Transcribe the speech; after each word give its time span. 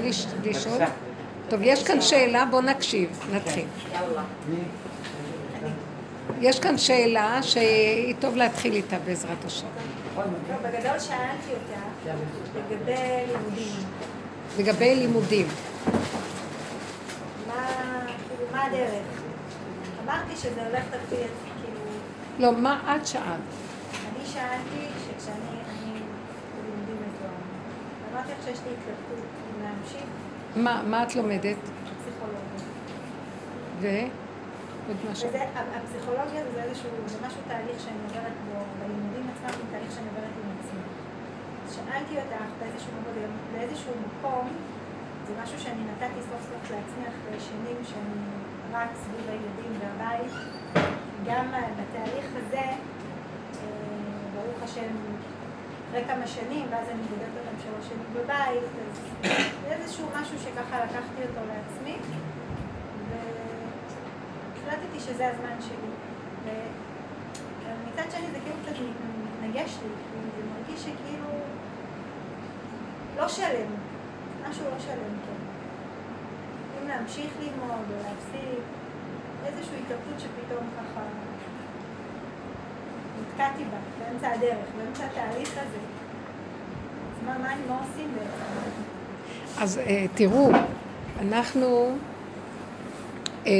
מוכנה 0.00 0.50
לשאול? 0.50 0.82
טוב, 1.48 1.60
יש 1.62 1.84
כאן 1.84 2.00
שאלה, 2.00 2.44
בואו 2.44 2.62
נקשיב, 2.62 3.20
נתחיל. 3.32 3.66
יש 6.40 6.60
כאן 6.60 6.78
שאלה 6.78 7.42
שהיא 7.42 8.14
טוב 8.20 8.36
להתחיל 8.36 8.74
איתה 8.74 8.96
בעזרת 9.04 9.44
השם. 9.44 9.66
בגדול 10.62 10.98
שאלתי 10.98 11.50
אותה 11.50 12.12
לגבי 12.56 13.26
לימודים. 13.26 13.74
לגבי 14.58 14.94
לימודים. 14.94 15.46
כאילו, 17.46 18.46
מה 18.52 18.64
הדרך? 18.64 19.02
אמרתי 20.04 20.36
שזה 20.36 20.66
הולך 20.66 20.84
לפי, 20.88 21.16
כאילו... 21.16 21.80
לא, 22.38 22.52
מה 22.52 22.96
את 22.96 23.06
שאלת? 23.06 23.24
אני 23.24 24.26
שאלתי 24.26 24.86
שכשאני 25.04 25.56
בלימודים 26.56 26.96
מתואר, 26.96 27.30
אמרתי 28.12 28.32
לך 28.32 28.44
שיש 28.44 28.58
לי 28.66 28.72
התלבטות 28.72 29.41
להמשיך. 29.82 30.86
מה 30.90 31.02
את 31.02 31.16
לומדת? 31.16 31.56
פסיכולוגיה. 32.00 32.62
ו? 33.80 33.86
עוד 34.88 34.96
משהו. 35.10 35.28
הפסיכולוגיה 35.76 36.42
זה 36.54 36.62
איזשהו, 36.62 36.90
זה 37.06 37.18
משהו 37.26 37.40
תהליך 37.48 37.80
שאני 37.80 37.98
עוברת 38.08 38.36
בו, 38.46 38.58
בלימודים 38.78 39.30
עצמם 39.32 39.50
זה 39.58 39.64
תהליך 39.70 39.92
שאני 39.94 40.08
עוברת 40.08 40.34
עם 40.40 40.48
עצמי. 40.58 40.80
שאלתי 41.74 42.14
אותך 42.22 42.48
באיזשהו 42.58 42.92
מקום, 43.00 43.32
באיזשהו 43.52 43.92
מקום, 44.06 44.48
זה 45.26 45.32
משהו 45.42 45.60
שאני 45.60 45.82
נתתי 45.90 46.20
סוף 46.30 46.42
סוף 46.50 46.70
לעצמי 46.70 47.04
אחרי 47.12 47.40
שנים 47.40 47.76
שאני 47.84 48.18
רק 48.72 48.88
סביב 49.02 49.24
הילדים 49.28 49.72
והבית. 49.80 50.32
גם 51.26 51.46
בתהליך 51.78 52.26
הזה, 52.36 52.56
אה, 52.58 52.76
ברוך 54.34 54.62
השם, 54.62 54.92
אחרי 55.92 56.04
כמה 56.04 56.26
שנים, 56.26 56.66
ואז 56.70 56.88
אני 56.88 57.02
בודקת 57.02 57.34
אותם 57.38 57.62
שלוש 57.62 57.86
שנים 57.88 58.06
בבית, 58.14 58.62
אז 58.82 59.30
זה 59.68 59.74
איזשהו 59.74 60.06
משהו 60.20 60.38
שככה 60.38 60.84
לקחתי 60.84 61.22
אותו 61.22 61.40
לעצמי. 61.48 61.96
החלטתי 64.56 65.00
שזה 65.00 65.28
הזמן 65.28 65.56
שלי. 65.60 65.90
ומצד 67.64 68.10
שני 68.10 68.26
זה 68.32 68.38
כאילו 68.44 68.56
קצת 68.62 68.72
מתנגש 69.24 69.78
לי, 69.82 69.88
זה 70.36 70.42
מרגיש 70.54 70.80
שכאילו 70.80 71.28
לא 73.16 73.28
שלם, 73.28 73.70
משהו 74.48 74.64
לא 74.64 74.78
שלם 74.78 75.14
כן. 75.26 75.42
אם 76.82 76.88
להמשיך 76.88 77.30
ללמוד 77.40 77.86
או 77.90 77.96
להפסיק, 77.96 78.64
איזושהי 79.46 79.76
התלבטות 79.84 80.20
שפתאום 80.20 80.66
ככה 80.78 80.91
נתקעתי 83.42 83.64
בה, 83.64 84.04
באמצע 84.04 84.30
הדרך, 84.30 84.66
באמצע 84.78 85.04
התהליך 85.04 85.50
הזה. 85.52 85.78
אז 87.12 87.26
מה, 87.26 87.38
מה, 87.38 87.54
מה 87.68 87.78
עושים 87.78 88.10
בעצם? 88.14 89.62
אז 89.62 89.78
אה, 89.78 90.06
תראו, 90.14 90.50
אנחנו... 91.20 91.96
אה, 93.46 93.52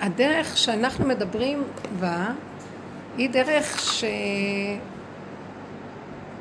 הדרך 0.00 0.56
שאנחנו 0.56 1.06
מדברים 1.06 1.62
בה 2.00 2.26
היא 3.16 3.30
דרך 3.30 3.78
ש... 3.80 4.04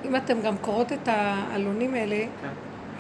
אם 0.06 0.16
אתם 0.16 0.42
גם 0.42 0.58
קוראות 0.58 0.94
את 0.94 1.08
העלונים 1.08 1.94
האלה, 1.94 2.26
כן. 2.42 2.48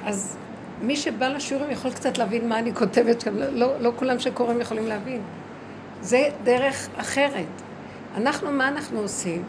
אז 0.05 0.37
מי 0.81 0.95
שבא 0.95 1.27
לשיעורים 1.27 1.71
יכול 1.71 1.91
קצת 1.91 2.17
להבין 2.17 2.49
מה 2.49 2.59
אני 2.59 2.73
כותבת 2.73 3.21
שם, 3.21 3.37
לא, 3.37 3.79
לא 3.79 3.91
כולם 3.95 4.19
שקוראים 4.19 4.61
יכולים 4.61 4.87
להבין. 4.87 5.21
זה 6.01 6.29
דרך 6.43 6.89
אחרת. 6.97 7.45
אנחנו, 8.17 8.51
מה 8.51 8.67
אנחנו 8.67 8.99
עושים? 8.99 9.43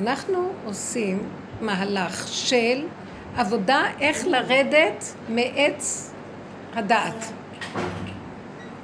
אנחנו 0.00 0.52
עושים 0.64 1.28
מהלך 1.60 2.28
של 2.28 2.86
עבודה 3.36 3.82
איך 4.00 4.26
לרדת 4.26 5.04
מעץ 5.28 6.12
הדעת. 6.74 7.32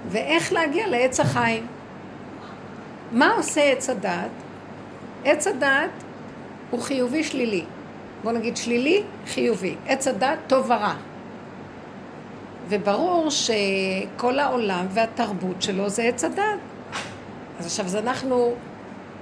ואיך 0.09 0.53
להגיע 0.53 0.87
לעץ 0.87 1.21
החיים. 1.21 1.67
מה 3.13 3.33
עושה 3.37 3.61
עץ 3.73 3.91
הדעת? 3.91 4.31
עץ 5.25 5.47
הדעת 5.47 5.91
הוא 6.71 6.83
חיובי 6.83 7.25
שלילי. 7.25 7.65
בוא 8.25 8.33
נגיד 8.33 8.57
שלילי, 8.57 9.03
חיובי. 9.27 9.75
עץ 9.87 10.09
הדעת 10.09 10.39
טוב 10.47 10.67
ורע. 10.71 10.95
וברור 12.69 13.29
שכל 13.31 14.39
העולם 14.39 14.87
והתרבות 14.91 15.63
שלו 15.63 15.89
זה 15.89 16.03
עץ 16.03 16.25
הדעת. 16.25 16.59
אז 17.59 17.67
עכשיו, 17.67 17.85
אז 17.85 17.97
אנחנו 17.97 18.55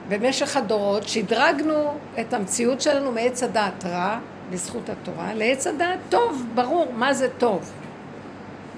במשך 0.08 0.56
הדורות 0.56 1.08
שדרגנו 1.08 1.94
את 2.20 2.34
המציאות 2.34 2.80
שלנו 2.80 3.12
מעץ 3.12 3.42
הדעת 3.42 3.84
רע, 3.84 4.18
בזכות 4.50 4.88
התורה, 4.88 5.34
לעץ 5.34 5.66
הדעת 5.66 5.98
טוב, 6.08 6.46
ברור, 6.54 6.92
מה 6.96 7.14
זה 7.14 7.28
טוב. 7.38 7.70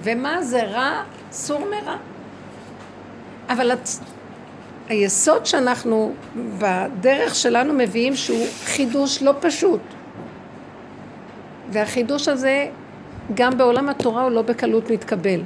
ומה 0.03 0.43
זה 0.43 0.63
רע, 0.63 1.03
סור 1.31 1.59
מרע. 1.59 1.97
אבל 3.49 3.71
הצ... 3.71 4.01
היסוד 4.89 5.45
שאנחנו 5.45 6.13
בדרך 6.57 7.35
שלנו 7.35 7.73
מביאים 7.73 8.15
שהוא 8.15 8.45
חידוש 8.65 9.23
לא 9.23 9.33
פשוט. 9.39 9.81
והחידוש 11.69 12.27
הזה 12.27 12.67
גם 13.33 13.57
בעולם 13.57 13.89
התורה 13.89 14.23
הוא 14.23 14.31
לא 14.31 14.41
בקלות 14.41 14.91
מתקבל. 14.91 15.41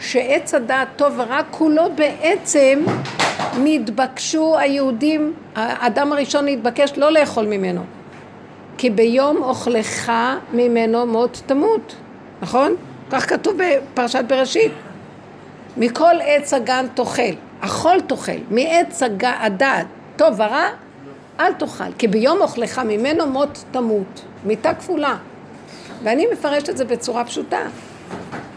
שעץ 0.00 0.54
הדעת 0.54 0.88
טוב 0.96 1.14
ורע 1.16 1.40
כולו 1.50 1.92
בעצם 1.94 2.84
נתבקשו 3.58 4.58
היהודים, 4.58 5.32
האדם 5.54 6.12
הראשון 6.12 6.48
נתבקש 6.48 6.92
לא 6.96 7.12
לאכול 7.12 7.46
ממנו. 7.46 7.80
כי 8.78 8.90
ביום 8.90 9.42
אוכלך 9.42 10.12
ממנו 10.52 11.06
מות 11.06 11.42
תמות, 11.46 11.94
נכון? 12.42 12.74
כך 13.10 13.28
כתוב 13.28 13.56
בפרשת 13.58 14.24
בראשית. 14.28 14.72
מכל 15.76 16.14
עץ 16.22 16.54
הגן 16.54 16.86
תאכל, 16.94 17.22
אכול 17.60 18.00
תאכל, 18.00 18.32
מעץ 18.50 19.02
הדעת 19.22 19.86
טוב 20.16 20.34
ורע, 20.36 20.66
אל 21.40 21.52
תאכל, 21.52 21.92
כי 21.98 22.08
ביום 22.08 22.40
אוכלך 22.40 22.78
ממנו 22.78 23.26
מות 23.26 23.64
תמות, 23.70 24.24
מיתה 24.44 24.74
כפולה. 24.74 25.16
ואני 26.02 26.26
מפרשת 26.32 26.70
את 26.70 26.76
זה 26.76 26.84
בצורה 26.84 27.24
פשוטה. 27.24 27.60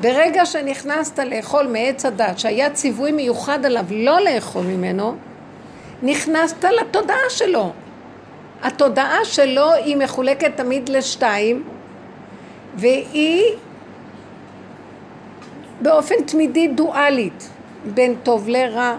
ברגע 0.02 0.46
שנכנסת 0.46 1.19
לאכול 1.19 1.68
מעץ 1.68 2.06
הדת, 2.06 2.40
שהיה 2.40 2.69
ציווי 2.69 3.12
מיוחד 3.12 3.66
עליו 3.66 3.85
לא 3.91 4.19
לאכול 4.22 4.66
ממנו, 4.66 5.16
נכנסת 6.03 6.63
לתודעה 6.63 7.30
שלו. 7.30 7.72
התודעה 8.63 9.25
שלו 9.25 9.74
היא 9.74 9.97
מחולקת 9.97 10.57
תמיד 10.57 10.90
לשתיים, 10.90 11.63
והיא 12.75 13.44
באופן 15.81 16.16
תמידי 16.25 16.68
דואלית, 16.68 17.50
בין 17.94 18.16
טוב 18.24 18.50
לרע, 18.50 18.97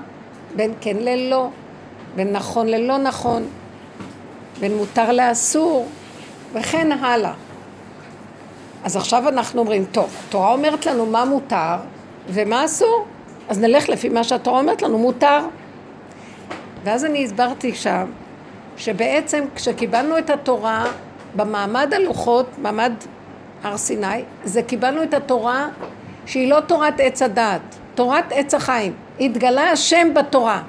בין 0.57 0.73
כן 0.81 0.97
ללא, 0.97 1.49
בין 2.17 2.33
נכון 2.33 2.67
ללא 2.67 2.99
נכון, 2.99 3.47
בין 4.61 4.77
מותר 4.77 5.13
לאסור, 5.13 5.89
וכן 6.53 6.93
הלאה. 6.93 7.33
אז 8.89 8.97
עכשיו 8.97 9.29
אנחנו 9.29 9.61
אומרים, 9.61 9.85
טוב, 9.93 10.17
התורה 10.29 10.53
אומרת 10.53 10.87
לנו 10.87 11.07
מה 11.07 11.25
מותר 11.25 11.77
ומה 12.29 12.65
אסור, 12.65 13.07
אז 13.49 13.59
נלך 13.59 13.89
לפי 13.89 14.09
מה 14.09 14.25
שהתורה 14.25 14.61
אומרת 14.61 14.83
לנו, 14.83 14.99
מותר. 14.99 15.41
ואז 16.85 17.05
אני 17.05 17.25
הסברתי 17.25 17.75
שם, 17.75 18.11
שבעצם 18.77 19.45
כשקיבלנו 19.55 20.19
את 20.19 20.31
התורה 20.31 20.85
במעמד 21.37 21.95
הלוחות, 21.95 22.47
מעמד 22.59 22.93
הר 23.63 23.77
סיני, 23.77 24.23
זה 24.45 24.63
קיבלנו 24.63 25.03
את 25.03 25.15
התורה 25.15 25.69
שהיא 26.27 26.51
לא 26.51 26.61
תורת 26.61 26.95
עץ 26.99 27.23
הדעת, 27.23 27.77
תורת 27.95 28.25
עץ 28.31 28.55
החיים. 28.55 28.93
התגלה 29.21 29.71
השם 29.71 30.15
בתורה. 30.15 30.63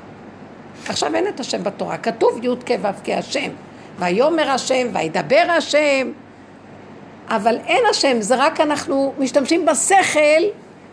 עכשיו 0.88 1.16
אין 1.16 1.28
את 1.28 1.40
השם 1.40 1.64
בתורה, 1.64 1.98
כתוב 1.98 2.44
י' 2.44 2.50
כ' 2.66 2.72
ו' 2.82 2.88
כהשם. 3.04 3.50
ויאמר 4.00 4.50
השם, 4.50 4.88
וידבר 4.94 5.46
השם. 5.58 6.12
אבל 7.30 7.58
אין 7.68 7.84
השם, 7.90 8.22
זה 8.22 8.36
רק 8.36 8.62
אנחנו 8.62 9.14
משתמשים 9.20 9.66
בשכל 9.66 10.44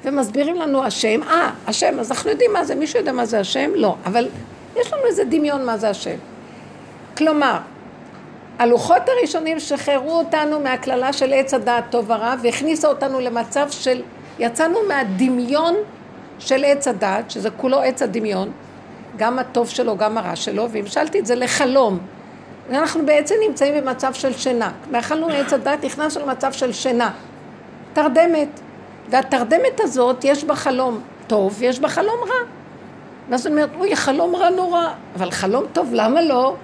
ומסבירים 0.05 0.57
לנו 0.57 0.85
השם. 0.85 1.23
אה, 1.23 1.51
השם, 1.67 2.01
אז 2.01 2.11
אנחנו 2.11 2.31
יודעים 2.31 2.53
מה 2.53 2.65
זה, 2.65 2.75
מישהו 2.75 2.99
יודע 2.99 3.13
מה 3.13 3.27
זה 3.27 3.41
השם? 3.41 3.71
לא. 3.75 3.95
אבל 4.07 4.29
יש 4.77 4.93
לנו 4.93 5.07
איזה 5.07 5.25
דמיון 5.25 5.67
מה 5.67 5.77
זה 5.77 5.91
השם. 5.91 6.17
כלומר, 7.17 7.59
הלוחות 8.59 9.03
הראשונים 9.09 9.61
שחררו 9.61 10.13
אותנו 10.13 10.61
מהקללה 10.61 11.13
של 11.13 11.33
עץ 11.33 11.55
הדעת 11.55 11.85
טוב 11.91 12.11
ורע 12.11 12.35
והכניסה 12.43 12.89
אותנו 12.89 13.21
למצב 13.21 13.71
של 13.71 14.03
יצאנו 14.39 14.79
מהדמיון 14.89 15.75
של 16.39 16.65
עץ 16.65 16.89
הדת, 16.89 17.31
שזה 17.31 17.51
כולו 17.51 17.81
עץ 17.81 18.03
הדמיון, 18.03 18.51
גם 19.17 19.39
הטוב 19.39 19.69
שלו, 19.69 19.97
גם 19.97 20.19
הרע 20.19 20.37
שלו, 20.37 20.71
והמשלתי 20.71 21.19
את 21.19 21.27
זה 21.27 21.35
לחלום. 21.35 21.99
ואנחנו 22.71 23.07
בעצם 23.07 23.35
נמצאים 23.49 23.75
במצב 23.75 24.15
של 24.15 24.33
שינה. 24.33 24.71
מאכלנו 24.91 25.29
מעץ 25.29 25.53
הדת, 25.53 25.85
נכנסנו 25.85 26.27
למצב 26.27 26.53
של 26.53 26.73
שינה. 26.73 27.11
תרדמת. 27.93 28.61
והתרדמת 29.11 29.81
הזאת, 29.81 30.25
יש 30.25 30.45
בה 30.45 30.55
חלום 30.55 31.01
טוב, 31.27 31.55
ויש 31.59 31.81
בה 31.81 31.89
חלום 31.89 32.19
רע. 32.29 32.47
ואז 33.29 33.47
אני 33.47 33.55
אומרת, 33.55 33.71
אוי, 33.79 33.97
חלום 33.97 34.37
רע 34.37 34.51
נורא. 34.51 34.89
אבל 35.17 35.31
חלום 35.31 35.65
טוב, 35.73 35.91
למה 35.93 36.23
לא? 36.23 36.55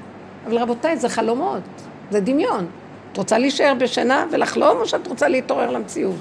אבל 0.46 0.58
רבותיי, 0.58 0.96
זה 0.96 1.08
חלומות, 1.08 1.62
זה 2.10 2.20
דמיון. 2.20 2.66
את 3.12 3.16
רוצה 3.16 3.38
להישאר 3.38 3.72
בשינה 3.78 4.26
ולחלום, 4.30 4.76
או 4.80 4.86
שאת 4.86 5.06
רוצה 5.06 5.28
להתעורר 5.28 5.70
למציאות? 5.70 6.14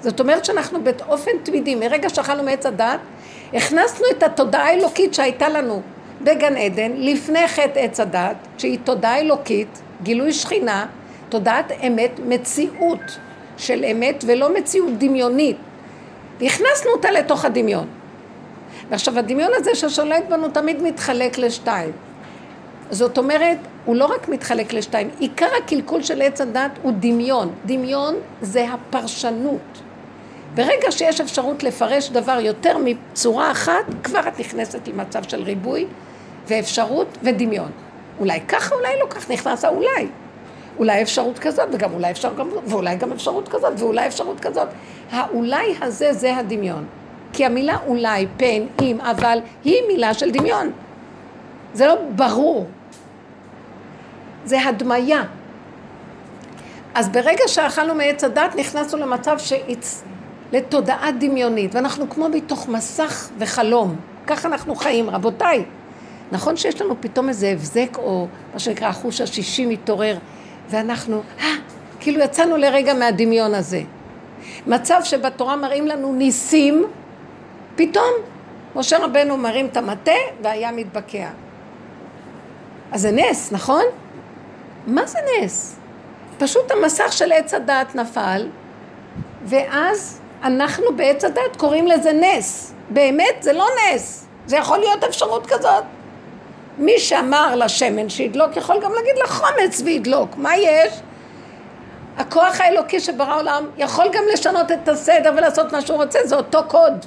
זאת 0.00 0.20
אומרת 0.20 0.44
שאנחנו 0.44 0.78
באופן 0.84 1.30
תמידי, 1.42 1.74
מרגע 1.74 2.08
שאכלנו 2.08 2.42
מעץ 2.42 2.66
הדת, 2.66 3.00
הכנסנו 3.54 4.06
את 4.10 4.22
התודעה 4.22 4.66
האלוקית 4.66 5.14
שהייתה 5.14 5.48
לנו 5.48 5.82
בגן 6.26 6.56
עדן, 6.56 6.92
לפני 6.96 7.48
חטא 7.48 7.78
עץ 7.78 8.00
הדת, 8.00 8.36
שהיא 8.58 8.78
תודעה 8.84 9.18
אלוקית, 9.18 9.82
גילוי 10.02 10.32
שכינה, 10.32 10.86
תודעת 11.28 11.72
אמת, 11.86 12.20
מציאות 12.28 13.18
של 13.58 13.84
אמת 13.84 14.24
ולא 14.26 14.54
מציאות 14.54 14.98
דמיונית. 14.98 15.56
והכנסנו 16.40 16.90
אותה 16.92 17.10
לתוך 17.10 17.44
הדמיון. 17.44 17.86
ועכשיו 18.90 19.18
הדמיון 19.18 19.50
הזה 19.54 19.74
ששולט 19.74 20.24
בנו 20.28 20.48
תמיד 20.48 20.82
מתחלק 20.82 21.38
לשתיים. 21.38 21.92
זאת 22.90 23.18
אומרת, 23.18 23.58
הוא 23.84 23.96
לא 23.96 24.04
רק 24.04 24.28
מתחלק 24.28 24.72
לשתיים, 24.72 25.10
עיקר 25.18 25.48
הקלקול 25.58 26.02
של 26.02 26.22
עץ 26.22 26.40
הדת 26.40 26.70
הוא 26.82 26.92
דמיון. 27.00 27.54
דמיון 27.66 28.14
זה 28.40 28.66
הפרשנות. 28.72 29.82
ברגע 30.54 30.90
שיש 30.90 31.20
אפשרות 31.20 31.62
לפרש 31.62 32.10
דבר 32.10 32.38
יותר 32.40 32.76
מצורה 32.84 33.50
אחת, 33.50 33.84
כבר 34.04 34.28
את 34.28 34.40
נכנסת 34.40 34.88
למצב 34.88 35.22
של 35.22 35.42
ריבוי 35.42 35.86
ואפשרות 36.48 37.18
ודמיון. 37.22 37.70
אולי 38.20 38.40
ככה, 38.40 38.74
אולי 38.74 38.98
לא 39.00 39.06
כך, 39.10 39.30
נכנס 39.30 39.64
האולי. 39.64 40.08
אולי 40.78 41.02
אפשרות 41.02 41.38
כזאת, 41.38 41.68
וגם 41.72 41.92
אולי 41.92 42.10
אפשר 42.10 42.34
גם, 42.34 42.48
ואולי 42.66 42.96
גם 42.96 43.12
אפשרות 43.12 43.48
כזאת, 43.48 43.72
ואולי 43.80 44.06
אפשרות 44.06 44.40
כזאת. 44.40 44.68
האולי 45.10 45.74
הזה 45.82 46.12
זה 46.12 46.36
הדמיון. 46.36 46.84
כי 47.32 47.44
המילה 47.44 47.76
אולי, 47.86 48.26
פן, 48.36 48.62
אם, 48.82 49.00
אבל, 49.00 49.38
היא 49.64 49.82
מילה 49.88 50.14
של 50.14 50.30
דמיון. 50.30 50.70
זה 51.74 51.86
לא 51.86 51.94
ברור. 52.14 52.66
זה 54.44 54.62
הדמיה. 54.62 55.22
אז 56.94 57.08
ברגע 57.08 57.44
שאכלנו 57.46 57.94
מעץ 57.94 58.24
הדת, 58.24 58.54
נכנסנו 58.56 58.98
למצב 58.98 59.38
שהצ... 59.38 60.02
לתודעה 60.52 61.10
דמיונית, 61.12 61.74
ואנחנו 61.74 62.10
כמו 62.10 62.28
מתוך 62.28 62.68
מסך 62.68 63.28
וחלום. 63.38 63.96
ככה 64.26 64.48
אנחנו 64.48 64.74
חיים, 64.74 65.10
רבותיי. 65.10 65.64
נכון 66.32 66.56
שיש 66.56 66.80
לנו 66.80 66.94
פתאום 67.00 67.28
איזה 67.28 67.48
הבזק, 67.48 67.98
או 67.98 68.26
מה 68.54 68.58
שנקרא 68.58 68.88
החוש 68.88 69.20
השישי 69.20 69.66
מתעורר, 69.66 70.18
ואנחנו, 70.70 71.22
אה, 71.40 71.46
כאילו 72.00 72.20
יצאנו 72.20 72.56
לרגע 72.56 72.94
מהדמיון 72.94 73.54
הזה. 73.54 73.82
מצב 74.66 75.00
שבתורה 75.04 75.56
מראים 75.56 75.86
לנו 75.86 76.12
ניסים, 76.12 76.84
פתאום 77.76 78.10
משה 78.74 78.98
רבנו 78.98 79.36
מרים 79.36 79.66
את 79.66 79.76
המטה 79.76 80.12
והיה 80.42 80.72
מתבקע. 80.72 81.28
אז 82.92 83.00
זה 83.00 83.10
נס, 83.10 83.52
נכון? 83.52 83.82
מה 84.86 85.06
זה 85.06 85.18
נס? 85.40 85.76
פשוט 86.38 86.70
המסך 86.70 87.12
של 87.12 87.32
עץ 87.32 87.54
הדעת 87.54 87.94
נפל, 87.94 88.48
ואז 89.44 90.20
אנחנו 90.42 90.96
בעץ 90.96 91.24
הדת 91.24 91.56
קוראים 91.56 91.86
לזה 91.86 92.12
נס. 92.12 92.72
באמת 92.90 93.36
זה 93.40 93.52
לא 93.52 93.66
נס, 93.78 94.26
זה 94.46 94.56
יכול 94.56 94.78
להיות 94.78 95.04
אפשרות 95.04 95.46
כזאת. 95.46 95.84
מי 96.78 96.98
שאמר 96.98 97.56
לשמן 97.56 98.08
שידלוק 98.08 98.56
יכול 98.56 98.76
גם 98.82 98.92
להגיד 98.92 99.14
לחומץ 99.24 99.82
וידלוק, 99.84 100.36
מה 100.36 100.56
יש? 100.56 100.92
הכוח 102.16 102.60
האלוקי 102.60 103.00
שברא 103.00 103.36
עולם 103.36 103.64
יכול 103.78 104.06
גם 104.12 104.22
לשנות 104.32 104.72
את 104.72 104.88
הסדר 104.88 105.32
ולעשות 105.36 105.72
מה 105.72 105.80
שהוא 105.80 106.02
רוצה, 106.02 106.18
זה 106.24 106.36
אותו 106.36 106.58
קוד. 106.68 107.06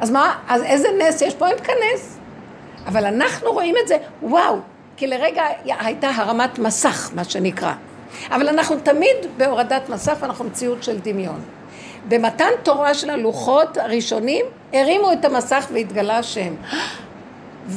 אז 0.00 0.10
מה, 0.10 0.34
אז 0.48 0.62
איזה 0.62 0.88
נס 0.98 1.22
יש 1.22 1.34
פה? 1.34 1.48
אין 1.48 1.58
כאן 1.58 1.74
נס. 1.94 2.18
אבל 2.86 3.04
אנחנו 3.04 3.52
רואים 3.52 3.74
את 3.82 3.88
זה, 3.88 3.96
וואו, 4.22 4.56
כי 4.96 5.06
לרגע 5.06 5.42
הייתה 5.64 6.10
הרמת 6.14 6.58
מסך, 6.58 7.10
מה 7.14 7.24
שנקרא. 7.24 7.72
אבל 8.30 8.48
אנחנו 8.48 8.76
תמיד 8.82 9.16
בהורדת 9.36 9.88
מסך 9.88 10.16
ואנחנו 10.20 10.44
מציאות 10.44 10.82
של 10.82 10.98
דמיון. 10.98 11.40
במתן 12.08 12.50
תורה 12.62 12.94
של 12.94 13.10
הלוחות 13.10 13.78
הראשונים, 13.78 14.44
הרימו 14.72 15.12
את 15.12 15.24
המסך 15.24 15.66
והתגלה 15.72 16.18
השם. 16.18 16.54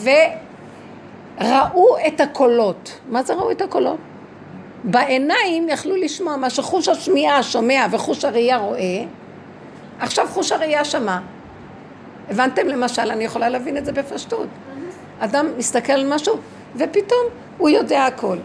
וראו 1.40 1.98
את 2.08 2.22
הקולות. 2.22 3.00
מה 3.10 3.24
זה 3.24 3.34
ראו 3.34 3.52
את 3.52 3.62
הקולות? 3.62 3.98
בעיניים 4.84 5.70
יכלו 5.70 5.96
לשמוע 5.96 6.36
מה 6.36 6.50
שחוש 6.50 6.88
השמיעה 6.88 7.44
שומע 7.44 7.86
וחוש 7.92 8.26
הראייה 8.26 8.58
רואה, 8.58 9.04
עכשיו 10.00 10.28
חוש 10.30 10.52
הראייה 10.52 10.86
שמע. 10.86 11.18
הבנתם 12.30 12.68
למשל, 12.68 13.12
אני 13.12 13.24
יכולה 13.24 13.50
להבין 13.50 13.78
את 13.78 13.86
זה 13.86 13.92
בפשטות. 13.92 14.48
אדם 15.20 15.48
מסתכל 15.58 15.94
על 15.94 16.14
משהו 16.14 16.38
ופתאום 16.76 17.26
הוא 17.58 17.70
יודע 17.70 18.06
הכל. 18.06 18.38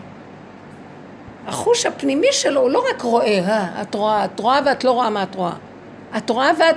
החוש 1.47 1.87
הפנימי 1.87 2.33
שלו 2.33 2.61
הוא 2.61 2.71
לא 2.71 2.85
רק 2.91 3.03
רואה, 3.03 3.27
אה, 3.27 3.83
את 3.83 3.95
רואה, 3.95 4.25
את 4.25 4.41
רואה 4.41 4.61
ואת 4.67 4.85
לא 4.85 4.91
רואה 4.91 5.11
מה 5.11 5.23
את 5.23 5.35
רואה. 5.35 5.53
את 6.17 6.31
רואה 6.31 6.50
ואת, 6.59 6.77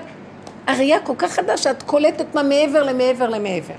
הראייה 0.67 0.99
כל 0.99 1.13
כך 1.17 1.31
חדה 1.31 1.57
שאת 1.57 1.83
קולטת 1.83 2.35
מה 2.35 2.43
מעבר 2.43 2.83
למעבר 2.83 3.29
למעבר. 3.29 3.73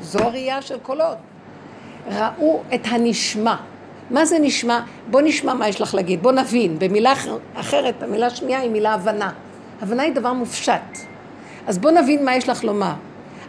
זו 0.00 0.18
הראייה 0.18 0.62
של 0.62 0.78
קולות. 0.78 1.16
ראו 2.10 2.62
את 2.74 2.80
הנשמע. 2.84 3.54
מה 4.10 4.24
זה 4.24 4.38
נשמע? 4.38 4.80
בוא 5.10 5.20
נשמע 5.20 5.54
מה 5.54 5.68
יש 5.68 5.80
לך 5.80 5.94
להגיד, 5.94 6.22
בוא 6.22 6.32
נבין. 6.32 6.78
במילה 6.78 7.12
אחרת, 7.54 8.02
המילה 8.02 8.30
שנייה 8.30 8.60
היא 8.60 8.70
מילה 8.70 8.94
הבנה. 8.94 9.30
הבנה 9.82 10.02
היא 10.02 10.12
דבר 10.12 10.32
מופשט. 10.32 10.98
אז 11.66 11.78
בוא 11.78 11.90
נבין 11.90 12.24
מה 12.24 12.36
יש 12.36 12.48
לך 12.48 12.64
לומר. 12.64 12.92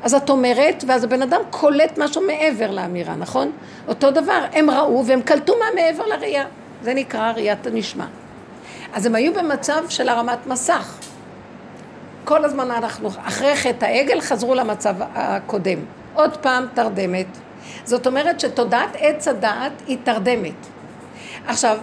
אז 0.04 0.14
את 0.14 0.30
אומרת, 0.30 0.84
ואז 0.88 1.04
הבן 1.04 1.22
אדם 1.22 1.42
קולט 1.50 1.98
משהו 1.98 2.22
מעבר 2.28 2.72
לאמירה, 2.72 3.16
נכון? 3.16 3.52
אותו 3.88 4.12
דבר, 4.12 4.46
הם 4.54 4.70
ראו 4.70 5.06
והם 5.06 5.22
קלטו 5.22 5.54
מה 5.60 5.66
מעבר 5.76 6.06
לראייה. 6.06 6.46
זה 6.84 6.94
נקרא 6.94 7.32
ראיית 7.32 7.68
הנשמע. 7.68 8.06
אז 8.94 9.06
הם 9.06 9.16
היו 9.16 9.34
במצב 9.34 9.84
של 9.90 10.10
הרמת 10.10 10.48
מסך. 10.48 10.98
כל 12.26 12.46
הזמן 12.46 12.72
אנחנו, 12.72 13.10
אחרי 13.28 13.56
חטא 13.56 13.86
העגל, 13.86 14.22
חזרו 14.22 14.56
למצב 14.56 14.96
הקודם. 15.00 15.80
עוד 16.14 16.38
פעם 16.38 16.66
תרדמת. 16.74 17.28
זאת 17.84 18.08
אומרת 18.08 18.40
שתודעת 18.40 18.90
עץ 19.00 19.28
הדעת 19.28 19.72
היא 19.88 19.98
תרדמת. 20.04 20.68
עכשיו, 21.48 21.78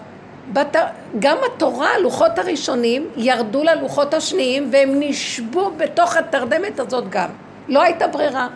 בת... 0.52 0.76
גם 1.18 1.36
התורה, 1.46 1.88
הלוחות 1.94 2.38
הראשונים, 2.38 3.08
ירדו 3.16 3.64
ללוחות 3.64 4.14
השניים 4.14 4.68
והם 4.72 4.90
נשבו 4.94 5.70
בתוך 5.76 6.16
התרדמת 6.16 6.80
הזאת 6.80 7.10
גם. 7.10 7.28
לא 7.68 7.82
הייתה 7.82 8.06
ברירה, 8.06 8.48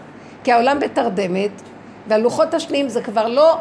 כי 0.44 0.52
העולם 0.52 0.80
בתרדמת, 0.80 1.50
והלוחות 2.08 2.54
השניים 2.54 2.88
זה 2.88 3.02
כבר 3.02 3.28
לא 3.28 3.56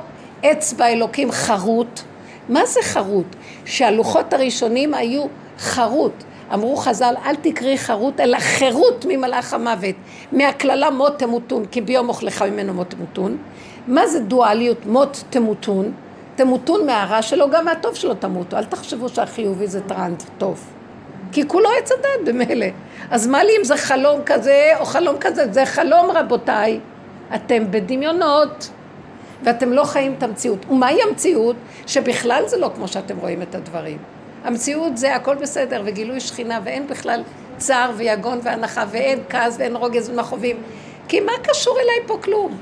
אצבע 0.46 0.88
אלוקים 0.88 1.32
חרוט. 1.32 2.02
מה 2.50 2.66
זה 2.66 2.80
חרוט? 2.84 3.36
שהלוחות 3.66 4.34
הראשונים 4.34 4.94
היו 4.94 5.26
חרוט. 5.60 6.24
אמרו 6.54 6.76
חז"ל, 6.76 7.14
אל 7.26 7.36
תקראי 7.36 7.78
חרוט, 7.78 8.20
אלא 8.20 8.40
חירות 8.40 9.06
ממלאך 9.10 9.54
המוות. 9.54 9.96
מהקללה 10.32 10.90
מות 10.90 11.20
תמותון, 11.20 11.66
כי 11.66 11.82
ביום 11.82 12.10
אוכלך 12.10 12.42
ממנו 12.42 12.74
מות 12.74 12.90
תמותון. 12.90 13.38
מה 13.88 14.08
זה 14.08 14.20
דואליות 14.20 14.86
מות 14.86 15.24
תמותון? 15.30 15.92
תמותון 16.36 16.86
מהרע 16.86 17.22
שלו, 17.22 17.50
גם 17.50 17.66
מהטוב 17.66 17.96
שלו 17.96 18.14
תמותו. 18.14 18.58
אל 18.58 18.66
תחשבו 18.66 19.10
שהחיובי 19.10 19.68
זה 19.68 19.82
טרנד 19.82 20.24
טוב. 20.38 20.66
כי 21.32 21.48
כולו 21.48 21.70
עץ 21.78 21.92
הדת 21.92 22.26
במילא. 22.26 22.66
אז 23.12 23.28
מה 23.28 23.44
לי 23.44 23.52
אם 23.60 23.64
זה 23.64 23.78
חלום 23.78 24.22
כזה 24.26 24.72
או 24.80 24.86
חלום 24.86 25.16
כזה? 25.20 25.54
זה 25.54 25.66
חלום 25.66 26.12
רבותיי. 26.12 26.80
אתם 27.36 27.72
בדמיונות, 27.72 28.70
ואתם 29.44 29.74
לא 29.74 29.84
חיים 29.84 30.16
את 30.18 30.24
המציאות. 30.24 30.66
ומהי 30.70 31.02
המציאות? 31.04 31.56
שבכלל 31.88 32.44
זה 32.48 32.58
לא 32.58 32.72
כמו 32.76 32.88
שאתם 32.88 33.18
רואים 33.18 33.42
את 33.42 33.56
הדברים. 33.56 33.98
המציאות 34.44 34.98
זה 34.98 35.16
הכל 35.16 35.36
בסדר, 35.36 35.82
וגילוי 35.86 36.20
שכינה, 36.20 36.60
ואין 36.64 36.88
בכלל 36.88 37.24
צער 37.58 37.92
ויגון 37.96 38.40
והנחה, 38.44 38.86
ואין 38.92 39.20
כעס 39.30 39.56
ואין 39.60 39.76
רוגז 39.76 40.10
ומכאובים. 40.10 40.58
כי 41.08 41.20
מה 41.20 41.32
קשור 41.44 41.78
אליי 41.80 42.08
פה 42.08 42.18
כלום? 42.24 42.58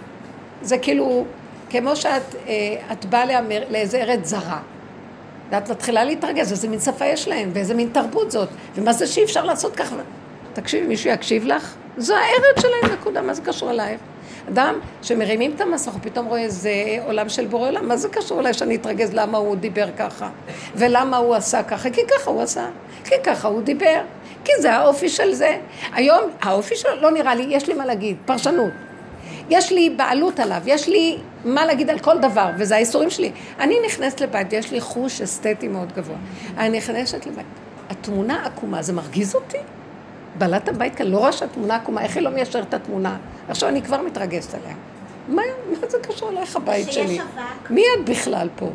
זה 0.62 0.78
כאילו, 0.78 1.26
כמו 1.70 1.96
שאת 1.96 2.36
אה, 2.48 2.96
באה 3.10 3.42
לאיזה 3.70 3.98
ארץ 3.98 4.28
זרה, 4.28 4.60
ואת 5.52 5.72
מתחילה 5.72 6.04
להתרגז, 6.04 6.52
איזה 6.52 6.68
מין 6.68 6.80
שפה 6.80 7.06
יש 7.06 7.28
להם, 7.28 7.50
ואיזה 7.54 7.74
מין 7.74 7.90
תרבות 7.94 8.32
זאת, 8.32 8.50
ומה 8.76 8.94
זה 8.94 9.08
שאי 9.08 9.24
אפשר 9.24 9.46
לעשות 9.46 9.76
ככה? 9.76 9.96
תקשיבי, 10.54 10.88
מישהו 10.88 11.10
יקשיב 11.12 11.46
לך? 11.46 11.76
זו 11.98 12.16
הארץ 12.16 12.62
שלהם, 12.62 12.94
נקודה, 13.00 13.22
מה 13.22 13.34
זה 13.34 13.42
קשור 13.42 13.72
אלייך? 13.72 14.00
אדם 14.50 14.80
שמרימים 15.02 15.52
את 15.56 15.62
המסך, 15.62 15.92
הוא 15.92 16.00
פתאום 16.04 16.26
רואה 16.26 16.42
איזה 16.42 16.72
עולם 17.06 17.30
של 17.30 17.48
בורא 17.48 17.68
עולם, 17.68 17.88
מה 17.88 17.98
זה 17.98 18.10
קשור 18.10 18.40
אליי 18.40 18.54
שאני 18.54 18.76
אתרגז 18.76 19.14
למה 19.14 19.38
הוא 19.38 19.56
דיבר 19.56 19.90
ככה? 19.98 20.30
ולמה 20.76 21.18
הוא 21.18 21.36
עשה 21.36 21.64
ככה? 21.64 21.90
כי 21.90 22.02
ככה 22.08 22.32
הוא 22.32 22.42
עשה, 22.42 22.68
כי 23.04 23.16
ככה 23.24 23.48
הוא 23.48 23.62
דיבר, 23.62 24.02
כי 24.46 24.52
זה 24.60 24.74
האופי 24.74 25.10
של 25.10 25.34
זה. 25.34 25.58
היום, 25.94 26.22
האופי 26.42 26.76
שלו, 26.76 26.96
לא 27.02 27.12
נראה 27.12 27.36
לי, 27.36 27.46
יש 27.50 27.68
לי 27.68 27.74
מה 27.74 27.86
להגיד, 27.86 28.18
פרשנות. 28.26 28.89
יש 29.50 29.72
לי 29.72 29.90
בעלות 29.90 30.40
עליו, 30.40 30.62
יש 30.66 30.88
לי 30.88 31.18
מה 31.46 31.66
להגיד 31.66 31.90
על 31.90 32.00
כל 32.00 32.18
דבר, 32.18 32.50
וזה 32.58 32.76
האיסורים 32.76 33.10
שלי. 33.10 33.32
אני 33.60 33.76
נכנסת 33.86 34.22
לבית, 34.22 34.54
יש 34.54 34.72
לי 34.72 34.82
חוש 34.82 35.22
אסתטי 35.22 35.68
מאוד 35.68 35.92
גבוה. 35.92 36.18
אני 36.58 36.78
נכנסת 36.78 37.26
לבית, 37.26 37.46
התמונה 37.90 38.46
עקומה, 38.46 38.82
זה 38.82 38.94
מרגיז 38.94 39.36
אותי? 39.36 39.58
בעלת 40.38 40.70
הבית 40.70 40.96
כאן 40.96 41.08
לא 41.08 41.18
רואה 41.18 41.32
שהתמונה 41.32 41.76
עקומה, 41.76 42.02
איך 42.02 42.16
היא 42.16 42.24
לא 42.24 42.30
מיישרת 42.30 42.68
את 42.70 42.74
התמונה? 42.74 43.18
עכשיו 43.50 43.70
אני 43.70 43.82
כבר 43.82 44.02
מתרגשת 44.02 44.54
עליה. 44.54 44.76
מה, 45.28 45.42
מה 45.82 45.90
זה 45.90 45.98
קשור 46.02 46.30
אלייך 46.30 46.56
הבית 46.56 46.92
שלי? 46.92 47.20
אבק. 47.20 47.70
מי 47.70 47.82
את 47.82 48.10
בכלל 48.10 48.50
פה? 48.56 48.70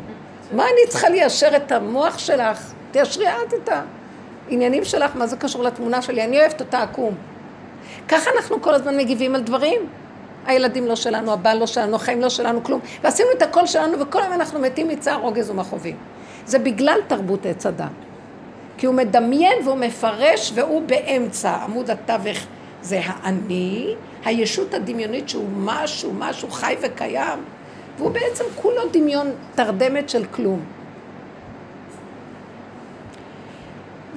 מה 0.51 0.63
אני 0.63 0.89
צריכה 0.89 1.09
ליישר 1.09 1.55
את 1.55 1.71
המוח 1.71 2.17
שלך? 2.17 2.73
תיישרי 2.91 3.27
את 3.27 3.53
את 3.53 3.69
עניינים 4.49 4.85
שלך, 4.85 5.11
מה 5.15 5.27
זה 5.27 5.37
קשור 5.37 5.63
לתמונה 5.63 6.01
שלי? 6.01 6.23
אני 6.23 6.39
אוהבת 6.39 6.61
אותה 6.61 6.81
עקום. 6.81 7.15
ככה 8.07 8.29
אנחנו 8.37 8.61
כל 8.61 8.73
הזמן 8.73 8.97
מגיבים 8.97 9.35
על 9.35 9.41
דברים. 9.41 9.81
הילדים 10.45 10.87
לא 10.87 10.95
שלנו, 10.95 11.33
הבעל 11.33 11.57
לא 11.57 11.67
שלנו, 11.67 11.95
החיים 11.95 12.21
לא 12.21 12.29
שלנו, 12.29 12.63
כלום. 12.63 12.79
ועשינו 13.03 13.29
את 13.37 13.41
הכל 13.41 13.65
שלנו, 13.65 13.99
וכל 13.99 14.21
היום 14.21 14.33
אנחנו 14.33 14.59
מתים 14.59 14.87
מצער, 14.87 15.21
רוגז 15.21 15.49
ומכאובים. 15.49 15.95
זה 16.45 16.59
בגלל 16.59 16.99
תרבות 17.07 17.45
עץ 17.45 17.65
הדת. 17.65 17.85
כי 18.77 18.85
הוא 18.85 18.95
מדמיין 18.95 19.57
והוא 19.65 19.77
מפרש 19.77 20.51
והוא 20.55 20.81
באמצע. 20.81 21.51
עמוד 21.51 21.89
התווך 21.89 22.37
זה 22.81 22.99
האני, 23.05 23.95
הישות 24.25 24.73
הדמיונית 24.73 25.29
שהוא 25.29 25.49
משהו, 25.57 26.13
משהו 26.13 26.49
חי 26.49 26.75
וקיים, 26.81 27.39
והוא 27.97 28.11
בעצם 28.11 28.43
כולו 28.55 28.81
דמיון 28.91 29.31
תרדמת 29.55 30.09
של 30.09 30.25
כלום. 30.25 30.74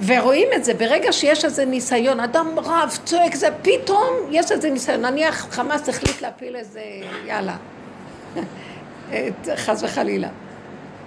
ורואים 0.05 0.47
את 0.55 0.65
זה, 0.65 0.73
ברגע 0.73 1.11
שיש 1.11 1.45
איזה 1.45 1.65
ניסיון, 1.65 2.19
אדם 2.19 2.47
רב, 2.59 2.99
צועק, 3.03 3.35
זה 3.35 3.47
פתאום 3.61 4.13
יש 4.29 4.51
איזה 4.51 4.69
ניסיון, 4.69 5.05
נניח 5.05 5.47
חמאס 5.51 5.89
החליט 5.89 6.21
להפיל 6.21 6.55
איזה, 6.55 6.81
יאללה, 7.25 7.55
חס 9.55 9.83
וחלילה. 9.83 10.27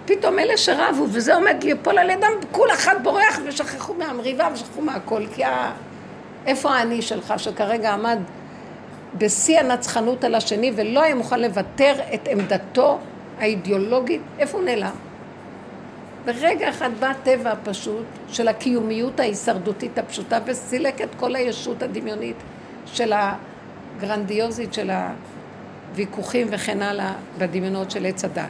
פתאום 0.05 0.39
אלה 0.39 0.57
שרבו, 0.57 1.07
וזה 1.13 1.35
עומד 1.35 1.65
ליפול 1.65 1.99
על 1.99 2.11
ידם, 2.11 2.33
כול 2.51 2.71
אחד 2.73 2.97
בורח 3.03 3.41
ושכחו 3.45 3.95
מהמריבה 3.95 4.49
ושכחו 4.55 4.83
מהכל, 4.83 5.23
כי 5.35 5.45
ה... 5.45 5.73
איפה 6.47 6.71
האני 6.71 7.03
שלך 7.03 7.35
שכרגע 7.37 7.93
עמד 7.93 8.19
בשיא 9.19 9.61
הנצחנות 9.61 10.25
על 10.25 10.35
השני 10.35 10.73
ולא 10.77 11.03
היה 11.03 11.15
מוכן 11.15 11.41
לוותר 11.41 11.95
את 12.15 12.29
עמדתו 12.29 12.99
האידיאולוגית, 13.39 14.21
איפה 14.39 14.59
הוא 14.59 14.65
נעלם? 14.65 15.12
ברגע 16.25 16.69
אחד 16.69 16.91
בא 17.00 17.07
הטבע 17.07 17.50
הפשוט 17.50 18.05
של 18.29 18.49
הקיומיות 18.49 19.21
ההישרדותית 19.21 19.99
הפשוטה 19.99 20.38
וסילק 20.45 21.00
את 21.00 21.09
כל 21.17 21.37
הישות 21.37 21.83
הדמיונית 21.83 22.37
של 22.87 23.12
הגרנדיוזית 23.12 24.75
של 24.75 24.91
הוויכוחים 25.91 26.47
וכן 26.50 26.83
הלאה 26.83 27.12
בדמיונות 27.38 27.91
של 27.91 28.07
עץ 28.07 28.25
הדת. 28.25 28.49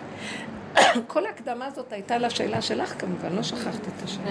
כל 1.13 1.27
ההקדמה 1.27 1.67
הזאת 1.67 1.93
הייתה 1.93 2.19
לשאלה 2.19 2.63
שלך 2.63 2.95
כמובן, 2.99 3.37
לא 3.37 3.43
שכחת 3.43 3.81
את 3.89 4.05
השאלה. 4.05 4.31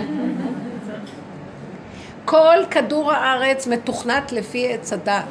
כל 2.25 2.57
כדור 2.71 3.11
הארץ 3.11 3.67
מתוכנת 3.67 4.31
לפי 4.31 4.73
עץ 4.73 4.93
הדת, 4.93 5.25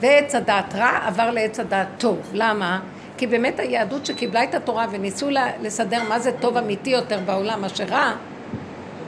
ועץ 0.00 0.34
הדת 0.34 0.74
רע 0.74 0.98
עבר 1.06 1.30
לעץ 1.30 1.60
הדת 1.60 1.86
טוב. 1.98 2.18
למה? 2.32 2.80
כי 3.18 3.26
באמת 3.26 3.60
היהדות 3.60 4.06
שקיבלה 4.06 4.44
את 4.44 4.54
התורה 4.54 4.86
וניסו 4.90 5.28
לסדר 5.62 6.02
מה 6.08 6.18
זה 6.18 6.32
טוב 6.40 6.56
אמיתי 6.56 6.90
יותר 6.90 7.18
בעולם 7.26 7.62
מאשר 7.62 7.84
רע, 7.84 8.12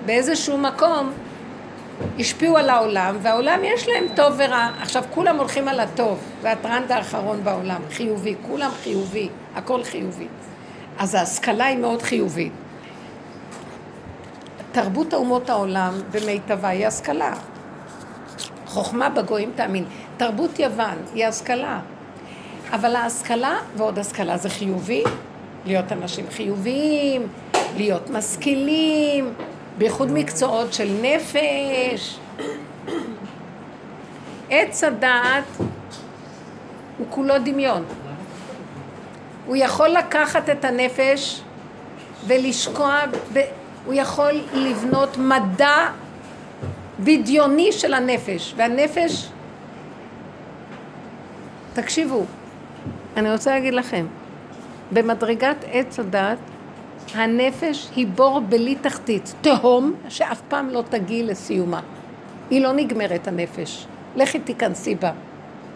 באיזשהו 0.07 0.59
מקום 0.59 1.13
השפיעו 2.19 2.57
על 2.57 2.71
העולם, 2.71 3.17
והעולם 3.23 3.61
יש 3.65 3.89
להם 3.89 4.05
טוב 4.17 4.35
ורע. 4.37 4.69
עכשיו 4.81 5.05
כולם 5.11 5.37
הולכים 5.37 5.69
על 5.69 5.81
הטוב, 5.81 6.19
זה 6.43 6.53
הטרנד 6.53 6.93
האחרון 6.93 7.45
בעולם, 7.45 7.81
חיובי, 7.91 8.35
כולם 8.47 8.71
חיובי, 8.83 9.29
הכל 9.55 9.85
חיובי. 9.85 10.27
אז 10.99 11.15
ההשכלה 11.15 11.65
היא 11.65 11.79
מאוד 11.79 12.03
חיובית. 12.03 12.53
תרבות 14.73 15.15
אומות 15.15 15.51
העולם 15.51 15.93
במיטבה 16.11 16.69
היא 16.69 16.87
השכלה. 16.87 17.33
חוכמה 18.67 19.09
בגויים 19.09 19.53
תאמין. 19.55 19.85
תרבות 20.17 20.59
יוון 20.59 20.97
היא 21.15 21.27
השכלה. 21.27 21.81
אבל 22.73 22.97
ההשכלה 22.97 23.57
ועוד 23.77 23.99
השכלה 23.99 24.37
זה 24.37 24.51
חיובי, 24.51 25.05
להיות 25.67 25.93
אנשים 25.93 26.27
חיוביים, 26.31 27.27
להיות 27.77 28.11
משכילים, 28.11 29.35
בייחוד 29.79 30.11
מקצועות 30.13 30.73
של 30.73 30.89
נפש. 31.03 32.19
עץ 34.51 34.85
הדעת 34.85 35.45
הוא 36.99 37.07
כולו 37.11 37.35
דמיון. 37.45 37.85
הוא 39.47 39.57
יכול 39.57 39.89
לקחת 39.89 40.51
את 40.51 40.65
הנפש 40.65 41.41
ולשקוע, 42.27 43.01
ב... 43.33 43.41
הוא 43.85 43.95
יכול 43.95 44.41
לבנות 44.53 45.17
מדע 45.17 45.91
בדיוני 47.01 47.73
של 47.73 47.95
הנפש, 47.95 48.55
והנפש, 48.57 49.29
תקשיבו, 51.75 52.25
אני 53.19 53.33
רוצה 53.33 53.51
להגיד 53.51 53.75
לכם, 53.75 54.07
במדרגת 54.93 55.57
עץ 55.73 55.99
הדת, 55.99 56.39
הנפש 57.15 57.89
היא 57.97 58.07
בור 58.07 58.41
בלי 58.41 58.75
תחתית, 58.75 59.35
תהום 59.41 59.95
שאף 60.09 60.41
פעם 60.49 60.69
לא 60.69 60.83
תגיעי 60.91 61.23
לסיומה. 61.23 61.81
היא 62.51 62.63
לא 62.63 62.73
נגמרת 62.73 63.29
הנפש. 63.29 63.87
לכי 64.17 64.39
תיכנסי 64.39 64.95
בה, 64.95 65.13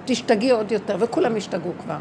תשתגעי 0.04 0.50
עוד 0.50 0.72
יותר, 0.72 0.96
וכולם 0.98 1.36
השתגעו 1.36 1.72
כבר. 1.82 1.96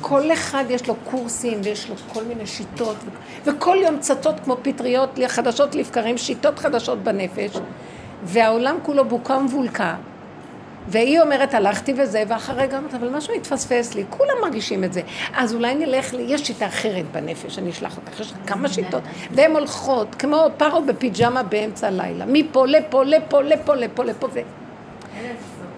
כל 0.00 0.32
אחד 0.32 0.64
יש 0.68 0.88
לו 0.88 0.94
קורסים 1.10 1.60
ויש 1.64 1.88
לו 1.88 1.94
כל 2.12 2.24
מיני 2.24 2.46
שיטות, 2.46 2.96
וכל 3.44 3.76
יום 3.82 3.98
צצות 3.98 4.40
כמו 4.44 4.56
פטריות 4.62 5.18
חדשות 5.26 5.74
לבקרים, 5.74 6.18
שיטות 6.18 6.58
חדשות 6.58 6.98
בנפש, 6.98 7.58
והעולם 8.24 8.76
כולו 8.82 9.04
בוקה 9.04 9.36
ומבולקה. 9.36 9.96
והיא 10.90 11.20
אומרת, 11.20 11.54
הלכתי 11.54 11.94
וזה, 11.96 12.22
ואחרי 12.28 12.64
אמרת, 12.64 12.94
אבל 12.94 13.16
משהו 13.16 13.34
התפספס 13.34 13.94
לי, 13.94 14.04
כולם 14.10 14.34
מרגישים 14.42 14.84
את 14.84 14.92
זה. 14.92 15.00
אז 15.34 15.54
אולי 15.54 15.74
נלך, 15.74 16.14
לי, 16.14 16.22
יש 16.22 16.46
שיטה 16.46 16.66
אחרת 16.66 17.04
בנפש, 17.12 17.58
אני 17.58 17.70
אשלח 17.70 17.96
אותך, 17.96 18.20
יש 18.20 18.32
כמה 18.46 18.68
שיטות. 18.68 19.02
והן 19.30 19.52
הולכות, 19.52 20.14
כמו 20.14 20.46
פרו 20.56 20.82
בפיג'מה 20.82 21.42
באמצע 21.42 21.86
הלילה, 21.86 22.24
מפה 22.28 22.66
לפה, 22.66 23.04
לפה, 23.04 23.42
לפה, 23.42 23.74
לפה, 23.74 24.04
לפה, 24.04 24.28
ו... 24.32 24.40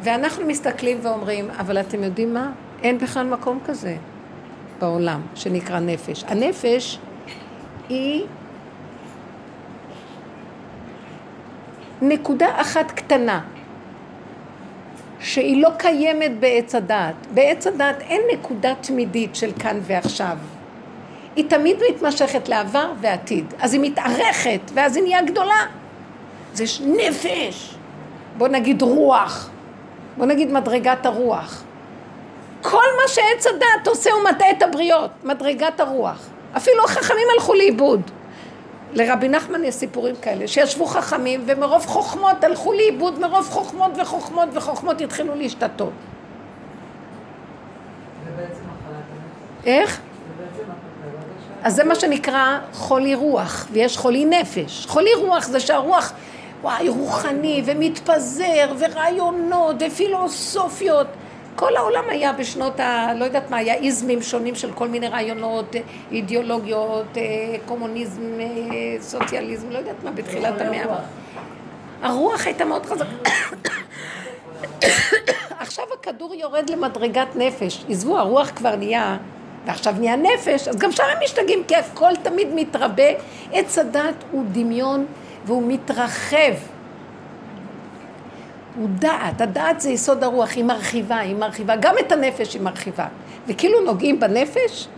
ואנחנו 0.03 0.47
מסתכלים 0.47 0.99
ואומרים, 1.03 1.51
אבל 1.59 1.81
אתם 1.81 2.05
יודעים 2.05 2.35
מה? 2.35 2.53
אין 2.83 2.99
בכלל 2.99 3.27
מקום 3.27 3.59
כזה 3.65 3.97
בעולם 4.79 5.21
שנקרא 5.35 5.81
נפש. 5.81 6.25
הנפש 6.29 6.99
היא 7.89 8.25
נקודה 12.03 12.61
אחת 12.61 12.91
קטנה, 12.91 13.41
שהיא 15.21 15.63
לא 15.63 15.69
קיימת 15.79 16.41
בעץ 16.41 16.75
הדעת. 16.75 17.15
בעץ 17.35 17.67
הדעת 17.67 18.01
אין 18.01 18.21
נקודה 18.33 18.75
תמידית 18.81 19.37
של 19.37 19.53
כאן 19.59 19.81
ועכשיו. 19.83 20.37
היא 21.37 21.45
תמיד 21.49 21.77
מתמשכת 21.91 22.49
לעבר 22.49 22.93
ועתיד. 23.01 23.55
אז 23.61 23.75
היא 23.75 23.81
מתארכת, 23.81 24.61
ואז 24.75 24.97
היא 24.97 25.05
נהיה 25.05 25.23
גדולה. 25.23 25.67
זה 26.53 26.65
נפש. 26.87 27.75
בוא 28.39 28.49
נגיד 28.49 28.83
רוח. 28.83 29.51
בוא 30.17 30.27
נגיד 30.27 30.53
מדרגת 30.53 31.07
הרוח. 31.07 31.63
כל 32.63 32.85
מה 33.03 33.09
שעץ 33.09 33.47
הדעת 33.47 33.89
עושה 33.89 34.11
הוא 34.11 34.23
מטעה 34.31 34.51
את 34.51 34.63
הבריות, 34.63 35.11
מדרגת 35.25 35.81
הרוח. 35.81 36.27
אפילו 36.57 36.85
החכמים 36.85 37.27
הלכו 37.35 37.55
לאיבוד. 37.55 38.11
לרבי 38.93 39.29
נחמן 39.29 39.65
יש 39.65 39.75
סיפורים 39.75 40.17
כאלה, 40.23 40.49
שישבו 40.49 40.87
חכמים 40.87 41.43
ומרוב 41.47 41.87
חוכמות 41.87 42.45
הלכו 42.45 42.73
לאיבוד, 42.73 43.19
מרוב 43.19 43.49
חוכמות 43.51 43.93
וחוכמות 43.97 44.49
וחוכמות 44.53 45.01
התחילו 45.01 45.35
להשתתות. 45.35 45.93
איך? 49.67 50.01
אז 51.63 51.75
זה 51.75 51.85
מה 51.85 51.95
שנקרא 51.95 52.59
חולי 52.73 53.15
רוח, 53.15 53.67
ויש 53.73 53.97
חולי 53.97 54.25
נפש. 54.25 54.87
חולי 54.87 55.15
רוח 55.15 55.47
זה 55.47 55.61
שהרוח, 55.61 56.13
וואי, 56.63 56.89
רוחני 56.89 57.63
ומתפזר, 57.65 58.73
ורעיונות 58.79 59.77
ופילוסופיות. 59.87 61.07
כל 61.61 61.77
העולם 61.77 62.05
היה 62.09 62.33
בשנות 62.33 62.81
ה... 62.81 63.15
לא 63.17 63.25
יודעת 63.25 63.51
מה, 63.51 63.57
היה 63.57 63.75
איזמים 63.75 64.23
שונים 64.23 64.55
של 64.55 64.73
כל 64.73 64.89
מיני 64.89 65.09
רעיונות, 65.09 65.77
אידיאולוגיות, 66.13 67.17
אה, 67.17 67.23
קומוניזם, 67.67 68.41
אה, 68.41 68.47
סוציאליזם, 69.01 69.71
לא 69.71 69.79
יודעת 69.79 70.05
מה, 70.05 70.11
בתחילת 70.11 70.61
המאה. 70.61 70.99
הרוח 72.03 72.47
הייתה 72.47 72.65
מאוד 72.65 72.87
חזקה. 72.87 73.31
עכשיו 75.61 75.85
הכדור 76.01 76.35
יורד 76.35 76.71
למדרגת 76.71 77.37
נפש. 77.37 77.85
עזבו, 77.89 78.19
הרוח 78.19 78.51
כבר 78.57 78.77
נהיה, 78.77 79.17
ועכשיו 79.67 79.95
נהיה 79.99 80.17
נפש, 80.17 80.69
אז 80.69 80.77
גם 80.77 80.93
שם 80.93 81.05
הם 81.13 81.19
משתגעים, 81.25 81.65
כי 81.65 81.77
הכל 81.77 82.13
תמיד 82.23 82.49
מתרבה. 82.55 83.09
עץ 83.53 83.79
הדת 83.79 84.25
הוא 84.31 84.45
דמיון 84.53 85.07
והוא 85.45 85.63
מתרחב. 85.67 86.55
הוא 88.81 88.89
דעת, 88.89 89.41
הדעת 89.41 89.81
זה 89.81 89.91
יסוד 89.91 90.25
הרוח, 90.25 90.51
היא 90.57 90.65
מרחיבה, 90.65 91.19
היא 91.19 91.37
מרחיבה, 91.37 91.77
גם 91.77 91.95
את 91.99 92.13
הנפש 92.13 92.55
היא 92.55 92.63
מרחיבה. 92.63 93.07
וכאילו 93.47 93.81
נוגעים 93.81 94.21
בנפש, 94.21 94.89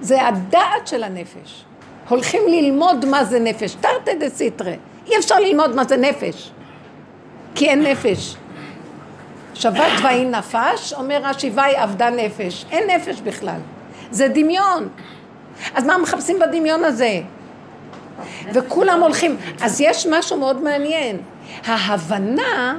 זה 0.00 0.26
הדעת 0.26 0.86
של 0.86 1.04
הנפש. 1.04 1.64
הולכים 2.08 2.42
ללמוד 2.48 3.04
מה 3.04 3.24
זה 3.24 3.40
נפש, 3.40 3.74
תרתי 3.74 4.14
דה 4.14 4.30
סיטרה. 4.30 4.72
אי 5.06 5.18
אפשר 5.18 5.38
ללמוד 5.38 5.74
מה 5.74 5.84
זה 5.84 5.96
נפש, 5.96 6.50
כי 7.54 7.68
אין 7.68 7.82
נפש. 7.82 8.36
שבת 9.54 9.92
ואי 10.02 10.24
נפש, 10.24 10.92
אומר 10.92 11.20
רש"י 11.22 11.50
ואי 11.54 11.82
אבדה 11.84 12.10
נפש. 12.10 12.64
אין 12.70 12.90
נפש 12.90 13.20
בכלל. 13.20 13.58
זה 14.10 14.28
דמיון. 14.28 14.88
אז 15.74 15.84
מה 15.84 15.98
מחפשים 15.98 16.38
בדמיון 16.38 16.84
הזה? 16.84 17.20
וכולם 18.52 19.02
הולכים. 19.02 19.36
אז 19.60 19.80
יש 19.80 20.06
משהו 20.06 20.36
מאוד 20.36 20.62
מעניין. 20.62 21.16
ההבנה, 21.66 22.76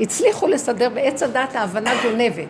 הצליחו 0.00 0.46
לסדר 0.46 0.88
בעץ 0.88 1.22
הדת 1.22 1.54
ההבנה 1.56 1.90
גונבת. 2.02 2.48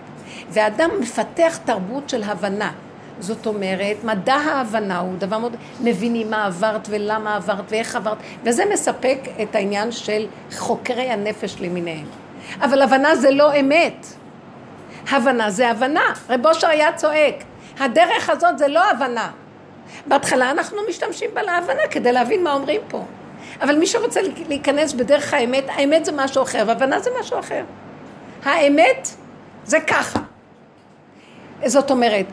ואדם 0.50 0.90
מפתח 1.00 1.58
תרבות 1.64 2.08
של 2.08 2.22
הבנה. 2.22 2.72
זאת 3.20 3.46
אומרת, 3.46 4.04
מדע 4.04 4.34
ההבנה 4.34 4.98
הוא 4.98 5.14
דבר 5.18 5.38
מאוד... 5.38 5.56
מבינים 5.80 6.30
מה 6.30 6.46
עברת 6.46 6.86
ולמה 6.90 7.36
עברת 7.36 7.64
ואיך 7.68 7.96
עברת, 7.96 8.16
וזה 8.44 8.64
מספק 8.72 9.18
את 9.42 9.54
העניין 9.54 9.92
של 9.92 10.26
חוקרי 10.56 11.10
הנפש 11.10 11.56
למיניהם. 11.60 12.06
אבל 12.60 12.82
הבנה 12.82 13.16
זה 13.16 13.30
לא 13.30 13.60
אמת. 13.60 14.06
הבנה 15.10 15.50
זה 15.50 15.70
הבנה. 15.70 16.04
רב 16.28 16.46
אושר 16.46 16.66
היה 16.66 16.92
צועק. 16.92 17.34
הדרך 17.80 18.30
הזאת 18.30 18.58
זה 18.58 18.68
לא 18.68 18.90
הבנה. 18.90 19.30
בהתחלה 20.06 20.50
אנחנו 20.50 20.78
משתמשים 20.88 21.30
בה 21.34 21.42
להבנה 21.42 21.82
כדי 21.90 22.12
להבין 22.12 22.44
מה 22.44 22.52
אומרים 22.52 22.80
פה. 22.88 23.04
אבל 23.60 23.78
מי 23.78 23.86
שרוצה 23.86 24.20
להיכנס 24.48 24.92
בדרך 24.92 25.34
האמת, 25.34 25.64
האמת 25.68 26.04
זה 26.04 26.12
משהו 26.12 26.42
אחר, 26.42 26.64
והבנה 26.66 27.00
זה 27.00 27.10
משהו 27.20 27.38
אחר. 27.38 27.64
האמת 28.44 29.08
זה 29.64 29.80
ככה. 29.80 30.20
זאת 31.66 31.90
אומרת, 31.90 32.26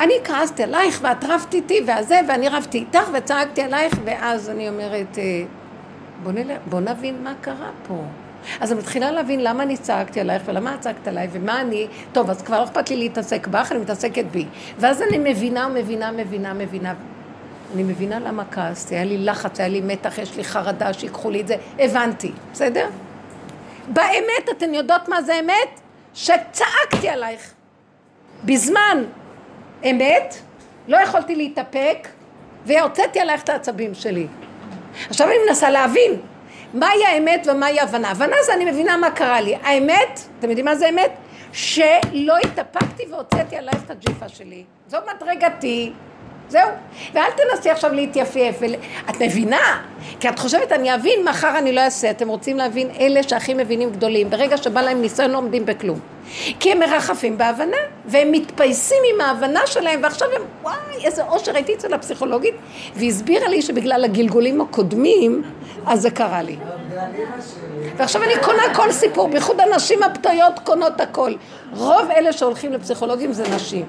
אני 0.00 0.14
כעסתי 0.24 0.62
עלייך 0.62 1.00
ואת 1.02 1.24
רבת 1.24 1.54
איתי 1.54 1.80
והזה, 1.86 2.20
ואני 2.28 2.48
רבתי 2.48 2.78
איתך 2.78 3.10
וצעקתי 3.14 3.62
עלייך, 3.62 3.94
ואז 4.04 4.50
אני 4.50 4.68
אומרת, 4.68 5.18
אה, 5.18 5.42
בוא, 6.22 6.32
נל... 6.32 6.50
בוא 6.66 6.80
נבין 6.80 7.24
מה 7.24 7.32
קרה 7.40 7.70
פה. 7.88 8.02
אז 8.60 8.72
אני 8.72 8.80
מתחילה 8.80 9.10
להבין 9.10 9.44
למה 9.44 9.62
אני 9.62 9.76
צעקתי 9.76 10.20
עלייך 10.20 10.42
ולמה 10.46 10.74
את 10.74 10.80
צעקת 10.80 11.08
עליי 11.08 11.28
ומה 11.32 11.60
אני, 11.60 11.86
טוב, 12.12 12.30
אז 12.30 12.42
כבר 12.42 12.58
לא 12.58 12.64
אכפת 12.64 12.90
לי 12.90 12.96
להתעסק 12.96 13.46
בך, 13.46 13.72
אני 13.72 13.80
מתעסקת 13.80 14.24
בי. 14.24 14.46
ואז 14.78 15.02
אני 15.02 15.18
מבינה, 15.18 15.68
מבינה, 15.68 16.12
מבינה, 16.12 16.54
מבינה. 16.54 16.94
אני 17.74 17.82
מבינה 17.82 18.18
למה 18.18 18.44
כעסתי, 18.50 18.94
היה 18.94 19.04
לי 19.04 19.18
לחץ, 19.18 19.60
היה 19.60 19.68
לי 19.68 19.80
מתח, 19.80 20.18
יש 20.18 20.36
לי 20.36 20.44
חרדה 20.44 20.92
שיקחו 20.92 21.30
לי 21.30 21.40
את 21.40 21.46
זה, 21.46 21.56
הבנתי, 21.78 22.32
בסדר? 22.52 22.88
באמת, 23.88 24.48
אתן 24.50 24.74
יודעות 24.74 25.08
מה 25.08 25.22
זה 25.22 25.40
אמת? 25.40 25.80
שצעקתי 26.14 27.08
עלייך. 27.08 27.52
בזמן 28.44 29.04
אמת, 29.90 30.34
לא 30.88 30.96
יכולתי 30.96 31.36
להתאפק, 31.36 32.08
והוצאתי 32.66 33.20
עלייך 33.20 33.42
את 33.42 33.48
העצבים 33.48 33.94
שלי. 33.94 34.26
עכשיו 35.08 35.26
אני 35.28 35.36
מנסה 35.48 35.70
להבין 35.70 36.20
מהי 36.74 37.04
האמת 37.06 37.46
ומהי 37.50 37.80
ההבנה. 37.80 38.10
הבנה 38.10 38.36
זה 38.46 38.54
אני 38.54 38.70
מבינה 38.70 38.96
מה 38.96 39.10
קרה 39.10 39.40
לי. 39.40 39.56
האמת, 39.62 40.20
אתם 40.38 40.48
יודעים 40.48 40.64
מה 40.64 40.76
זה 40.76 40.88
אמת? 40.88 41.10
שלא 41.52 42.38
התאפקתי 42.44 43.06
והוצאתי 43.10 43.56
עלייך 43.56 43.84
את 43.84 43.90
הג'יפה 43.90 44.28
שלי. 44.28 44.64
זו 44.88 44.98
מדרגתי. 45.14 45.92
זהו. 46.50 46.68
ואל 47.14 47.30
תנסי 47.36 47.70
עכשיו 47.70 47.92
להתייפייף. 47.92 48.56
ול... 48.60 48.74
את 49.10 49.22
מבינה? 49.22 49.82
כי 50.20 50.28
את 50.28 50.38
חושבת, 50.38 50.72
אני 50.72 50.94
אבין, 50.94 51.24
מחר 51.28 51.58
אני 51.58 51.72
לא 51.72 51.80
אעשה. 51.80 52.10
אתם 52.10 52.28
רוצים 52.28 52.56
להבין, 52.56 52.90
אלה 53.00 53.22
שהכי 53.22 53.54
מבינים 53.54 53.90
גדולים. 53.90 54.30
ברגע 54.30 54.56
שבא 54.56 54.80
להם 54.80 55.00
ניסיון 55.00 55.30
לא 55.30 55.38
עומדים 55.38 55.66
בכלום. 55.66 55.98
כי 56.60 56.72
הם 56.72 56.78
מרחפים 56.78 57.38
בהבנה, 57.38 57.76
והם 58.06 58.32
מתפייסים 58.32 58.98
עם 59.14 59.20
ההבנה 59.20 59.66
שלהם, 59.66 60.00
ועכשיו 60.02 60.28
הם, 60.36 60.42
וואי, 60.62 60.74
איזה 61.04 61.24
אושר, 61.24 61.54
הייתי 61.54 61.74
אצל 61.74 61.94
הפסיכולוגית, 61.94 62.54
והיא 62.96 63.08
הסבירה 63.08 63.48
לי 63.48 63.62
שבגלל 63.62 64.04
הגלגולים 64.04 64.60
הקודמים, 64.60 65.42
אז 65.86 66.02
זה 66.02 66.10
קרה 66.10 66.42
לי. 66.42 66.56
ועכשיו 67.96 68.22
אני 68.22 68.34
קונה 68.42 68.74
כל 68.74 68.92
סיפור, 68.92 69.28
בייחוד 69.28 69.60
הנשים 69.60 70.02
הפתיות 70.02 70.58
קונות 70.64 71.00
הכל. 71.00 71.32
רוב 71.72 72.10
אלה 72.16 72.32
שהולכים 72.32 72.72
לפסיכולוגים 72.72 73.32
זה 73.32 73.44
נשים. 73.54 73.86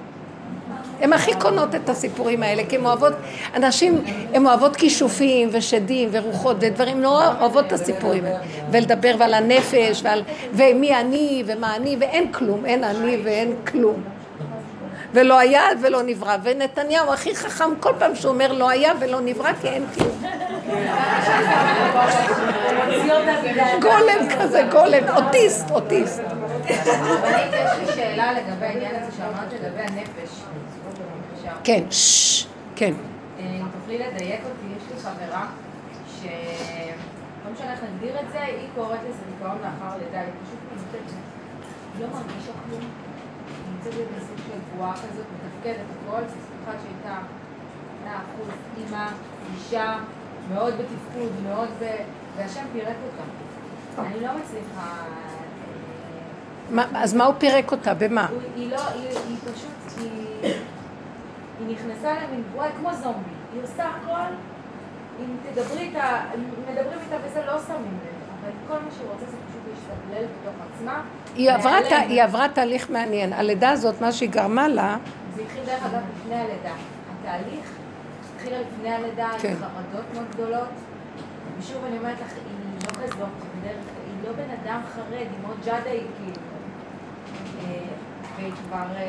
הן 1.02 1.14
הכי 1.14 1.32
קונות 1.40 1.76
את 1.76 1.90
הסיפורים 1.90 2.44
האלה, 2.44 2.64
כי 2.70 2.76
הן 2.76 2.86
אוהבות, 2.86 3.14
אנשים, 3.56 4.04
הן 4.34 4.46
אוהבות 4.46 4.76
כישופים 4.76 5.50
ושדים 5.52 6.10
ורוחות 6.12 6.58
ודברים, 6.60 7.02
לא 7.02 7.28
אוהבות 7.40 7.68
את 7.68 7.74
הסיפורים, 7.74 8.24
ולדבר 8.72 9.16
ועל 9.20 9.34
הנפש 9.34 10.02
ועל, 10.04 10.24
ומי 10.54 10.96
אני 10.96 11.44
ומה 11.46 11.76
אני, 11.76 11.98
ואין 12.00 12.32
כלום, 12.32 12.66
אין 12.66 12.84
אני 12.84 13.18
ואין 13.24 13.56
כלום. 13.68 14.04
ולא 15.14 15.40
היה 15.40 15.64
ולא 15.82 16.02
נברא, 16.04 16.38
ונתניהו 16.44 17.14
הכי 17.14 17.36
חכם 17.36 17.76
כל 17.80 17.94
פעם 18.00 18.16
שהוא 18.16 18.32
אומר 18.32 18.52
לא 18.54 18.70
היה 18.70 18.92
ולא 19.00 19.22
נברא 19.22 19.52
כי 19.62 19.68
אין 19.68 19.84
כלום. 19.96 20.22
גולם 23.82 24.30
כזה, 24.40 24.68
גולם, 24.72 25.04
אוטיסט, 25.16 25.72
אוטיסט. 25.72 26.22
אבל 26.22 27.32
יש 27.54 27.72
לי 27.80 27.96
שאלה 27.96 28.34
לגבי 28.34 28.66
העניין 28.66 28.96
הזה 28.96 29.12
שאמרת 29.18 29.54
לגבי 29.54 29.82
הנפש. 29.82 30.42
כן, 31.64 31.84
ששש, 31.92 32.48
כן. 32.76 32.94
אה, 33.40 33.46
אם 33.46 33.66
תוכלי 33.80 33.98
לדייק 33.98 34.42
אותי, 34.44 34.76
יש 34.78 34.84
לי 34.94 35.00
חברה 35.00 35.48
ש... 36.08 36.26
לא 37.46 37.52
משנה 37.54 37.72
איך 37.72 37.80
נגדיר 37.84 38.20
את 38.20 38.26
זה, 38.32 38.42
היא 38.44 38.68
קוראת 38.76 39.00
לזה 39.10 39.20
דיכאון 39.32 39.58
לאחר 39.58 39.98
לידה, 39.98 40.20
היא 40.20 40.32
פשוט 40.44 40.60
נמצאת, 40.72 41.16
לא 42.00 42.08
מרגישה 42.08 42.52
כלום, 42.66 42.82
היא 42.82 43.74
נמצאת 43.74 43.94
בסוג 43.94 44.38
של 44.38 44.60
בועה 44.78 44.94
כזאת, 44.94 45.26
מתפקדת, 45.36 45.86
הכל, 46.08 46.22
סליחה 46.28 46.80
שהייתה 46.84 47.20
מאה 48.06 48.18
אחוז 48.18 48.50
אימא, 48.78 49.08
אישה, 49.54 49.98
מאוד 50.54 50.74
בתפקוד, 50.74 51.32
מאוד 51.44 51.70
ב... 51.80 51.86
והשם 52.38 52.64
פירק 52.74 52.96
אותה. 53.06 54.08
אני 54.08 54.20
לא 54.20 54.30
מצליחה... 54.34 55.04
אז 56.96 57.14
מה 57.14 57.26
הוא 57.26 57.36
פירק 57.38 57.72
אותה? 57.72 57.94
במה? 57.94 58.28
היא 58.56 58.70
לא, 58.72 58.82
היא 59.28 59.38
פשוט, 59.38 60.00
היא... 60.00 60.54
היא 61.68 61.76
נכנסה 61.76 62.14
למין 62.14 62.44
בועה 62.52 62.70
כמו 62.80 62.94
זומבי, 62.94 63.30
היא 63.54 63.64
עושה 63.64 63.86
הכל, 63.86 64.34
אם 65.20 65.26
תדברי 65.50 65.80
איתה, 65.80 66.22
מדברים 66.72 67.00
איתה 67.06 67.16
וזה 67.24 67.46
לא 67.46 67.60
שמים 67.68 67.98
לב, 68.04 68.22
אבל 68.42 68.52
כל 68.68 68.74
מה 68.86 68.92
שהיא 68.92 69.08
רוצה 69.08 69.26
זה 69.26 69.38
פשוט 69.38 69.62
להשתבלל 69.70 70.26
בתוך 70.26 70.54
עצמה. 70.74 71.02
היא 71.36 71.52
עברה, 71.52 71.82
ת, 71.82 71.92
היא 71.92 72.24
עברה 72.24 72.50
תהליך 72.50 72.90
מעניין, 72.90 73.34
הלידה 73.34 73.70
הזאת, 73.70 74.02
מה 74.02 74.12
שהיא 74.12 74.30
גרמה 74.30 74.68
לה... 74.68 74.98
זה 75.36 75.42
התחיל 75.42 75.64
דרך 75.66 75.86
אגב 75.86 76.02
לפני 76.16 76.36
הלידה. 76.36 76.74
התהליך 77.22 77.72
התחיל 78.36 78.54
לפני 78.60 78.90
הלידה 78.90 79.30
כן. 79.42 79.50
עם 79.50 79.56
חרדות 79.56 80.06
מאוד 80.14 80.26
גדולות, 80.34 80.70
ושוב 81.60 81.86
אני 81.86 81.98
אומרת 81.98 82.18
לך, 82.22 82.34
היא 82.34 82.88
לא 82.88 83.04
כזאת, 83.04 83.30
היא 83.64 84.28
לא 84.28 84.34
בן 84.34 84.50
אדם 84.64 84.82
חרד, 84.96 85.14
היא 85.14 85.28
מאוד 85.46 85.58
ג'אדה, 85.66 85.90
היא 85.90 86.08
כאילו. 86.18 86.42
והיא 88.42 88.54
כבר, 88.68 88.78
אה, 88.78 89.04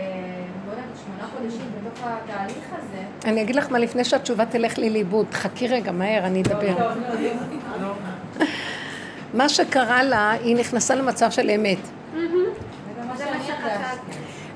לא 0.66 0.70
יודעת, 0.70 0.84
שמונה 1.04 1.30
חודשים 1.36 1.72
בתוך 1.76 2.04
התהליך 2.04 2.64
הזה. 2.78 3.02
אני 3.24 3.42
אגיד 3.42 3.56
לך 3.56 3.70
מה, 3.70 3.78
לפני 3.78 4.04
שהתשובה 4.04 4.46
תלך 4.46 4.78
לי 4.78 4.90
לאיבוד, 4.90 5.26
חכי 5.32 5.68
רגע, 5.68 5.92
מהר, 5.92 6.26
אני 6.26 6.42
אדבר. 6.42 6.78
לא, 6.78 6.88
לא, 6.88 7.88
לא, 7.88 7.94
מה 9.34 9.48
שקרה 9.48 10.02
לה, 10.02 10.30
היא 10.30 10.56
נכנסה 10.56 10.94
למצב 10.94 11.30
של 11.30 11.50
אמת. 11.50 11.78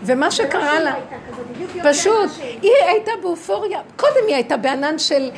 ומה 0.03 0.31
שקרה 0.31 0.81
לה, 0.81 0.95
פשוט, 1.83 2.31
היא 2.63 2.73
הייתה 2.87 3.11
באופוריה, 3.23 3.81
קודם 3.97 4.27
היא 4.27 4.35
הייתה 4.35 4.57
בענן 4.57 4.99
של 4.99 5.31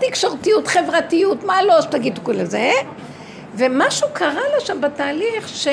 תקשורתיות, 0.00 0.68
חברתיות, 0.68 1.44
מה 1.44 1.62
לא 1.62 1.80
שתגידו 1.80 2.24
כל 2.24 2.44
זה, 2.44 2.70
ומשהו 3.54 4.08
קרה 4.12 4.48
לה 4.54 4.60
שם 4.60 4.80
בתהליך 4.80 5.48
ש... 5.48 5.68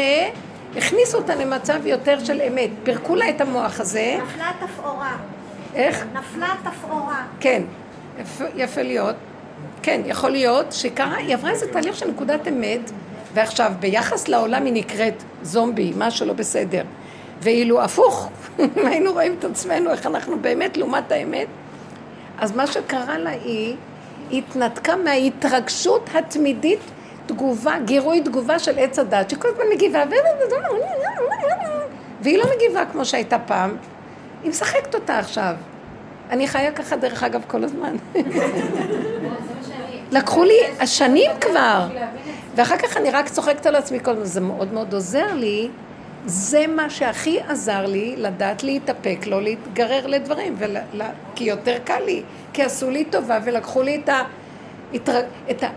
הכניסו 0.78 1.18
אותה 1.18 1.36
למצב 1.36 1.86
יותר 1.86 2.24
של 2.24 2.42
אמת, 2.42 2.70
פירקו 2.84 3.16
לה 3.16 3.30
את 3.30 3.42
המוח 3.42 3.80
הזה. 3.80 4.18
נפלה 4.24 4.52
תפאורה. 4.60 5.18
איך? 5.76 6.06
נפלה 6.14 6.56
תפאורה. 6.64 7.26
כן, 7.40 7.62
יפה, 8.22 8.44
יפה 8.56 8.82
להיות. 8.82 9.16
כן, 9.84 10.02
יכול 10.06 10.32
להיות 10.32 10.74
שקרה, 10.74 11.16
היא 11.16 11.34
עברה 11.34 11.52
איזה 11.52 11.74
תהליך 11.74 11.96
של 11.96 12.08
נקודת 12.12 12.48
אמת, 12.48 12.92
ועכשיו 13.34 13.72
ביחס 13.80 14.28
לעולם 14.28 14.66
היא 14.66 14.74
נקראת 14.74 15.24
זומבי, 15.42 15.94
משהו 15.98 16.26
לא 16.26 16.34
בסדר. 16.34 16.84
ואילו 17.42 17.82
הפוך, 17.84 18.30
אם 18.60 18.88
היינו 18.88 19.12
רואים 19.12 19.36
את 19.40 19.46
עצמנו, 19.46 19.92
איך 19.92 20.06
אנחנו 20.06 20.40
באמת 20.40 20.78
לעומת 20.78 21.12
האמת, 21.12 21.48
אז 22.38 22.56
מה 22.56 22.68
שקרה 22.68 23.18
לה 23.18 23.30
היא 23.30 23.76
התנתקה 24.32 24.96
מההתרגשות 24.96 26.10
התמידית 26.14 26.80
תגובה, 27.30 27.76
גירוי 27.86 28.22
תגובה 28.22 28.60
של 28.60 28.80
עץ 28.80 29.00
הדת, 29.00 29.30
שכל 29.30 29.48
הזמן 29.48 29.64
מגיבה, 29.74 30.04
והיא 32.22 32.38
לא 32.38 32.44
מגיבה 32.56 32.86
כמו 32.92 33.06
שהייתה 33.06 33.40
פעם, 33.40 33.78
היא 34.44 34.50
משחקת 34.50 34.96
אותה 34.96 35.20
עכשיו. 35.20 35.56
אני 36.30 36.48
חיה 36.48 36.72
ככה 36.72 36.96
דרך 36.96 37.24
אגב 37.24 37.44
כל 37.48 37.64
הזמן. 37.64 37.96
לקחו 40.12 40.44
לי 40.44 40.60
השנים 40.80 41.32
כבר, 41.42 41.88
ואחר 42.56 42.78
כך 42.78 42.98
אני 42.98 43.10
רק 43.12 43.30
צוחקת 43.30 43.66
על 43.66 43.76
עצמי 43.76 44.00
כל 44.00 44.12
הזמן, 44.12 44.26
זה 44.26 44.42
מאוד 44.42 44.74
מאוד 44.74 44.94
עוזר 44.94 45.34
לי. 45.34 45.70
זה 46.26 46.68
מה 46.68 46.90
שהכי 46.90 47.40
עזר 47.48 47.86
לי 47.86 48.16
לדעת 48.18 48.64
להתאפק, 48.64 49.20
לא 49.26 49.42
להתגרר 49.42 50.08
לדברים, 50.08 50.56
ול... 50.58 50.78
כי 51.36 51.44
יותר 51.44 51.78
קל 51.84 52.04
לי, 52.06 52.24
כי 52.54 52.64
עשו 52.64 52.90
לי 52.90 53.06
טובה 53.06 53.40
ולקחו 53.44 53.82
לי 53.82 54.02
את 54.04 54.10
ה... 54.10 54.22
את 55.52 55.64
ה... 55.64 55.68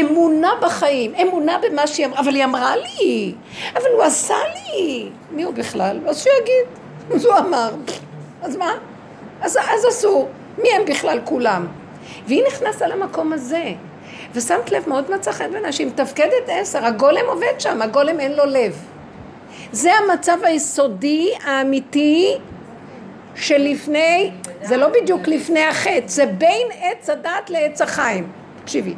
אמונה 0.00 0.50
בחיים, 0.62 1.14
אמונה 1.14 1.58
במה 1.58 1.86
שהיא 1.86 2.06
אמרה, 2.06 2.20
אבל 2.20 2.34
היא 2.34 2.44
אמרה 2.44 2.76
לי, 2.76 3.34
אבל 3.74 3.86
הוא 3.94 4.02
עשה 4.02 4.34
לי. 4.54 5.08
מי 5.30 5.42
הוא 5.42 5.54
בכלל? 5.54 5.98
אז 6.06 6.22
שיגיד. 6.22 6.66
אז 7.14 7.24
הוא 7.24 7.34
אמר. 7.38 7.70
אז 8.42 8.56
מה? 8.56 8.72
אז, 9.40 9.56
אז 9.56 9.84
עשו. 9.84 10.26
מי 10.58 10.68
הם 10.76 10.84
בכלל 10.84 11.20
כולם? 11.24 11.66
והיא 12.26 12.42
נכנסה 12.46 12.86
למקום 12.86 13.32
הזה. 13.32 13.72
ושמת 14.34 14.72
לב, 14.72 14.88
מאוד 14.88 15.10
מצא 15.10 15.32
חן 15.32 15.52
בעיניי, 15.52 15.72
שהיא 15.72 15.86
מתפקדת 15.86 16.48
עשר, 16.48 16.84
הגולם 16.84 17.26
עובד 17.26 17.52
שם, 17.58 17.82
הגולם 17.82 18.20
אין 18.20 18.32
לו 18.32 18.44
לב. 18.44 18.76
זה 19.72 19.90
המצב 19.94 20.38
היסודי 20.42 21.32
האמיתי 21.44 22.36
שלפני, 23.34 24.30
זה 24.62 24.76
לא 24.76 24.88
בדיוק 24.88 25.28
לפני 25.28 25.64
החטא, 25.64 26.06
זה 26.06 26.26
בין 26.26 26.68
עץ 26.80 27.10
הדת 27.10 27.50
לעץ 27.50 27.82
החיים. 27.82 28.28
תקשיבי, 28.62 28.94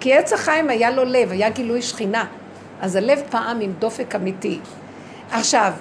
כי 0.00 0.14
עץ 0.14 0.32
החיים 0.32 0.70
היה 0.70 0.90
לו 0.90 1.04
לב, 1.04 1.32
היה 1.32 1.50
גילוי 1.50 1.82
שכינה, 1.82 2.24
אז 2.80 2.96
הלב 2.96 3.22
פעם 3.30 3.60
עם 3.60 3.72
דופק 3.78 4.14
אמיתי. 4.14 4.58
עכשיו, 5.30 5.72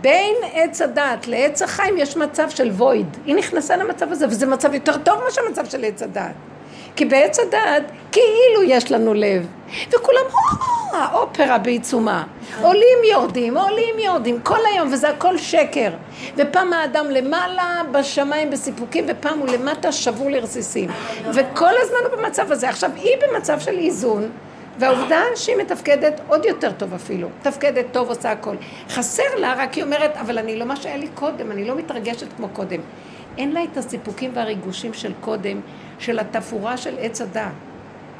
בין 0.00 0.34
עץ 0.52 0.82
הדת 0.82 1.26
לעץ 1.26 1.62
החיים 1.62 1.98
יש 1.98 2.16
מצב 2.16 2.50
של 2.50 2.70
וויד. 2.70 3.06
היא 3.24 3.34
נכנסה 3.34 3.76
למצב 3.76 4.12
הזה, 4.12 4.26
וזה 4.28 4.46
מצב 4.46 4.74
יותר 4.74 4.98
טוב 4.98 5.20
מאשר 5.24 5.40
מצב 5.50 5.66
של 5.66 5.84
עץ 5.84 6.02
הדת. 6.02 6.34
כי 6.96 7.04
בעץ 7.04 7.38
הדת 7.38 7.82
כאילו 8.12 8.62
יש 8.64 8.92
לנו 8.92 9.14
לב, 9.14 9.46
וכולם, 9.88 10.22
האופרה 10.92 11.58
בעיצומה. 11.58 12.24
עולים 12.62 12.98
יורדים, 13.12 13.56
עולים 13.56 13.98
יורדים, 13.98 14.40
כל 14.40 14.58
היום, 14.72 14.92
וזה 14.92 15.08
הכל 15.08 15.38
שקר. 15.38 15.90
ופעם 16.36 16.72
האדם 16.72 17.10
למעלה 17.10 17.82
בשמיים 17.92 18.50
בסיפוקים, 18.50 19.04
ופעם 19.08 19.38
הוא 19.38 19.48
למטה 19.48 19.92
שבור 19.92 20.30
לרסיסים. 20.30 20.90
וכל 21.34 21.72
הזמן 21.82 21.98
הוא 22.10 22.18
במצב 22.18 22.52
הזה. 22.52 22.68
עכשיו, 22.68 22.90
היא 22.96 23.16
במצב 23.20 23.60
של 23.60 23.78
איזון. 23.78 24.30
והעובדה 24.78 25.22
שהיא 25.34 25.56
מתפקדת 25.56 26.20
עוד 26.28 26.44
יותר 26.44 26.72
טוב 26.72 26.94
אפילו, 26.94 27.28
מתפקדת 27.40 27.84
טוב, 27.92 28.08
עושה 28.08 28.30
הכל. 28.32 28.56
חסר 28.88 29.34
לה, 29.36 29.54
רק 29.58 29.74
היא 29.74 29.84
אומרת, 29.84 30.16
אבל 30.16 30.38
אני 30.38 30.56
לא 30.56 30.64
מה 30.64 30.76
שהיה 30.76 30.96
לי 30.96 31.08
קודם, 31.14 31.50
אני 31.50 31.64
לא 31.64 31.74
מתרגשת 31.74 32.26
כמו 32.36 32.48
קודם. 32.48 32.80
אין 33.38 33.52
לה 33.52 33.64
את 33.64 33.76
הסיפוקים 33.76 34.30
והריגושים 34.34 34.94
של 34.94 35.12
קודם, 35.20 35.60
של 35.98 36.18
התפאורה 36.18 36.76
של 36.76 36.94
עץ 37.00 37.20
הדת. 37.20 37.42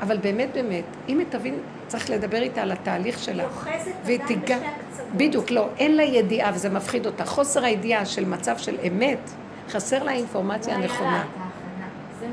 אבל 0.02 0.18
באמת 0.18 0.48
באמת, 0.54 0.84
אם 1.08 1.18
היא 1.18 1.26
תבין, 1.28 1.58
צריך 1.86 2.10
לדבר 2.10 2.42
איתה 2.42 2.62
על 2.62 2.72
התהליך 2.72 3.18
שלה. 3.18 3.42
היא 3.42 3.50
אוחזת 3.50 3.92
אדם 4.04 4.40
בשני 4.42 4.54
הקצוות. 4.54 5.06
בדיוק, 5.16 5.50
לא, 5.50 5.68
אין 5.78 5.96
לה 5.96 6.02
ידיעה 6.02 6.50
וזה 6.54 6.70
מפחיד 6.70 7.06
אותה. 7.06 7.24
חוסר 7.24 7.64
הידיעה 7.64 8.06
של 8.06 8.24
מצב 8.24 8.58
של 8.58 8.76
אמת, 8.88 9.30
חסר 9.70 10.02
לה 10.02 10.12
אינפורמציה 10.12 10.74
הנכונה. 10.74 11.24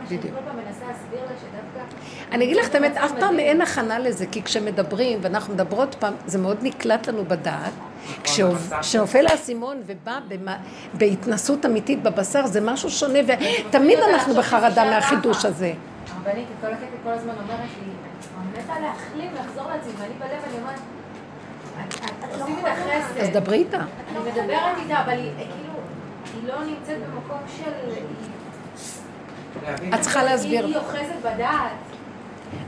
שדווקא... 0.10 1.96
אני 2.32 2.46
אגיד 2.46 2.58
לך 2.58 2.70
את 2.70 2.76
האמת, 2.76 2.98
אף 2.98 3.12
פעם 3.20 3.40
אין 3.40 3.62
הכנה 3.62 4.00
לזה, 4.00 4.26
כי 4.32 4.44
כשמדברים, 4.44 5.20
ואנחנו 5.22 5.54
מדברות 5.54 5.96
פעם, 6.00 6.14
זה 6.26 6.40
מאוד 6.40 6.58
נקלט 6.62 7.08
לנו 7.08 7.26
בדעת. 7.26 7.72
כשנופל 8.82 9.28
האסימון 9.28 9.82
ובא 9.86 10.20
בהתנסות 10.94 11.66
אמיתית 11.66 12.04
בבשר, 12.04 12.46
זה 12.48 12.62
משהו 12.62 12.90
שונה, 12.90 13.20
ותמיד 13.28 14.00
אנחנו 14.00 14.34
בחרדה 14.36 14.86
מהחידוש 14.86 15.46
הזה. 15.46 15.74
הרבנית, 16.16 16.48
כל 16.62 16.68
הקטע 16.68 16.86
כל 17.04 17.10
הזמן 17.10 17.34
אומרת 17.44 17.60
לי, 17.60 17.92
אני 18.42 18.64
מתה 18.64 18.80
להחלים, 18.80 19.32
לחזור 19.34 19.72
לעצמי, 19.72 19.92
ואני 19.98 20.14
בלב, 20.20 20.42
אני 20.50 20.58
אומרת, 20.62 20.80
את 22.20 22.42
עושים 22.42 22.56
את 22.60 22.66
החסד. 22.66 23.18
אז 23.18 23.30
דברי 23.30 23.58
איתה. 23.58 23.78
אני 23.78 24.20
מדברת 24.20 24.78
איתה, 24.84 25.02
אבל 25.02 25.12
היא 25.12 25.32
כאילו, 25.38 25.74
היא 26.34 26.48
לא 26.48 26.66
נמצאת 26.66 26.98
במקום 26.98 27.38
של... 27.58 27.72
את 29.96 30.02
צריכה 30.02 30.24
להסביר. 30.24 30.66
היא 30.66 30.78
אוחזת 30.78 31.16
בדעת. 31.22 31.72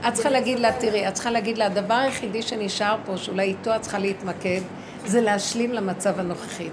את 0.08 0.14
צריכה 0.14 0.30
להגיד 0.30 0.60
לה, 0.60 0.72
תראי, 0.72 1.08
את 1.08 1.14
צריכה 1.14 1.32
להגיד 1.32 1.58
לה, 1.58 1.66
הדבר 1.66 1.94
היחידי 1.94 2.42
שנשאר 2.42 2.98
פה, 3.06 3.18
שאולי 3.18 3.44
איתו 3.44 3.76
את 3.76 3.82
צריכה 3.82 3.98
להתמקד, 3.98 4.62
זה 5.06 5.22
להשלים 5.22 5.74
למצב 5.74 6.20
הנוכחי. 6.20 6.70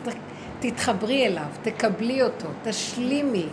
תתחברי 0.61 1.27
אליו, 1.27 1.47
תקבלי 1.63 2.23
אותו, 2.23 2.49
תשלימי. 2.65 3.47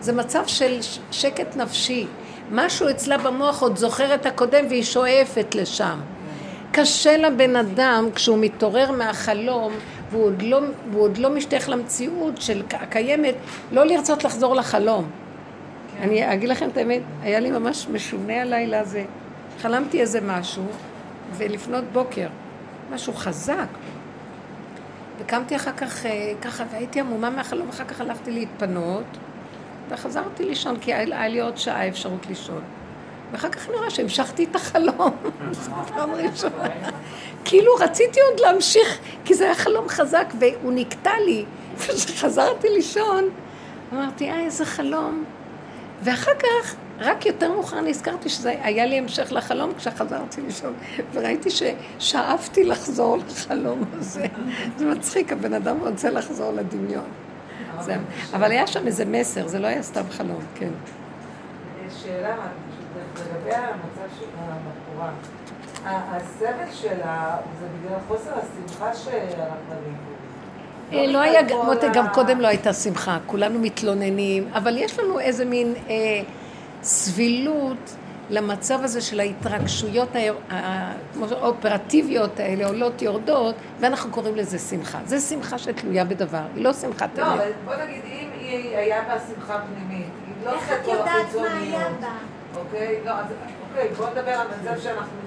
זה 0.00 0.12
מצב 0.12 0.42
של 0.46 0.78
שקט 1.10 1.56
נפשי. 1.56 2.06
משהו 2.52 2.90
אצלה 2.90 3.18
במוח 3.18 3.62
עוד 3.62 3.76
זוכר 3.76 4.14
את 4.14 4.26
הקודם 4.26 4.64
והיא 4.68 4.82
שואפת 4.82 5.54
לשם. 5.54 6.00
קשה 6.72 7.16
לבן 7.16 7.56
אדם 7.56 8.08
כשהוא 8.14 8.38
מתעורר 8.38 8.92
מהחלום 8.92 9.72
והוא 10.10 10.24
עוד 10.24 10.42
לא, 10.42 10.60
והוא 10.90 11.02
עוד 11.02 11.18
לא 11.18 11.30
משתייך 11.30 11.68
למציאות 11.68 12.40
של 12.40 12.62
הקיימת, 12.70 13.34
לא 13.72 13.86
לרצות 13.86 14.24
לחזור 14.24 14.54
לחלום. 14.54 15.04
כן. 15.96 16.02
אני 16.02 16.32
אגיד 16.32 16.48
לכם 16.48 16.68
את 16.68 16.76
האמת, 16.76 17.02
היה 17.22 17.40
לי 17.40 17.50
ממש 17.50 17.86
משונה 17.92 18.42
הלילה 18.42 18.80
הזה. 18.80 19.04
חלמתי 19.62 20.00
איזה 20.00 20.20
משהו, 20.20 20.64
ולפנות 21.36 21.84
בוקר, 21.92 22.26
משהו 22.90 23.12
חזק. 23.12 23.66
וקמתי 25.18 25.56
אחר 25.56 25.72
כך 25.72 26.06
אה, 26.06 26.32
ככה, 26.42 26.64
והייתי 26.72 27.00
עמומה 27.00 27.30
מהחלום, 27.30 27.66
ואחר 27.66 27.84
כך 27.84 28.00
הלכתי 28.00 28.30
להתפנות, 28.30 29.04
וחזרתי 29.88 30.44
לישון, 30.44 30.76
כי 30.80 30.94
היה 30.94 31.28
לי 31.28 31.40
עוד 31.40 31.56
שעה 31.56 31.88
אפשרות 31.88 32.26
לישון. 32.26 32.60
ואחר 33.32 33.48
כך 33.48 33.68
נראה 33.68 33.90
שהמשכתי 33.90 34.44
את 34.44 34.56
החלום, 34.56 35.16
פעם 35.94 36.10
ראשונה. 36.10 36.68
כאילו 37.44 37.74
רציתי 37.74 38.20
עוד 38.20 38.40
להמשיך, 38.40 38.98
כי 39.24 39.34
זה 39.34 39.44
היה 39.44 39.54
חלום 39.54 39.88
חזק, 39.88 40.32
והוא 40.38 40.72
נקטע 40.72 41.12
לי. 41.26 41.44
וכשחזרתי 41.78 42.68
לישון, 42.68 43.24
אמרתי, 43.92 44.30
אה, 44.30 44.40
איזה 44.40 44.64
חלום. 44.64 45.24
ואחר 46.02 46.32
כך, 46.38 46.74
רק 47.00 47.26
יותר 47.26 47.52
מאוחר 47.52 47.80
נזכרתי 47.80 48.28
שזה 48.28 48.54
היה 48.62 48.86
לי 48.86 48.98
המשך 48.98 49.32
לחלום 49.32 49.74
כשחזרתי 49.74 50.40
לישון, 50.40 50.74
וראיתי 51.12 51.48
ששאפתי 51.50 52.64
לחזור 52.64 53.16
לחלום 53.16 53.84
הזה. 53.92 54.26
זה 54.76 54.86
מצחיק, 54.86 55.32
הבן 55.32 55.52
אדם 55.54 55.76
רוצה 55.80 56.10
לחזור 56.10 56.52
לדמיון. 56.52 57.08
זה, 57.80 57.96
אבל 58.32 58.50
היה 58.50 58.66
שם 58.66 58.86
איזה 58.86 59.04
מסר, 59.04 59.48
זה 59.48 59.58
לא 59.58 59.66
היה 59.66 59.82
סתם 59.82 60.02
חלום, 60.10 60.40
כן. 60.54 60.70
שאלה, 62.02 62.36
לגבי 62.96 63.54
המצב 63.54 64.14
של 64.20 64.26
הבחורה, 64.38 65.10
הסבל 65.84 66.72
שלה 66.72 67.36
זה 67.60 67.66
בגלל 67.66 67.98
חוסר 68.08 68.30
השמחה 68.30 68.94
שהלכת 68.94 69.68
אה, 70.92 71.06
לא 71.06 71.18
היה, 71.18 71.40
מותק, 71.64 71.88
גם 71.92 72.08
קודם 72.08 72.40
לא 72.40 72.46
הייתה 72.46 72.72
שמחה, 72.72 73.18
כולנו 73.26 73.58
מתלוננים, 73.58 74.48
אבל 74.54 74.76
יש 74.78 74.98
לנו 74.98 75.20
איזה 75.20 75.44
מין 75.44 75.74
אה, 75.88 75.94
סבילות 76.82 77.96
למצב 78.30 78.78
הזה 78.84 79.00
של 79.00 79.20
ההתרגשויות 79.20 80.08
האופרטיביות 81.20 82.40
האלה, 82.40 82.66
עולות 82.66 83.02
יורדות, 83.02 83.54
ואנחנו 83.80 84.10
קוראים 84.10 84.36
לזה 84.36 84.58
שמחה. 84.58 84.98
זה 85.04 85.20
שמחה 85.20 85.58
שתלויה 85.58 86.04
בדבר, 86.04 86.42
היא 86.54 86.64
לא 86.64 86.72
שמחת 86.72 87.02
אמת. 87.02 87.18
לא, 87.18 87.34
אבל 87.34 87.50
בוא 87.64 87.74
נגיד, 87.74 88.02
אם 88.04 88.28
היא 88.40 88.76
היה 88.76 89.02
בה 89.08 89.14
שמחה 89.34 89.58
פנימית, 89.58 90.06
היא 90.26 90.46
לא 90.46 90.56
עושה 90.56 90.82
כל 90.84 90.96
החיצוניות. 90.98 91.92
אוקיי? 92.56 93.00
לא, 93.04 93.10
אז... 93.10 93.26
אוקיי, 93.70 93.88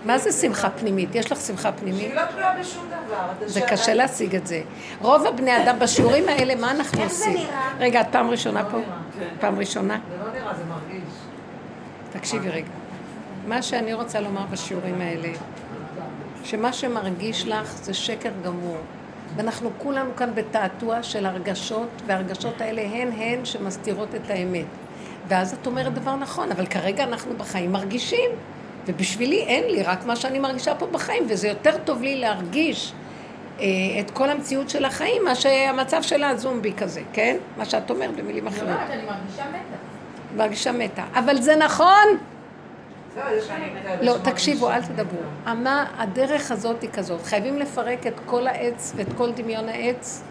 מה 0.05 0.17
זה 0.17 0.31
שמחה 0.31 0.69
פנימית? 0.69 1.15
יש 1.15 1.31
לך 1.31 1.39
שמחה 1.39 1.71
פנימית? 1.71 1.99
שהיא 2.01 2.15
לא 2.15 2.21
תלויה 2.25 2.55
בשום 2.59 2.85
דבר. 2.87 3.47
זה 3.47 3.61
קשה 3.61 3.93
להשיג 3.93 4.35
את 4.35 4.47
זה. 4.47 4.61
רוב 5.01 5.25
הבני 5.25 5.63
אדם 5.63 5.79
בשיעורים 5.79 6.29
האלה, 6.29 6.55
מה 6.55 6.71
אנחנו 6.71 7.03
עושים? 7.03 7.37
רגע, 7.79 8.01
את 8.01 8.07
פעם 8.11 8.29
ראשונה 8.29 8.65
פה? 8.65 8.77
כן. 9.19 9.27
פעם 9.39 9.59
ראשונה? 9.59 9.99
זה 10.09 10.15
לא 10.25 10.31
נראה, 10.39 10.53
זה 10.53 10.63
מרגיש. 10.69 11.03
תקשיבי 12.11 12.49
רגע. 12.49 12.71
מה 13.47 13.61
שאני 13.61 13.93
רוצה 13.93 14.19
לומר 14.19 14.45
בשיעורים 14.51 15.01
האלה, 15.01 15.29
שמה 16.43 16.73
שמרגיש 16.73 17.47
לך 17.47 17.75
זה 17.75 17.93
שקר 17.93 18.31
גמור. 18.43 18.77
ואנחנו 19.35 19.69
כולנו 19.77 20.15
כאן 20.15 20.35
בתעתוע 20.35 21.03
של 21.03 21.25
הרגשות, 21.25 21.89
והרגשות 22.05 22.61
האלה 22.61 22.81
הן 22.81 23.11
הן 23.11 23.45
שמסתירות 23.45 24.15
את 24.15 24.29
האמת. 24.29 24.65
ואז 25.27 25.53
את 25.53 25.67
אומרת 25.67 25.93
דבר 25.93 26.15
נכון, 26.15 26.51
אבל 26.51 26.65
כרגע 26.65 27.03
אנחנו 27.03 27.37
בחיים 27.37 27.71
מרגישים, 27.71 28.29
ובשבילי 28.85 29.43
אין 29.43 29.63
לי 29.63 29.83
רק 29.83 30.05
מה 30.05 30.15
שאני 30.15 30.39
מרגישה 30.39 30.75
פה 30.75 30.87
בחיים, 30.87 31.23
וזה 31.29 31.47
יותר 31.47 31.77
טוב 31.85 32.01
לי 32.01 32.15
להרגיש 32.15 32.93
אה, 33.59 33.65
את 33.99 34.11
כל 34.11 34.29
המציאות 34.29 34.69
של 34.69 34.85
החיים, 34.85 35.23
מה 35.25 35.35
שהמצב 35.35 36.01
של 36.01 36.23
הזומבי 36.23 36.73
כזה, 36.73 37.01
כן? 37.13 37.37
מה 37.57 37.65
שאת 37.65 37.89
אומרת 37.89 38.15
במילים 38.15 38.47
אחרות. 38.47 38.69
אני 38.89 39.05
מרגישה 39.05 39.43
מתה. 39.49 39.80
מרגישה 40.37 40.71
מתה. 40.71 41.03
אבל 41.13 41.41
זה 41.41 41.55
נכון! 41.55 42.17
לא, 44.01 44.15
תקשיבו, 44.23 44.71
אל 44.71 44.81
תדברו. 44.81 45.21
מה, 45.55 45.85
הדרך 45.97 46.51
הזאת 46.51 46.81
היא 46.81 46.89
כזאת. 46.93 47.25
חייבים 47.25 47.59
לפרק 47.59 48.07
את 48.07 48.13
כל 48.25 48.47
העץ 48.47 48.93
ואת 48.95 49.07
כל 49.17 49.31
דמיון 49.31 49.69
העץ 49.69 50.23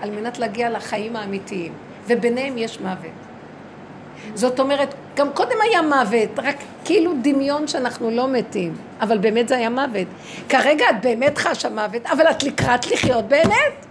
על 0.00 0.10
מנת 0.10 0.38
להגיע 0.38 0.70
לחיים 0.70 1.16
האמיתיים. 1.16 1.72
וביניהם 2.08 2.58
יש 2.58 2.80
מוות. 2.80 3.10
זאת 4.34 4.60
אומרת, 4.60 4.94
גם 5.16 5.32
קודם 5.32 5.56
היה 5.60 5.82
מוות, 5.82 6.38
רק 6.38 6.56
כאילו 6.84 7.12
דמיון 7.22 7.68
שאנחנו 7.68 8.10
לא 8.10 8.28
מתים, 8.28 8.76
אבל 9.00 9.18
באמת 9.18 9.48
זה 9.48 9.56
היה 9.56 9.70
מוות. 9.70 10.06
כרגע 10.48 10.90
את 10.90 11.00
באמת 11.00 11.38
חשה 11.38 11.68
מוות, 11.68 12.06
אבל 12.06 12.30
את 12.30 12.42
לקראת 12.42 12.90
לחיות 12.90 13.24
באמת. 13.24 13.86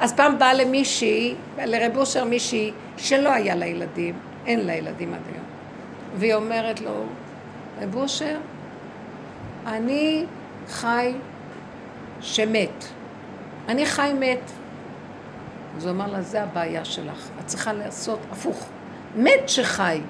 אז 0.00 0.12
פעם 0.12 0.38
באה 0.38 0.54
למישהי, 0.54 1.34
לרב 1.58 1.96
אושר 1.96 2.24
מישהי, 2.24 2.72
שלא 2.96 3.32
היה 3.32 3.54
לה 3.54 3.66
ילדים, 3.66 4.14
אין 4.48 4.66
לה 4.66 4.74
ילדים 4.74 5.14
עד 5.14 5.20
היום. 5.32 5.44
והיא 6.16 6.34
אומרת 6.34 6.80
לו, 6.80 7.04
רב 7.80 7.96
אושר, 7.96 8.38
אני 9.66 10.24
חי 10.68 11.14
שמת. 12.20 12.84
אני 13.68 13.86
חי 13.86 14.12
מת. 14.18 14.50
אז 15.76 15.84
הוא 15.84 15.92
אמר 15.92 16.06
לה, 16.06 16.22
זה 16.22 16.42
הבעיה 16.42 16.84
שלך, 16.84 17.28
את 17.40 17.46
צריכה 17.46 17.72
לעשות 17.72 18.18
הפוך. 18.32 18.66
מת 19.16 19.48
שחי. 19.48 20.00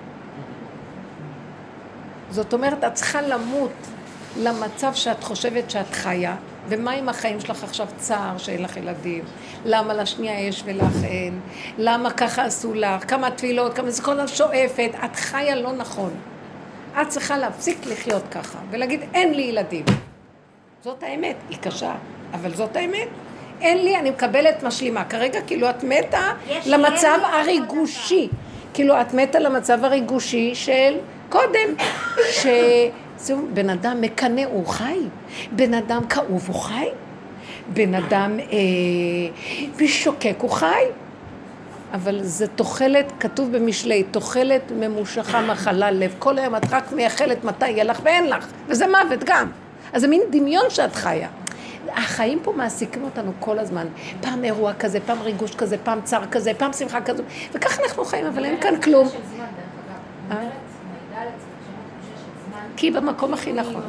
זאת 2.30 2.52
אומרת, 2.52 2.84
את 2.84 2.94
צריכה 2.94 3.22
למות 3.22 3.72
למצב 4.36 4.94
שאת 4.94 5.24
חושבת 5.24 5.70
שאת 5.70 5.90
חיה, 5.92 6.36
ומה 6.68 6.90
עם 6.90 7.08
החיים 7.08 7.40
שלך 7.40 7.64
עכשיו 7.64 7.86
צער 7.96 8.38
שאין 8.38 8.62
לך 8.62 8.76
ילדים? 8.76 9.24
למה 9.64 9.94
לשנייה 9.94 10.40
יש 10.40 10.62
ולך 10.66 11.04
אין? 11.04 11.40
למה 11.78 12.10
ככה 12.10 12.44
עשו 12.44 12.74
לך? 12.74 13.10
כמה 13.10 13.30
תפילות, 13.30 13.74
כמה 13.74 13.90
זה 13.90 14.02
כל 14.02 14.20
השואפת, 14.20 14.90
את 15.04 15.16
חיה 15.16 15.56
לא 15.56 15.72
נכון. 15.72 16.10
את 17.00 17.08
צריכה 17.08 17.38
להפסיק 17.38 17.86
לחיות 17.86 18.22
ככה, 18.30 18.58
ולהגיד 18.70 19.00
אין 19.14 19.34
לי 19.34 19.42
ילדים. 19.42 19.84
זאת 20.84 21.02
האמת, 21.02 21.36
היא 21.50 21.58
קשה, 21.58 21.94
אבל 22.34 22.54
זאת 22.54 22.76
האמת. 22.76 23.08
אין 23.60 23.84
לי, 23.84 23.96
אני 23.96 24.10
מקבלת 24.10 24.62
משלימה. 24.62 25.04
כרגע 25.04 25.40
כאילו 25.40 25.70
את 25.70 25.84
מתה 25.84 26.32
למצב 26.66 27.18
הריגושי. 27.22 28.28
כאילו 28.74 29.00
את 29.00 29.14
מתה 29.14 29.38
למצב 29.38 29.84
הריגושי 29.84 30.54
של 30.54 30.96
קודם, 31.28 31.74
שזהו, 33.18 33.48
בן 33.54 33.70
אדם 33.70 34.00
מקנא 34.00 34.44
הוא 34.44 34.66
חי, 34.66 34.98
בן 35.52 35.74
אדם 35.74 36.06
כאוב 36.08 36.44
הוא 36.46 36.54
חי, 36.54 36.88
בן 37.72 37.94
אדם 37.94 38.38
אה, 38.40 39.86
שוקק 39.86 40.36
הוא 40.40 40.50
חי. 40.50 40.84
אבל 41.94 42.22
זה 42.22 42.46
תוחלת, 42.46 43.12
כתוב 43.20 43.56
במשלי, 43.56 44.02
תוחלת 44.02 44.72
ממושכה 44.80 45.40
מחלה 45.40 45.90
לב. 45.90 46.14
כל 46.18 46.38
היום 46.38 46.56
את 46.56 46.62
רק 46.70 46.92
מייחלת 46.92 47.44
מתי 47.44 47.70
יהיה 47.70 47.84
לך 47.84 48.00
ואין 48.02 48.26
לך, 48.26 48.46
וזה 48.68 48.86
מוות 48.86 49.24
גם. 49.24 49.50
אז 49.92 50.00
זה 50.00 50.08
מין 50.08 50.22
דמיון 50.30 50.64
שאת 50.68 50.96
חיה. 50.96 51.28
החיים 51.92 52.38
פה 52.42 52.52
מעסיקים 52.56 53.04
אותנו 53.04 53.32
כל 53.40 53.58
הזמן. 53.58 53.86
פעם 54.20 54.44
אירוע 54.44 54.72
כזה, 54.74 54.98
פעם 55.06 55.22
ריגוש 55.22 55.54
כזה, 55.54 55.76
פעם 55.78 56.00
צער 56.04 56.26
כזה, 56.26 56.52
פעם 56.54 56.72
שמחה 56.72 57.00
כזו, 57.00 57.22
וככה 57.52 57.82
אנחנו 57.82 58.04
חיים, 58.04 58.26
אבל 58.26 58.44
אין 58.44 58.60
כאן 58.60 58.80
כלום. 58.80 59.08
אה? 62.78 62.80
כי 62.80 62.90
במקום 62.90 63.34
הכי 63.34 63.52
נכון. 63.52 63.82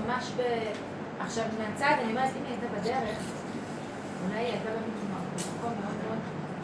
עכשיו, 1.19 1.43
מהצד, 1.59 1.95
אני 2.03 2.11
אומרת, 2.11 2.29
אם 2.37 2.45
היא 2.45 2.53
הייתה 2.53 2.81
בדרך, 2.81 3.17
אולי 4.25 4.39
היא 4.39 4.45
הייתה 4.45 4.69
במקום 4.69 5.73
מאוד 5.81 5.95
מאוד 6.07 6.19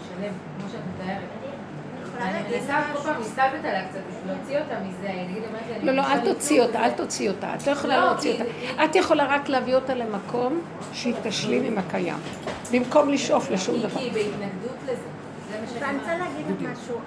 שלם, 0.08 0.34
כמו 0.60 0.70
שאת 0.70 0.80
מתארת. 0.96 1.30
לא, 5.84 5.92
לא, 5.92 6.02
אל 6.02 6.20
תוציא 6.20 6.62
אותה, 6.62 6.86
אל 6.86 6.92
תוציא 6.92 7.30
אותה. 7.30 7.56
את 7.56 7.68
לא 7.68 7.72
יכולה 7.72 7.98
לא, 7.98 8.06
להוציא 8.06 8.34
אותה. 8.34 8.44
את 8.86 8.96
יכולה 8.96 9.26
רק 9.26 9.50
להביא 9.50 9.76
אותה 9.76 9.94
למקום 9.94 10.62
שהיא 10.94 11.14
תשלים 11.24 11.64
עם 11.64 11.78
הקיים. 11.78 12.18
במקום 12.72 13.10
לשאוף 13.10 13.52
לשום 13.52 13.80
דבר. 13.80 14.00
כי 14.00 14.10
בהתנגדות 14.10 14.78
לזה. 14.84 15.08
ואני 15.50 15.98
רוצה 15.98 16.18
להגיד 16.18 16.46
לך 16.46 16.72
משהו. 16.72 17.00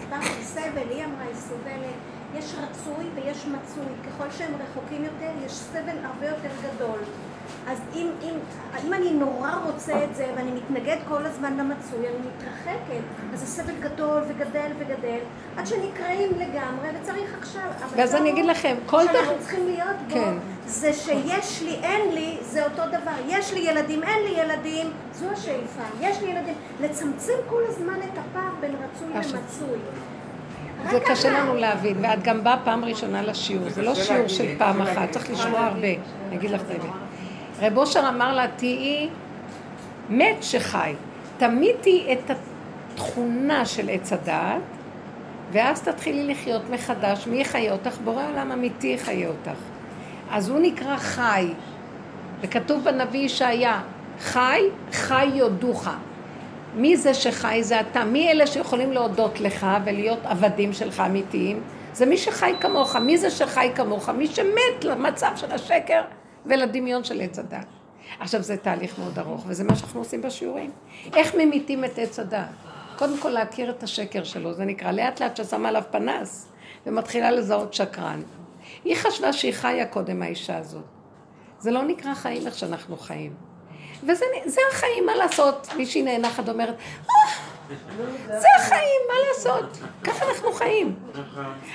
דיברת 0.00 0.22
על 0.22 0.42
סבל, 0.42 0.88
היא 0.90 1.04
אמרה, 1.04 1.24
היא 1.26 1.34
סובלת. 1.34 2.09
יש 2.38 2.54
רצוי 2.54 3.04
ויש 3.14 3.46
מצוי. 3.46 3.92
ככל 4.06 4.30
שהם 4.38 4.52
רחוקים 4.54 5.04
יותר, 5.04 5.30
יש 5.46 5.52
סבל 5.52 5.98
הרבה 6.04 6.26
יותר 6.26 6.50
גדול. 6.62 6.98
אז 7.68 7.78
אם, 7.94 8.10
אם, 8.22 8.34
אם 8.86 8.94
אני 8.94 9.10
נורא 9.10 9.50
רוצה 9.66 10.04
את 10.04 10.14
זה 10.14 10.26
ואני 10.36 10.50
מתנגד 10.50 10.96
כל 11.08 11.26
הזמן 11.26 11.56
למצוי, 11.56 12.08
אני 12.08 12.16
מתרחקת, 12.18 13.02
אז 13.34 13.42
הסבל 13.42 13.74
גדול 13.80 14.22
וגדל 14.28 14.70
וגדל, 14.78 15.18
עד 15.56 15.66
שנקראים 15.66 16.30
לגמרי 16.36 16.88
וצריך 17.00 17.34
עכשיו. 17.38 17.62
ואז 17.96 18.14
אני 18.14 18.30
אגיד 18.30 18.44
לכם, 18.44 18.76
כל 18.86 19.04
דבר... 19.04 19.12
שאנחנו 19.12 19.34
צריכים 19.40 19.66
להיות 19.66 19.96
בו, 20.08 20.14
כן. 20.14 20.34
זה 20.66 20.92
שיש 20.92 21.62
לי, 21.62 21.74
אין 21.82 22.14
לי, 22.14 22.38
זה 22.42 22.64
אותו 22.64 22.82
דבר. 22.88 23.14
יש 23.28 23.52
לי 23.52 23.60
ילדים, 23.60 24.02
אין 24.02 24.22
לי 24.24 24.40
ילדים, 24.40 24.90
זו 25.14 25.26
השאיפה. 25.30 25.82
יש 26.00 26.22
לי 26.22 26.30
ילדים. 26.30 26.54
לצמצם 26.80 27.32
כל 27.48 27.62
הזמן 27.68 27.98
את 27.98 28.18
הפער 28.18 28.50
בין 28.60 28.74
רצוי 28.74 29.08
למצוי. 29.08 29.78
זה 30.90 31.00
קשה 31.06 31.30
לנו 31.30 31.54
להבין, 31.54 31.96
ואת 32.00 32.22
גם 32.22 32.44
באה 32.44 32.56
פעם 32.64 32.84
ראשונה 32.84 33.22
לשיעור, 33.22 33.68
זה 33.68 33.82
לא 33.82 33.94
שיעור 33.94 34.28
של 34.28 34.58
פעם 34.58 34.82
אחת, 34.82 35.10
צריך 35.10 35.30
לשמוע 35.30 35.60
הרבה, 35.60 35.88
אני 36.28 36.36
אגיד 36.36 36.50
לך 36.50 36.60
את 36.60 36.70
האמת. 36.70 36.92
רב 37.60 37.78
אושר 37.78 38.08
אמר 38.08 38.34
לה, 38.34 38.46
תהיי 38.56 39.08
מת 40.08 40.42
שחי. 40.42 40.94
תמיתי 41.38 42.06
את 42.12 42.30
התכונה 42.30 43.66
של 43.66 43.88
עץ 43.90 44.12
הדעת, 44.12 44.60
ואז 45.52 45.82
תתחילי 45.82 46.26
לחיות 46.26 46.62
מחדש. 46.70 47.26
מי 47.26 47.40
יחיה 47.40 47.72
אותך? 47.72 47.98
בורא 48.04 48.26
עולם 48.30 48.52
אמיתי 48.52 48.86
יחיה 48.86 49.28
אותך. 49.28 49.60
אז 50.30 50.48
הוא 50.48 50.58
נקרא 50.60 50.96
חי, 50.96 51.52
וכתוב 52.40 52.84
בנביא 52.84 53.20
ישעיה, 53.20 53.80
חי, 54.20 54.60
חי 54.92 55.24
יודוך. 55.34 55.88
מי 56.74 56.96
זה 56.96 57.14
שחי? 57.14 57.62
זה 57.62 57.80
אתה. 57.80 58.04
מי 58.04 58.30
אלה 58.30 58.46
שיכולים 58.46 58.92
להודות 58.92 59.40
לך 59.40 59.66
ולהיות 59.84 60.18
עבדים 60.24 60.72
שלך 60.72 61.02
אמיתיים? 61.06 61.62
זה 61.92 62.06
מי 62.06 62.16
שחי 62.16 62.52
כמוך. 62.60 62.96
מי 62.96 63.18
זה 63.18 63.30
שחי 63.30 63.70
כמוך? 63.74 64.08
מי 64.08 64.26
שמת 64.26 64.84
למצב 64.84 65.32
של 65.36 65.52
השקר 65.52 66.02
ולדמיון 66.46 67.04
של 67.04 67.20
עץ 67.20 67.38
הדת. 67.38 67.66
עכשיו 68.20 68.42
זה 68.42 68.56
תהליך 68.56 68.98
מאוד 68.98 69.18
ארוך, 69.18 69.44
וזה 69.46 69.64
מה 69.64 69.76
שאנחנו 69.76 70.00
עושים 70.00 70.22
בשיעורים. 70.22 70.70
איך 71.16 71.34
ממיתים 71.34 71.84
את 71.84 71.98
עץ 71.98 72.18
הדת? 72.18 72.48
קודם 72.98 73.18
כל 73.18 73.28
להכיר 73.28 73.70
את 73.70 73.82
השקר 73.82 74.24
שלו, 74.24 74.54
זה 74.54 74.64
נקרא 74.64 74.90
לאט 74.90 75.22
לאט 75.22 75.36
ששמה 75.36 75.68
עליו 75.68 75.82
פנס, 75.90 76.52
ומתחילה 76.86 77.30
לזהות 77.30 77.74
שקרן. 77.74 78.22
היא 78.84 78.96
חשבה 78.96 79.32
שהיא 79.32 79.52
חיה 79.52 79.86
קודם 79.86 80.22
האישה 80.22 80.56
הזאת. 80.56 80.84
זה 81.58 81.70
לא 81.70 81.82
נקרא 81.82 82.14
חיים 82.14 82.46
איך 82.46 82.58
שאנחנו 82.58 82.96
חיים. 82.96 83.49
וזה 84.02 84.60
החיים, 84.72 85.06
מה 85.06 85.16
לעשות? 85.16 85.68
מישהי 85.76 86.02
נאנחת 86.02 86.48
אומרת, 86.48 86.74
אה, 87.10 87.14
זה 88.26 88.46
החיים, 88.56 89.00
מה 89.08 89.14
לעשות? 89.28 89.78
ככה 90.04 90.24
אנחנו 90.30 90.52
חיים. 90.52 90.94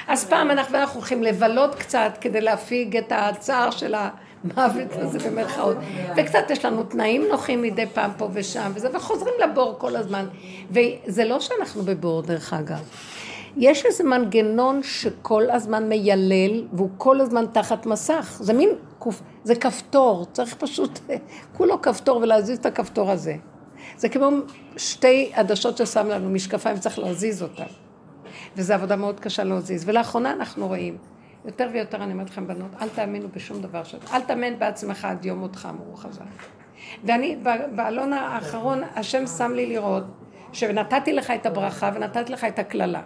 אז 0.07 0.25
פעם 0.29 0.51
אנחנו 0.51 0.77
הולכים 0.93 1.23
לבלות 1.23 1.75
קצת 1.75 2.17
כדי 2.21 2.41
להפיג 2.41 2.97
את 2.97 3.11
הצער 3.15 3.71
של 3.71 3.95
ה... 3.95 4.09
מוות 4.55 4.87
הזה 4.91 5.29
במרכאות. 5.29 5.77
וקצת 6.17 6.49
יש 6.49 6.65
לנו 6.65 6.83
תנאים 6.83 7.25
נוחים 7.31 7.61
מדי 7.61 7.85
פעם 7.93 8.11
פה 8.17 8.29
ושם, 8.33 8.71
וזה, 8.75 8.89
וחוזרים 8.93 9.33
לבור 9.43 9.75
כל 9.77 9.95
הזמן. 9.95 10.25
וזה 10.71 11.25
לא 11.25 11.39
שאנחנו 11.39 11.83
בבור, 11.83 12.21
דרך 12.21 12.53
אגב. 12.53 12.79
יש 13.57 13.85
איזה 13.85 14.03
מנגנון 14.03 14.83
שכל 14.83 15.49
הזמן 15.49 15.89
מיילל, 15.89 16.67
והוא 16.73 16.89
כל 16.97 17.21
הזמן 17.21 17.45
תחת 17.51 17.85
מסך. 17.85 18.37
זה 18.41 18.53
מין, 18.53 18.69
זה 19.43 19.55
כפתור, 19.55 20.25
צריך 20.31 20.55
פשוט, 20.55 20.99
כולו 21.57 21.81
כפתור 21.81 22.17
ולהזיז 22.17 22.57
את 22.57 22.65
הכפתור 22.65 23.11
הזה. 23.11 23.35
זה 23.97 24.09
כמו 24.09 24.29
שתי 24.77 25.31
עדשות 25.33 25.77
ששם 25.77 26.07
לנו 26.07 26.29
משקפיים, 26.29 26.77
צריך 26.77 26.99
להזיז 26.99 27.43
אותן. 27.43 27.63
וזו 28.55 28.73
עבודה 28.73 28.95
מאוד 28.95 29.19
קשה 29.19 29.43
להזיז. 29.43 29.89
ולאחרונה 29.89 30.31
אנחנו 30.31 30.67
רואים 30.67 30.97
יותר 31.45 31.69
ויותר 31.73 32.03
אני 32.03 32.13
אומרת 32.13 32.29
לכם, 32.29 32.47
בנות, 32.47 32.71
אל 32.81 32.89
תאמינו 32.89 33.27
בשום 33.35 33.61
דבר 33.61 33.83
ש... 33.83 33.95
אל 34.13 34.21
תאמן 34.21 34.59
בעצמך 34.59 35.05
עד 35.05 35.25
יום 35.25 35.39
מותך, 35.39 35.67
אמרו 35.69 35.95
חז"ל. 35.95 36.23
ואני, 37.03 37.37
בעלון 37.75 38.13
האחרון, 38.13 38.81
השם 38.95 39.27
שם 39.27 39.51
לי 39.51 39.65
לראות 39.65 40.03
שנתתי 40.51 41.13
לך 41.13 41.31
את 41.31 41.45
הברכה 41.45 41.91
ונתתי 41.95 42.31
לך 42.31 42.43
את 42.43 42.59
הקללה. 42.59 43.01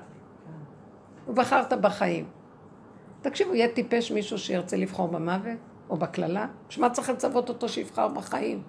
ובחרת 1.29 1.73
בחיים. 1.73 2.25
תקשיבו, 3.21 3.55
יהיה 3.55 3.67
טיפש 3.67 4.11
מישהו 4.11 4.37
שירצה 4.37 4.77
לבחור 4.77 5.07
במוות 5.07 5.57
או 5.89 5.97
בקללה? 5.97 6.47
בשביל 6.69 6.89
צריך 6.89 7.09
לצוות 7.09 7.49
אותו 7.49 7.69
שיבחר 7.69 8.07
בחיים? 8.07 8.61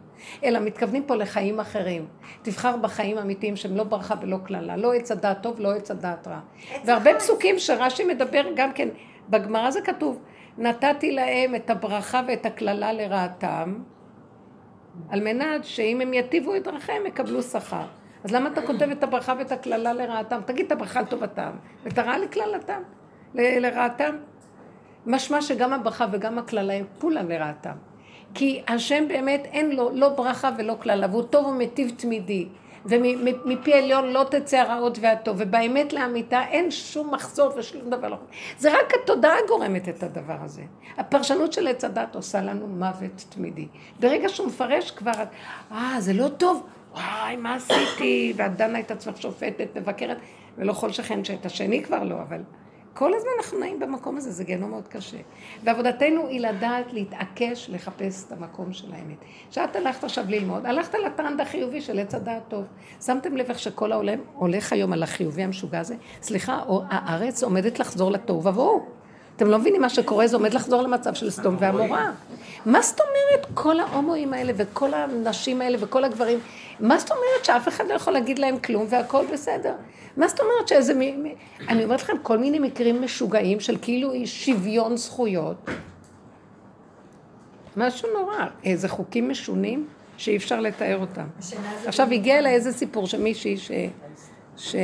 אלא 0.45 0.59
מתכוונים 0.59 1.03
פה 1.07 1.15
לחיים 1.15 1.61
אחרים. 1.61 2.07
תבחר 2.43 2.77
בחיים 2.77 3.19
אמיתיים 3.19 3.57
שהם 3.57 3.77
לא 3.77 3.85
ברכה 3.85 4.15
ולא 4.23 4.39
קללה. 4.45 4.77
לא 4.77 4.93
עץ 4.93 5.11
הדעת 5.13 5.43
טוב, 5.43 5.61
לא 5.61 5.75
עץ 5.75 5.91
הדעת 5.91 6.29
רע. 6.29 6.41
והרבה 6.85 7.15
פסוקים 7.15 7.59
שרש"י 7.59 8.05
מדבר 8.05 8.43
גם 8.57 8.73
כן 8.73 8.89
בגמרא 9.29 9.71
זה 9.71 9.81
כתוב, 9.81 10.23
נתתי 10.59 11.13
להם 11.13 11.55
את 11.55 11.71
הברכה 11.71 12.23
ואת 12.29 12.47
הקללה 12.47 12.93
לרעתם, 12.93 13.79
על 15.09 15.21
מנת 15.21 15.65
שאם 15.65 16.01
הם 16.01 16.15
יטיבו 16.15 16.57
את 16.57 16.65
דרכיהם 16.65 17.07
יקבלו 17.07 17.43
שכר. 17.43 17.85
אז 18.25 18.33
למה 18.33 18.49
אתה 18.49 18.63
כותב 18.63 18.89
את 18.91 19.03
הברכה 19.03 19.35
ואת 19.39 19.53
הקללה 19.53 19.93
לרעתם? 19.93 20.41
תגיד 20.45 20.67
את 20.67 20.73
הברכה 20.73 21.01
לטובתם, 21.01 21.51
ואת 21.85 21.99
הרעה 21.99 22.19
לקללתם, 22.19 22.83
ל- 23.35 23.59
לרעתם. 23.67 24.17
משמע 25.07 25.43
שגם 25.43 25.73
הברכה 25.73 26.07
וגם 26.13 26.39
הקללה 26.39 26.73
הם 26.73 26.85
כולם 27.01 27.29
לרעתם. 27.29 27.75
כי 28.35 28.63
השם 28.69 29.09
באמת 29.09 29.45
אין 29.45 29.77
לו 29.77 29.91
לא 29.93 30.09
ברכה 30.09 30.51
ולא 30.59 30.77
קללה, 30.81 31.07
והוא 31.11 31.23
טוב 31.23 31.47
ומטיב 31.47 31.93
תמידי. 31.97 32.49
ומפי 32.85 33.75
עליון 33.75 34.11
לא 34.13 34.25
תצא 34.31 34.57
הרעות 34.57 34.99
והטוב, 35.01 35.37
ובאמת 35.39 35.93
לאמיתה 35.93 36.43
אין 36.51 36.71
שום 36.71 37.15
מחזור 37.15 37.53
ושום 37.57 37.91
דבר 37.91 38.09
לא. 38.09 38.17
זה 38.59 38.73
רק 38.73 38.93
התודעה 39.03 39.37
גורמת 39.49 39.89
את 39.89 40.03
הדבר 40.03 40.37
הזה. 40.41 40.63
הפרשנות 40.99 41.53
של 41.53 41.69
עץ 41.69 41.85
הדת 41.85 42.17
עושה 42.17 42.41
לנו 42.41 42.67
מוות 42.67 43.25
תמידי. 43.29 43.69
ברגע 44.01 44.29
שהוא 44.29 44.47
מפרש 44.47 44.91
כבר, 44.91 45.13
אה, 45.73 45.97
זה 45.99 46.13
לא 46.13 46.29
טוב, 46.29 46.67
וואי, 46.93 47.37
מה 47.37 47.55
עשיתי? 47.55 48.33
ואת 48.37 48.57
דנה 48.57 48.81
את 48.81 48.91
עצמך 48.91 49.17
שופטת, 49.17 49.77
מבקרת, 49.77 50.17
ולא 50.59 50.73
כל 50.73 50.93
שכן 50.93 51.25
שאת 51.25 51.47
השני 51.47 51.83
כבר 51.85 52.05
לא, 52.05 52.15
אבל... 52.15 52.43
כל 52.95 53.15
הזמן 53.15 53.31
אנחנו 53.39 53.59
נעים 53.59 53.81
במקום 53.81 54.17
הזה, 54.17 54.31
זה 54.31 54.45
גיהנום 54.45 54.71
מאוד 54.71 54.89
קשה. 54.89 55.17
ועבודתנו 55.65 56.27
היא 56.27 56.41
לדעת 56.41 56.93
להתעקש 56.93 57.71
לחפש 57.71 58.25
את 58.27 58.33
המקום 58.33 58.73
של 58.73 58.93
האמת. 58.93 59.17
כשאת 59.51 59.77
הלכת 59.77 60.05
עכשיו 60.05 60.25
ללמוד, 60.29 60.67
הלכת 60.67 60.95
לטרנד 61.07 61.41
החיובי 61.41 61.81
של 61.81 61.99
עץ 61.99 62.15
הדעת 62.15 62.43
טוב. 62.49 62.65
שמתם 63.01 63.37
לב 63.37 63.49
איך 63.49 63.59
שכל 63.59 63.93
העולם 63.93 64.19
הולך 64.35 64.73
היום 64.73 64.93
על 64.93 65.03
החיובי 65.03 65.43
המשוגע 65.43 65.81
הזה? 65.81 65.95
סליחה, 66.23 66.63
הארץ 66.91 67.43
עומדת 67.43 67.79
לחזור 67.79 68.11
לתוהו 68.11 68.45
ובוהו. 68.45 69.00
אתם 69.41 69.51
לא 69.51 69.59
מבינים 69.59 69.81
מה 69.81 69.89
שקורה, 69.89 70.27
זה 70.27 70.37
עומד 70.37 70.55
לחזור 70.55 70.83
למצב 70.83 71.15
של 71.15 71.31
סדום 71.31 71.57
ועמורה. 71.59 72.11
מה 72.67 72.83
זאת 72.83 73.01
אומרת 73.01 73.47
כל 73.55 73.81
ההומואים 73.81 74.33
האלה 74.33 74.53
וכל 74.57 74.95
הנשים 74.95 75.61
האלה 75.61 75.79
וכל 75.81 76.05
הגברים, 76.05 76.39
מה 76.81 76.99
זאת 76.99 77.11
אומרת 77.11 77.45
שאף 77.45 77.69
אחד 77.69 77.85
לא 77.89 77.95
יכול 77.95 78.13
להגיד 78.13 78.39
להם 78.39 78.59
כלום 78.59 78.87
והכל 78.89 79.25
בסדר? 79.33 79.75
מה 80.17 80.29
זאת 80.29 80.41
אומרת 80.41 80.69
שאיזה... 80.69 80.95
מ... 80.95 81.25
אני 81.69 81.85
אומרת 81.85 82.03
לכם, 82.03 82.13
כל 82.23 82.39
מיני 82.39 82.59
מקרים 82.59 83.03
משוגעים 83.03 83.61
של 83.61 83.77
כאילו 83.83 84.13
שוויון 84.25 84.97
זכויות. 84.97 85.57
משהו 87.77 88.09
נורא, 88.19 88.47
איזה 88.65 88.89
חוקים 88.89 89.29
משונים 89.29 89.87
שאי 90.17 90.37
אפשר 90.37 90.61
לתאר 90.61 90.99
אותם. 91.01 91.27
עכשיו 91.87 92.09
הגיע 92.13 92.39
אליי 92.39 92.55
איזה 92.55 92.73
סיפור 92.73 93.07
של 93.07 93.23
מישהי 93.23 93.57
ש... 93.57 93.71
ש... 94.57 94.77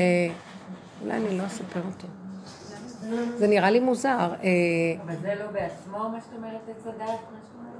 אולי 1.02 1.16
אני 1.16 1.38
לא 1.38 1.46
אספר 1.46 1.80
אותו. 1.86 2.25
זה 3.36 3.46
נראה 3.46 3.70
לי 3.70 3.80
מוזר. 3.80 4.08
אה, 4.08 4.28
אבל 5.04 5.14
זה 5.22 5.34
לא 5.40 5.46
בעצמו 5.52 5.98
מה 5.98 6.18
שאת 6.20 6.36
אומרת 6.36 6.60
עץ 6.68 6.86
הדת? 6.86 7.18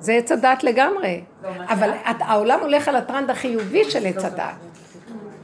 זה 0.01 0.13
עץ 0.13 0.33
הדת 0.33 0.65
לגמרי. 0.65 1.23
לא, 1.43 1.49
אבל 1.69 1.91
העולם 2.05 2.61
הולך 2.61 2.89
על 2.89 2.97
הטרנד 2.97 3.31
החיובי 3.31 3.91
של 3.91 4.07
עץ 4.07 4.25
הדת. 4.25 4.55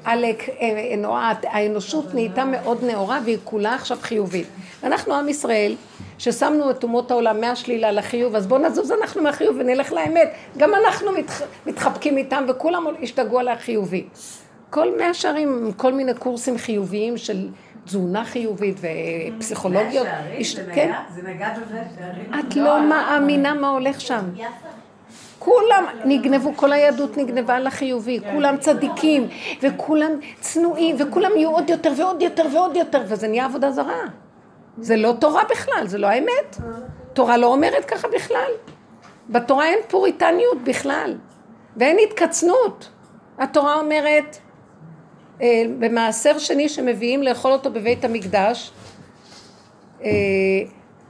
אה, 0.06 1.32
האנושות 1.42 2.14
נהייתה 2.14 2.44
מאוד 2.44 2.84
נאורה 2.84 3.20
והיא 3.24 3.38
כולה 3.44 3.74
עכשיו 3.74 3.98
חיובית. 4.00 4.46
אנחנו 4.84 5.14
עם 5.14 5.28
ישראל, 5.28 5.76
ששמנו 6.18 6.70
את 6.70 6.82
אומות 6.82 7.10
העולם 7.10 7.40
מהשלילה 7.40 7.92
לחיוב, 7.92 8.36
אז 8.36 8.46
בואו 8.46 8.60
נזוז 8.60 8.92
אנחנו 8.92 9.22
מהחיוב 9.22 9.56
ונלך 9.58 9.92
לאמת. 9.92 10.28
גם 10.56 10.70
אנחנו 10.74 11.12
מתח... 11.12 11.42
מתחבקים 11.66 12.16
איתם 12.16 12.44
וכולם 12.48 12.86
השתגעו 13.02 13.38
על 13.38 13.48
החיובי. 13.48 14.04
כל 14.70 14.98
מאה 14.98 15.14
שערים, 15.14 15.72
כל 15.76 15.92
מיני 15.92 16.14
קורסים 16.14 16.58
חיוביים 16.58 17.16
של 17.16 17.48
תזונה 17.84 18.24
חיובית 18.24 18.80
ופסיכולוגיות. 19.36 20.06
שערים? 20.42 20.74
כן. 20.74 20.92
זה 21.14 21.22
נגע 21.22 21.54
שערים? 21.98 22.30
את 22.40 22.56
לא 22.56 22.82
מאמינה 22.88 23.54
מה 23.54 23.68
הולך 23.68 24.00
שם. 24.00 24.24
כולם 25.38 25.84
נגנבו, 26.04 26.52
כל 26.56 26.72
היהדות 26.72 27.16
נגנבה 27.16 27.58
לחיובי, 27.58 28.20
כולם 28.32 28.56
צדיקים, 28.56 29.28
וכולם 29.62 30.10
צנועים, 30.40 30.96
וכולם 30.98 31.30
יהיו 31.36 31.50
עוד 31.50 31.70
יותר 31.70 31.92
ועוד 31.96 32.22
יותר 32.22 32.44
ועוד 32.52 32.76
יותר, 32.76 33.02
וזה 33.06 33.28
נהיה 33.28 33.44
עבודה 33.44 33.70
זרה. 33.70 34.00
זה 34.78 34.96
לא 34.96 35.14
תורה 35.18 35.42
בכלל, 35.50 35.86
זה 35.86 35.98
לא 35.98 36.06
האמת. 36.06 36.56
תורה 37.12 37.36
לא 37.36 37.46
אומרת 37.46 37.84
ככה 37.84 38.08
בכלל. 38.08 38.50
בתורה 39.28 39.66
אין 39.66 39.78
פוריטניות 39.88 40.64
בכלל, 40.64 41.14
ואין 41.76 41.96
התקצנות. 42.02 42.88
התורה 43.38 43.80
אומרת, 43.80 44.36
אה, 44.36 44.51
במעשר 45.78 46.38
שני 46.38 46.68
שמביאים 46.68 47.22
לאכול 47.22 47.52
אותו 47.52 47.70
בבית 47.70 48.04
המקדש, 48.04 48.70
אה, 50.04 50.10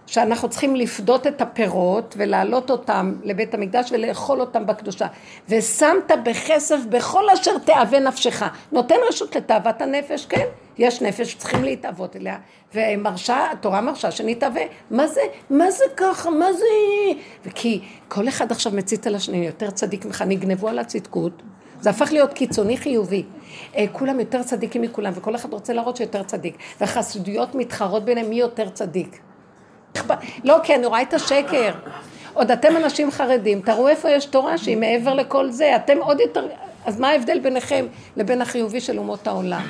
שאנחנו 0.06 0.48
צריכים 0.48 0.76
לפדות 0.76 1.26
את 1.26 1.40
הפירות 1.40 2.14
ולהעלות 2.18 2.70
אותם 2.70 3.14
לבית 3.22 3.54
המקדש 3.54 3.92
ולאכול 3.92 4.40
אותם 4.40 4.66
בקדושה. 4.66 5.06
ושמת 5.48 6.10
בכסף 6.24 6.76
בכל 6.88 7.30
אשר 7.30 7.58
תאווה 7.58 8.00
נפשך. 8.00 8.44
נותן 8.72 8.94
רשות 9.08 9.36
לתאוות 9.36 9.82
הנפש, 9.82 10.26
כן? 10.26 10.46
יש 10.78 11.02
נפש 11.02 11.32
שצריכים 11.32 11.64
להתאבות 11.64 12.16
אליה. 12.16 12.38
ומרשה, 12.74 13.50
התורה 13.52 13.80
מרשה 13.80 14.10
שנתאווה. 14.10 14.62
מה 14.90 15.06
זה, 15.06 15.20
מה 15.50 15.70
זה 15.70 15.84
ככה, 15.96 16.30
מה 16.30 16.52
זה... 16.52 16.64
וכי 17.44 17.80
כל 18.08 18.28
אחד 18.28 18.52
עכשיו 18.52 18.72
מצית 18.72 19.06
על 19.06 19.14
השני, 19.14 19.46
יותר 19.46 19.70
צדיק 19.70 20.04
ממך, 20.04 20.22
נגנבו 20.26 20.68
על 20.68 20.78
הצדקות. 20.78 21.42
זה 21.82 21.90
הפך 21.90 22.12
להיות 22.12 22.32
קיצוני 22.32 22.76
חיובי. 22.76 23.22
אה, 23.76 23.84
כולם 23.92 24.20
יותר 24.20 24.42
צדיקים 24.42 24.82
מכולם, 24.82 25.12
וכל 25.16 25.34
אחד 25.34 25.52
רוצה 25.52 25.72
להראות 25.72 25.96
שיותר 25.96 26.22
צדיק. 26.22 26.56
והחסידויות 26.80 27.54
מתחרות 27.54 28.04
ביניהם 28.04 28.30
מי 28.30 28.36
יותר 28.36 28.68
צדיק. 28.68 29.20
לא, 30.44 30.56
כי 30.62 30.74
אני 30.74 30.86
רואה 30.86 31.02
את 31.02 31.14
השקר. 31.14 31.72
עוד 32.34 32.50
אתם 32.50 32.76
אנשים 32.76 33.10
חרדים, 33.10 33.60
תראו 33.60 33.88
איפה 33.88 34.10
יש 34.10 34.24
תורה 34.24 34.58
שהיא 34.58 34.76
מעבר 34.76 35.14
לכל 35.14 35.50
זה. 35.50 35.76
אתם 35.76 35.98
עוד 36.00 36.20
יותר... 36.20 36.46
אז 36.84 37.00
מה 37.00 37.08
ההבדל 37.08 37.40
ביניכם 37.40 37.86
לבין 38.16 38.42
החיובי 38.42 38.80
של 38.80 38.98
אומות 38.98 39.26
העולם? 39.26 39.62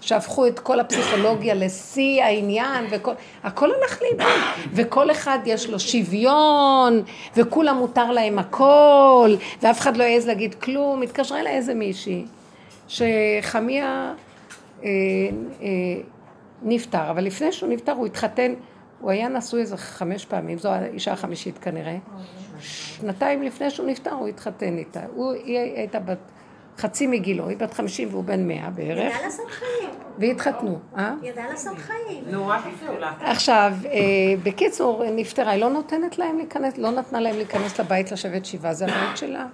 שהפכו 0.00 0.46
את 0.46 0.58
כל 0.58 0.80
הפסיכולוגיה 0.80 1.54
לשיא 1.54 2.22
העניין, 2.22 2.84
וכל, 2.90 3.12
הכל 3.42 3.70
הלך 3.74 4.02
לאיבוד, 4.02 4.40
וכל 4.72 5.10
אחד 5.10 5.38
יש 5.46 5.70
לו 5.70 5.80
שוויון, 5.80 7.02
וכולם 7.36 7.76
מותר 7.76 8.10
להם 8.10 8.38
הכל, 8.38 9.34
ואף 9.62 9.80
אחד 9.80 9.96
לא 9.96 10.04
יעז 10.04 10.26
להגיד 10.26 10.54
כלום. 10.54 11.02
התקשרה 11.02 11.40
אליי 11.40 11.56
איזה 11.56 11.74
מישהי, 11.74 12.24
שחמיה 12.88 14.14
אה, 14.82 14.88
אה, 15.62 15.68
נפטר, 16.62 17.10
אבל 17.10 17.24
לפני 17.24 17.52
שהוא 17.52 17.68
נפטר 17.68 17.92
הוא 17.92 18.06
התחתן 18.06 18.54
הוא 19.00 19.10
היה 19.10 19.28
נשוי 19.28 19.60
איזה 19.60 19.76
חמש 19.76 20.24
פעמים, 20.24 20.58
זו 20.58 20.68
האישה 20.68 21.12
החמישית 21.12 21.58
כנראה. 21.58 21.96
שנתיים 22.60 23.42
לפני 23.42 23.70
שהוא 23.70 23.86
נפטר 23.86 24.12
הוא 24.12 24.28
התחתן 24.28 24.78
איתה. 24.78 25.00
הוא, 25.14 25.32
היא 25.32 25.58
הייתה 25.58 25.98
בת 26.00 26.18
חצי 26.80 27.06
מגילו, 27.06 27.48
היא 27.48 27.56
בת 27.56 27.74
חמישים 27.74 28.08
והוא 28.10 28.24
בן 28.24 28.48
מאה 28.48 28.70
בערך. 28.70 28.98
ידעה 28.98 29.22
לעשות 29.22 29.50
חיים. 29.50 29.90
והתחתנו, 30.18 30.78
אה? 30.96 31.14
ידעה 31.22 31.48
לעשות 31.48 31.78
חיים. 31.78 32.24
נו, 32.30 32.48
רק 32.48 32.60
הפריעו 32.66 32.98
לך. 32.98 33.14
עכשיו, 33.20 33.72
אה, 33.84 33.90
בקיצור, 34.42 35.04
נפטרה, 35.12 35.50
היא 35.50 35.60
לא 35.60 35.70
נותנת 35.70 36.18
להם 36.18 36.36
להיכנס, 36.38 36.78
לא 36.78 36.90
נתנה 36.90 37.20
להם 37.20 37.36
להיכנס 37.36 37.80
לבית 37.80 38.12
לשבת 38.12 38.44
שבעה, 38.44 38.74
זה 38.74 38.84
הבית 38.84 39.16
שלה. 39.16 39.46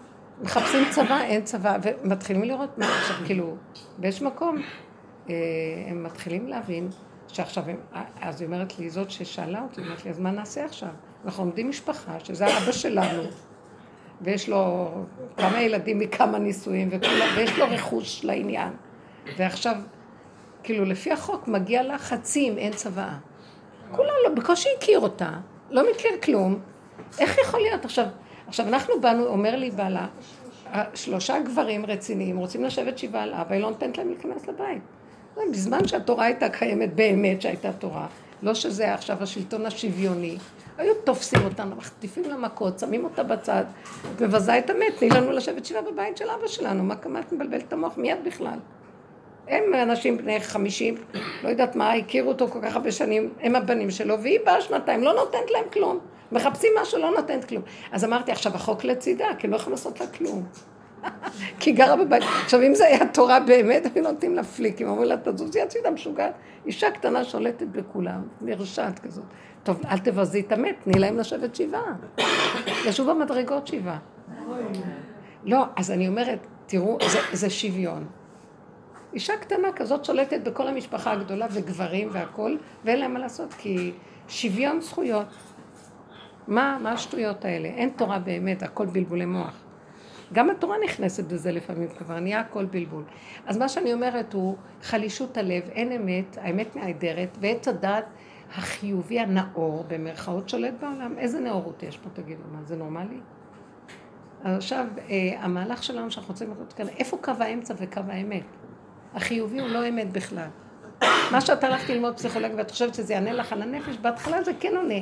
מחפשים 0.43 0.85
צבא, 0.91 1.21
אין 1.21 1.43
צבא, 1.43 1.77
ומתחילים 1.83 2.43
לראות 2.43 2.79
מה 2.79 2.87
עכשיו, 2.87 3.17
כאילו, 3.27 3.57
באיזשהו 3.99 4.27
מקום, 4.27 4.57
אה, 5.29 5.35
הם 5.89 6.03
מתחילים 6.03 6.49
להבין 6.49 6.89
שעכשיו, 7.29 7.65
הם, 7.67 7.77
אז 8.21 8.41
היא 8.41 8.47
אומרת 8.47 8.79
לי, 8.79 8.91
זאת 8.91 9.11
ששאלה 9.11 9.63
אותי, 9.63 9.81
היא 9.81 9.87
אומרת 9.87 10.05
לי, 10.05 10.11
אז 10.11 10.19
מה 10.19 10.31
נעשה 10.31 10.65
עכשיו? 10.65 10.89
אנחנו 11.25 11.43
עומדים 11.43 11.69
משפחה, 11.69 12.21
שזה 12.25 12.47
האבא 12.47 12.73
שלנו, 12.73 13.23
ויש 14.21 14.49
לו 14.49 14.91
כמה 15.37 15.61
ילדים 15.61 15.99
מכמה 15.99 16.39
נישואים, 16.39 16.91
ויש 17.37 17.59
לו 17.59 17.67
רכוש 17.71 18.25
לעניין. 18.25 18.73
ועכשיו, 19.37 19.77
כאילו, 20.63 20.85
לפי 20.85 21.13
החוק 21.13 21.49
מגיע 21.49 21.83
לה 21.83 21.99
חצי 21.99 22.49
אם 22.49 22.59
אין 22.59 22.73
צוואה. 22.73 23.17
כולה 23.93 24.13
לא, 24.25 24.35
בקושי 24.35 24.69
הכיר 24.79 25.01
אותה, 25.01 25.31
לא 25.71 25.91
מכיר 25.91 26.11
כלום. 26.23 26.59
איך 27.19 27.39
יכול 27.39 27.61
להיות? 27.61 27.85
עכשיו, 27.85 28.07
עכשיו 28.47 28.69
אנחנו 28.69 29.01
באנו, 29.01 29.27
אומר 29.27 29.57
לי 29.57 29.71
בעלה, 29.71 30.07
שלושה 30.95 31.39
גברים 31.39 31.87
רציניים 31.87 32.37
רוצים 32.37 32.65
לשבת 32.65 32.99
שבעה 32.99 33.23
על 33.23 33.35
אבא, 33.35 33.55
היא 33.55 33.63
לא 33.63 33.71
נותנת 33.71 33.99
להם 33.99 34.09
להיכנס 34.09 34.47
לבית. 34.47 34.83
בזמן 35.53 35.89
שהתורה 35.89 36.25
הייתה 36.25 36.49
קיימת 36.49 36.95
באמת 36.95 37.43
שהייתה 37.43 37.73
תורה, 37.73 38.07
לא 38.43 38.55
שזה 38.55 38.95
עכשיו 38.95 39.23
השלטון 39.23 39.67
השוויוני, 39.67 40.37
היו 40.79 40.95
תופסים 41.05 41.45
אותנו, 41.45 41.77
מחטיפים 41.77 42.25
לה 42.25 42.37
מכות, 42.37 42.79
שמים 42.79 43.05
אותה 43.05 43.23
בצד, 43.23 43.65
מבזה 44.21 44.59
את 44.59 44.71
המת, 44.71 44.97
תני 44.99 45.11
לנו 45.11 45.33
לשבת 45.33 45.65
שבעה 45.65 45.83
בבית 45.83 46.17
של 46.17 46.31
אבא 46.31 46.47
שלנו, 46.47 46.85
מה 46.85 46.97
כמה 46.97 47.21
את 47.21 47.33
מבלבלת 47.33 47.63
את 47.69 47.73
המוח 47.73 47.99
מיד 47.99 48.19
בכלל? 48.25 48.59
הם 49.49 49.63
אנשים 49.75 50.17
בני 50.17 50.41
חמישים, 50.41 50.95
לא 51.45 51.49
יודעת 51.49 51.77
מה, 51.77 51.93
הכירו 51.93 52.29
אותו 52.29 52.49
כל 52.49 52.59
כך 52.63 52.77
הרבה 52.77 52.93
שנים, 52.93 53.31
הם 53.41 53.57
הבנים 53.57 53.91
שלו, 53.91 54.23
והיא 54.23 54.39
באה 54.47 54.61
שנתיים, 54.61 55.03
לא 55.03 55.15
נותנת 55.15 55.51
להם 55.51 55.65
כלום. 55.73 55.99
מחפשים 56.33 56.73
משהו, 56.83 56.99
לא 56.99 57.11
נותנת 57.11 57.45
כלום. 57.45 57.63
אז 57.93 58.05
אמרתי, 58.05 58.33
עכשיו 58.33 58.55
החוק 58.55 58.85
לצידה, 58.85 59.27
כי 59.39 59.49
לא 59.49 59.57
יכולים 59.57 59.73
לעשות 59.73 60.01
לה 60.01 60.07
כלום. 60.07 60.45
כי 61.61 61.71
היא 61.71 61.77
גרה 61.77 61.97
בבית. 61.97 62.23
עכשיו, 62.45 62.63
אם 62.63 62.75
זה 62.75 62.87
היה 62.87 63.07
תורה 63.13 63.41
באמת, 63.41 63.87
היו 63.95 64.03
נותנים 64.03 64.35
לה 64.35 64.45
פליקים, 64.45 64.89
אומרים 64.89 65.09
לה, 65.09 65.17
תזוזי 65.25 65.61
הצידה 65.61 65.91
משוגעת. 65.91 66.33
אישה 66.67 66.91
קטנה 66.91 67.25
שולטת 67.25 67.67
בכולם, 67.67 68.23
נרשעת 68.41 68.99
כזאת. 68.99 69.25
טוב, 69.67 69.81
אל 69.91 69.99
תבזי 69.99 70.41
את 70.41 70.53
המת, 70.53 70.77
תני 70.85 70.99
להם 70.99 71.17
לשבת 71.17 71.55
שבעה. 71.55 71.95
ישבו 72.87 73.15
במדרגות 73.15 73.67
שבעה. 73.67 73.99
לא, 75.45 75.65
אז 75.77 75.91
אני 75.91 76.09
אומרת, 76.09 76.47
תראו, 76.67 76.99
זה, 77.11 77.19
זה 77.33 77.51
שוויון. 77.51 78.07
אישה 79.15 79.37
קטנה 79.37 79.73
כזאת 79.77 80.05
שולטת 80.05 80.41
בכל 80.41 80.69
המשפחה 80.69 81.13
הגדולה, 81.13 81.47
וגברים 81.51 82.09
והכול, 82.13 82.59
ואין 82.85 83.01
להם 83.01 83.13
מה 83.13 83.19
לעשות, 83.19 83.55
כי 83.55 83.93
שוויון 84.29 84.81
זכויות. 84.81 85.27
מה, 86.49 86.79
מה 86.83 86.93
השטויות 86.93 87.45
האלה? 87.45 87.69
אין 87.69 87.89
תורה 87.97 88.19
באמת, 88.19 88.63
הכל 88.63 88.87
בלבולי 88.87 89.25
מוח. 89.25 89.55
גם 90.33 90.51
התורה 90.51 90.77
נכנסת 90.85 91.25
בזה 91.25 91.53
לפעמים, 91.53 91.89
כבר 91.89 92.21
נהיה 92.21 92.41
הכל 92.41 92.65
בלבול. 92.65 93.05
אז 93.47 93.57
מה 93.57 93.69
שאני 93.69 93.93
אומרת 93.93 94.33
הוא 94.33 94.57
חלישות 94.83 95.37
הלב, 95.37 95.63
אין 95.69 95.93
אמת, 95.93 96.39
האמת 96.41 96.77
נעדרת, 96.77 97.39
ועץ 97.41 97.69
הדעת 97.69 98.05
החיובי 98.55 99.21
הנאור, 99.21 99.85
במרכאות 99.89 100.49
שולט 100.49 100.75
בעולם. 100.81 101.19
איזה 101.19 101.41
נאורות 101.41 101.83
יש 101.83 101.97
פה, 101.97 102.11
תגידו, 102.11 102.43
מה, 102.53 102.59
זה 102.65 102.77
נורמלי? 102.77 103.19
עכשיו, 104.45 104.87
אה, 105.11 105.15
המהלך 105.39 105.83
שלנו 105.83 106.11
שאנחנו 106.11 106.33
רוצים 106.33 106.51
לראות 106.51 106.73
כאן, 106.73 106.89
איפה 106.89 107.17
קו 107.17 107.33
האמצע 107.41 107.75
וקו 107.79 108.01
האמת? 108.09 108.45
החיובי 109.15 109.61
הוא 109.61 109.69
לא 109.69 109.89
אמת 109.89 110.13
בכלל. 110.13 110.49
מה 111.33 111.41
שאת 111.41 111.65
הלכת 111.65 111.89
ללמוד 111.89 112.17
פסיכולוגיה 112.17 112.57
ואת 112.57 112.71
חושבת 112.71 112.95
שזה 112.95 113.13
יענה 113.13 113.33
לך 113.33 113.53
על 113.53 113.63
הנפש, 113.63 113.97
בהתחלה 113.97 114.43
זה 114.43 114.53
כן 114.61 114.77
עונה. 114.77 115.01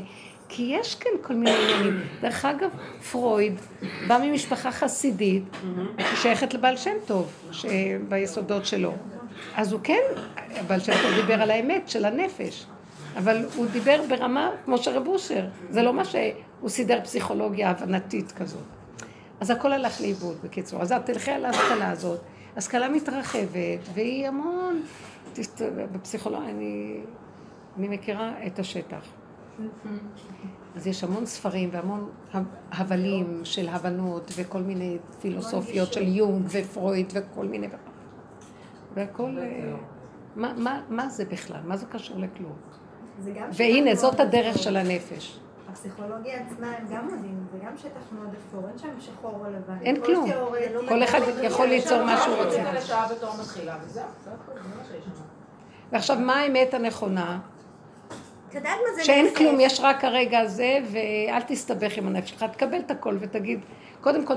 כי 0.48 0.62
יש 0.62 0.94
כאן 0.94 1.10
כל 1.22 1.34
מיני 1.34 1.50
עניינים. 1.50 2.00
דרך 2.20 2.44
אגב, 2.44 2.70
פרויד 3.10 3.60
בא 4.08 4.18
ממשפחה 4.22 4.72
חסידית, 4.72 5.44
ששייכת 6.14 6.54
לבעל 6.54 6.76
שם 6.76 6.94
טוב, 7.06 7.50
ביסודות 8.08 8.66
שלו. 8.66 8.92
אז 9.56 9.72
הוא 9.72 9.80
כן, 9.84 10.02
בעל 10.66 10.80
שם 10.80 10.92
טוב 11.02 11.14
דיבר 11.20 11.42
על 11.42 11.50
האמת 11.50 11.88
של 11.88 12.04
הנפש. 12.04 12.66
אבל 13.16 13.44
הוא 13.56 13.66
דיבר 13.66 14.00
ברמה 14.08 14.50
כמו 14.64 14.78
שרב 14.78 15.06
אושר, 15.06 15.46
זה 15.70 15.82
לא 15.82 15.92
מה 15.92 16.04
שהוא 16.04 16.68
סידר 16.68 17.00
פסיכולוגיה 17.04 17.70
הבנתית 17.70 18.32
כזאת. 18.32 18.62
אז 19.40 19.50
הכל 19.50 19.72
הלך 19.72 20.00
לאיבוד, 20.00 20.36
בקיצור. 20.44 20.82
אז 20.82 20.94
תלכי 21.04 21.30
על 21.30 21.44
ההשכלה 21.44 21.90
הזאת. 21.90 22.20
השכלה 22.56 22.88
מתרחבת, 22.88 23.78
והיא 23.94 24.28
המון... 24.28 24.82
בפסיכולוגיה, 25.92 26.50
אני, 26.50 27.00
אני 27.78 27.88
מכירה 27.88 28.32
את 28.46 28.58
השטח. 28.58 29.04
אז 30.76 30.86
יש 30.86 31.04
המון 31.04 31.26
ספרים 31.26 31.68
והמון 31.72 32.10
הבלים 32.72 33.40
של 33.44 33.68
הבנות 33.68 34.30
וכל 34.36 34.60
מיני 34.60 34.96
פילוסופיות 35.20 35.92
של 35.92 36.08
יונג 36.08 36.46
ופרויד 36.50 37.12
וכל 37.14 37.46
מיני... 37.46 37.68
והכל... 38.94 39.38
אה, 39.38 39.74
מה, 40.36 40.52
מה, 40.56 40.82
מה 40.88 41.08
זה 41.08 41.24
בכלל? 41.24 41.60
מה 41.64 41.76
זה 41.76 41.86
קשור 41.86 42.18
לכלום? 42.18 42.56
והנה, 43.52 43.94
זאת 43.94 44.20
הדרך 44.20 44.58
של 44.58 44.76
הנפש. 44.76 45.38
הפסיכולוגיה 45.72 46.34
עצמה 46.40 46.66
הם 46.66 46.86
גם 46.90 47.04
מודים, 47.04 47.46
זה 47.52 47.58
גם 47.66 47.76
שטח 47.76 48.12
מאוד 48.12 48.28
אפור, 48.34 48.68
אין 48.68 48.78
שם 48.78 49.00
שחור 49.00 49.44
או 49.46 49.50
לבן. 49.50 49.76
אין 49.82 50.00
כלום. 50.00 50.30
כל 50.88 51.04
אחד 51.04 51.20
יכול 51.42 51.66
ליצור 51.66 52.04
מה 52.04 52.20
שהוא 52.22 52.36
רוצה. 52.36 52.62
ועכשיו, 55.92 56.16
מה 56.18 56.40
האמת 56.40 56.74
הנכונה? 56.74 57.38
שאין 59.02 59.34
כלום, 59.34 59.60
יש 59.60 59.80
רק 59.82 60.04
הרגע 60.04 60.38
הזה, 60.38 60.78
ואל 60.92 61.42
תסתבך 61.46 61.96
עם 61.96 62.06
הנפש 62.06 62.30
שלך, 62.30 62.42
תקבל 62.42 62.78
את 62.78 62.90
הכל 62.90 63.16
ותגיד, 63.20 63.60
קודם 64.00 64.26
כל 64.26 64.34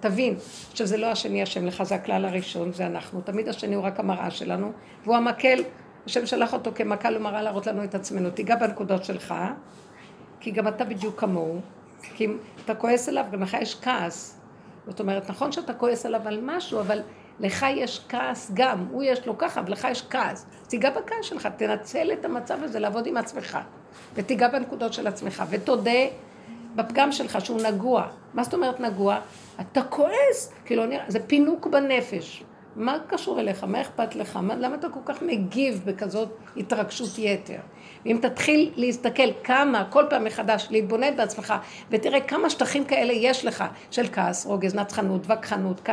תבין 0.00 0.34
שזה 0.74 0.96
לא 0.96 1.06
השני 1.06 1.42
השם 1.42 1.66
לך, 1.66 1.82
זה 1.82 1.94
הכלל 1.94 2.24
הראשון, 2.24 2.72
זה 2.72 2.86
אנחנו. 2.86 3.20
תמיד 3.20 3.48
השני 3.48 3.74
הוא 3.74 3.84
רק 3.84 4.00
המראה 4.00 4.30
שלנו, 4.30 4.72
והוא 5.04 5.16
המקל, 5.16 5.62
השם 6.06 6.26
שלח 6.26 6.52
אותו 6.52 6.70
כמקל 6.74 7.16
ומראה 7.16 7.42
להראות 7.42 7.66
לנו 7.66 7.84
את 7.84 7.94
עצמנו. 7.94 8.30
תיגע 8.30 8.56
בנקודות 8.56 9.04
שלך, 9.04 9.34
כי 10.40 10.50
גם 10.50 10.68
אתה 10.68 10.84
בדיוק 10.84 11.20
כמוהו, 11.20 11.60
כי 12.02 12.24
אם 12.24 12.38
אתה 12.64 12.74
כועס 12.74 13.08
עליו, 13.08 13.24
גם 13.32 13.42
לך 13.42 13.56
יש 13.60 13.80
כעס. 13.82 14.40
זאת 14.86 15.00
אומרת, 15.00 15.30
נכון 15.30 15.52
שאתה 15.52 15.74
כועס 15.74 16.06
עליו 16.06 16.20
על 16.24 16.40
משהו, 16.42 16.80
אבל 16.80 17.02
לך 17.40 17.66
יש 17.74 18.04
כעס 18.08 18.50
גם, 18.54 18.86
הוא 18.90 19.02
יש 19.02 19.26
לו 19.26 19.38
ככה, 19.38 19.60
אבל 19.60 19.72
לך 19.72 19.88
יש 19.90 20.06
כעס. 20.10 20.46
תיגע 20.68 20.90
בכעס 20.90 21.24
שלך, 21.24 21.48
תנצל 21.56 22.12
את 22.12 22.24
המצב 22.24 22.62
הזה 22.62 22.78
לעבוד 22.78 23.06
עם 23.06 23.16
עצמך, 23.16 23.58
ותיגע 24.14 24.48
בנקודות 24.48 24.92
של 24.92 25.06
עצמך, 25.06 25.42
ותודה 25.50 25.90
בפגם 26.76 27.12
שלך 27.12 27.44
שהוא 27.44 27.62
נגוע. 27.62 28.06
מה 28.34 28.44
זאת 28.44 28.54
אומרת 28.54 28.80
נגוע? 28.80 29.18
אתה 29.60 29.82
כועס, 29.82 30.52
כאילו 30.64 30.82
זה 31.08 31.26
פינוק 31.26 31.66
בנפש. 31.66 32.44
מה 32.76 32.98
קשור 33.06 33.40
אליך? 33.40 33.64
מה 33.64 33.80
אכפת 33.80 34.16
לך? 34.16 34.36
מה, 34.36 34.56
למה 34.56 34.74
אתה 34.74 34.88
כל 34.88 35.00
כך 35.04 35.22
מגיב 35.22 35.82
בכזאת 35.84 36.28
התרגשות 36.56 37.18
יתר? 37.18 37.58
ואם 38.04 38.18
תתחיל 38.22 38.72
להסתכל 38.76 39.32
כמה, 39.44 39.84
כל 39.90 40.04
פעם 40.10 40.24
מחדש, 40.24 40.66
להתבונן 40.70 41.16
בעצמך, 41.16 41.54
ותראה 41.90 42.20
כמה 42.20 42.50
שטחים 42.50 42.84
כאלה 42.84 43.12
יש 43.12 43.44
לך, 43.44 43.64
של 43.90 44.06
כעס, 44.12 44.46
רוגז, 44.46 44.74
נצחנות, 44.74 45.26
וכחנות, 45.30 45.88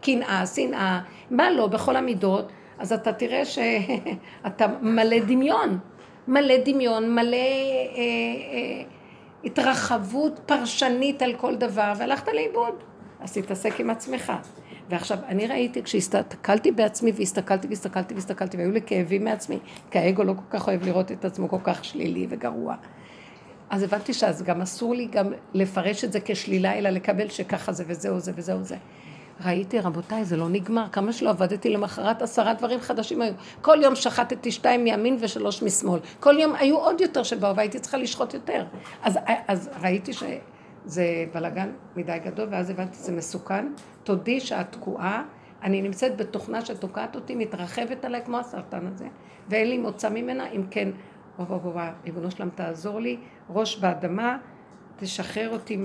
קנאה, 0.00 0.46
שנאה, 0.46 1.00
מה 1.30 1.50
לא, 1.50 1.66
בכל 1.66 1.96
המידות, 1.96 2.52
אז 2.78 2.92
אתה 2.92 3.12
תראה 3.12 3.44
שאתה 3.44 4.66
מלא 4.82 5.18
דמיון, 5.18 5.78
מלא 6.28 6.54
דמיון, 6.64 7.14
מלא 7.14 7.36
אה, 7.36 7.42
אה, 7.96 8.82
התרחבות 9.44 10.40
פרשנית 10.46 11.22
על 11.22 11.34
כל 11.34 11.54
דבר, 11.54 11.92
והלכת 11.96 12.28
לאיבוד. 12.28 12.74
אז 13.20 13.32
תתעסק 13.32 13.80
עם 13.80 13.90
עצמך. 13.90 14.32
ועכשיו, 14.92 15.18
אני 15.28 15.46
ראיתי, 15.46 15.82
כשהסתכלתי 15.82 16.72
בעצמי 16.72 17.12
והסתכלתי 17.14 17.68
והסתכלתי 17.68 18.14
והסתכלתי, 18.14 18.56
והיו 18.56 18.70
לי 18.70 18.80
כאבים 18.86 19.24
מעצמי, 19.24 19.58
כי 19.90 19.98
האגו 19.98 20.24
לא 20.24 20.32
כל 20.32 20.58
כך 20.58 20.68
אוהב 20.68 20.84
לראות 20.84 21.12
את 21.12 21.24
עצמו 21.24 21.48
כל 21.48 21.58
כך 21.64 21.84
שלילי 21.84 22.26
וגרוע. 22.30 22.74
אז 23.70 23.82
הבנתי 23.82 24.14
שאז 24.14 24.42
גם 24.42 24.62
אסור 24.62 24.94
לי 24.94 25.06
גם 25.06 25.32
לפרש 25.54 26.04
את 26.04 26.12
זה 26.12 26.18
כשלילה, 26.24 26.78
אלא 26.78 26.90
לקבל 26.90 27.28
שככה 27.28 27.72
זה 27.72 27.84
וזהו 27.86 28.18
זה 28.18 28.32
וזהו 28.36 28.62
זה. 28.62 28.76
ראיתי, 29.44 29.80
רבותיי, 29.80 30.24
זה 30.24 30.36
לא 30.36 30.48
נגמר. 30.48 30.88
כמה 30.92 31.12
שלא 31.12 31.30
עבדתי 31.30 31.68
למחרת, 31.70 32.22
עשרה 32.22 32.54
דברים 32.54 32.80
חדשים 32.80 33.22
היו. 33.22 33.32
כל 33.62 33.78
יום 33.82 33.94
שחטתי 33.94 34.52
שתיים 34.52 34.84
מימין 34.84 35.16
ושלוש 35.20 35.62
משמאל. 35.62 36.00
כל 36.20 36.38
יום 36.38 36.54
היו 36.54 36.76
עוד 36.76 37.00
יותר 37.00 37.22
שבאו, 37.22 37.56
והייתי 37.56 37.78
צריכה 37.78 37.96
לשחוט 37.96 38.34
יותר. 38.34 38.64
אז, 39.02 39.18
אז 39.48 39.70
ראיתי 39.82 40.12
ש... 40.12 40.22
זה 40.84 41.26
בלאגן 41.34 41.70
מדי 41.96 42.18
גדול, 42.24 42.48
ואז 42.50 42.70
הבנתי 42.70 42.96
שזה 42.96 43.12
מסוכן. 43.12 43.66
תודי 44.04 44.40
שאת 44.40 44.72
תקועה, 44.72 45.24
אני 45.62 45.82
נמצאת 45.82 46.16
בתוכנה 46.16 46.64
שתוקעת 46.64 47.16
אותי, 47.16 47.34
מתרחבת 47.34 48.04
עליי 48.04 48.22
כמו 48.24 48.38
הסרטן 48.38 48.86
הזה, 48.86 49.06
ואין 49.48 49.68
לי 49.68 49.78
מוצא 49.78 50.10
ממנה, 50.10 50.48
אם 50.50 50.62
כן, 50.70 50.88
בוא 51.38 51.44
בוא 51.44 51.58
בוא, 51.58 51.82
ריבונו 52.04 52.30
שלם 52.30 52.48
תעזור 52.50 53.00
לי, 53.00 53.16
ראש 53.50 53.78
באדמה, 53.78 54.38
תשחרר 54.96 55.50
אותי 55.52 55.76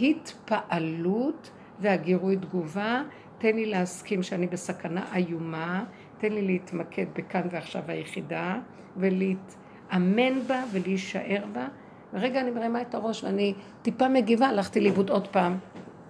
מההתפעלות 0.00 1.50
והגירוי 1.80 2.36
תגובה, 2.36 3.02
תן 3.38 3.56
לי 3.56 3.66
להסכים 3.66 4.22
שאני 4.22 4.46
בסכנה 4.46 5.04
איומה, 5.14 5.84
תן 6.18 6.32
לי 6.32 6.42
להתמקד 6.42 7.06
בכאן 7.14 7.48
ועכשיו 7.50 7.82
היחידה, 7.88 8.58
ולהתאמן 8.96 10.40
בה 10.46 10.64
ולהישאר 10.72 11.44
בה. 11.52 11.68
ורגע 12.16 12.40
אני 12.40 12.50
מרימה 12.50 12.80
את 12.80 12.94
הראש 12.94 13.24
ואני 13.24 13.54
טיפה 13.82 14.08
מגיבה, 14.08 14.46
הלכתי 14.46 14.80
לאיבוד 14.80 15.10
עוד 15.10 15.28
פעם. 15.28 15.58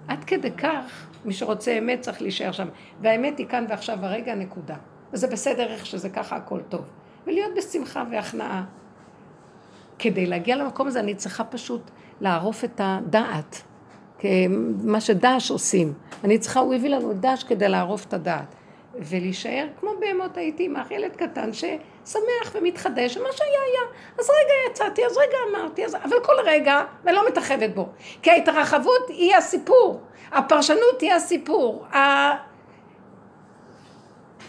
עד 0.08 0.24
כדי 0.24 0.50
כך, 0.50 1.06
מי 1.24 1.32
שרוצה 1.32 1.78
אמת 1.78 2.00
צריך 2.00 2.22
להישאר 2.22 2.52
שם. 2.52 2.68
והאמת 3.00 3.38
היא 3.38 3.46
כאן 3.46 3.64
ועכשיו 3.68 3.98
הרגע, 4.02 4.34
נקודה. 4.34 4.76
וזה 5.12 5.26
בסדר 5.26 5.66
איך 5.66 5.86
שזה 5.86 6.10
ככה, 6.10 6.36
הכל 6.36 6.60
טוב. 6.68 6.84
ולהיות 7.26 7.50
בשמחה 7.56 8.04
והכנעה. 8.10 8.64
כדי 9.98 10.26
להגיע 10.26 10.56
למקום 10.56 10.86
הזה 10.86 11.00
אני 11.00 11.14
צריכה 11.14 11.44
פשוט 11.44 11.90
לערוף 12.20 12.64
את 12.64 12.80
הדעת. 12.84 13.62
מה 14.84 15.00
שדש 15.00 15.50
עושים. 15.50 15.92
אני 16.24 16.38
צריכה, 16.38 16.60
הוא 16.60 16.74
הביא 16.74 16.90
לנו 16.90 17.12
דש 17.20 17.44
כדי 17.44 17.68
לערוף 17.68 18.06
את 18.06 18.14
הדעת. 18.14 18.54
ולהישאר 19.00 19.66
כמו 19.80 19.90
בהמות 20.00 20.36
העיתים, 20.36 20.76
אך 20.76 20.90
ילד 20.90 21.16
קטן 21.16 21.52
ששמח 21.52 22.52
ומתחדש, 22.54 23.16
ומה 23.16 23.28
שהיה 23.32 23.60
היה. 23.66 23.80
אז 24.18 24.30
רגע 24.30 24.70
יצאתי, 24.70 25.06
אז 25.06 25.16
רגע 25.16 25.38
אמרתי, 25.50 25.84
אז... 25.84 25.94
אבל 25.94 26.16
כל 26.24 26.32
רגע, 26.44 26.84
ולא 27.04 27.28
מתרחבת 27.28 27.70
בו. 27.74 27.88
כי 28.22 28.30
ההתרחבות 28.30 29.08
היא 29.08 29.36
הסיפור, 29.36 30.00
הפרשנות 30.32 31.00
היא 31.00 31.12
הסיפור. 31.12 31.84
ה... 31.84 31.98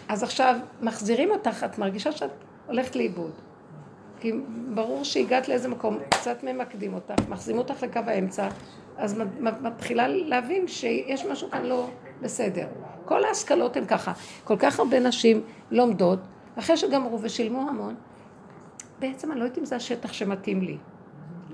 אז 0.10 0.24
עכשיו 0.24 0.56
מחזירים 0.82 1.32
אותך, 1.32 1.66
את 1.66 1.78
מרגישה 1.78 2.12
שאת 2.12 2.32
הולכת 2.68 2.96
לאיבוד. 2.96 3.32
כי 4.20 4.32
ברור 4.74 5.04
שהגעת 5.04 5.48
לאיזה 5.48 5.68
מקום, 5.68 6.00
קצת 6.10 6.44
ממקדים 6.44 6.94
אותך, 6.94 7.14
מחזירים 7.30 7.60
אותך 7.60 7.84
לקו 7.84 8.00
האמצע, 8.08 8.48
אז 8.98 9.22
מתחילה 9.40 10.08
להבין 10.08 10.68
שיש 10.68 11.26
משהו 11.26 11.52
כאן 11.52 11.64
לא 11.64 11.88
בסדר. 12.22 12.68
כל 13.06 13.24
ההשכלות 13.24 13.78
הן 13.78 13.86
ככה. 13.86 14.14
כל 14.44 14.58
כך 14.58 14.80
הרבה 14.80 15.00
נשים 15.00 15.42
לומדות, 15.72 16.20
אחרי 16.60 16.78
שגמרו 16.78 17.20
ושילמו 17.22 17.70
המון, 17.70 17.96
בעצם 19.00 19.32
אני 19.32 19.40
לא 19.40 19.46
יודעת 19.46 19.58
אם 19.58 19.66
זה 19.66 19.76
השטח 19.76 20.14
שמתאים 20.14 20.62
לי. 20.62 20.78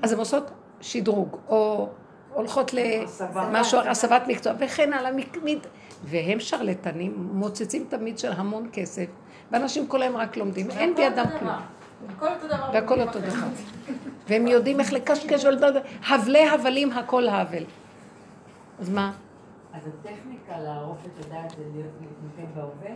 אז 0.02 0.12
הן 0.12 0.20
עושות 0.20 0.52
שדרוג, 0.82 1.38
או 1.50 1.90
הולכות 2.34 2.72
למשהו, 2.74 3.80
הסבת 3.80 4.22
מקצוע, 4.28 4.54
וכן 4.60 4.94
הלאה, 4.94 5.12
והם 6.04 6.40
שרלטנים, 6.40 7.30
מוצצים 7.34 7.86
תמיד 7.90 8.20
של 8.20 8.32
המון 8.32 8.70
כסף, 8.74 9.06
ואנשים 9.52 9.88
כל 9.88 10.02
היום 10.02 10.18
רק 10.18 10.38
לומדים, 10.38 10.72
אין 10.72 10.96
בידם 10.96 11.26
כלום. 11.40 11.54
והכל 12.74 13.02
אותו 13.02 13.20
דבר. 13.20 13.48
והם 14.28 14.48
יודעים 14.48 14.80
איך 14.80 14.94
לקשקש 14.94 15.46
ולדבר, 15.46 15.80
הבלי 16.08 16.50
הבלים 16.50 16.92
הכל 16.92 17.28
האבל. 17.28 17.64
אז 18.80 18.90
מה? 18.90 19.12
אז 19.74 19.82
הטכניקה 19.88 20.60
לערוף 20.60 20.98
את 21.06 21.26
הדעת 21.26 21.50
זה 21.50 21.64
להתמקד 21.74 22.56
בהווה? 22.56 22.96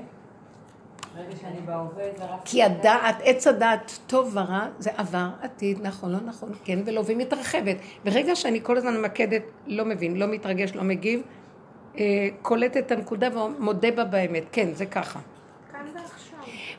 ברגע 1.15 1.35
שאני 1.35 1.61
בהווה 1.65 2.03
זה 2.17 2.25
רק... 2.25 2.39
כי 2.45 2.63
הדעת, 2.63 3.15
עץ 3.23 3.47
הדעת, 3.47 3.99
טוב 4.07 4.31
ורע, 4.33 4.67
זה 4.79 4.89
עבר, 4.97 5.29
עתיד, 5.41 5.79
נכון, 5.81 6.11
לא 6.11 6.19
נכון, 6.25 6.51
כן 6.63 6.79
ולא, 6.85 7.01
והיא 7.05 7.17
מתרחבת. 7.17 7.77
ברגע 8.05 8.35
שאני 8.35 8.59
כל 8.63 8.77
הזמן 8.77 8.97
ממקדת, 8.97 9.41
לא 9.67 9.85
מבין, 9.85 10.17
לא 10.17 10.27
מתרגש, 10.27 10.75
לא 10.75 10.83
מגיב, 10.83 11.21
אה, 11.97 12.29
קולט 12.41 12.77
את 12.77 12.91
הנקודה 12.91 13.39
ומודה 13.39 13.91
בה 13.91 14.03
באמת, 14.03 14.43
כן, 14.51 14.73
זה 14.73 14.85
ככה. 14.85 15.19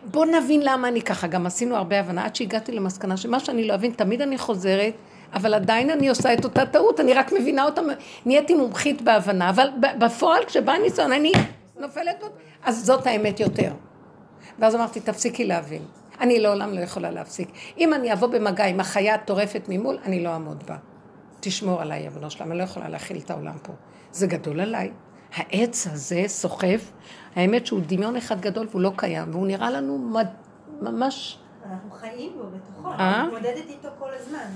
בוא 0.05 0.27
נבין 0.27 0.61
למה 0.65 0.89
אני 0.89 1.03
ככה, 1.03 1.27
גם 1.27 1.47
עשינו 1.47 1.77
הרבה 1.77 2.01
הבנה, 2.01 2.25
עד 2.25 2.37
שהגעתי 2.37 2.73
למסקנה 2.73 3.17
שמה 3.17 3.41
שאני 3.41 3.69
לא 3.69 3.75
אבין, 3.75 3.93
תמיד 3.93 4.23
אני 4.23 4.39
חוזרת 4.39 4.95
אבל 5.33 5.55
עדיין 5.55 5.91
אני 5.91 6.09
עושה 6.09 6.35
את 6.35 6.45
אותה 6.45 6.67
טעות, 6.67 7.01
אני 7.01 7.15
רק 7.15 7.33
מבינה 7.33 7.65
אותה, 7.65 7.81
נהייתי 8.27 8.55
מומחית 8.55 9.03
בהבנה, 9.03 9.51
אבל 9.51 9.69
בפועל 9.99 10.45
כשבא 10.45 10.73
ניסיון 10.77 11.13
אני 11.13 11.33
נופלת 11.79 12.25
אז 12.65 12.85
זאת 12.87 13.07
האמת 13.07 13.41
יותר. 13.41 13.73
ואז 14.59 14.75
אמרתי, 14.75 15.01
תפסיקי 15.01 15.45
להבין. 15.45 15.83
אני 16.21 16.41
לעולם 16.41 16.73
לא 16.73 16.81
יכולה 16.81 17.11
להפסיק. 17.11 17.49
אם 17.79 17.95
אני 17.95 18.13
אבוא 18.13 18.29
במגע 18.29 18.65
עם 18.65 18.81
החיה 18.81 19.15
הטורפת 19.15 19.63
ממול, 19.69 19.99
אני 20.05 20.25
לא 20.25 20.29
אעמוד 20.29 20.65
בה. 20.67 20.77
תשמור 21.41 21.81
עליי, 21.83 22.09
אבנו 22.09 22.31
שלם, 22.31 22.51
אני 22.51 22.59
לא 22.59 22.63
יכולה 22.63 22.89
להכיל 22.89 23.19
את 23.25 23.31
העולם 23.31 23.59
פה. 23.63 23.73
זה 24.13 24.27
גדול 24.27 24.61
עליי. 24.61 24.91
העץ 25.35 25.87
הזה 25.87 26.23
סוחף, 26.27 26.93
האמת 27.37 27.67
שהוא 27.67 27.81
דמיון 27.87 28.17
אחד 28.17 28.41
גדול 28.41 28.67
והוא 28.71 28.83
לא 28.83 28.93
קיים, 28.97 29.31
והוא 29.31 29.47
נראה 29.47 29.71
לנו 29.71 30.13
ממש 30.81 31.39
אנחנו 31.71 31.91
חיים 31.91 32.33
בו 32.37 32.45
בתוכו, 32.47 32.89
אה? 32.89 33.21
אני 33.21 33.27
מתמודדת 33.27 33.67
איתו 33.69 33.89
כל 33.99 34.11
הזמן. 34.21 34.47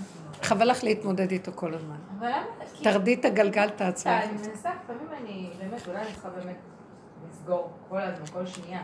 חבל 0.42 0.70
לך 0.70 0.84
להתמודד 0.84 1.30
איתו 1.30 1.52
כל 1.54 1.74
הזמן. 1.74 1.96
אבל 2.18 2.28
למה? 2.28 2.46
תרדי 2.82 3.14
את 3.14 3.24
הגלגל, 3.24 3.70
תעצמי. 3.70 4.12
אני 4.12 4.32
מנסה, 4.32 4.70
לפעמים 4.84 5.08
אני, 5.22 5.50
באמת, 5.58 5.88
אולי 5.88 5.98
אני 5.98 6.12
צריכה 6.12 6.28
באמת 6.28 6.56
לסגור 7.28 7.70
כל 7.88 8.00
הזמן, 8.00 8.26
כל 8.26 8.46
שנייה. 8.46 8.82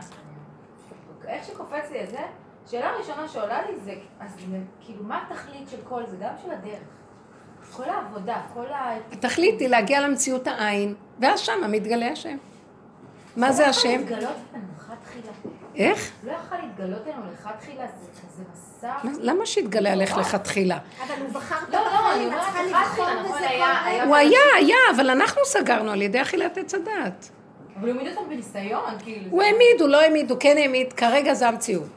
איך 1.27 1.45
שקופץ 1.45 1.91
לי 1.91 2.03
את 2.03 2.09
זה, 2.09 2.19
שאלה 2.67 2.91
ראשונה 2.99 3.27
שעולה 3.27 3.61
לי 3.69 3.79
זה, 3.79 3.93
אז 4.19 4.35
כאילו, 4.81 5.03
מה 5.03 5.23
התכלית 5.23 5.69
של 5.69 5.77
כל 5.83 6.05
זה? 6.05 6.17
גם 6.19 6.33
של 6.43 6.51
הדרך. 6.51 6.79
כל 7.71 7.89
העבודה, 7.89 8.41
כל 8.53 8.65
ה... 8.65 8.95
התכלית 9.11 9.59
היא 9.59 9.67
להגיע 9.67 10.07
למציאות 10.07 10.47
העין, 10.47 10.95
ואז 11.19 11.39
שמה 11.39 11.67
מתגלה 11.67 12.11
השם. 12.11 12.37
מה 13.35 13.51
זה 13.51 13.63
לא 13.63 13.67
השם? 13.67 13.89
יכול 13.89 13.99
להתגלות 13.99 14.37
לנו 14.53 14.63
לכתחילה. 14.77 15.31
איך? 15.75 16.11
לא 16.23 16.31
יכול 16.31 16.57
להתגלות 16.57 17.07
לנו 17.07 17.31
לכתחילה, 17.31 17.85
זה 17.87 18.21
כזה 18.21 18.43
מסע. 18.51 18.68
מה- 18.83 19.11
למה 19.21 19.45
שיתגלה 19.45 19.91
עליך 19.91 20.17
לכתחילה? 20.17 20.77
אבל 21.07 21.21
הוא 21.21 21.29
בחר 21.29 21.55
את 21.69 21.73
לא, 21.73 21.79
לא, 21.79 22.13
אני 22.13 22.25
בחיים, 22.29 22.33
את 22.33 22.69
אומרת, 22.69 22.85
צריכה 22.95 23.07
לבחור 23.13 23.35
בזה 23.37 23.47
כל. 23.47 24.05
הוא 24.07 24.15
היה, 24.15 24.39
היה, 24.57 24.75
אבל 24.95 25.09
אנחנו 25.09 25.41
סגרנו 25.45 25.91
על 25.91 26.01
ידי 26.01 26.21
אכילת 26.21 26.57
עץ 26.57 26.73
הדעת. 26.75 27.29
אבל 27.79 27.89
הוא 27.89 27.97
העמיד 27.97 28.17
אותם 28.17 28.29
בניסיון, 28.29 28.83
כאילו. 29.03 29.25
הוא 29.31 29.41
העמיד, 29.43 29.81
הוא 29.81 29.89
לא 29.89 30.01
העמיד, 30.01 30.31
הוא 30.31 30.37
כן 30.39 30.55
העמיד, 30.57 30.93
כרגע 30.93 31.33
זה 31.33 31.47
המציאות. 31.47 31.87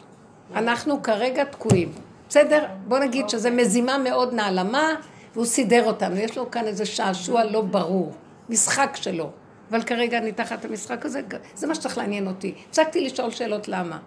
אנחנו 0.55 1.03
כרגע 1.03 1.45
תקועים. 1.45 1.93
בסדר? 2.28 2.64
בוא 2.89 2.99
נגיד 2.99 3.28
שזה 3.28 3.51
מזימה 3.51 3.99
מאוד 3.99 4.35
נעלמה, 4.35 4.89
והוא 5.35 5.45
סידר 5.45 5.85
אותנו. 5.87 6.16
יש 6.16 6.39
לו 6.39 6.51
כאן 6.51 6.66
איזה 6.66 6.87
שעשוע 6.87 7.45
לא 7.45 7.61
ברור, 7.61 8.12
משחק 8.49 8.91
שלו. 8.95 9.30
אבל 9.70 9.83
כרגע 9.83 10.18
אני 10.18 10.33
תחת 10.33 10.64
המשחק 10.64 11.07
הזה, 11.07 11.20
זה 11.55 11.66
מה 11.66 11.74
שצריך 11.74 11.99
לעניין 11.99 12.26
אותי. 12.26 12.55
הפסקתי 12.68 13.01
לשאול 13.01 13.30
שאלות 13.30 13.68
למה. 13.68 13.99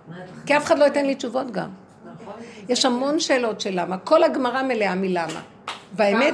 כי 0.46 0.58
אף 0.58 0.66
אחד 0.66 0.80
לא 0.80 0.86
ייתן 0.86 1.06
לי 1.06 1.16
תשובות 1.16 1.52
גם. 1.52 1.70
יש 2.70 2.86
המון 2.86 3.20
שאלות 3.20 3.62
של 3.62 3.70
למה. 3.74 3.98
כל 3.98 4.24
הגמרא 4.24 4.62
מלאה 4.64 4.96
מלמה. 4.96 5.42
באמת. 5.92 6.34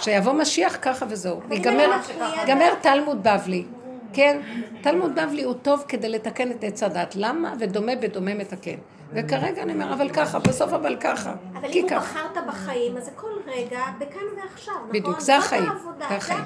שיבוא 0.00 0.32
משיח 0.32 0.78
ככה 0.82 1.06
וזהו. 1.08 1.40
ייגמר 1.50 2.74
תלמוד 2.80 3.22
בבלי. 3.22 3.64
כן? 4.12 4.40
תלמוד 4.80 5.14
בבלי 5.14 5.42
הוא 5.42 5.54
טוב 5.62 5.84
כדי 5.88 6.08
לתקן 6.08 6.50
את 6.50 6.64
עץ 6.64 6.82
הדת. 6.82 7.16
למה? 7.16 7.54
ודומה 7.58 7.96
בדומה 7.96 8.34
מתקן. 8.34 8.76
וכרגע 9.12 9.62
אני 9.62 9.72
אומר, 9.72 9.92
אבל 9.92 10.08
ככה, 10.08 10.38
בסוף 10.38 10.72
אבל 10.72 10.96
ככה. 11.00 11.32
אבל 11.54 11.68
אם 11.72 11.82
הוא. 11.82 11.98
בחרת 11.98 12.46
בחיים, 12.48 12.96
אז 12.96 13.04
זה 13.04 13.10
כל 13.16 13.26
רגע, 13.46 13.80
בכאן 13.98 14.22
ועכשיו, 14.42 14.74
נכון? 14.74 14.88
בדיוק, 14.90 15.20
זה 15.20 15.36
החיים. 15.36 15.64
זה 16.08 16.16
החיים. 16.16 16.44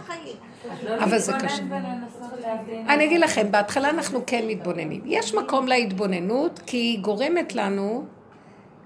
אבל 0.99 1.19
זה 1.19 1.33
קשה. 1.33 1.62
אני 2.89 3.05
אגיד 3.05 3.21
לכם, 3.21 3.51
בהתחלה 3.51 3.91
אנחנו 3.91 4.21
כן 4.27 4.45
מתבוננים. 4.47 5.03
יש 5.05 5.35
מקום 5.35 5.67
להתבוננות, 5.67 6.61
כי 6.67 6.77
היא 6.77 7.01
גורמת 7.01 7.55
לנו 7.55 8.05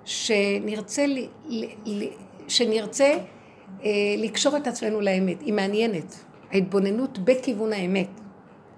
שנרצה, 0.08 1.04
שנרצה 2.48 3.14
אה, 3.84 3.90
לקשור 4.18 4.56
את 4.56 4.66
עצמנו 4.66 5.00
לאמת. 5.00 5.40
היא 5.40 5.52
מעניינת. 5.52 6.14
ההתבוננות 6.52 7.18
בכיוון 7.18 7.72
האמת. 7.72 8.08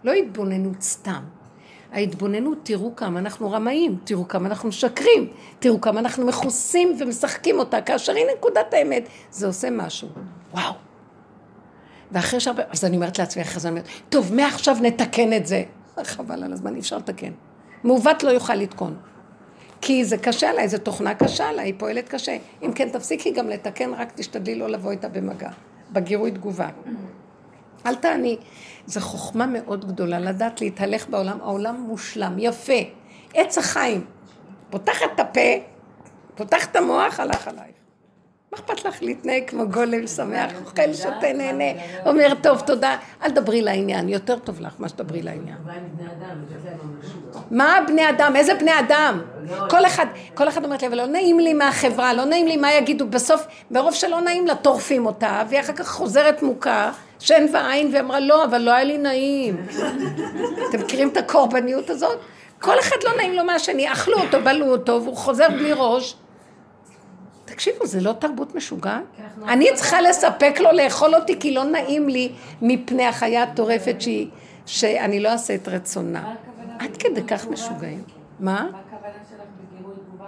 לא 0.05 0.13
התבוננות 0.13 0.83
סתם. 0.83 1.23
ההתבוננות, 1.93 2.59
תראו 2.63 2.97
כמה 2.97 3.19
אנחנו 3.19 3.51
רמאים, 3.51 3.99
תראו 4.05 4.29
כמה 4.29 4.49
אנחנו 4.49 4.69
משקרים, 4.69 5.29
תראו 5.59 5.81
כמה 5.81 6.01
אנחנו 6.01 6.27
מכוסים 6.27 6.97
ומשחקים 7.01 7.59
אותה, 7.59 7.81
כאשר 7.81 8.15
היא 8.15 8.25
נקודת 8.37 8.75
האמת, 8.75 9.09
זה 9.31 9.47
עושה 9.47 9.71
משהו. 9.71 10.09
וואו. 10.53 10.73
ואחרי 12.13 12.41
שהרבה, 12.41 12.63
אז 12.71 12.85
אני 12.85 12.97
אומרת 12.97 13.19
לעצמי, 13.19 13.43
אחרי 13.43 13.61
זה 13.61 13.69
אני 13.69 13.79
אומרת, 13.79 13.91
טוב, 14.09 14.35
מעכשיו 14.35 14.77
נתקן 14.83 15.33
את 15.33 15.47
זה. 15.47 15.63
חבל 16.05 16.45
על 16.45 16.53
הזמן, 16.53 16.75
אי 16.75 16.81
אפשר 16.81 16.97
לתקן. 16.97 17.33
מעוות 17.85 18.23
לא 18.23 18.31
יוכל 18.31 18.55
לתקון. 18.55 18.97
כי 19.81 20.05
זה 20.05 20.19
קשה 20.19 20.51
עליי, 20.51 20.69
זו 20.69 20.79
תוכנה 20.79 21.15
קשה 21.15 21.49
עליי, 21.49 21.65
היא 21.65 21.75
פועלת 21.79 22.09
קשה. 22.09 22.37
אם 22.63 22.73
כן, 22.73 22.89
תפסיקי 22.89 23.31
גם 23.31 23.49
לתקן, 23.49 23.95
רק 23.95 24.13
תשתדלי 24.15 24.55
לא 24.55 24.69
לבוא 24.69 24.91
איתה 24.91 25.09
במגע. 25.09 25.51
בגירוי 25.93 26.31
תגובה. 26.31 26.69
אל 27.87 27.95
תעני. 27.95 28.37
זו 28.87 29.01
חוכמה 29.01 29.47
מאוד 29.47 29.85
גדולה 29.85 30.19
לדעת 30.19 30.61
להתהלך 30.61 31.09
בעולם. 31.09 31.41
העולם 31.41 31.81
מושלם, 31.81 32.37
יפה. 32.39 32.73
עץ 33.35 33.59
החיים. 33.59 34.05
פותחת 34.71 35.07
את 35.15 35.21
הפה, 35.21 35.51
פותח 36.35 36.67
את 36.67 36.77
המוח, 36.77 37.21
הלך 37.21 37.49
עלייך. 37.49 37.80
מה 38.53 38.59
אכפת 38.59 38.85
לך 38.85 39.03
להתנהג 39.03 39.43
כמו 39.47 39.69
גולם 39.69 40.07
שמח, 40.07 40.53
אוכל, 40.65 40.95
שותה, 40.95 41.33
נהנה, 41.35 41.81
אומר, 42.07 42.33
טוב, 42.43 42.61
תודה, 42.61 42.97
אל 43.23 43.31
תדברי 43.31 43.63
לעניין, 43.63 44.09
יותר 44.09 44.39
טוב 44.39 44.61
לך 44.61 44.73
מה 44.79 44.89
שתדברי 44.89 45.23
לעניין. 45.23 45.57
מה 47.51 47.79
בני 47.87 48.09
אדם? 48.09 48.37
איזה 48.37 48.55
בני 48.55 48.79
אדם? 48.79 49.21
כל 49.71 49.87
אחד, 49.87 50.07
כל 50.35 50.49
אחד 50.49 50.65
אומרת 50.65 50.83
לי, 50.83 50.89
אבל 50.89 50.97
לא 50.97 51.07
נעים 51.07 51.41
לי 51.41 51.55
מהחברה, 51.55 52.15
לא 52.15 52.25
נעים 52.25 52.47
לי 52.47 52.57
מה 52.57 52.73
יגידו, 52.73 53.07
בסוף, 53.07 53.47
ברוב 53.71 53.95
שלא 53.95 54.21
נעים 54.21 54.47
לה, 54.47 54.55
טורפים 54.55 55.07
אותה, 55.07 55.43
והיא 55.49 55.61
אחר 55.61 55.73
כך 55.73 55.89
חוזרת 55.89 56.43
מוכה, 56.43 56.93
שאין 57.19 57.49
ועין, 57.53 57.91
ואמרה, 57.93 58.21
לא, 58.21 58.45
אבל 58.45 58.59
לא 58.59 58.71
היה 58.71 58.85
לי 58.85 58.99
נעים. 58.99 59.67
אתם 60.69 60.81
מכירים 60.81 61.09
את 61.09 61.17
הקורבניות 61.17 61.91
הזאת? 61.91 62.19
כל 62.61 62.79
אחד 62.81 62.97
לא 63.05 63.17
נעים 63.17 63.33
לו 63.33 63.45
מהשני, 63.45 63.93
אכלו 63.93 64.21
אותו, 64.21 64.39
בלעו 64.45 64.73
אותו, 64.73 65.03
והוא 65.03 65.17
חוזר 65.17 65.49
בלי 65.49 65.73
ראש. 65.77 66.17
תקשיבו, 67.51 67.87
זה 67.87 68.01
לא 68.01 68.13
תרבות 68.13 68.55
משוגעת? 68.55 69.03
אני 69.49 69.67
צריכה 69.75 70.01
לספק 70.01 70.55
לו 70.61 70.73
לאכול 70.73 71.15
אותי 71.15 71.41
כי 71.41 71.55
לא 71.55 71.65
נעים 71.65 72.09
לי 72.09 72.33
מפני 72.63 73.07
החיה 73.07 73.43
הטורפת 73.43 73.97
שהיא, 74.01 74.29
שאני 74.67 75.21
לא 75.21 75.29
אעשה 75.29 75.55
את 75.55 75.69
רצונה. 75.69 76.35
עד 76.79 76.97
כדי 76.97 77.23
כך 77.23 77.49
משוגעים. 77.49 78.03
מה? 78.41 78.69
מה 78.73 78.79
הכוונה 78.87 79.13
שלך 79.31 79.41
בגירוי 79.75 79.95
תגובה? 80.09 80.27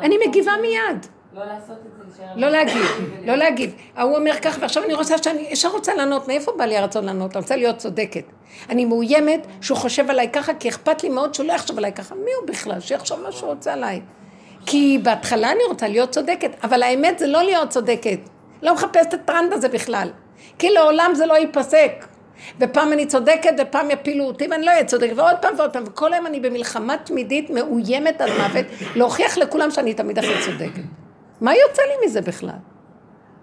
אני 0.00 0.16
מגיבה 0.28 0.52
מיד. 0.62 1.06
לא 1.34 1.44
לעשות 1.44 1.78
את 1.86 1.92
זה, 1.96 2.04
להישאר. 2.04 2.36
לא 2.36 2.48
להגיב, 2.48 3.14
לא 3.24 3.34
להגיב. 3.34 3.74
ההוא 3.96 4.16
אומר 4.16 4.34
כך, 4.42 4.56
ועכשיו 4.60 4.84
אני 4.84 4.94
רוצה 4.94 5.18
שאני 5.18 5.46
ישר 5.50 5.68
רוצה 5.68 5.94
לענות, 5.94 6.28
מאיפה 6.28 6.52
בא 6.58 6.64
לי 6.64 6.76
הרצון 6.76 7.04
לענות? 7.04 7.36
אני 7.36 7.42
רוצה 7.42 7.56
להיות 7.56 7.76
צודקת. 7.76 8.24
אני 8.68 8.84
מאוימת 8.84 9.46
שהוא 9.60 9.78
חושב 9.78 10.10
עליי 10.10 10.28
ככה, 10.32 10.54
כי 10.54 10.68
אכפת 10.68 11.02
לי 11.02 11.08
מאוד 11.08 11.34
שהוא 11.34 11.46
לא 11.46 11.52
יחשוב 11.52 11.78
עליי 11.78 11.92
ככה. 11.92 12.14
מי 12.14 12.30
הוא 12.40 12.48
בכלל? 12.48 12.80
שיחשוב 12.80 13.20
מה 13.20 13.32
שהוא 13.32 13.50
רוצה 13.50 13.72
עליי. 13.72 14.00
כי 14.66 14.98
בהתחלה 15.02 15.52
אני 15.52 15.64
רוצה 15.68 15.88
להיות 15.88 16.10
צודקת, 16.10 16.50
אבל 16.64 16.82
האמת 16.82 17.18
זה 17.18 17.26
לא 17.26 17.42
להיות 17.42 17.70
צודקת. 17.70 18.18
לא 18.62 18.74
מחפשת 18.74 19.06
את 19.08 19.14
הטרנד 19.14 19.52
הזה 19.52 19.68
בכלל. 19.68 20.10
כי 20.58 20.70
לעולם 20.70 21.10
זה 21.14 21.26
לא 21.26 21.34
ייפסק. 21.34 22.06
ופעם 22.60 22.92
אני 22.92 23.06
צודקת 23.06 23.50
ופעם 23.58 23.90
יפילו 23.90 24.24
אותי 24.24 24.46
ואני 24.50 24.66
לא 24.66 24.70
אהיה 24.70 24.84
צודקת 24.84 25.12
ועוד 25.16 25.36
פעם 25.42 25.54
ועוד 25.58 25.72
פעם 25.72 25.82
וכל 25.86 26.12
היום 26.12 26.26
אני 26.26 26.40
במלחמה 26.40 26.96
תמידית 26.96 27.50
מאוימת 27.50 28.20
עד 28.20 28.30
מוות 28.30 28.66
להוכיח 28.96 29.38
לכולם 29.38 29.70
שאני 29.70 29.94
תמיד 29.94 30.18
הכי 30.18 30.34
צודקת. 30.44 30.82
מה 31.40 31.52
יוצא 31.54 31.82
לי 31.82 32.06
מזה 32.06 32.20
בכלל? 32.20 32.50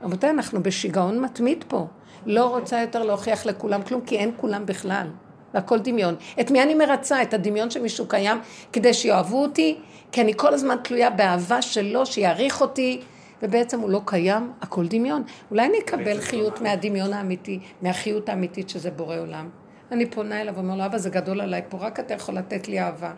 רבותיי, 0.04 0.30
אנחנו 0.30 0.64
בשיגעון 0.64 1.20
מתמיד 1.20 1.64
פה. 1.68 1.88
לא 2.26 2.46
רוצה 2.46 2.82
יותר 2.82 3.04
להוכיח 3.04 3.46
לכולם 3.46 3.82
כלום, 3.82 4.02
כי 4.02 4.18
אין 4.18 4.32
כולם 4.38 4.66
בכלל. 4.66 5.08
והכל 5.54 5.80
דמיון. 5.80 6.16
את 6.42 6.52
מי 6.52 6.64
אני 6.64 6.74
מרצה? 6.74 7.22
את 7.22 7.34
הדמיון 7.34 7.70
שמישהו 7.70 8.08
קיים 8.08 8.38
כדי 8.74 8.94
שיאהבו 8.94 9.42
אותי? 9.42 9.78
כי 10.12 10.22
אני 10.22 10.34
כל 10.36 10.54
הזמן 10.54 10.76
תלויה 10.84 11.10
באהבה 11.10 11.62
שלו, 11.62 12.06
שיעריך 12.06 12.62
אותי, 12.62 13.02
ובעצם 13.44 13.80
הוא 13.80 13.90
לא 13.90 14.02
קיים, 14.06 14.52
הכל 14.62 14.88
דמיון. 14.88 15.24
אולי 15.52 15.66
אני 15.66 15.78
אקבל 15.80 16.22
חיות 16.22 16.62
מהדמיון 16.62 17.14
האמיתי, 17.14 17.60
מהחיות 17.82 18.30
האמיתית 18.30 18.70
שזה 18.70 18.92
בורא 18.92 19.18
עולם. 19.18 19.50
אני 19.92 20.06
פונה 20.06 20.42
אליו 20.42 20.56
ואומר 20.56 20.76
לו, 20.76 20.86
אבא 20.86 20.98
זה 20.98 21.10
גדול 21.10 21.42
עליי 21.42 21.62
פה, 21.70 21.78
רק 21.78 22.00
אתה 22.00 22.14
יכול 22.14 22.36
לתת 22.36 22.68
לי 22.68 22.80
אהבה. 22.80 23.14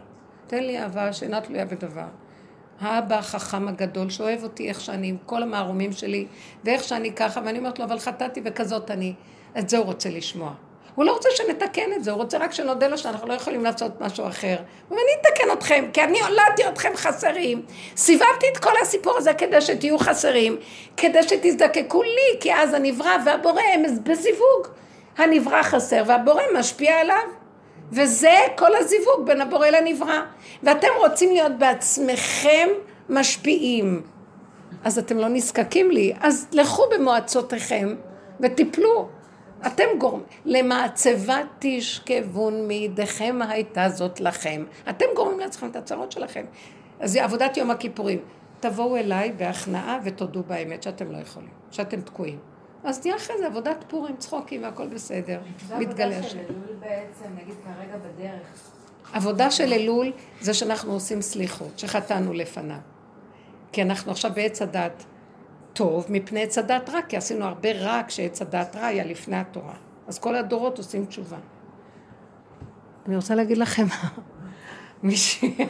תן 0.48 0.64
לי 0.64 0.80
אהבה 0.80 1.14
שאינה 1.14 1.42
תלויה 1.42 1.66
בדבר. 1.66 2.08
האבא 2.80 3.18
החכם 3.18 3.68
הגדול 3.68 4.10
שאוהב 4.10 4.44
אותי 4.44 4.70
איך 4.70 4.82
שאני, 4.82 5.08
עם 5.08 5.18
כל 5.26 5.44
המערומים 5.44 5.92
שלי, 5.92 6.28
ואיך 6.64 6.84
שאני 6.84 7.12
ככה, 7.12 7.42
ואני 7.46 7.58
אומרת 7.58 7.80
לו, 7.80 7.86
אבל 7.86 8.00
חטאתי 8.00 8.42
וכזאת 8.46 8.92
אני. 8.92 9.14
את 9.60 9.70
זה 9.70 9.78
הוא 9.78 9.86
רוצה 9.86 10.10
לשמוע. 10.10 10.54
הוא 10.96 11.06
לא 11.06 11.12
רוצה 11.12 11.30
שנתקן 11.36 11.94
את 11.96 12.04
זה, 12.04 12.12
הוא 12.12 12.22
רוצה 12.22 12.38
רק 12.38 12.52
שנודה 12.52 12.88
לו 12.88 12.98
שאנחנו 12.98 13.28
לא 13.28 13.34
יכולים 13.34 13.64
לעשות 13.64 14.02
משהו 14.02 14.28
אחר. 14.28 14.56
הוא 14.58 14.98
אומר, 14.98 15.02
אני 15.02 15.22
אתקן 15.22 15.52
אתכם, 15.54 15.86
כי 15.94 16.04
אני 16.04 16.22
הולדתי 16.22 16.68
אתכם 16.68 16.90
חסרים. 16.96 17.62
סיבבתי 17.98 18.46
את 18.52 18.58
כל 18.58 18.72
הסיפור 18.82 19.18
הזה 19.18 19.34
כדי 19.34 19.62
שתהיו 19.62 19.98
חסרים, 19.98 20.58
כדי 20.98 21.24
שתזדקקו 21.24 22.04
לי, 22.04 22.40
כי 22.40 22.54
אז 22.54 22.74
הנברא 22.74 23.16
והבורא 23.26 23.62
הם 23.74 23.84
בזיווג. 24.04 24.68
הנברא 25.18 25.64
חסר 25.64 26.04
והבורא 26.08 26.44
משפיע 26.60 27.00
עליו. 27.00 27.28
וזה 27.92 28.38
כל 28.58 28.76
הזיווג 28.76 29.26
בין 29.26 29.42
הבורא 29.42 29.68
לנברא. 29.68 30.22
ואתם 30.64 30.88
רוצים 30.98 31.32
להיות 31.32 31.58
בעצמכם 31.58 32.70
משפיעים. 33.10 34.02
אז 34.84 35.00
אתם 35.00 35.18
לא 35.18 35.28
נזקקים 35.28 35.92
לי, 35.92 36.14
אז 36.22 36.48
לכו 36.52 36.84
במועצותיכם 36.92 37.96
ותיפלו. 38.40 39.10
אתם 39.68 39.84
גורמים, 40.00 40.26
למעצבה 40.46 41.38
תשכבון 41.60 42.68
מידיכם 42.68 43.40
הייתה 43.50 43.90
זאת 43.90 44.20
לכם. 44.20 44.64
אתם 44.90 45.06
גורמים 45.16 45.40
לעצמכם 45.40 45.68
את 45.68 45.76
הצרות 45.76 46.12
שלכם. 46.12 46.46
אז 47.00 47.12
זה 47.12 47.24
עבודת 47.24 47.58
יום 47.58 47.72
הכיפורים. 47.72 48.20
תבואו 48.60 48.98
אליי 48.98 49.32
בהכנעה 49.32 50.00
ותודו 50.04 50.44
באמת 50.44 50.84
שאתם 50.84 51.12
לא 51.12 51.18
יכולים, 51.18 51.50
שאתם 51.72 52.02
תקועים. 52.02 52.40
אז 52.84 53.00
תהיה 53.00 53.16
אחרי 53.16 53.38
זה 53.38 53.48
עבודת 53.48 53.84
פורים, 53.88 54.16
צחוקים 54.18 54.64
והכל 54.64 54.88
בסדר. 54.88 55.40
מתגלה 55.78 56.16
עבודה 56.16 56.20
השם. 56.20 56.30
של 56.30 56.40
אלול 56.40 56.76
בעצם, 56.80 57.26
נגיד 57.36 57.56
כרגע 57.64 57.98
בדרך. 57.98 58.72
עבודה 59.14 59.52
של 59.52 59.74
אלול 59.74 60.12
זה 60.42 60.54
שאנחנו 60.54 60.94
עושים 60.94 61.22
סליחות, 61.22 61.80
שחטאנו 61.80 62.34
לפניו. 62.34 62.78
כי 63.72 63.82
אנחנו 63.82 64.12
עכשיו 64.12 64.32
בעץ 64.36 64.62
הדת 64.62 65.04
טוב 65.74 66.06
מפני 66.10 66.44
עץ 66.44 66.58
הדת 66.58 66.90
רע, 66.90 67.02
כי 67.02 67.18
עשינו 67.18 67.46
הרבה 67.46 67.72
רע 67.72 68.02
כשעץ 68.08 68.42
הדת 68.42 68.76
רע 68.76 68.86
היה 68.86 69.06
לפני 69.06 69.38
התורה. 69.38 69.74
אז 70.08 70.20
כל 70.20 70.36
הדורות 70.36 70.78
עושים 70.78 71.06
תשובה. 71.06 71.38
אני 73.08 73.16
רוצה 73.16 73.36
להגיד 73.36 73.58
לכם, 73.58 73.86
מישהי... 75.04 75.56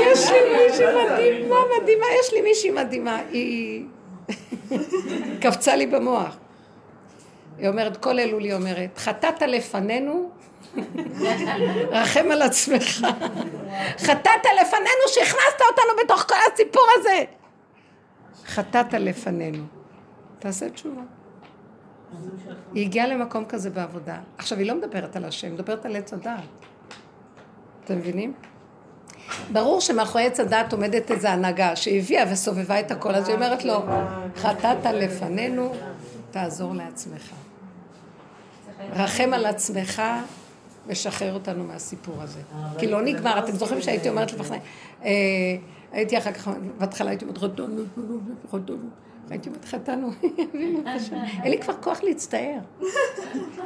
יש 0.00 0.30
לי 0.30 0.40
מישהי 0.56 0.86
מדהימה, 1.04 1.56
מדהימה, 1.82 2.06
יש 2.20 2.32
לי 2.32 2.40
מישהי 2.40 2.70
מדהימה, 2.70 3.18
היא 3.30 3.84
קפצה 5.42 5.76
לי 5.76 5.86
במוח. 5.86 6.36
היא 7.58 7.68
אומרת, 7.68 7.96
כל 7.96 8.18
אלול 8.18 8.42
היא 8.42 8.54
אומרת, 8.54 8.98
חטאת 8.98 9.42
לפנינו, 9.42 10.30
רחם 11.90 12.30
על 12.32 12.42
עצמך. 12.42 13.06
חטאת 13.98 14.44
לפנינו 14.60 15.04
שהכנסת 15.08 15.60
אותנו 15.70 16.04
בתוך 16.04 16.22
כל 16.28 16.34
הסיפור 16.52 16.82
הזה. 16.96 17.24
חטאת 18.46 18.94
לפנינו. 18.94 19.64
תעשה 20.38 20.70
תשובה. 20.70 21.02
היא 22.74 22.84
הגיעה 22.84 23.06
למקום 23.06 23.44
כזה 23.44 23.70
בעבודה. 23.70 24.18
עכשיו, 24.38 24.58
היא 24.58 24.66
לא 24.66 24.74
מדברת 24.74 25.16
על 25.16 25.24
השם, 25.24 25.46
היא 25.46 25.54
מדברת 25.54 25.86
על 25.86 25.96
עץ 25.96 26.12
הדעת. 26.12 26.40
אתם 27.84 27.98
מבינים? 27.98 28.32
ברור 29.52 29.80
שמאחורי 29.80 30.26
עץ 30.26 30.40
הדעת 30.40 30.72
עומדת 30.72 31.10
איזו 31.10 31.28
הנהגה 31.28 31.76
שהביאה 31.76 32.24
וסובבה 32.32 32.80
את 32.80 32.90
הכל, 32.90 33.14
אז 33.14 33.28
היא 33.28 33.36
אומרת 33.36 33.64
לו, 33.64 33.82
חטאת 34.36 34.86
לפנינו, 34.94 35.72
תעזור 36.30 36.74
לעצמך. 36.74 37.30
רחם 38.92 39.30
על 39.32 39.46
עצמך 39.46 40.02
ושחרר 40.86 41.34
אותנו 41.34 41.64
מהסיפור 41.64 42.14
הזה. 42.22 42.40
כי 42.78 42.86
לא 42.86 43.02
נגמר, 43.02 43.38
אתם 43.38 43.52
זוכרים 43.52 43.82
שהייתי 43.82 44.08
אומרת 44.08 44.32
לפני, 44.32 44.58
אה, 45.04 45.10
הייתי 45.92 46.18
אחר 46.18 46.32
כך, 46.32 46.50
בהתחלה 46.78 47.10
הייתי 47.10 47.24
אומרת, 47.24 47.38
רדונו, 47.38 47.82
רדונו. 48.52 48.88
הייתי 49.30 49.48
אומרת, 49.48 49.64
חטאנו, 49.64 50.10
אין 51.42 51.50
לי 51.50 51.58
כבר 51.58 51.74
כוח 51.80 52.02
להצטער. 52.02 52.58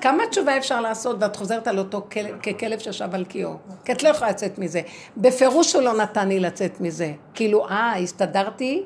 כמה 0.00 0.26
תשובה 0.26 0.56
אפשר 0.56 0.80
לעשות 0.80 1.16
ואת 1.20 1.36
חוזרת 1.36 1.68
על 1.68 1.78
אותו 1.78 2.06
ככלב 2.42 2.78
שישב 2.78 3.08
על 3.12 3.24
קיאו? 3.24 3.56
כי 3.84 3.92
את 3.92 4.02
לא 4.02 4.08
יכולה 4.08 4.30
לצאת 4.30 4.58
מזה. 4.58 4.80
בפירוש 5.16 5.74
הוא 5.74 5.82
לא 5.82 5.96
נתן 5.96 6.28
לי 6.28 6.40
לצאת 6.40 6.80
מזה. 6.80 7.12
כאילו, 7.34 7.68
אה, 7.68 7.98
הסתדרתי, 7.98 8.82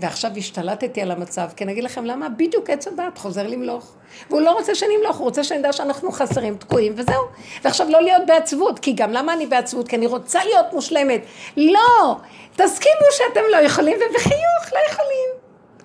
ועכשיו 0.00 0.30
השתלטתי 0.36 1.02
על 1.02 1.10
המצב, 1.10 1.48
כי 1.56 1.64
אני 1.64 1.72
אגיד 1.72 1.84
לכם 1.84 2.04
למה, 2.04 2.28
בדיוק 2.28 2.70
עץ 2.70 2.86
הדת 2.86 3.18
חוזר 3.18 3.46
למלוך. 3.46 3.94
והוא 4.30 4.40
לא 4.40 4.50
רוצה 4.50 4.74
שנמלוך, 4.74 5.16
הוא 5.16 5.24
רוצה 5.24 5.44
שאני 5.44 5.58
שנדע 5.58 5.72
שאנחנו 5.72 6.12
חסרים, 6.12 6.56
תקועים, 6.56 6.92
וזהו. 6.96 7.22
ועכשיו 7.64 7.88
לא 7.90 8.02
להיות 8.02 8.22
בעצבות, 8.26 8.78
כי 8.78 8.92
גם 8.92 9.12
למה 9.12 9.32
אני 9.32 9.46
בעצבות? 9.46 9.88
כי 9.88 9.96
אני 9.96 10.06
רוצה 10.06 10.44
להיות 10.44 10.66
מושלמת. 10.72 11.20
לא! 11.56 12.16
תסכימו 12.56 13.06
שאתם 13.10 13.40
לא 13.52 13.56
יכולים, 13.56 13.96
ובחיוך 13.96 14.72
לא 14.72 14.78
יכולים. 14.90 15.28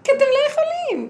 כי 0.03 0.11
אתם 0.11 0.25
לא 0.25 0.51
יכולים. 0.51 1.09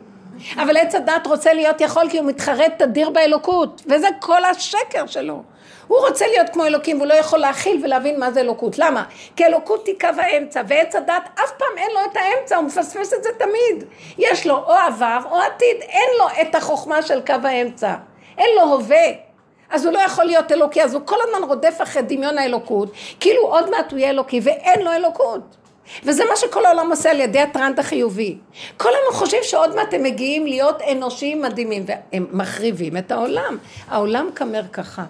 אבל 0.55 0.77
עץ 0.77 0.95
הדת 0.95 1.27
רוצה 1.27 1.53
להיות 1.53 1.81
יכול 1.81 2.09
כי 2.09 2.17
הוא 2.17 2.27
מתחרט 2.27 2.73
תדיר 2.77 3.09
באלוקות, 3.09 3.81
וזה 3.85 4.07
כל 4.19 4.45
השקר 4.45 5.07
שלו. 5.07 5.43
הוא 5.91 6.07
רוצה 6.07 6.27
להיות 6.27 6.49
כמו 6.49 6.65
אלוקים, 6.65 6.97
והוא 6.97 7.07
לא 7.07 7.13
יכול 7.13 7.39
להכיל 7.39 7.81
ולהבין 7.83 8.19
מה 8.19 8.31
זה 8.31 8.39
אלוקות. 8.39 8.79
למה? 8.79 9.03
כי 9.35 9.45
אלוקות 9.45 9.87
היא 9.87 9.95
קו 9.99 10.07
האמצע, 10.17 10.61
ועץ 10.67 10.95
הדת 10.95 11.23
אף 11.33 11.51
פעם 11.57 11.77
אין 11.77 11.89
לו 11.93 11.99
את 12.11 12.17
האמצע, 12.17 12.57
הוא 12.57 12.65
מפספס 12.65 13.13
את 13.13 13.23
זה 13.23 13.29
תמיד. 13.37 13.83
יש 14.17 14.47
לו 14.47 14.55
או 14.57 14.73
עבר 14.73 15.19
או 15.31 15.37
עתיד, 15.37 15.77
אין 15.81 16.09
לו 16.19 16.25
את 16.41 16.55
החוכמה 16.55 17.01
של 17.01 17.21
קו 17.21 17.33
האמצע. 17.43 17.93
אין 18.37 18.49
לו 18.55 18.61
הווה. 18.61 19.05
אז 19.69 19.85
הוא 19.85 19.93
לא 19.93 19.99
יכול 19.99 20.25
להיות 20.25 20.51
אלוקי, 20.51 20.83
אז 20.83 20.93
הוא 20.93 21.01
כל 21.05 21.15
הזמן 21.23 21.47
רודף 21.47 21.77
אחרי 21.83 22.01
דמיון 22.01 22.37
האלוקות, 22.37 22.91
כאילו 23.19 23.41
עוד 23.41 23.69
מעט 23.69 23.91
הוא 23.91 23.99
יהיה 23.99 24.09
אלוקי, 24.09 24.39
ואין 24.43 24.81
לו 24.81 24.91
אלוקות. 24.91 25.41
וזה 26.03 26.23
מה 26.29 26.35
שכל 26.35 26.65
העולם 26.65 26.89
עושה 26.89 27.11
על 27.11 27.19
ידי 27.19 27.39
הטרנד 27.39 27.79
החיובי. 27.79 28.37
כל 28.77 28.89
היום 28.89 29.13
חושבים 29.13 29.43
שעוד 29.43 29.75
מעט 29.75 29.93
הם 29.93 30.03
מגיעים 30.03 30.45
להיות 30.45 30.81
אנושיים 30.91 31.41
מדהימים, 31.41 31.83
והם 31.87 32.27
מחריבים 32.31 32.97
את 32.97 33.11
העולם. 33.11 33.57
העולם 33.87 34.29
כמר 34.35 34.61
ככה. 34.73 35.03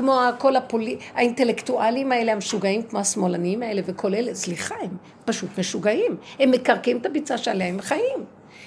כמו 0.00 0.20
כל 0.38 0.56
הפולי... 0.56 0.96
האינטלקטואלים 1.14 2.12
האלה 2.12 2.32
המשוגעים, 2.32 2.82
כמו 2.82 2.98
השמאלנים 2.98 3.62
האלה 3.62 3.82
וכל 3.86 4.14
אלה, 4.14 4.34
סליחה, 4.34 4.74
הם 4.80 4.96
פשוט 5.24 5.58
משוגעים. 5.58 6.16
הם 6.38 6.50
מקרקים 6.50 6.96
את 6.96 7.06
הביצה 7.06 7.38
שעליה 7.38 7.66
הם 7.66 7.80
חיים. 7.80 8.24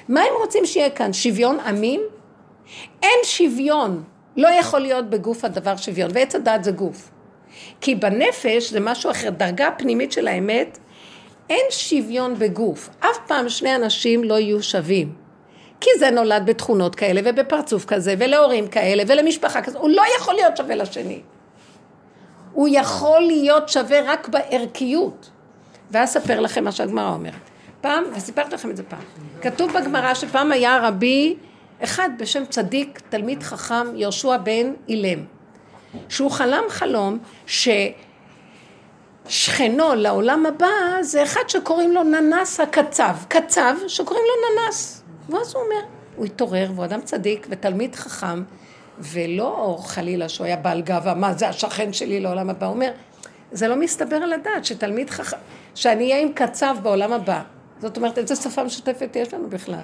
מה 0.09 0.21
הם 0.21 0.34
רוצים 0.41 0.65
שיהיה 0.65 0.89
כאן? 0.89 1.13
שוויון 1.13 1.59
עמים? 1.59 2.01
אין 3.03 3.19
שוויון. 3.23 4.03
לא 4.38 4.47
יכול 4.47 4.79
להיות 4.79 5.09
בגוף 5.09 5.45
הדבר 5.45 5.77
שוויון, 5.77 6.11
ועץ 6.13 6.36
הדעת 6.36 6.63
זה 6.63 6.71
גוף. 6.71 7.11
כי 7.81 7.95
בנפש 7.95 8.71
זה 8.71 8.79
משהו 8.79 9.11
אחר, 9.11 9.29
דרגה 9.29 9.69
פנימית 9.77 10.11
של 10.11 10.27
האמת, 10.27 10.79
אין 11.49 11.65
שוויון 11.69 12.36
בגוף. 12.39 12.89
אף 12.99 13.17
פעם 13.27 13.49
שני 13.49 13.75
אנשים 13.75 14.23
לא 14.23 14.39
יהיו 14.39 14.63
שווים. 14.63 15.22
כי 15.84 15.89
זה 15.99 16.11
נולד 16.11 16.43
בתכונות 16.45 16.95
כאלה 16.95 17.21
ובפרצוף 17.25 17.86
כזה 17.86 18.15
ולהורים 18.19 18.67
כאלה 18.67 19.03
ולמשפחה 19.07 19.61
כזו. 19.61 19.79
הוא 19.79 19.89
לא 19.89 20.03
יכול 20.19 20.34
להיות 20.34 20.57
שווה 20.57 20.75
לשני. 20.75 21.21
הוא 22.53 22.67
יכול 22.71 23.21
להיות 23.21 23.69
שווה 23.69 23.99
רק 24.05 24.27
בערכיות. 24.27 25.29
ואז 25.91 26.09
אספר 26.09 26.39
לכם 26.39 26.63
מה 26.63 26.71
שהגמרא 26.71 27.13
אומרת. 27.13 27.34
פעם, 27.81 28.03
וסיפרתי 28.15 28.55
לכם 28.55 28.69
את 28.69 28.77
זה 28.77 28.84
פעם, 28.84 28.99
כתוב 29.41 29.71
בגמרא 29.73 30.13
שפעם 30.13 30.51
היה 30.51 30.88
רבי 30.88 31.36
אחד 31.84 32.09
בשם 32.17 32.45
צדיק, 32.45 33.01
תלמיד 33.09 33.43
חכם, 33.43 33.95
יהושע 33.95 34.38
בן 34.38 34.73
אילם, 34.88 35.19
שהוא 36.09 36.31
חלם 36.31 36.63
חלום 36.69 37.17
ש... 37.45 37.69
שכנו 39.27 39.95
לעולם 39.95 40.45
הבא 40.45 40.67
זה 41.01 41.23
אחד 41.23 41.41
שקוראים 41.47 41.91
לו 41.91 42.03
ננס 42.03 42.59
הקצב, 42.59 43.15
קצב 43.27 43.75
שקוראים 43.88 44.23
לו 44.27 44.49
ננס. 44.49 45.03
ואז 45.30 45.55
הוא 45.55 45.63
אומר, 45.63 45.82
הוא 46.15 46.26
התעורר 46.26 46.71
והוא 46.76 46.86
אדם 46.86 47.01
צדיק 47.01 47.47
ותלמיד 47.49 47.95
חכם, 47.95 48.43
ולא 48.99 49.78
חלילה 49.84 50.30
שהוא 50.30 50.45
היה 50.45 50.55
בעל 50.55 50.82
גאווה, 50.82 51.13
מה 51.13 51.34
זה 51.34 51.49
השכן 51.49 51.93
שלי 51.93 52.19
לעולם 52.19 52.49
הבא, 52.49 52.65
הוא 52.65 52.74
אומר, 52.74 52.91
זה 53.51 53.67
לא 53.67 53.76
מסתבר 53.76 54.15
על 54.15 54.34
הדעת 54.34 54.65
שתלמיד 54.65 55.09
חכם, 55.09 55.38
שאני 55.76 56.11
אהיה 56.11 56.21
עם 56.21 56.34
קצב 56.34 56.76
בעולם 56.84 57.13
הבא. 57.13 57.41
זאת 57.80 57.97
אומרת, 57.97 58.17
איזה 58.17 58.36
שפה 58.36 58.63
משותפת 58.63 59.15
יש 59.15 59.34
לנו 59.34 59.49
בכלל? 59.49 59.84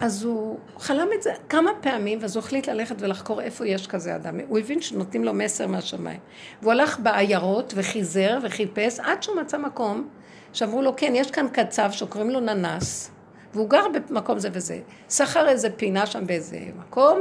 אז 0.00 0.24
הוא 0.24 0.58
חלם 0.78 1.08
את 1.14 1.22
זה 1.22 1.32
כמה 1.48 1.70
פעמים, 1.80 2.18
ואז 2.22 2.36
הוא 2.36 2.42
החליט 2.44 2.68
ללכת 2.68 2.96
ולחקור 2.98 3.40
איפה 3.40 3.66
יש 3.66 3.86
כזה 3.86 4.16
אדם. 4.16 4.40
הוא 4.48 4.58
הבין 4.58 4.80
שנותנים 4.80 5.24
לו 5.24 5.34
מסר 5.34 5.66
מהשמיים. 5.66 6.18
והוא 6.62 6.72
הלך 6.72 6.98
בעיירות 7.00 7.72
וחיזר 7.76 8.38
וחיפש 8.42 9.00
עד 9.00 9.22
שהוא 9.22 9.36
מצא 9.36 9.58
מקום 9.58 10.08
שאמרו 10.52 10.82
לו, 10.82 10.96
כן, 10.96 11.12
יש 11.16 11.30
כאן 11.30 11.46
קצב 11.52 11.90
שקוראים 11.92 12.30
לו 12.30 12.40
ננס, 12.40 13.11
והוא 13.54 13.68
גר 13.68 13.84
במקום 14.08 14.38
זה 14.38 14.48
וזה. 14.52 14.80
סחר 15.08 15.48
איזה 15.48 15.70
פינה 15.70 16.06
שם 16.06 16.26
באיזה 16.26 16.58
מקום, 16.78 17.18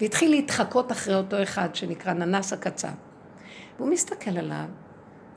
והתחיל 0.00 0.30
להתחקות 0.30 0.92
אחרי 0.92 1.14
אותו 1.14 1.42
אחד 1.42 1.74
שנקרא 1.74 2.12
ננס 2.12 2.52
הקצב. 2.52 2.88
והוא 3.78 3.88
מסתכל 3.88 4.38
עליו, 4.38 4.64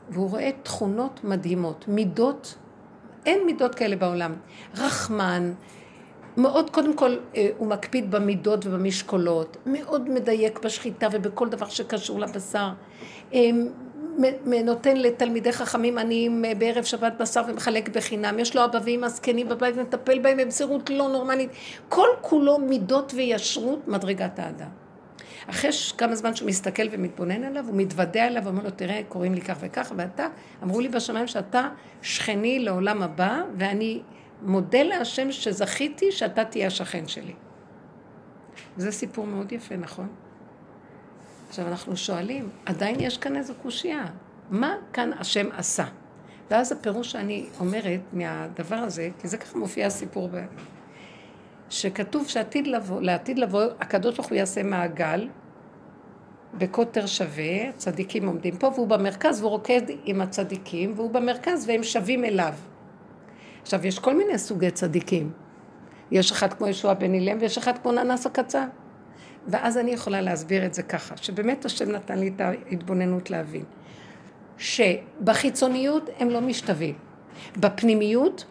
והוא 0.09 0.29
רואה 0.29 0.49
תכונות 0.63 1.23
מדהימות, 1.23 1.85
מידות, 1.87 2.55
אין 3.25 3.45
מידות 3.45 3.75
כאלה 3.75 3.95
בעולם. 3.95 4.33
רחמן, 4.77 5.53
מאוד, 6.37 6.69
קודם 6.69 6.93
כל, 6.93 7.15
אה, 7.35 7.49
הוא 7.57 7.67
מקפיד 7.67 8.11
במידות 8.11 8.65
ובמשקולות, 8.65 9.57
מאוד 9.65 10.09
מדייק 10.09 10.59
בשחיטה 10.59 11.07
ובכל 11.11 11.49
דבר 11.49 11.69
שקשור 11.69 12.19
לבשר. 12.19 12.69
נותן 14.63 14.97
לתלמידי 14.97 15.51
חכמים 15.51 15.97
עניים 15.97 16.45
בערב 16.57 16.83
שבת 16.83 17.13
בשר 17.19 17.41
ומחלק 17.47 17.89
בחינם. 17.89 18.39
יש 18.39 18.55
לו 18.55 18.65
אבא 18.65 18.79
ואמא 18.83 19.07
זקנים 19.07 19.49
בבית 19.49 19.75
ומטפל 19.77 20.19
בהם 20.19 20.37
במסירות 20.37 20.89
לא 20.89 21.09
נורמלית. 21.09 21.49
כל 21.89 22.07
כולו 22.21 22.57
מידות 22.59 23.13
וישרות 23.15 23.87
מדרגת 23.87 24.39
האדם. 24.39 24.69
אחרי 25.49 25.71
כמה 25.97 26.15
זמן 26.15 26.35
שהוא 26.35 26.47
מסתכל 26.47 26.83
ומתבונן 26.91 27.43
עליו, 27.43 27.65
הוא 27.67 27.75
מתוודע 27.77 28.27
אליו 28.27 28.43
ואומר 28.45 28.63
לו, 28.63 28.69
תראה, 28.69 29.01
קוראים 29.07 29.33
לי 29.33 29.41
כך 29.41 29.57
וכך, 29.59 29.91
ואתה, 29.95 30.27
אמרו 30.63 30.79
לי 30.79 30.87
בשמיים 30.87 31.27
שאתה 31.27 31.69
שכני 32.01 32.59
לעולם 32.59 33.03
הבא, 33.03 33.41
ואני 33.57 34.01
מודה 34.41 34.83
להשם 34.83 35.31
שזכיתי 35.31 36.11
שאתה 36.11 36.45
תהיה 36.45 36.67
השכן 36.67 37.07
שלי. 37.07 37.33
זה 38.77 38.91
סיפור 38.91 39.25
מאוד 39.25 39.51
יפה, 39.51 39.75
נכון? 39.75 40.07
עכשיו 41.49 41.67
אנחנו 41.67 41.97
שואלים, 41.97 42.49
עדיין 42.65 42.95
יש 42.99 43.17
כאן 43.17 43.35
איזו 43.35 43.53
קושייה, 43.61 44.05
מה 44.49 44.75
כאן 44.93 45.11
השם 45.19 45.47
עשה? 45.51 45.85
ואז 46.51 46.71
הפירוש 46.71 47.11
שאני 47.11 47.45
אומרת 47.59 47.99
מהדבר 48.13 48.75
הזה, 48.75 49.09
כי 49.21 49.27
זה 49.27 49.37
ככה 49.37 49.57
מופיע 49.57 49.87
הסיפור, 49.87 50.29
ב... 50.31 50.37
שכתוב 51.69 52.27
שעתיד 52.27 52.67
לבוא, 52.67 53.01
לעתיד 53.01 53.39
לבוא, 53.39 53.63
הקדוש 53.79 54.15
ברוך 54.15 54.29
הוא 54.29 54.37
יעשה 54.37 54.63
מעגל 54.63 55.27
בקוטר 56.53 57.05
שווה, 57.05 57.71
צדיקים 57.77 58.27
עומדים 58.27 58.57
פה, 58.57 58.71
והוא 58.75 58.87
במרכז 58.87 59.41
והוא 59.41 59.51
רוקד 59.51 59.81
עם 60.05 60.21
הצדיקים, 60.21 60.93
והוא 60.95 61.11
במרכז 61.11 61.65
והם 61.67 61.83
שווים 61.83 62.25
אליו. 62.25 62.53
עכשיו, 63.61 63.87
יש 63.87 63.99
כל 63.99 64.15
מיני 64.15 64.37
סוגי 64.37 64.71
צדיקים. 64.71 65.31
יש 66.11 66.31
אחד 66.31 66.53
כמו 66.53 66.67
ישוע 66.67 66.93
בן 66.93 67.13
אילם 67.13 67.37
ויש 67.41 67.57
אחד 67.57 67.77
כמו 67.77 67.91
ננס 67.91 68.25
הקצה. 68.25 68.65
ואז 69.47 69.77
אני 69.77 69.91
יכולה 69.91 70.21
להסביר 70.21 70.65
את 70.65 70.73
זה 70.73 70.83
ככה, 70.83 71.17
שבאמת 71.17 71.65
השם 71.65 71.91
נתן 71.91 72.19
לי 72.19 72.31
את 72.35 72.41
ההתבוננות 72.41 73.29
להבין, 73.29 73.63
שבחיצוניות 74.57 76.09
הם 76.19 76.29
לא 76.29 76.41
משתווים, 76.41 76.95
בפנימיות 77.57 78.45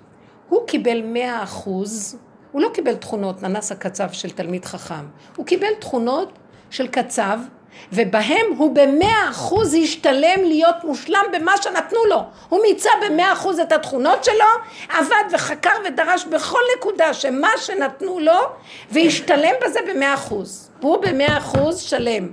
הוא 0.48 0.66
קיבל 0.66 1.02
מאה 1.02 1.42
אחוז, 1.42 2.18
הוא 2.52 2.62
לא 2.62 2.70
קיבל 2.74 2.94
תכונות 2.94 3.42
ננס 3.42 3.72
הקצב 3.72 4.12
של 4.12 4.30
תלמיד 4.30 4.64
חכם, 4.64 5.04
הוא 5.36 5.46
קיבל 5.46 5.74
תכונות 5.80 6.38
של 6.70 6.86
קצב 6.86 7.38
ובהם 7.92 8.46
הוא 8.56 8.74
במאה 8.74 9.30
אחוז 9.30 9.74
השתלם 9.82 10.44
להיות 10.44 10.84
מושלם 10.84 11.24
במה 11.32 11.52
שנתנו 11.62 12.04
לו. 12.08 12.22
הוא 12.48 12.62
מיצה 12.62 12.90
במאה 13.06 13.32
אחוז 13.32 13.60
את 13.60 13.72
התכונות 13.72 14.24
שלו, 14.24 14.46
עבד 14.88 15.24
וחקר 15.32 15.70
ודרש 15.84 16.24
בכל 16.24 16.58
נקודה 16.78 17.14
שמה 17.14 17.50
שנתנו 17.56 18.20
לו, 18.20 18.40
והשתלם 18.90 19.54
בזה 19.64 19.80
במאה 19.88 20.14
אחוז. 20.14 20.70
הוא 20.80 21.02
במאה 21.02 21.38
אחוז 21.38 21.80
שלם. 21.80 22.28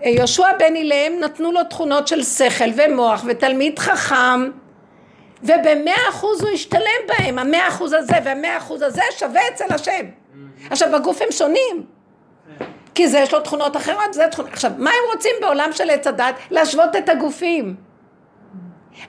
יהושע 0.00 0.48
בן 0.58 0.76
אילם 0.76 1.20
נתנו 1.20 1.52
לו 1.52 1.64
תכונות 1.64 2.08
של 2.08 2.22
שכל 2.22 2.70
ומוח 2.76 3.24
ותלמיד 3.26 3.78
חכם 3.78 4.50
ובמאה 5.42 6.08
אחוז 6.08 6.42
הוא 6.42 6.50
השתלם 6.50 7.00
בהם, 7.08 7.38
המאה 7.38 7.68
אחוז 7.68 7.92
הזה 7.92 8.14
והמאה 8.24 8.56
אחוז 8.56 8.82
הזה 8.82 9.02
שווה 9.18 9.40
אצל 9.48 9.64
השם. 9.70 10.06
עכשיו 10.70 10.88
בגוף 10.94 11.22
הם 11.22 11.28
שונים, 11.30 11.86
כי 12.94 13.08
זה 13.08 13.18
יש 13.18 13.32
לו 13.32 13.40
תכונות 13.40 13.76
אחרות, 13.76 14.14
זה 14.14 14.26
תכונות. 14.30 14.52
עכשיו, 14.52 14.70
מה 14.78 14.90
הם 14.90 15.14
רוצים 15.14 15.32
בעולם 15.40 15.70
של 15.72 15.90
עץ 15.90 16.06
הדת? 16.06 16.34
להשוות 16.50 16.96
את 16.96 17.08
הגופים. 17.08 17.76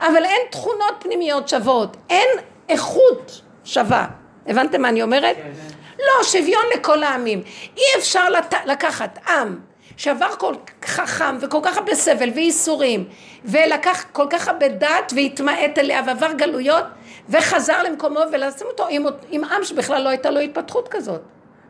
אבל 0.02 0.26
אין 0.26 0.42
תכונות 0.52 0.94
פנימיות 1.00 1.50
שוות, 1.50 1.98
אין 2.10 2.28
איכות 2.70 3.42
שווה. 3.64 4.08
הבנתם 4.48 4.82
מה 4.82 4.90
אני 4.90 5.04
אומרת? 5.04 5.36
כן, 5.36 5.42
כן. 5.42 5.76
לא, 6.00 6.24
שוויון 6.24 6.64
לכל 6.76 7.04
העמים. 7.04 7.44
אי 7.78 7.84
אפשר 7.98 8.30
לת... 8.30 8.54
לקחת 8.66 9.20
עם 9.28 9.60
שעבר 9.98 10.30
כל 10.38 10.56
כך 10.82 10.90
חכם 10.90 11.38
וכל 11.42 11.60
כך 11.64 11.78
הרבה 11.78 11.96
סבל 11.96 12.30
וייסורים 12.36 13.06
ולקח 13.46 14.06
כל 14.12 14.26
כך 14.30 14.48
הרבה 14.48 14.68
דת 14.68 15.14
והתמעט 15.16 15.78
אליה 15.78 16.02
ועבר 16.08 16.32
גלויות 16.32 16.86
וחזר 17.30 17.84
למקומו 17.84 18.20
ולשים 18.32 18.68
אותו 18.68 18.88
עם, 18.90 19.06
עם 19.30 19.44
עם 19.44 19.64
שבכלל 19.64 20.02
לא 20.02 20.10
הייתה 20.10 20.30
לו 20.30 20.40
התפתחות 20.40 20.88
כזאת 20.88 21.22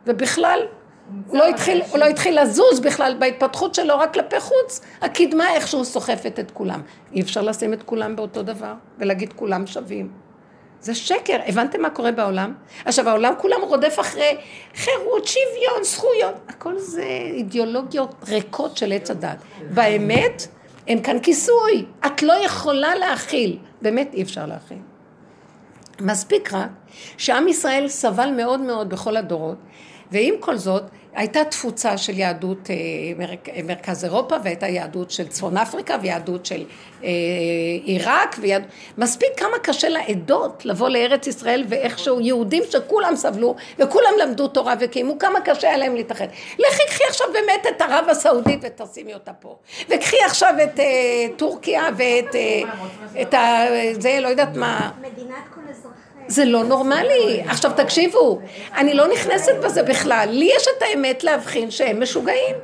ובכלל 0.06 0.60
לא, 1.32 1.48
התחיל, 1.48 1.82
הוא 1.90 1.98
לא 1.98 2.04
התחיל 2.04 2.42
לזוז 2.42 2.80
בכלל 2.80 3.16
בהתפתחות 3.18 3.74
שלו 3.74 3.98
רק 3.98 4.14
כלפי 4.14 4.40
חוץ, 4.40 4.80
הקדמה 5.00 5.54
איכשהו 5.54 5.84
סוחפת 5.84 6.38
את 6.40 6.50
כולם. 6.50 6.80
אי 7.12 7.20
אפשר 7.20 7.42
לשים 7.42 7.72
את 7.72 7.82
כולם 7.82 8.16
באותו 8.16 8.42
דבר 8.42 8.72
ולהגיד 8.98 9.32
כולם 9.32 9.66
שווים. 9.66 10.10
זה 10.80 10.94
שקר, 10.94 11.38
הבנתם 11.46 11.82
מה 11.82 11.90
קורה 11.90 12.12
בעולם? 12.12 12.54
עכשיו 12.84 13.08
העולם 13.08 13.34
כולם 13.38 13.60
רודף 13.62 13.96
אחרי 14.00 14.36
חירות, 14.74 15.26
שוויון, 15.26 15.84
זכויות, 15.84 16.34
הכל 16.48 16.78
זה 16.78 17.04
אידיאולוגיות 17.34 18.14
ריקות 18.28 18.76
של 18.76 18.92
עץ 18.92 19.10
הדת. 19.10 19.36
באמת, 19.70 20.46
אין 20.86 21.02
כאן 21.02 21.20
כיסוי, 21.20 21.84
את 22.06 22.22
לא 22.22 22.32
יכולה 22.32 22.94
להכיל, 22.94 23.58
באמת 23.82 24.14
אי 24.14 24.22
אפשר 24.22 24.46
להכיל. 24.46 24.78
מספיק 26.00 26.52
רק 26.52 26.70
שעם 27.16 27.48
ישראל 27.48 27.88
סבל 27.88 28.30
מאוד 28.36 28.60
מאוד 28.60 28.88
בכל 28.88 29.16
הדורות, 29.16 29.58
ועם 30.10 30.34
כל 30.40 30.56
זאת, 30.56 30.82
הייתה 31.16 31.44
תפוצה 31.44 31.98
של 31.98 32.18
יהדות 32.18 32.70
אה, 32.70 33.64
מרכז 33.64 34.04
אירופה 34.04 34.36
והייתה 34.44 34.66
יהדות 34.66 35.10
של 35.10 35.28
צפון 35.28 35.56
אפריקה 35.56 35.96
ויהדות 36.02 36.46
של 36.46 36.64
אה, 37.04 37.08
עיראק 37.84 38.36
ויהד... 38.40 38.62
מספיק 38.98 39.28
כמה 39.36 39.58
קשה 39.62 39.88
לעדות 39.88 40.64
לבוא 40.64 40.88
לארץ 40.88 41.26
ישראל 41.26 41.64
ואיכשהו 41.68 42.20
יהודים 42.20 42.62
שכולם 42.70 43.16
סבלו 43.16 43.56
וכולם 43.78 44.12
למדו 44.22 44.48
תורה 44.48 44.74
וקיימו 44.80 45.18
כמה 45.18 45.40
קשה 45.40 45.68
היה 45.68 45.76
להם 45.76 45.96
להתאחד. 45.96 46.26
לכי 46.58 46.82
קחי 46.88 47.04
עכשיו 47.08 47.26
באמת 47.32 47.66
את 47.76 47.80
ערב 47.80 48.04
הסעודית 48.08 48.60
ותשימי 48.62 49.14
אותה 49.14 49.32
פה 49.32 49.56
וקחי 49.88 50.16
עכשיו 50.26 50.54
את 50.64 50.78
uh, 50.78 50.82
טורקיה 51.36 51.88
ואת 51.96 52.36
את 53.22 53.34
ה... 53.34 53.64
זה 54.00 54.18
לא 54.20 54.28
יודעת 54.28 54.56
מה. 54.56 54.90
מדינת 55.00 55.44
כל 55.54 55.60
זה 56.28 56.44
לא 56.44 56.64
נורמלי. 56.64 57.42
עכשיו 57.46 57.70
תקשיבו, 57.76 58.40
אני 58.76 58.94
לא 58.94 59.06
נכנסת 59.12 59.54
בזה 59.64 59.82
בכלל. 59.82 60.28
לי 60.32 60.50
יש 60.56 60.66
את 60.76 60.82
האמת 60.82 61.24
להבחין 61.24 61.70
שהם 61.70 62.02
משוגעים. 62.02 62.56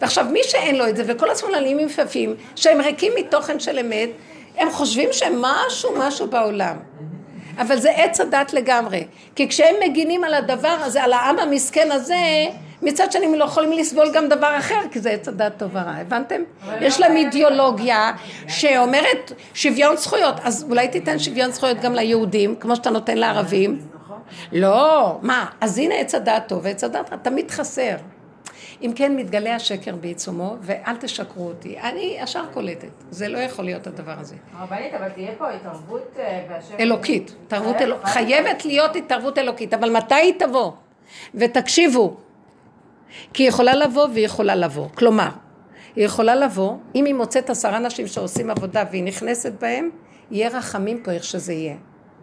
ועכשיו 0.00 0.26
מי 0.32 0.40
שאין 0.42 0.76
לו 0.76 0.88
את 0.88 0.96
זה, 0.96 1.02
וכל 1.06 1.30
השמאלנים 1.30 1.78
יפהפים, 1.78 2.34
שהם 2.56 2.80
ריקים 2.80 3.12
מתוכן 3.16 3.60
של 3.60 3.78
אמת, 3.78 4.08
הם 4.56 4.70
חושבים 4.70 5.08
שהם 5.12 5.42
משהו 5.42 5.90
משהו 5.98 6.26
בעולם. 6.26 6.76
אבל 7.58 7.78
זה 7.78 7.90
עץ 7.90 8.20
הדת 8.20 8.52
לגמרי. 8.52 9.04
כי 9.34 9.48
כשהם 9.48 9.74
מגינים 9.84 10.24
על 10.24 10.34
הדבר 10.34 10.76
הזה, 10.80 11.02
על 11.02 11.12
העם 11.12 11.38
המסכן 11.38 11.92
הזה, 11.92 12.16
מצד 12.82 13.12
שני 13.12 13.26
הם 13.26 13.34
לא 13.34 13.44
יכולים 13.44 13.72
לסבול 13.72 14.10
גם 14.14 14.28
דבר 14.28 14.58
אחר, 14.58 14.80
כי 14.90 15.00
זה 15.00 15.10
עץ 15.10 15.28
הדת 15.28 15.52
טוב 15.56 15.70
ורע, 15.72 15.90
הבנתם? 15.90 16.42
יש 16.80 17.00
להם 17.00 17.16
אידיאולוגיה 17.16 18.12
שאומרת 18.48 19.32
שוויון 19.54 19.96
זכויות, 19.96 20.34
אז 20.44 20.66
אולי 20.70 20.88
תיתן 20.88 21.18
שוויון 21.18 21.50
זכויות 21.50 21.80
גם 21.80 21.94
ליהודים, 21.94 22.56
כמו 22.56 22.76
שאתה 22.76 22.90
נותן 22.90 23.18
לערבים? 23.18 23.80
לא, 24.52 25.18
מה, 25.22 25.46
אז 25.60 25.78
הנה 25.78 25.94
עץ 25.94 26.14
הדת 26.14 26.42
טוב, 26.48 26.66
עץ 26.66 26.84
הדת 26.84 27.12
תמיד 27.22 27.50
חסר. 27.50 27.96
אם 28.82 28.92
כן, 28.96 29.16
מתגלה 29.16 29.54
השקר 29.54 29.96
בעיצומו, 29.96 30.56
ואל 30.60 30.96
תשקרו 30.96 31.48
אותי. 31.48 31.78
אני 31.78 32.16
ישר 32.20 32.44
קולטת. 32.54 32.88
זה 33.10 33.28
לא 33.28 33.38
יכול 33.38 33.64
להיות 33.64 33.86
הדבר 33.86 34.14
הזה. 34.18 34.34
רבנית, 34.60 34.94
אבל 34.94 35.08
תהיה 35.08 35.30
פה 35.38 35.50
התערבות 35.50 36.16
אה, 36.18 36.44
בהשם... 36.48 36.74
אלוקית. 36.80 37.34
חייבת 38.04 38.64
להיות 38.64 38.96
התערבות 38.96 39.38
אלוקית, 39.38 39.74
אבל 39.74 39.90
מתי 39.90 40.14
היא 40.14 40.34
תבוא? 40.38 40.72
ותקשיבו, 41.34 42.16
כי 43.32 43.42
היא 43.42 43.48
יכולה 43.48 43.74
לבוא 43.74 44.08
והיא 44.12 44.24
יכולה 44.24 44.54
לבוא. 44.54 44.88
כלומר, 44.94 45.28
היא 45.96 46.04
יכולה 46.04 46.34
לבוא, 46.34 46.76
אם 46.94 47.04
היא 47.04 47.14
מוצאת 47.14 47.50
עשרה 47.50 47.78
נשים 47.78 48.06
שעושים 48.06 48.50
עבודה 48.50 48.84
והיא 48.90 49.04
נכנסת 49.04 49.52
בהם, 49.60 49.90
יהיה 50.30 50.48
רחמים 50.48 51.02
פה 51.02 51.10
איך 51.10 51.24
שזה 51.24 51.52
יהיה. 51.52 51.76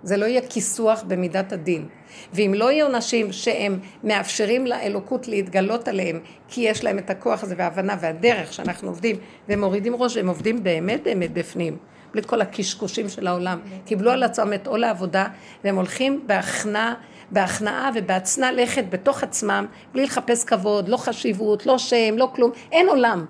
זה 0.03 0.17
לא 0.17 0.25
יהיה 0.25 0.41
כיסוח 0.49 1.03
במידת 1.07 1.51
הדין. 1.51 1.87
ואם 2.33 2.53
לא 2.57 2.71
יהיו 2.71 2.89
נשים 2.89 3.31
שהם 3.31 3.79
מאפשרים 4.03 4.67
לאלוקות 4.67 5.27
להתגלות 5.27 5.87
עליהם, 5.87 6.19
כי 6.47 6.61
יש 6.61 6.83
להם 6.83 6.97
את 6.97 7.09
הכוח 7.09 7.43
הזה 7.43 7.55
וההבנה 7.57 7.95
והדרך 7.99 8.53
שאנחנו 8.53 8.87
עובדים, 8.87 9.15
והם 9.49 9.59
מורידים 9.59 9.95
ראש, 9.95 10.17
והם 10.17 10.27
עובדים 10.27 10.63
באמת 10.63 11.03
באמת 11.03 11.33
בפנים, 11.33 11.77
בלי 12.13 12.21
כל 12.25 12.41
הקשקושים 12.41 13.09
של 13.09 13.27
העולם. 13.27 13.59
קיבלו 13.85 14.11
על 14.11 14.23
עצמם 14.23 14.53
את 14.53 14.67
עול 14.67 14.83
העבודה, 14.83 15.27
והם 15.63 15.75
הולכים 15.75 16.23
בהכנעה 16.27 16.93
בהכנעה 17.31 17.89
ובהצנע 17.95 18.51
לכת 18.51 18.83
בתוך 18.89 19.23
עצמם, 19.23 19.65
בלי 19.93 20.03
לחפש 20.03 20.43
כבוד, 20.43 20.89
לא 20.89 20.97
חשיבות, 20.97 21.65
לא 21.65 21.77
שם, 21.77 22.17
לא 22.17 22.31
כלום, 22.35 22.51
אין 22.71 22.89
עולם. 22.89 23.25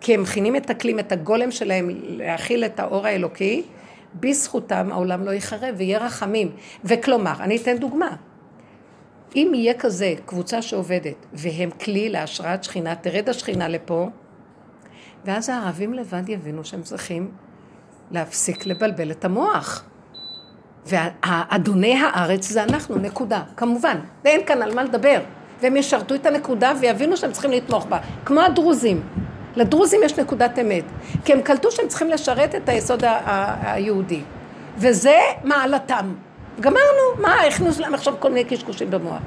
כי 0.00 0.14
הם 0.14 0.22
מכינים 0.22 0.56
את 0.56 0.70
הכלים, 0.70 0.98
את 0.98 1.12
הגולם 1.12 1.50
שלהם 1.50 1.90
להכיל 2.02 2.64
את 2.64 2.80
האור 2.80 3.06
האלוקי, 3.06 3.62
בזכותם 4.20 4.88
העולם 4.92 5.24
לא 5.24 5.30
ייחרב 5.30 5.74
ויהיה 5.76 5.98
רחמים. 5.98 6.52
וכלומר, 6.84 7.34
אני 7.40 7.56
אתן 7.56 7.78
דוגמה. 7.78 8.16
אם 9.36 9.52
יהיה 9.54 9.74
כזה 9.74 10.14
קבוצה 10.26 10.62
שעובדת 10.62 11.26
והם 11.32 11.70
כלי 11.70 12.08
להשראת 12.08 12.64
שכינה, 12.64 12.94
תרד 12.94 13.28
השכינה 13.28 13.68
לפה, 13.68 14.08
ואז 15.24 15.48
הערבים 15.48 15.94
לבד 15.94 16.28
יבינו 16.28 16.64
שהם 16.64 16.82
צריכים 16.82 17.30
להפסיק 18.10 18.66
לבלבל 18.66 19.10
את 19.10 19.24
המוח. 19.24 19.84
ואדוני 20.86 22.00
הארץ 22.02 22.48
זה 22.48 22.62
אנחנו, 22.62 22.98
נקודה, 22.98 23.42
כמובן, 23.56 23.96
ואין 24.24 24.40
כאן 24.46 24.62
על 24.62 24.74
מה 24.74 24.82
לדבר. 24.84 25.20
והם 25.62 25.76
ישרתו 25.76 26.14
את 26.14 26.26
הנקודה 26.26 26.72
ויבינו 26.80 27.16
שהם 27.16 27.32
צריכים 27.32 27.50
לתמוך 27.50 27.86
בה, 27.86 27.98
כמו 28.24 28.40
הדרוזים. 28.40 29.02
לדרוזים 29.56 30.00
יש 30.04 30.18
נקודת 30.18 30.58
אמת, 30.58 30.84
כי 31.24 31.32
הם 31.32 31.42
קלטו 31.42 31.70
שהם 31.70 31.88
צריכים 31.88 32.10
לשרת 32.10 32.54
את 32.54 32.68
היסוד 32.68 33.02
היהודי, 33.62 34.20
וזה 34.76 35.18
מעלתם. 35.44 36.14
גמרנו, 36.60 37.20
מה, 37.20 37.34
הכניסו 37.40 37.82
להם 37.82 37.94
עכשיו 37.94 38.14
כל 38.18 38.28
מיני 38.28 38.44
קשקושים 38.44 38.90
במוח. 38.90 39.20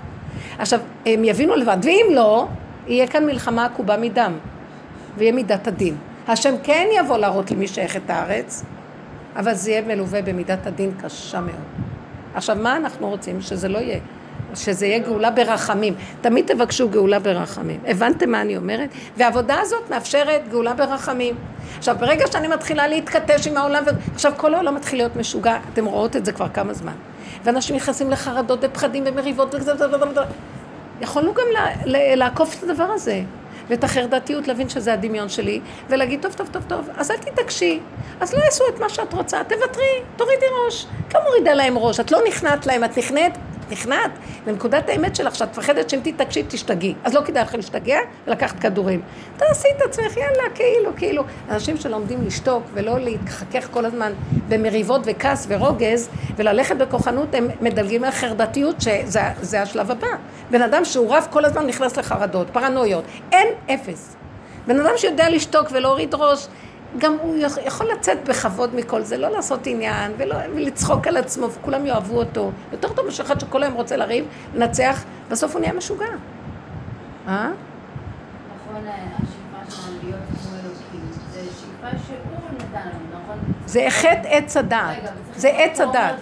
עכשיו, 0.57 0.79
הם 1.05 1.23
יבינו 1.23 1.55
לבד, 1.55 1.77
ואם 1.83 2.05
לא, 2.11 2.47
יהיה 2.87 3.07
כאן 3.07 3.25
מלחמה 3.25 3.65
עקובה 3.65 3.97
מדם, 3.97 4.37
ויהיה 5.17 5.31
מידת 5.31 5.67
הדין. 5.67 5.97
השם 6.27 6.55
כן 6.63 6.87
יבוא 6.99 7.17
להראות 7.17 7.51
למי 7.51 7.67
שייך 7.67 7.95
את 7.95 8.09
הארץ, 8.09 8.63
אבל 9.35 9.53
זה 9.53 9.71
יהיה 9.71 9.81
מלווה 9.81 10.21
במידת 10.21 10.67
הדין 10.67 10.91
קשה 11.03 11.41
מאוד. 11.41 11.55
עכשיו, 12.33 12.55
מה 12.55 12.77
אנחנו 12.77 13.09
רוצים? 13.09 13.41
שזה 13.41 13.67
לא 13.67 13.77
יהיה. 13.77 13.99
שזה 14.55 14.85
יהיה 14.85 14.99
גאולה 14.99 15.31
ברחמים. 15.31 15.95
תמיד 16.21 16.45
תבקשו 16.45 16.89
גאולה 16.89 17.19
ברחמים. 17.19 17.79
הבנתם 17.87 18.29
מה 18.29 18.41
אני 18.41 18.57
אומרת? 18.57 18.89
והעבודה 19.17 19.55
הזאת 19.61 19.89
מאפשרת 19.89 20.41
גאולה 20.49 20.73
ברחמים. 20.73 21.35
עכשיו, 21.77 21.95
ברגע 21.99 22.25
שאני 22.31 22.47
מתחילה 22.47 22.87
להתכתש 22.87 23.47
עם 23.47 23.57
העולם. 23.57 23.83
עכשיו 24.13 24.33
כל 24.37 24.53
העולם 24.53 24.75
מתחיל 24.75 24.99
להיות 24.99 25.15
משוגע, 25.15 25.57
אתם 25.73 25.85
רואות 25.85 26.15
את 26.15 26.25
זה 26.25 26.31
כבר 26.31 26.49
כמה 26.49 26.73
זמן. 26.73 26.93
ואנשים 27.43 27.75
נכנסים 27.75 28.11
לחרדות 28.11 28.59
ופחדים 28.61 29.03
ומריבות 29.07 29.55
וזה, 29.55 29.71
יכולנו 31.01 31.33
גם 31.33 31.45
לעקוף 32.15 32.63
את 32.63 32.69
הדבר 32.69 32.83
הזה. 32.83 33.21
ואת 33.69 33.83
החרדתיות 33.83 34.47
להבין 34.47 34.69
שזה 34.69 34.93
הדמיון 34.93 35.29
שלי, 35.29 35.61
ולהגיד, 35.89 36.21
טוב, 36.21 36.33
טוב, 36.33 36.47
טוב, 36.51 36.63
טוב, 36.67 36.89
אז 36.97 37.11
אל 37.11 37.17
תתעקשי, 37.17 37.79
אז 38.19 38.33
לא 38.33 38.39
יעשו 38.39 38.63
את 38.75 38.79
מה 38.79 38.89
שאת 38.89 39.13
רוצה, 39.13 39.43
תוותרי, 39.43 40.01
תורידי 40.15 40.45
ראש. 40.65 40.87
כמה 41.09 41.21
מורידה 41.23 41.53
להם 41.53 41.77
ראש? 41.77 41.99
את 41.99 42.11
לא 42.11 42.19
נכנעת 42.27 42.65
להם, 42.65 42.83
את 42.83 42.97
נכנעת 42.97 43.37
נכנעת 43.69 44.11
לנקודת 44.47 44.89
האמת 44.89 45.15
שלך, 45.15 45.35
שאת 45.35 45.49
מפחדת 45.49 45.89
שאם 45.89 45.99
תתעקשי 46.03 46.43
תשתגעי. 46.47 46.93
אז 47.03 47.13
לא 47.13 47.21
כדאי 47.25 47.43
לך 47.43 47.55
להשתגע 47.55 47.99
ולקחת 48.27 48.59
כדורים. 48.59 49.01
תעשי 49.37 49.67
את 49.77 49.81
עצמך, 49.81 50.17
יאללה, 50.17 50.49
כאילו, 50.55 50.91
כאילו. 50.97 51.23
אנשים 51.49 51.77
שלומדים 51.77 52.21
לשתוק 52.25 52.63
ולא 52.73 52.99
להתחכך 52.99 53.67
כל 53.71 53.85
הזמן 53.85 54.13
במריבות 54.49 55.01
וכעס 55.05 55.45
ורוגז, 55.49 56.09
וללכת 56.35 56.75
בכוחנות, 56.75 57.35
הם 57.35 57.47
מדלגים 57.61 58.03
על 58.03 58.11
חרדתיות, 58.11 58.75
שזה 58.81 59.61
השלב 59.61 59.91
הבא. 59.91 60.07
בן 60.51 60.61
אדם 60.61 60.85
שהוא 60.85 61.15
רב 61.15 61.27
כל 61.29 61.45
הזמן 61.45 61.67
נכנס 61.67 61.97
לחרדות, 61.97 62.47
פרנויות. 62.49 63.03
אין 63.31 63.47
אפס. 63.69 64.15
בן 64.67 64.79
אדם 64.79 64.93
שיודע 64.97 65.29
לשתוק 65.29 65.67
ולהוריד 65.71 66.15
ראש, 66.15 66.47
גם 66.97 67.17
הוא 67.21 67.35
יכול 67.65 67.87
לצאת 67.91 68.29
בכבוד 68.29 68.75
מכל 68.75 69.01
זה, 69.01 69.17
לא 69.17 69.29
לעשות 69.29 69.67
עניין 69.67 70.11
ולא, 70.17 70.35
ולצחוק 70.55 71.07
על 71.07 71.17
עצמו, 71.17 71.51
וכולם 71.51 71.85
יאהבו 71.85 72.17
אותו. 72.17 72.51
יותר 72.71 72.93
טוב 72.93 73.05
מאשר 73.05 73.23
אחד 73.23 73.39
שכל 73.39 73.63
היום 73.63 73.73
רוצה 73.73 73.97
לריב, 73.97 74.25
לנצח, 74.55 75.03
בסוף 75.29 75.53
הוא 75.53 75.61
נהיה 75.61 75.73
משוגע. 75.73 76.05
אה? 77.27 77.49
נכון, 78.65 78.83
זה 81.27 81.41
לנו, 82.73 82.99
נכון? 83.23 83.37
זה 83.65 83.85
חטא 83.89 84.27
עץ 84.27 84.57
הדעת. 84.57 84.97
זה 85.35 85.49
עץ 85.49 85.81
הדעת. 85.81 86.15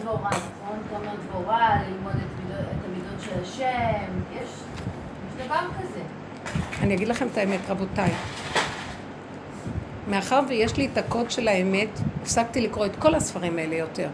נכון? 5.45 5.57
אני 6.82 6.93
אגיד 6.93 7.07
לכם 7.07 7.28
את 7.32 7.38
האמת, 7.38 7.59
רבותיי. 7.69 8.11
מאחר 10.08 10.39
ויש 10.47 10.78
לי 10.78 10.89
את 10.93 10.97
הקוד 10.97 11.32
של 11.32 11.47
האמת, 11.47 11.89
הפסקתי 12.22 12.62
לקרוא 12.62 12.86
את 12.86 12.95
כל 12.95 13.16
הספרים 13.16 13.58
האלה 13.58 13.76
יותר. 13.76 14.08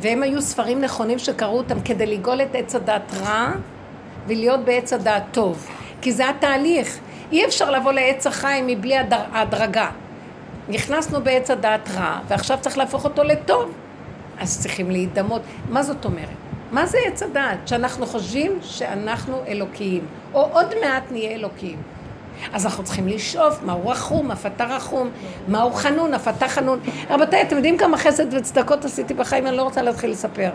והם 0.00 0.22
היו 0.22 0.42
ספרים 0.42 0.80
נכונים 0.80 1.18
שקראו 1.18 1.58
אותם 1.58 1.80
כדי 1.80 2.06
לגאול 2.06 2.42
את 2.42 2.54
עץ 2.54 2.74
הדעת 2.74 3.14
רע 3.20 3.52
ולהיות 4.26 4.60
בעץ 4.64 4.92
הדעת 4.92 5.22
טוב. 5.32 5.66
כי 6.00 6.12
זה 6.12 6.28
התהליך. 6.28 6.98
אי 7.32 7.44
אפשר 7.44 7.70
לבוא 7.70 7.92
לעץ 7.92 8.26
החיים 8.26 8.66
מבלי 8.66 8.94
ההדרגה. 9.10 9.90
נכנסנו 10.68 11.20
בעץ 11.20 11.50
הדעת 11.50 11.88
רע, 11.94 12.18
ועכשיו 12.28 12.58
צריך 12.60 12.78
להפוך 12.78 13.04
אותו 13.04 13.24
לטוב. 13.24 13.72
אז 14.38 14.60
צריכים 14.60 14.90
להידמות. 14.90 15.42
מה 15.68 15.82
זאת 15.82 16.04
אומרת? 16.04 16.28
מה 16.72 16.86
זה 16.86 16.98
עץ 17.06 17.22
הדעת? 17.22 17.68
שאנחנו 17.68 18.06
חושבים 18.06 18.58
שאנחנו 18.62 19.42
אלוקיים, 19.48 20.06
או 20.34 20.48
עוד 20.52 20.74
מעט 20.80 21.02
נהיה 21.10 21.30
אלוקיים. 21.30 21.82
אז 22.52 22.66
אנחנו 22.66 22.84
צריכים 22.84 23.08
לשאוף 23.08 23.62
מהו 23.62 23.88
רחום, 23.88 24.30
אף 24.30 24.46
אתה 24.46 24.64
רחום, 24.64 25.10
מהו 25.48 25.72
חנון, 25.72 26.14
אף 26.14 26.28
אתה 26.28 26.48
חנון. 26.48 26.80
רבותיי, 27.10 27.42
אתם 27.42 27.56
יודעים 27.56 27.78
כמה 27.78 27.96
חסד 27.96 28.34
וצדקות 28.34 28.84
עשיתי 28.84 29.14
בחיים? 29.14 29.46
אני 29.46 29.56
לא 29.56 29.62
רוצה 29.62 29.82
להתחיל 29.82 30.10
לספר. 30.10 30.50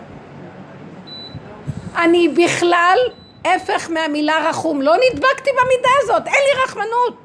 אני 1.96 2.28
בכלל 2.28 2.98
הפך 3.44 3.90
מהמילה 3.90 4.48
רחום. 4.48 4.82
לא 4.82 4.94
נדבקתי 4.96 5.50
במידה 5.50 5.88
הזאת, 6.02 6.26
אין 6.26 6.42
לי 6.44 6.62
רחמנות. 6.64 7.16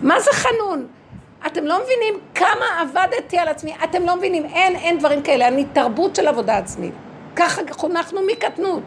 מה 0.00 0.20
זה 0.20 0.30
חנון? 0.32 0.86
אתם 1.46 1.64
לא 1.64 1.80
מבינים 1.82 2.14
כמה 2.34 2.80
עבדתי 2.80 3.38
על 3.38 3.48
עצמי, 3.48 3.74
אתם 3.84 4.06
לא 4.06 4.16
מבינים, 4.16 4.44
אין, 4.44 4.76
אין 4.76 4.98
דברים 4.98 5.22
כאלה, 5.22 5.48
אני 5.48 5.64
תרבות 5.72 6.16
של 6.16 6.28
עבודה 6.28 6.56
עצמית. 6.56 6.94
ככה 7.36 7.62
חונכנו 7.70 8.20
מקטנות. 8.26 8.82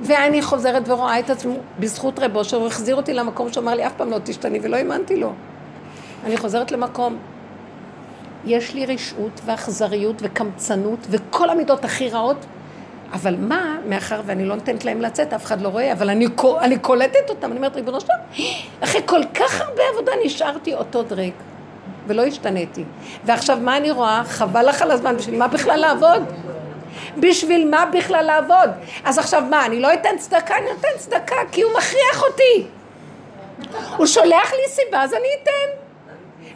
ואני 0.00 0.42
חוזרת 0.42 0.88
ורואה 0.88 1.18
את 1.18 1.30
עצמי 1.30 1.54
בזכות 1.80 2.18
רבו, 2.18 2.44
שהוא 2.44 2.66
החזיר 2.66 2.96
אותי 2.96 3.14
למקום 3.14 3.52
שאמר 3.52 3.74
לי, 3.74 3.86
אף 3.86 3.92
פעם 3.96 4.10
לא 4.10 4.18
תשתני, 4.24 4.58
ולא 4.62 4.76
האמנתי 4.76 5.16
לו. 5.16 5.32
אני 6.24 6.36
חוזרת 6.36 6.72
למקום. 6.72 7.16
יש 8.44 8.74
לי 8.74 8.86
רשעות 8.86 9.40
ואכזריות 9.44 10.16
וקמצנות 10.18 11.06
וכל 11.10 11.50
המידות 11.50 11.84
הכי 11.84 12.08
רעות, 12.08 12.46
אבל 13.12 13.36
מה, 13.38 13.76
מאחר 13.88 14.20
ואני 14.26 14.44
לא 14.44 14.54
נותנת 14.54 14.84
להם 14.84 15.00
לצאת, 15.00 15.32
אף 15.32 15.44
אחד 15.44 15.60
לא 15.60 15.68
רואה, 15.68 15.92
אבל 15.92 16.10
אני, 16.10 16.26
אני 16.60 16.78
קולטת 16.78 17.30
אותם, 17.30 17.50
אני 17.50 17.56
אומרת, 17.56 17.76
ריבונו 17.76 18.00
שלום, 18.00 18.46
אחרי 18.80 19.00
כל 19.06 19.20
כך 19.34 19.60
הרבה 19.60 19.82
עבודה 19.92 20.12
נשארתי 20.24 20.74
אותו 20.74 21.02
דרק, 21.02 21.32
ולא 22.06 22.22
השתניתי. 22.22 22.84
ועכשיו 23.24 23.58
מה 23.60 23.76
אני 23.76 23.90
רואה? 23.90 24.22
חבל 24.24 24.68
לך 24.68 24.82
על 24.82 24.90
הזמן, 24.90 25.16
בשביל 25.16 25.38
מה 25.38 25.48
בכלל 25.48 25.80
לעבוד? 25.80 26.22
בשביל 27.16 27.70
מה 27.70 27.86
בכלל 27.86 28.24
לעבוד? 28.24 28.70
אז 29.04 29.18
עכשיו 29.18 29.42
מה, 29.50 29.66
אני 29.66 29.80
לא 29.80 29.94
אתן 29.94 30.18
צדקה? 30.18 30.56
אני 30.56 30.66
נותן 30.72 30.88
צדקה 30.96 31.36
כי 31.52 31.62
הוא 31.62 31.72
מכריח 31.72 32.22
אותי. 32.22 32.66
הוא 33.96 34.06
שולח 34.06 34.52
לי 34.52 34.68
סיבה, 34.68 35.02
אז 35.02 35.12
אני 35.14 35.28
אתן. 35.42 35.86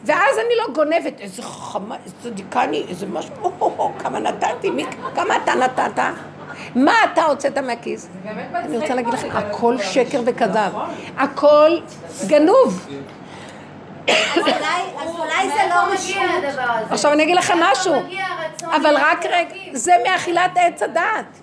ואז 0.05 0.39
אני 0.39 0.57
לא 0.59 0.75
גונבת, 0.75 1.21
איזה 1.21 1.43
חכמה, 1.43 1.97
איזה 2.05 2.15
צדיקה 2.23 2.65
אני, 2.65 2.85
איזה 2.89 3.07
משהו, 3.07 3.35
או, 3.43 3.51
או, 3.61 3.75
או, 3.79 3.93
כמה 3.99 4.19
נתתי, 4.19 4.71
מי, 4.71 4.85
כמה 5.15 5.37
אתה 5.37 5.55
נתת? 5.55 6.03
מה 6.75 6.95
אתה 7.13 7.25
הוצאת 7.25 7.59
מהכיס? 7.59 8.09
אני 8.55 8.79
רוצה 8.79 8.95
להגיד 8.95 9.15
לכם, 9.15 9.29
הכל 9.33 9.79
שקר 9.79 10.21
וכזב. 10.25 10.73
הכל 11.17 11.79
גנוב. 12.27 12.89
אז 15.01 15.09
אולי 15.19 15.49
זה 15.49 15.61
לא 15.69 15.93
רשות. 15.93 16.17
עכשיו 16.91 17.13
אני 17.13 17.23
אגיד 17.23 17.37
לכם 17.37 17.59
משהו, 17.61 17.95
אבל 18.65 18.97
רק 18.97 19.27
רגע, 19.27 19.55
זה 19.73 19.93
מאכילת 20.09 20.51
עץ 20.57 20.83
הדעת. 20.83 21.39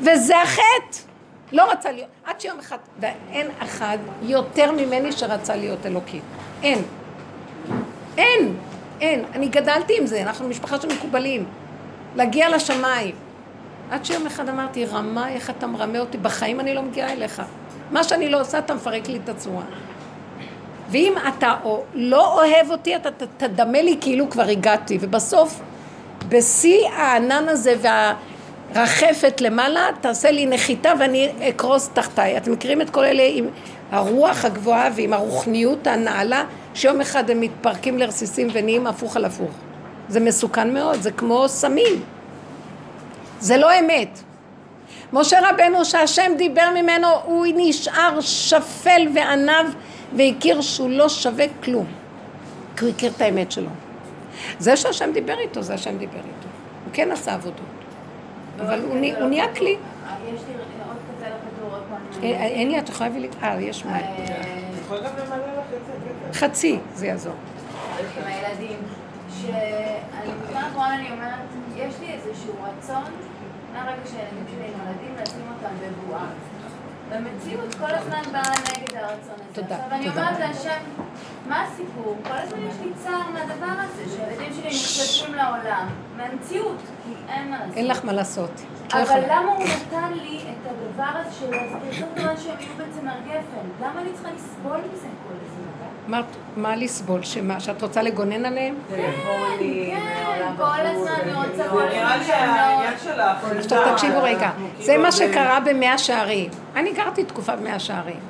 וזה 0.00 0.42
החטא. 0.42 1.10
לא 1.52 1.70
רצה 1.70 1.92
להיות, 1.92 2.08
עד 2.24 2.40
שיום 2.40 2.58
אחד, 2.58 2.76
ואין 3.00 3.46
אחד 3.62 3.98
יותר 4.22 4.72
ממני 4.72 5.12
שרצה 5.12 5.56
להיות 5.56 5.86
אלוקי. 5.86 6.20
אין. 6.62 6.82
אין. 8.18 8.56
אין. 9.00 9.24
אני 9.34 9.48
גדלתי 9.48 9.98
עם 9.98 10.06
זה, 10.06 10.22
אנחנו 10.22 10.48
משפחה 10.48 10.80
של 10.80 10.88
מקובלים. 10.88 11.44
להגיע 12.16 12.48
לשמיים. 12.48 13.14
עד 13.90 14.04
שיום 14.04 14.26
אחד 14.26 14.48
אמרתי, 14.48 14.86
רמה, 14.86 15.28
איך 15.28 15.50
אתה 15.50 15.66
מרמה 15.66 15.98
אותי? 15.98 16.18
בחיים 16.18 16.60
אני 16.60 16.74
לא 16.74 16.82
מגיעה 16.82 17.12
אליך. 17.12 17.42
מה 17.90 18.04
שאני 18.04 18.28
לא 18.28 18.40
עושה, 18.40 18.58
אתה 18.58 18.74
מפרק 18.74 19.08
לי 19.08 19.20
את 19.24 19.28
הצורה. 19.28 19.64
ואם 20.90 21.14
אתה 21.28 21.54
או 21.64 21.82
לא 21.94 22.34
אוהב 22.34 22.70
אותי, 22.70 22.96
אתה 22.96 23.08
תדמה 23.36 23.82
לי 23.82 23.96
כאילו 24.00 24.30
כבר 24.30 24.42
הגעתי. 24.42 24.98
ובסוף, 25.00 25.60
בשיא 26.28 26.88
הענן 26.88 27.48
הזה 27.48 27.74
והרחפת 28.74 29.40
למעלה, 29.40 29.86
תעשה 30.00 30.30
לי 30.30 30.46
נחיתה 30.46 30.92
ואני 30.98 31.28
אקרוס 31.48 31.88
תחתיי. 31.88 32.36
אתם 32.36 32.52
מכירים 32.52 32.80
את 32.80 32.90
כל 32.90 33.04
אלה 33.04 33.22
עם 33.26 33.48
הרוח 33.90 34.44
הגבוהה 34.44 34.90
ועם 34.96 35.12
הרוחניות 35.12 35.86
הנעלה, 35.86 36.44
שיום 36.74 37.00
אחד 37.00 37.30
הם 37.30 37.40
מתפרקים 37.40 37.98
לרסיסים 37.98 38.48
ונהיים 38.52 38.86
הפוך 38.86 39.16
על 39.16 39.24
הפוך. 39.24 39.50
זה 40.08 40.20
מסוכן 40.20 40.74
מאוד, 40.74 41.02
זה 41.02 41.10
כמו 41.10 41.48
סמים. 41.48 42.02
זה 43.40 43.56
לא 43.56 43.78
אמת. 43.78 44.20
משה 45.12 45.38
רבנו 45.50 45.84
שהשם 45.84 46.32
דיבר 46.36 46.70
ממנו, 46.74 47.08
הוא 47.24 47.46
נשאר 47.56 48.20
שפל 48.20 49.08
וענב 49.14 49.74
והכיר 50.16 50.60
שהוא 50.60 50.90
לא 50.90 51.08
שווה 51.08 51.44
כלום. 51.64 51.86
כי 52.76 52.84
הוא 52.84 52.92
הכיר 52.94 53.12
את 53.16 53.20
האמת 53.20 53.52
שלו. 53.52 53.70
זה 54.58 54.76
שהשם 54.76 55.10
דיבר 55.14 55.38
איתו, 55.38 55.62
זה 55.62 55.74
השם 55.74 55.98
דיבר 55.98 56.18
איתו. 56.18 56.48
הוא 56.84 56.92
כן 56.92 57.12
עשה 57.12 57.34
עבודות. 57.34 57.60
אבל 58.60 58.80
הוא 59.20 59.28
נהיה 59.28 59.54
כלי. 59.54 59.76
יש 60.34 60.40
לי 60.48 60.54
עוד 60.86 60.96
קצה 61.16 61.26
לכדור 61.26 61.74
עוד 61.74 61.82
פעם. 61.90 62.22
אין 62.22 62.70
לי, 62.70 62.78
את 62.78 62.88
יכולה 62.88 63.08
להביא 63.08 63.22
לי... 63.22 63.28
אה, 63.42 63.60
יש 63.60 63.84
מים. 63.84 64.04
זה. 64.26 64.34
חצי, 66.32 66.78
זה 66.94 67.06
יעזור. 67.06 67.34
עם 67.98 68.26
הילדים, 68.26 68.78
שאני 69.40 70.32
בזמן 70.42 70.60
האחרון 70.60 70.84
אני 70.84 71.10
אומרת, 71.10 71.38
יש 71.76 71.94
לי 72.00 72.12
איזשהו 72.12 72.52
רצון, 72.62 73.12
מהרגע 73.72 74.06
שהילדים 74.10 74.44
שלי 74.50 74.70
נולדים, 74.78 75.14
לשים 75.22 75.42
אותם 75.54 75.74
בבועה. 75.80 76.26
במציאות 77.10 77.74
כל 77.74 77.90
הזמן 77.90 78.22
באה 78.32 78.50
נגד 78.50 78.96
הרצון 78.96 79.34
הזה. 79.34 79.62
תודה, 79.62 79.76
עכשיו 79.76 79.92
אני. 79.92 80.08
אומרת 80.08 80.38
להשם, 80.38 80.80
מה 81.48 81.62
הסיפור? 81.62 82.16
כל 82.22 82.32
הזמן 82.32 82.58
יש 82.58 82.74
לי 82.84 82.90
צער 83.04 83.30
מהדבר 83.32 83.74
הזה, 83.78 84.02
שהילדים 84.16 84.52
שלי 84.52 84.68
נחשפים 84.68 85.34
לעולם, 85.34 85.86
מהמציאות, 86.16 86.76
כי 87.04 87.12
אין 87.28 87.50
מה 87.50 87.58
לעשות. 87.58 87.76
אין 87.76 87.86
לך 87.88 88.04
מה 88.04 88.12
לעשות. 88.12 88.50
לא 88.94 89.02
אבל. 89.02 89.20
למה 89.28 89.52
הוא 89.52 89.64
נתן 89.64 90.12
לי 90.12 90.38
את 90.42 90.70
הדבר 90.70 91.18
הזה 91.20 91.32
של 91.32 91.54
הפרסום 91.54 92.08
דבר 92.14 92.36
שהם 92.36 92.60
יהיו 92.60 92.74
בעצם 92.76 93.08
הגפן? 93.08 93.66
למה 93.80 94.00
אני 94.00 94.12
צריכה 94.12 94.28
לסבול 94.36 94.78
מזה 94.92 95.06
כל 95.28 95.34
הזמן? 95.44 95.49
אמרת, 96.10 96.36
מה 96.56 96.76
לסבול? 96.76 97.22
שמה, 97.22 97.60
שאת 97.60 97.82
רוצה 97.82 98.02
לגונן 98.02 98.44
עליהם? 98.44 98.74
טלפונים, 98.88 99.96
כן, 99.96 100.52
כל 100.56 100.64
הזמן 100.64 101.10
אני 101.22 101.32
רוצה 101.32 101.68
כל 101.68 101.82
נראה 101.82 102.16
לי 102.16 102.32
העניין 102.32 102.94
לא... 103.16 103.22
עכשיו 103.58 103.92
תקשיבו 103.92 104.22
רגע, 104.22 104.50
זה 104.78 104.84
כאילו 104.86 105.02
מה 105.02 105.12
שקרה 105.12 105.60
במאה 105.60 105.98
שערים. 105.98 106.50
אני 106.76 106.92
גרתי 106.92 107.24
תקופה 107.24 107.56
במאה 107.56 107.78
שערים. 107.78 108.20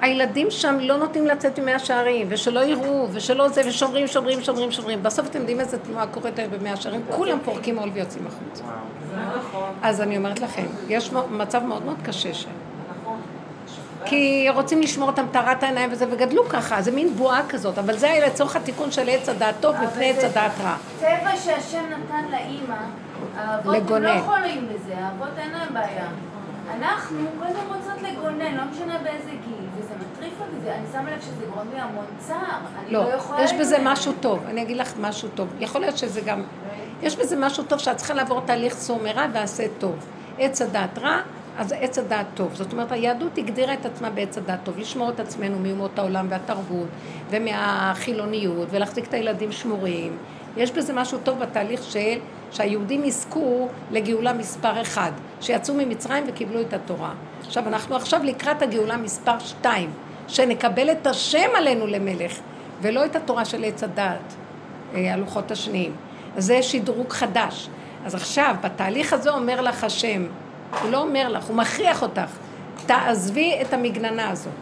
הילדים 0.00 0.50
שם 0.50 0.76
לא 0.80 0.96
נותנים 0.96 1.26
לצאת 1.26 1.58
ממאה 1.58 1.78
שערים, 1.78 2.26
ושלא 2.30 2.60
יראו, 2.60 3.08
ושלא 3.12 3.48
זה, 3.48 3.62
ושומרים, 3.66 4.06
שומרים, 4.06 4.42
שומרים, 4.42 4.72
שומרים. 4.72 5.02
בסוף 5.02 5.26
אתם 5.26 5.38
יודעים 5.38 5.60
איזה 5.60 5.78
תנועה 5.78 6.06
קורית 6.06 6.38
היום 6.38 6.50
במאה 6.50 6.76
שערים? 6.76 7.00
כולם 7.10 7.38
פורקים 7.44 7.78
עול 7.78 7.90
ויוצאים 7.94 8.26
החוצה. 8.26 8.64
זה 9.10 9.16
נכון. 9.38 9.70
אז 9.82 10.00
אני 10.00 10.16
אומרת 10.16 10.40
לכם, 10.40 10.66
יש 10.88 11.10
מצב 11.30 11.64
מאוד 11.64 11.84
מאוד 11.84 11.96
קשה 12.04 12.34
שם. 12.34 12.50
כי 14.04 14.46
רוצים 14.54 14.80
לשמור 14.80 15.08
אותם 15.08 15.26
טהרת 15.32 15.62
העיניים 15.62 15.92
וזה, 15.92 16.06
וגדלו 16.10 16.48
ככה, 16.48 16.82
זה 16.82 16.90
מין 16.90 17.14
בועה 17.14 17.40
כזאת, 17.48 17.78
אבל 17.78 17.98
זה 17.98 18.10
היה 18.10 18.26
לצורך 18.26 18.56
התיקון 18.56 18.90
של 18.90 19.08
עץ 19.08 19.28
הדעת 19.28 19.54
טוב 19.60 19.76
מפני 19.84 20.10
עץ 20.10 20.24
הדעת 20.24 20.52
רע. 20.64 20.76
טבע 21.00 21.36
שהשם 21.36 21.84
נתן 21.90 22.24
לאימא, 22.30 22.76
האבות 23.36 23.76
הם 23.90 24.02
לא. 24.02 24.08
יכולים 24.08 24.68
בזה, 24.74 24.94
האבות 24.98 25.38
אין 25.38 25.50
להם 25.50 25.74
בעיה. 25.74 26.06
אנחנו 26.78 27.18
קודם 27.38 27.66
רוצות 27.68 28.02
לגונן, 28.02 28.54
לא 28.54 28.62
משנה 28.72 28.98
באיזה 29.02 29.30
גיל, 29.30 29.66
וזה 29.78 29.94
מטריף 29.94 30.32
אותי, 30.40 30.70
אני 30.70 30.86
שמה 30.92 31.10
לב 31.10 31.20
שזה 31.20 31.46
גורם 31.54 31.66
לי 31.74 31.80
המון 31.80 32.04
צער, 32.18 32.38
אני 32.84 32.92
לא 32.92 33.04
לא, 33.04 33.14
יכולה 33.14 33.42
יש 33.42 33.52
בזה 33.52 33.74
לגונן. 33.74 33.92
משהו 33.92 34.12
טוב, 34.20 34.40
אני 34.48 34.62
אגיד 34.62 34.76
לך 34.76 34.92
משהו 35.00 35.28
טוב. 35.34 35.48
יכול 35.60 35.80
להיות 35.80 35.98
שזה 35.98 36.20
גם, 36.20 36.42
יש 37.02 37.16
בזה 37.16 37.36
משהו 37.38 37.64
טוב 37.64 37.78
שאת 37.78 37.96
צריכה 37.96 38.14
לעבור 38.14 38.40
תהליך 38.40 38.74
סור 38.74 39.00
מרע 39.02 39.26
ועשה 39.32 39.64
טוב. 39.78 39.94
עץ 40.38 40.62
הדעת 40.62 40.98
רע, 40.98 41.18
אז 41.58 41.74
עץ 41.80 41.98
הדעת 41.98 42.26
טוב. 42.34 42.54
זאת 42.54 42.72
אומרת, 42.72 42.92
היהדות 42.92 43.38
הגדירה 43.38 43.74
את 43.74 43.86
עצמה 43.86 44.10
בעץ 44.10 44.38
הדעת 44.38 44.60
טוב, 44.64 44.78
לשמור 44.78 45.10
את 45.10 45.20
עצמנו 45.20 45.58
מאומות 45.58 45.98
העולם 45.98 46.26
והתרבות 46.30 46.88
ומהחילוניות 47.30 48.68
ולהחזיק 48.70 49.08
את 49.08 49.14
הילדים 49.14 49.52
שמורים. 49.52 50.16
יש 50.56 50.70
בזה 50.70 50.92
משהו 50.92 51.18
טוב 51.18 51.38
בתהליך 51.38 51.82
של 51.82 52.18
שהיהודים 52.50 53.04
יזכו 53.04 53.68
לגאולה 53.90 54.32
מספר 54.32 54.82
אחד, 54.82 55.12
שיצאו 55.40 55.74
ממצרים 55.74 56.24
וקיבלו 56.28 56.60
את 56.60 56.72
התורה. 56.72 57.12
עכשיו, 57.46 57.68
אנחנו 57.68 57.96
עכשיו 57.96 58.20
לקראת 58.24 58.62
הגאולה 58.62 58.96
מספר 58.96 59.38
שתיים, 59.38 59.90
שנקבל 60.28 60.90
את 60.90 61.06
השם 61.06 61.48
עלינו 61.56 61.86
למלך, 61.86 62.38
ולא 62.82 63.04
את 63.04 63.16
התורה 63.16 63.44
של 63.44 63.64
עץ 63.64 63.82
הדעת, 63.82 64.34
אה, 64.94 65.14
הלוחות 65.14 65.50
השניים. 65.50 65.92
זה 66.36 66.62
שדרוג 66.62 67.12
חדש. 67.12 67.68
אז 68.04 68.14
עכשיו, 68.14 68.54
בתהליך 68.60 69.12
הזה 69.12 69.30
אומר 69.30 69.60
לך 69.60 69.84
השם, 69.84 70.26
הוא 70.82 70.90
לא 70.90 70.98
אומר 70.98 71.28
לך, 71.28 71.44
הוא 71.44 71.56
מכריח 71.56 72.02
אותך, 72.02 72.30
תעזבי 72.86 73.58
את 73.62 73.72
המגננה 73.72 74.30
הזאת. 74.30 74.52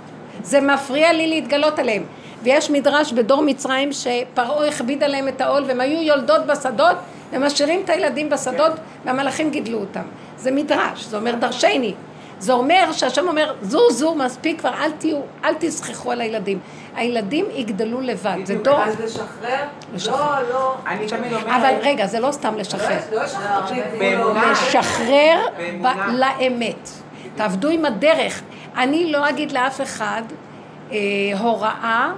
זה 0.43 0.61
מפריע 0.61 1.13
לי 1.13 1.27
להתגלות 1.27 1.79
עליהם. 1.79 2.03
ויש 2.43 2.71
מדרש 2.71 3.13
בדור 3.13 3.43
מצרים 3.43 3.93
שפרעה 3.93 4.69
הכביד 4.69 5.03
עליהם 5.03 5.29
את 5.29 5.41
העול 5.41 5.65
והם 5.67 5.81
היו 5.81 6.03
יולדות 6.03 6.47
בשדות 6.47 6.97
ומשאירים 7.33 7.81
את 7.85 7.91
הילדים 7.91 8.29
בשדות 8.29 8.73
והמלאכים 9.05 9.51
גידלו 9.51 9.79
אותם. 9.79 10.03
זה 10.37 10.51
מדרש, 10.51 11.05
זה 11.05 11.17
אומר 11.17 11.35
דרשני. 11.35 11.95
זה 12.41 12.53
אומר 12.53 12.93
שהשם 12.93 13.29
אומר, 13.29 13.55
זו 13.63 13.91
זו 13.91 14.15
מספיק 14.15 14.61
כבר, 14.61 14.71
אל 14.75 14.91
תהיו, 14.93 15.17
אל 15.45 15.55
תסחחו 15.59 16.13
על 16.13 16.21
הילדים. 16.21 16.59
הילדים 16.97 17.47
יגדלו 17.55 18.01
לבד, 18.01 18.37
זה 18.45 18.55
דור. 18.55 18.83
אז 18.85 19.01
לשחרר? 19.01 19.65
לשחרר. 19.95 20.43
לא, 20.43 20.49
לא. 20.53 20.75
אני 20.87 21.07
תמיד 21.07 21.33
אומר... 21.33 21.57
אבל 21.57 21.75
רגע, 21.83 22.07
זה 22.07 22.21
לא 22.21 22.33
סתם 22.33 22.55
לשחרר. 22.59 22.99
לא 23.13 23.23
לשחרר. 23.23 23.61
באמונה. 23.99 24.53
לשחרר. 24.53 25.39
לאמת. 26.13 26.89
תעבדו 27.37 27.69
עם 27.69 27.85
הדרך. 27.85 28.43
אני 28.77 29.13
לא 29.13 29.29
אגיד 29.29 29.53
לאף 29.53 29.81
אחד 29.81 30.23
אה, 30.93 30.97
הוראה, 31.39 32.13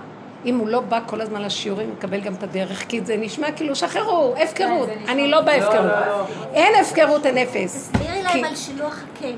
אם 0.44 0.58
הוא 0.58 0.68
לא 0.68 0.80
בא 0.80 0.98
כל 1.06 1.20
הזמן 1.20 1.42
לשיעורים, 1.42 1.88
הוא 1.88 1.96
מקבל 1.96 2.20
גם 2.20 2.34
את 2.34 2.42
הדרך, 2.42 2.84
כי 2.88 3.00
זה 3.00 3.16
נשמע 3.16 3.52
כאילו, 3.52 3.76
שחררו, 3.76 4.34
הפקרות. 4.42 4.86
זה 4.88 4.94
נשמע- 5.02 5.12
אני 5.12 5.28
לא 5.30 5.40
בהפקרות. 5.40 5.74
לא, 5.76 6.06
לא. 6.06 6.24
אין 6.54 6.72
הפקרות, 6.80 7.26
אין 7.26 7.38
אפס. 7.38 7.90
תסבירי 7.92 8.22
להם 8.22 8.44
על 8.44 8.56
שילוח 8.56 8.96
הקן. 9.16 9.34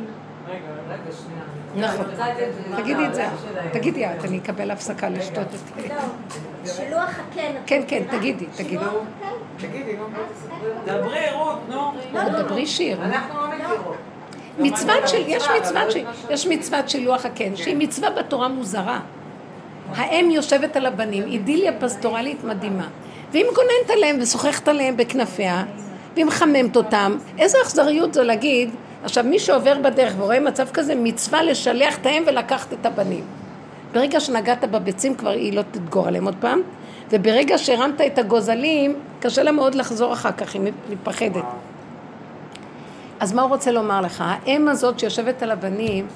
נכון. 1.76 2.07
תגידי 2.76 3.07
את 3.07 3.14
זה. 3.14 3.26
תגידי 3.72 4.07
את, 4.07 4.24
אני 4.24 4.38
אקבל 4.38 4.70
הפסקה 4.70 5.09
לשתות 5.09 5.46
את 5.46 5.50
זה. 5.50 5.88
לא, 5.88 6.72
שילוח 6.72 7.11
הקן. 7.11 7.52
כן, 7.66 7.82
כן? 7.88 8.02
תגידי, 8.11 8.46
תגידי. 8.46 8.70
שילוח 8.70 8.94
הקן. 9.18 9.68
תגידי, 9.68 9.96
נו. 9.96 10.05
דברי, 10.84 11.30
רות, 11.32 11.59
נו. 11.68 11.92
דברי 12.38 12.66
שיר. 12.66 13.05
אנחנו 13.05 13.40
לא 13.40 13.48
מכירות. 13.48 13.96
מצוות 14.59 15.09
של, 15.09 15.22
יש 15.26 15.44
מצוות 15.61 15.90
של, 15.90 16.05
יש 16.30 16.46
מצוות 16.46 16.88
של 16.88 16.98
לוח 16.98 17.26
הקן, 17.26 17.57
שהיא 17.57 17.76
מצווה 17.76 18.11
בתורה 18.11 18.48
מוזרה. 18.48 19.00
האם 19.94 20.30
יושבת 20.30 20.76
על 20.76 20.86
הבנים, 20.86 21.22
אידיליה 21.22 21.72
פסטורלית 21.80 22.44
מדהימה. 22.44 22.88
והיא 23.32 23.44
מגוננת 23.44 23.90
עליהם 23.96 24.16
ושוחחת 24.20 24.68
עליהם 24.68 24.96
בכנפיה, 24.96 25.64
והיא 26.14 26.24
מחממת 26.24 26.76
אותם. 26.76 27.16
איזו 27.38 27.59
אכזריות 27.62 28.14
זה 28.14 28.22
להגיד, 28.22 28.70
עכשיו 29.05 29.24
מי 29.24 29.38
שעובר 29.38 29.74
בדרך 29.84 30.14
ורואה 30.18 30.40
מצב 30.40 30.68
כזה, 30.72 30.94
מצווה 30.94 31.42
לשלח 31.42 31.98
את 31.98 32.07
האם 32.07 32.22
ולקחת 32.26 32.72
את 32.72 32.86
הבנים. 32.86 33.24
ברגע 33.92 34.20
שנגעת 34.20 34.64
בביצים 34.64 35.14
כבר 35.14 35.30
היא 35.30 35.52
לא 35.52 35.62
תדגור 35.70 36.09
עליהם 36.09 36.24
עוד 36.24 36.34
פעם, 36.40 36.61
וברגע 37.11 37.59
שהרמת 37.59 38.00
את 38.00 38.18
הגוזלים, 38.18 38.94
קשה 39.20 39.42
לה 39.42 39.52
מאוד 39.52 39.74
לחזור 39.74 40.12
אחר 40.12 40.32
כך, 40.32 40.55
היא 40.55 40.72
מפחדת. 40.90 41.44
אז 43.20 43.32
מה 43.32 43.42
הוא 43.42 43.50
רוצה 43.50 43.72
לומר 43.72 44.00
לך? 44.00 44.24
האם 44.26 44.68
הזאת 44.68 44.98
שיושבת 44.98 45.42
על 45.42 45.50
הבנים, 45.50 46.07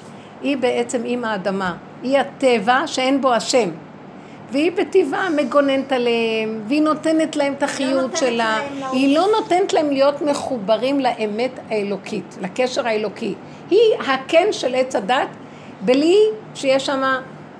היא 0.41 0.57
בעצם 0.57 1.05
אימא 1.05 1.27
האדמה. 1.27 1.75
היא 2.03 2.19
הטבע 2.19 2.87
שאין 2.87 3.21
בו 3.21 3.33
השם. 3.33 3.69
והיא 4.51 4.71
בטבעה 4.71 5.29
מגוננת 5.29 5.91
עליהם, 5.91 6.61
והיא 6.67 6.81
נותנת 6.81 7.35
להם 7.35 7.53
את 7.53 7.63
החיות 7.63 8.01
נותנת 8.01 8.17
שלה. 8.17 8.59
להם. 8.79 8.91
היא 8.91 9.15
לא 9.17 9.27
נותנת 9.39 9.73
להם 9.73 9.89
להיות 9.89 10.21
מחוברים 10.21 10.99
לאמת 10.99 11.51
האלוקית, 11.69 12.37
לקשר 12.41 12.87
האלוקי. 12.87 13.33
היא 13.69 13.95
הקן 14.07 14.51
של 14.51 14.75
עץ 14.75 14.95
הדת, 14.95 15.27
בלי 15.81 16.17
שיש 16.55 16.85
שם 16.85 17.01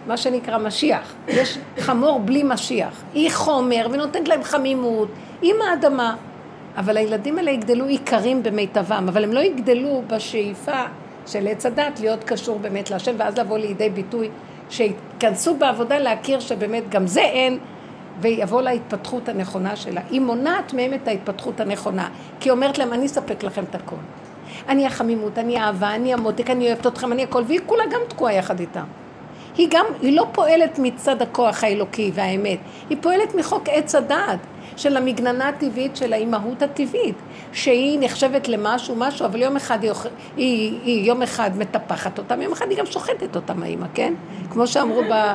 מה 0.07 0.17
שנקרא 0.17 0.57
משיח. 0.57 1.13
יש 1.27 1.57
חמור 1.79 2.19
בלי 2.19 2.43
משיח. 2.43 3.01
היא 3.13 3.31
חומר 3.31 3.87
ונותנת 3.91 4.27
להם 4.27 4.43
חמימות. 4.43 5.07
אימא 5.43 5.63
האדמה. 5.63 6.15
אבל 6.77 6.97
הילדים 6.97 7.37
האלה 7.37 7.51
יגדלו 7.51 7.85
עיקרים 7.85 8.43
במיטבם, 8.43 9.05
אבל 9.07 9.23
הם 9.23 9.33
לא 9.33 9.39
יגדלו 9.39 10.03
בשאיפה 10.07 10.81
של 11.27 11.47
עץ 11.47 11.65
הדת 11.65 11.99
להיות 11.99 12.23
קשור 12.23 12.59
באמת 12.59 12.91
להשם, 12.91 13.11
ואז 13.17 13.37
לבוא 13.37 13.57
לידי 13.57 13.89
ביטוי, 13.89 14.29
שיכנסו 14.69 15.55
בעבודה 15.55 15.99
להכיר 15.99 16.39
שבאמת 16.39 16.89
גם 16.89 17.07
זה 17.07 17.21
אין, 17.21 17.59
ויבוא 18.21 18.61
להתפתחות 18.61 19.29
הנכונה 19.29 19.75
שלה. 19.75 20.01
היא 20.09 20.21
מונעת 20.21 20.73
מהם 20.73 20.93
את 20.93 21.07
ההתפתחות 21.07 21.59
הנכונה, 21.59 22.09
כי 22.39 22.49
היא 22.49 22.51
אומרת 22.51 22.77
להם, 22.77 22.93
אני 22.93 23.05
אספק 23.05 23.43
לכם 23.43 23.63
את 23.63 23.75
הכל. 23.75 23.95
אני 24.69 24.85
החמימות, 24.85 25.37
אני 25.37 25.57
האהבה, 25.57 25.95
אני 25.95 26.13
המותק, 26.13 26.49
אני 26.49 26.67
אוהבת 26.67 26.87
אתכם, 26.87 27.11
אני 27.11 27.23
הכל, 27.23 27.43
והיא 27.47 27.59
כולה 27.65 27.83
גם 27.91 28.01
תקועה 28.07 28.33
יחד 28.33 28.59
איתם. 28.59 28.83
היא 29.57 29.67
גם, 29.71 29.85
היא 30.01 30.15
לא 30.15 30.27
פועלת 30.31 30.79
מצד 30.79 31.21
הכוח 31.21 31.63
האלוקי 31.63 32.11
והאמת, 32.13 32.59
היא 32.89 32.97
פועלת 33.01 33.35
מחוק 33.35 33.63
עץ 33.69 33.95
הדעת 33.95 34.39
של 34.77 34.97
המגננה 34.97 35.49
הטבעית 35.49 35.95
של 35.95 36.13
האימהות 36.13 36.61
הטבעית, 36.61 37.15
שהיא 37.53 37.97
נחשבת 38.01 38.47
למשהו, 38.47 38.95
משהו, 38.95 39.25
אבל 39.25 39.41
יום 39.41 39.55
אחד 39.55 39.83
היא, 39.83 39.91
היא, 40.37 40.79
היא 40.83 41.07
יום 41.07 41.21
אחד 41.21 41.51
מטפחת 41.57 42.17
אותם, 42.17 42.41
יום 42.41 42.53
אחד 42.53 42.69
היא 42.69 42.77
גם 42.77 42.85
שוחטת 42.85 43.35
אותם 43.35 43.63
האימא, 43.63 43.87
כן? 43.93 44.13
כמו 44.51 44.67
שאמרו 44.67 45.01
ב, 45.11 45.33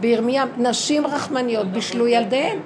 בירמיה, 0.00 0.44
נשים 0.58 1.06
רחמניות 1.06 1.66
בישלו 1.66 2.06
ילדיהן. 2.06 2.58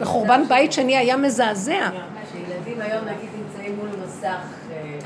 בחורבן 0.00 0.42
בית 0.48 0.72
שני 0.72 0.96
היה 0.96 1.16
מזעזע. 1.16 1.90
שילדים 2.32 2.80
היום 2.80 3.04
נגיד 3.04 3.28
נמצאים 3.38 3.76
מול 3.76 3.88
מסך 4.04 4.44
אה, 4.72 4.98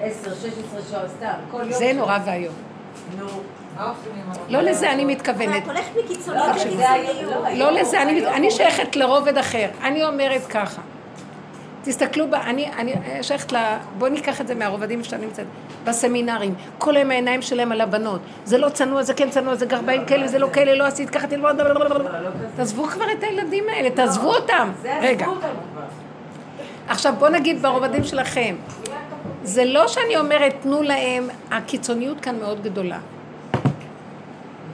10, 0.00 0.34
16 0.34 0.80
שעות 0.90 1.10
סתם, 1.10 1.34
כל 1.50 1.60
יום. 1.60 1.72
זה 1.72 1.92
נורא 1.94 2.18
ואיום. 2.26 2.54
נו. 3.18 3.26
לא 4.48 4.60
לזה 4.60 4.92
אני 4.92 5.04
מתכוונת. 5.04 5.62
את 5.62 5.68
הולכת 5.68 5.90
מקיצוניות 6.04 6.46
לא, 6.46 6.52
לקיצוניות. 6.52 7.44
לא, 7.54 7.70
לא 7.70 7.72
לזה, 7.72 8.02
אני, 8.02 8.26
אני 8.26 8.50
שייכת 8.50 8.96
לרובד 8.96 9.38
אחר. 9.38 9.68
אני 9.82 10.04
אומרת 10.04 10.46
ככה, 10.46 10.82
תסתכלו, 11.84 12.30
ב, 12.30 12.34
אני, 12.34 12.70
אני 12.78 12.94
שייכת 13.22 13.52
ל... 13.52 13.56
בואו 13.98 14.10
ניקח 14.10 14.40
את 14.40 14.46
זה 14.46 14.54
מהרובדים 14.54 15.04
שאני 15.04 15.26
נמצאת, 15.26 15.46
בסמינרים. 15.84 16.54
כל 16.78 16.96
היום 16.96 17.10
העיניים 17.10 17.42
שלהם 17.42 17.72
על 17.72 17.80
הבנות. 17.80 18.20
זה 18.44 18.58
לא 18.58 18.68
צנוע, 18.68 19.02
זה 19.02 19.14
כן 19.14 19.30
צנוע, 19.30 19.54
זה 19.54 19.66
גרביים 19.66 20.04
כאלה, 20.04 20.28
זה 20.28 20.38
לא 20.38 20.48
כאלה, 20.52 20.74
לא 20.74 20.84
עשית 20.84 21.10
ככה, 21.10 21.26
תלמוד... 21.26 21.56
תעזבו 22.56 22.84
כבר 22.84 23.04
את 23.18 23.22
הילדים 23.22 23.64
האלה, 23.68 23.90
תעזבו 23.90 24.34
אותם. 24.34 24.72
רגע. 25.00 25.26
עכשיו 26.88 27.14
בואו 27.18 27.30
נגיד 27.30 27.62
ברובדים 27.62 28.04
שלכם. 28.04 28.56
זה 29.42 29.64
לא 29.64 29.88
שאני 29.88 30.16
אומרת, 30.16 30.54
תנו 30.62 30.82
להם, 30.82 31.28
הקיצוניות 31.50 32.20
כאן 32.20 32.38
מאוד 32.40 32.62
גדולה. 32.62 32.98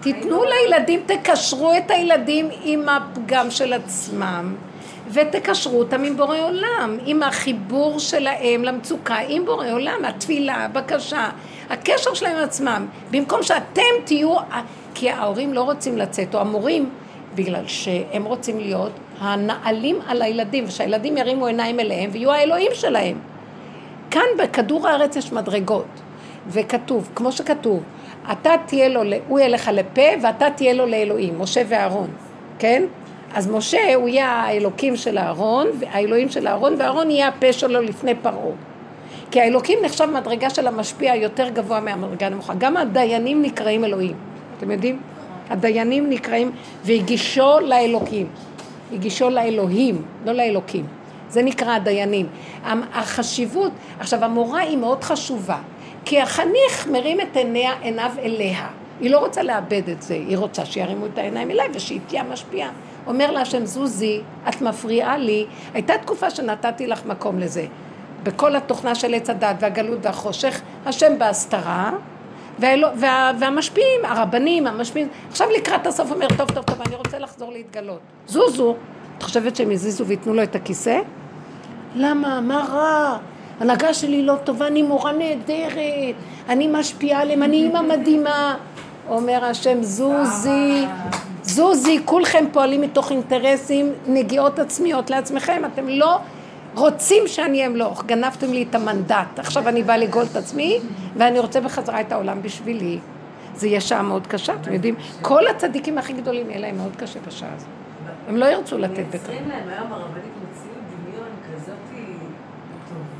תיתנו 0.01 0.43
לילדים, 0.45 1.01
תקשרו 1.07 1.73
את 1.77 1.91
הילדים 1.91 2.49
עם 2.65 2.89
הפגם 2.89 3.51
של 3.51 3.73
עצמם, 3.73 4.55
ותקשרו 5.13 5.79
אותם 5.79 6.05
עם 6.05 6.17
בורא 6.17 6.39
עולם, 6.39 6.99
עם 7.07 7.23
החיבור 7.23 7.99
שלהם 7.99 8.65
למצוקה, 8.65 9.17
עם 9.29 9.45
בורא 9.45 9.71
עולם, 9.73 10.05
התפילה, 10.05 10.55
הבקשה, 10.55 11.29
הקשר 11.71 12.15
שלהם 12.15 12.37
עם 12.37 12.45
עצמם. 12.45 12.87
במקום 13.11 13.43
שאתם 13.43 13.83
תהיו, 14.05 14.37
כי 14.95 15.11
ההורים 15.11 15.53
לא 15.53 15.63
רוצים 15.63 15.99
לצאת, 15.99 16.35
או 16.35 16.41
המורים, 16.41 16.91
בגלל 17.35 17.67
שהם 17.67 18.25
רוצים 18.25 18.59
להיות 18.59 18.93
הנעלים 19.21 19.99
על 20.07 20.23
הילדים, 20.23 20.65
ושהילדים 20.67 21.17
ירימו 21.17 21.47
עיניים 21.47 21.81
אליהם 21.81 22.11
ויהיו 22.13 22.33
האלוהים 22.33 22.71
שלהם. 22.75 23.19
כאן 24.11 24.27
בכדור 24.39 24.89
הארץ 24.89 25.17
יש 25.17 25.33
מדרגות, 25.33 25.87
וכתוב, 26.49 27.11
כמו 27.15 27.33
שכתוב, 27.33 27.83
אתה 28.33 28.51
תהיה 28.66 28.89
לו, 28.89 29.03
הוא 29.28 29.39
יהיה 29.39 29.49
לך 29.49 29.70
לפה 29.72 30.03
ואתה 30.22 30.51
תהיה 30.51 30.72
לו 30.72 30.87
לאלוהים, 30.87 31.39
משה 31.39 31.62
ואהרון, 31.68 32.09
כן? 32.59 32.83
אז 33.35 33.51
משה 33.51 33.95
הוא 33.95 34.09
יהיה 34.09 34.28
האלוקים 34.28 34.97
של 34.97 35.18
אהרון, 35.18 35.66
האלוהים 35.91 36.28
של 36.28 36.49
אהרון, 36.49 36.74
ואהרון 36.78 37.11
יהיה 37.11 37.28
הפה 37.28 37.53
שלו 37.53 37.81
לפני 37.81 38.14
פרעה. 38.14 38.55
כי 39.31 39.41
האלוקים 39.41 39.78
נחשב 39.85 40.05
מדרגה 40.05 40.51
של 40.51 40.66
המשפיע 40.66 41.14
יותר 41.14 41.49
גבוה 41.49 41.81
מהמדרגה 41.81 42.26
הנמוכה. 42.26 42.55
גם 42.59 42.76
הדיינים 42.76 43.43
נקראים 43.43 43.85
אלוהים. 43.85 44.14
אתם 44.59 44.70
יודעים? 44.70 45.01
הדיינים 45.51 46.11
נקראים, 46.11 46.51
והגישו 46.85 47.61
לאלוקים. 47.61 48.26
הגישו 48.93 49.31
לאלוהים, 49.31 50.03
לא 50.26 50.33
לאלוקים. 50.33 50.87
זה 51.28 51.43
נקרא 51.43 51.74
הדיינים. 51.74 52.26
החשיבות, 52.95 53.72
עכשיו 54.01 54.24
המורה 54.24 54.61
היא 54.61 54.76
מאוד 54.76 55.05
חשובה, 55.05 55.59
כי 56.05 56.21
החניך 56.21 56.87
מרים 56.93 57.21
את 57.21 57.37
עיניה, 57.37 57.73
עיניו 57.81 58.11
אליה. 58.23 58.67
היא 59.01 59.11
לא 59.11 59.19
רוצה 59.19 59.43
לאבד 59.43 59.89
את 59.89 60.03
זה, 60.03 60.15
היא 60.15 60.37
רוצה 60.39 60.65
שירימו 60.65 61.07
את 61.07 61.19
העיניים 61.19 61.51
אליי 61.51 61.69
ושהיא 61.75 62.01
תהיה 62.07 62.23
משפיעה. 62.23 62.71
אומר 63.07 63.31
לה 63.31 63.41
השם 63.41 63.67
זוזי, 63.67 64.21
את 64.49 64.63
מפריעה 64.63 65.19
לי. 65.19 65.47
הייתה 65.75 65.99
תקופה 65.99 66.31
שנתתי 66.31 66.87
לך 66.87 67.07
מקום 67.07 67.39
לזה. 67.39 67.67
בכל 68.23 68.57
התוכנה 68.57 68.95
של 68.95 69.15
עץ 69.15 69.31
הדת 69.31 69.57
והגלות 69.61 69.99
והחושך, 70.03 70.61
השם 70.87 71.19
בהסתרה, 71.19 71.91
והאלו, 72.59 72.89
וה, 72.97 73.33
והמשפיעים, 73.41 74.05
הרבנים, 74.05 74.67
המשפיעים, 74.67 75.09
עכשיו 75.31 75.49
לקראת 75.57 75.87
הסוף 75.87 76.11
אומר, 76.11 76.29
טוב, 76.37 76.51
טוב, 76.51 76.65
טוב, 76.65 76.81
אני 76.87 76.95
רוצה 76.95 77.19
לחזור 77.19 77.53
להתגלות. 77.53 78.01
זוזו. 78.27 78.77
את 79.19 79.23
חושבת 79.23 79.57
שהם 79.57 79.71
יזיזו 79.71 80.07
וייתנו 80.07 80.35
לו 80.35 80.43
את 80.43 80.57
הכיסא? 80.57 80.99
למה? 81.95 82.41
מה 82.41 82.65
רע? 82.73 83.19
הנהגה 83.61 83.95
שלי 83.95 84.23
לא 84.23 84.35
טובה, 84.45 84.67
אני 84.67 84.83
מורה 84.83 85.13
נהדרת, 85.13 86.15
אני 86.49 86.69
משפיעה 86.73 87.21
עליהם, 87.23 87.43
אני 87.43 87.57
אימא 87.57 87.83
מדהימה. 87.83 88.57
אומר 89.09 89.45
השם, 89.45 89.83
זוזי, 89.83 90.87
זוזי, 91.43 92.01
כולכם 92.05 92.45
פועלים 92.53 92.81
מתוך 92.81 93.11
אינטרסים, 93.11 93.93
נגיעות 94.07 94.59
עצמיות 94.59 95.11
לעצמכם, 95.11 95.63
אתם 95.73 95.89
לא 95.89 96.19
רוצים 96.75 97.23
שאני 97.27 97.67
אמלוך, 97.67 98.05
גנבתם 98.05 98.53
לי 98.53 98.67
את 98.71 98.75
המנדט, 98.75 99.39
עכשיו 99.39 99.69
אני 99.69 99.83
באה 99.83 99.97
לגאול 99.97 100.25
את 100.31 100.37
עצמי, 100.37 100.79
ואני 101.17 101.39
רוצה 101.39 101.61
בחזרה 101.61 102.01
את 102.01 102.13
העולם 102.13 102.43
בשבילי. 102.43 102.99
זה 103.55 103.69
יהיה 103.69 103.81
שעה 103.81 104.03
מאוד 104.03 104.27
קשה, 104.27 104.55
אתם 104.61 104.73
יודעים, 104.73 104.95
כל 105.23 105.47
הצדיקים 105.47 105.99
הכי 105.99 106.13
גדולים 106.13 106.51
יהיה 106.51 106.61
להם 106.61 106.77
מאוד 106.77 106.97
קשה 106.97 107.19
בשעה 107.27 107.49
הזאת. 107.57 107.69
הם 108.29 108.37
לא 108.37 108.47
ירצו 108.47 108.79
לתת 108.79 109.05
בטח. 109.11 109.29
מייצרים 109.29 109.49
להם 109.49 109.69
היום 109.69 109.89
כזאת 109.89 110.30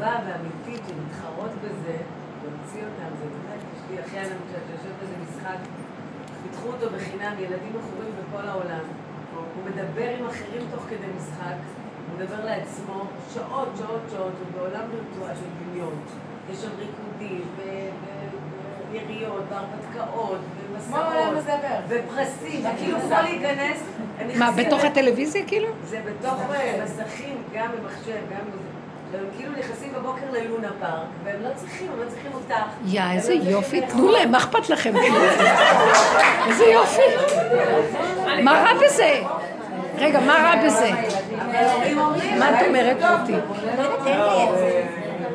טובה 0.01 0.19
ואמיתית 0.27 0.83
שמתחרות 0.89 1.51
בזה, 1.65 1.97
להוציא 2.43 2.81
אותם, 2.81 3.11
זה 3.19 3.25
באמת, 3.25 3.61
יש 3.75 3.83
לי 3.91 4.01
אחיין 4.01 4.25
למשל 4.25 4.61
שיושב 4.67 4.95
בזה 5.03 5.15
משחק, 5.23 5.59
פיתחו 6.43 6.69
אותו 6.69 6.87
בחינם, 6.97 7.35
ילדים 7.39 7.73
מכורים 7.79 8.13
בכל 8.21 8.49
העולם. 8.49 8.85
הוא 9.35 9.65
מדבר 9.65 10.09
עם 10.19 10.27
אחרים 10.27 10.63
תוך 10.75 10.83
כדי 10.83 11.07
משחק, 11.17 11.59
הוא 12.09 12.19
מדבר 12.19 12.45
לעצמו 12.45 13.05
שעות, 13.35 13.69
שעות, 13.79 14.01
שעות, 14.11 14.33
הוא 14.39 14.61
בעולם 14.61 14.85
וירטואל 14.91 15.35
של 15.35 15.51
דמיון. 15.65 15.95
יש 16.53 16.59
שם 16.59 16.71
ריקודים, 16.79 17.45
ויריות, 18.93 19.45
והרפתקאות, 19.51 20.41
ומסעות, 20.73 21.45
ופרסים, 21.89 22.65
וכאילו 22.75 23.01
כמו 23.01 23.17
להיכנס 23.23 23.83
מה, 24.39 24.51
בתוך 24.53 24.85
הטלוויזיה 24.85 25.47
כאילו? 25.47 25.69
זה 25.85 26.01
בתוך 26.07 26.41
מסכים, 26.85 27.43
גם 27.55 27.71
במחשב, 27.73 28.21
גם 28.31 28.45
והם 29.13 29.25
כאילו 29.37 29.53
נכנסים 29.59 29.93
בבוקר 29.95 30.23
ללונה 30.33 30.69
פארק, 30.81 31.07
והם 31.25 31.43
לא 31.43 31.49
צריכים, 31.57 31.89
הם 31.93 32.01
לא 32.01 32.11
צריכים 32.11 32.31
אותך. 32.35 32.55
יא, 32.87 33.03
איזה 33.13 33.35
לא 33.35 33.51
יופי, 33.51 33.81
תנו 33.81 34.11
להם, 34.11 34.31
מה 34.31 34.39
אכפת 34.39 34.69
לכם? 34.71 34.93
איזה 36.49 36.65
יופי. 36.65 37.03
מה 38.43 38.53
רע 38.53 38.75
בזה? 38.85 39.21
רגע, 39.99 40.21
מה 40.21 40.35
רע 40.35 40.67
בזה? 40.67 40.91
מה 42.39 42.61
את 42.61 42.67
אומרת, 42.67 42.97
רותי? 43.03 43.33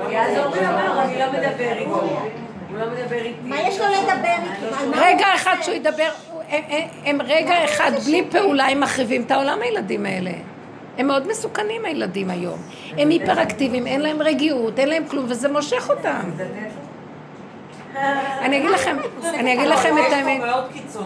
יעזור 0.09 0.55
לי 0.55 0.67
אמר, 0.67 1.01
אני 1.01 1.19
לא 1.19 1.25
מדבר 1.31 1.77
איתו. 1.77 1.91
הוא 2.69 2.79
לא 2.79 2.85
מדבר 2.85 3.15
איתי. 3.15 3.35
מה 3.43 3.61
יש 3.61 3.79
לו 3.79 3.85
לדבר 3.85 4.35
איתי? 4.43 4.99
רגע 4.99 5.25
אחד 5.35 5.55
שהוא 5.61 5.75
ידבר, 5.75 6.09
הם 7.05 7.21
רגע 7.21 7.65
אחד, 7.65 7.91
בלי 8.05 8.27
פעולה, 8.31 8.67
הם 8.67 8.79
מחריבים 8.79 9.21
את 9.21 9.31
העולם 9.31 9.61
הילדים 9.61 10.05
האלה. 10.05 10.31
הם 10.97 11.07
מאוד 11.07 11.27
מסוכנים 11.27 11.85
הילדים 11.85 12.29
היום. 12.29 12.59
הם 12.97 13.09
היפראקטיביים, 13.09 13.87
אין 13.87 14.01
להם 14.01 14.21
רגיעות, 14.21 14.79
אין 14.79 14.89
להם 14.89 15.03
כלום, 15.07 15.25
וזה 15.29 15.49
מושך 15.49 15.89
אותם. 15.89 16.31
אני 18.41 18.57
אגיד 18.57 18.69
לכם, 18.69 18.97
אני 19.23 19.53
אגיד 19.53 19.67
לכם 19.67 19.97
את 19.97 20.13
האמת. 20.13 20.41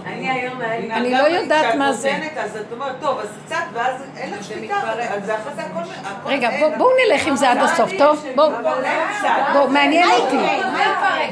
אני 0.06 0.30
היום, 0.30 0.62
אני 0.92 1.12
לא 1.12 1.24
יודעת 1.24 1.76
מה 1.76 1.94
זה. 1.94 2.20
אז 2.38 2.58
את 2.58 2.74
אומרת, 2.74 2.96
טוב, 3.02 3.20
אז 3.20 3.28
קצת, 3.46 3.56
ואז 3.74 3.96
אין 4.18 4.34
לך 4.34 4.44
שליטה, 4.44 4.76
אז 4.76 5.30
אחרי 5.30 5.54
זה 5.56 5.62
הכל... 5.62 6.30
רגע, 6.30 6.50
בואו 6.78 6.90
נלך 7.06 7.28
עם 7.28 7.36
זה 7.36 7.52
עד 7.52 7.58
הסוף, 7.58 7.92
טוב? 7.98 8.26
בואו, 8.36 9.70
מעניין 9.70 10.10
אותי. 10.10 10.38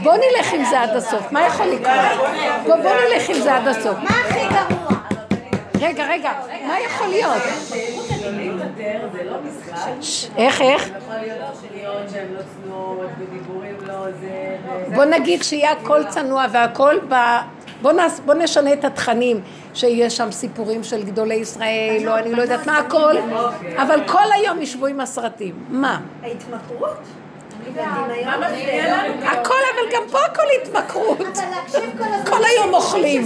בואו 0.03 0.15
נלך 0.15 0.53
עם 0.53 0.63
זה 0.63 0.81
עד 0.81 0.95
הסוף, 0.95 1.31
מה 1.31 1.41
יכול 1.41 1.65
לקרות? 1.65 1.95
בואו 2.65 2.95
נלך 3.09 3.29
עם 3.29 3.35
זה 3.35 3.55
עד 3.55 3.67
הסוף. 3.67 3.97
מה 4.03 4.09
הכי 4.09 4.39
גרוע? 4.39 4.97
רגע, 5.81 6.05
רגע, 6.07 6.31
מה 6.67 6.79
יכול 6.79 7.07
להיות? 7.07 7.41
איך, 10.37 10.61
איך? 10.61 10.89
בוא 14.95 15.05
נגיד 15.05 15.43
שיהיה 15.43 15.71
הכל 15.71 16.03
צנוע 16.09 16.45
והכל 16.51 16.95
ב... 17.09 17.15
בוא, 17.81 18.33
נשנה 18.33 18.73
את 18.73 18.85
התכנים, 18.85 19.41
שיש 19.73 20.17
שם 20.17 20.31
סיפורים 20.31 20.83
של 20.83 21.03
גדולי 21.03 21.35
ישראל, 21.35 22.03
או 22.07 22.17
אני 22.17 22.33
לא 22.33 22.41
יודעת 22.41 22.67
מה 22.67 22.77
הכל, 22.77 23.15
אבל 23.77 24.07
כל 24.07 24.31
היום 24.35 24.61
ישבו 24.61 24.85
עם 24.85 24.99
הסרטים. 24.99 25.55
מה? 25.69 25.99
ההתמכרות? 26.23 26.97
הכל, 29.25 29.53
אבל 29.73 29.95
גם 29.95 30.03
פה 30.11 30.19
הכל 30.25 30.43
התמכרות. 30.61 31.17
כל 32.25 32.43
היום 32.45 32.73
אוכלים. 32.73 33.23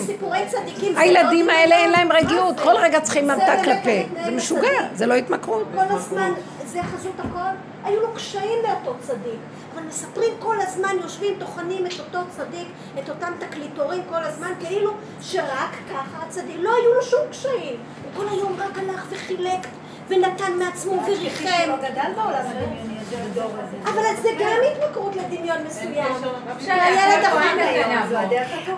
הילדים 0.95 1.49
האלה 1.49 1.75
אין 1.75 1.91
להם 1.91 2.11
רגיעות, 2.11 2.59
כל 2.59 2.75
רגע 2.77 2.99
צריכים 2.99 3.27
ממתק 3.27 3.67
לפה. 3.67 4.23
זה 4.25 4.31
משוגע, 4.31 4.81
זה 4.93 5.05
לא 5.05 5.13
התמכרות. 5.13 5.67
כל 5.75 5.95
הזמן, 5.95 6.31
זה 6.65 6.79
חזות 6.83 7.19
הכל, 7.19 7.55
היו 7.83 8.01
לו 8.01 8.13
קשיים 8.15 8.59
באותו 8.61 8.99
צדיק. 8.99 9.39
אבל 9.75 9.83
מספרים 9.83 10.33
כל 10.39 10.55
הזמן, 10.61 10.95
יושבים, 11.01 11.33
טוחנים 11.39 11.85
את 11.85 11.99
אותו 11.99 12.19
צדיק, 12.29 12.67
את 12.99 13.09
אותם 13.09 13.33
תקליטורים 13.39 14.01
כל 14.09 14.23
הזמן, 14.23 14.51
כאילו 14.59 14.91
שרק 15.21 15.75
ככה 15.89 16.23
הצדיק, 16.27 16.55
לא 16.59 16.69
היו 16.75 16.93
לו 16.93 17.03
שום 17.03 17.19
קשיים. 17.31 17.75
הוא 18.03 18.23
כל 18.23 18.29
היום 18.31 18.55
רק 18.59 18.77
הלך 18.77 19.05
וחילק 19.09 19.67
ונתן 20.11 20.51
מעצמו 20.59 21.03
וריחם. 21.07 21.71
אבל 23.83 24.01
זה 24.21 24.29
גם 24.39 24.57
התמכרות 24.71 25.15
לדמיון 25.15 25.57
מסוים. 25.67 26.13
הילד 26.67 27.25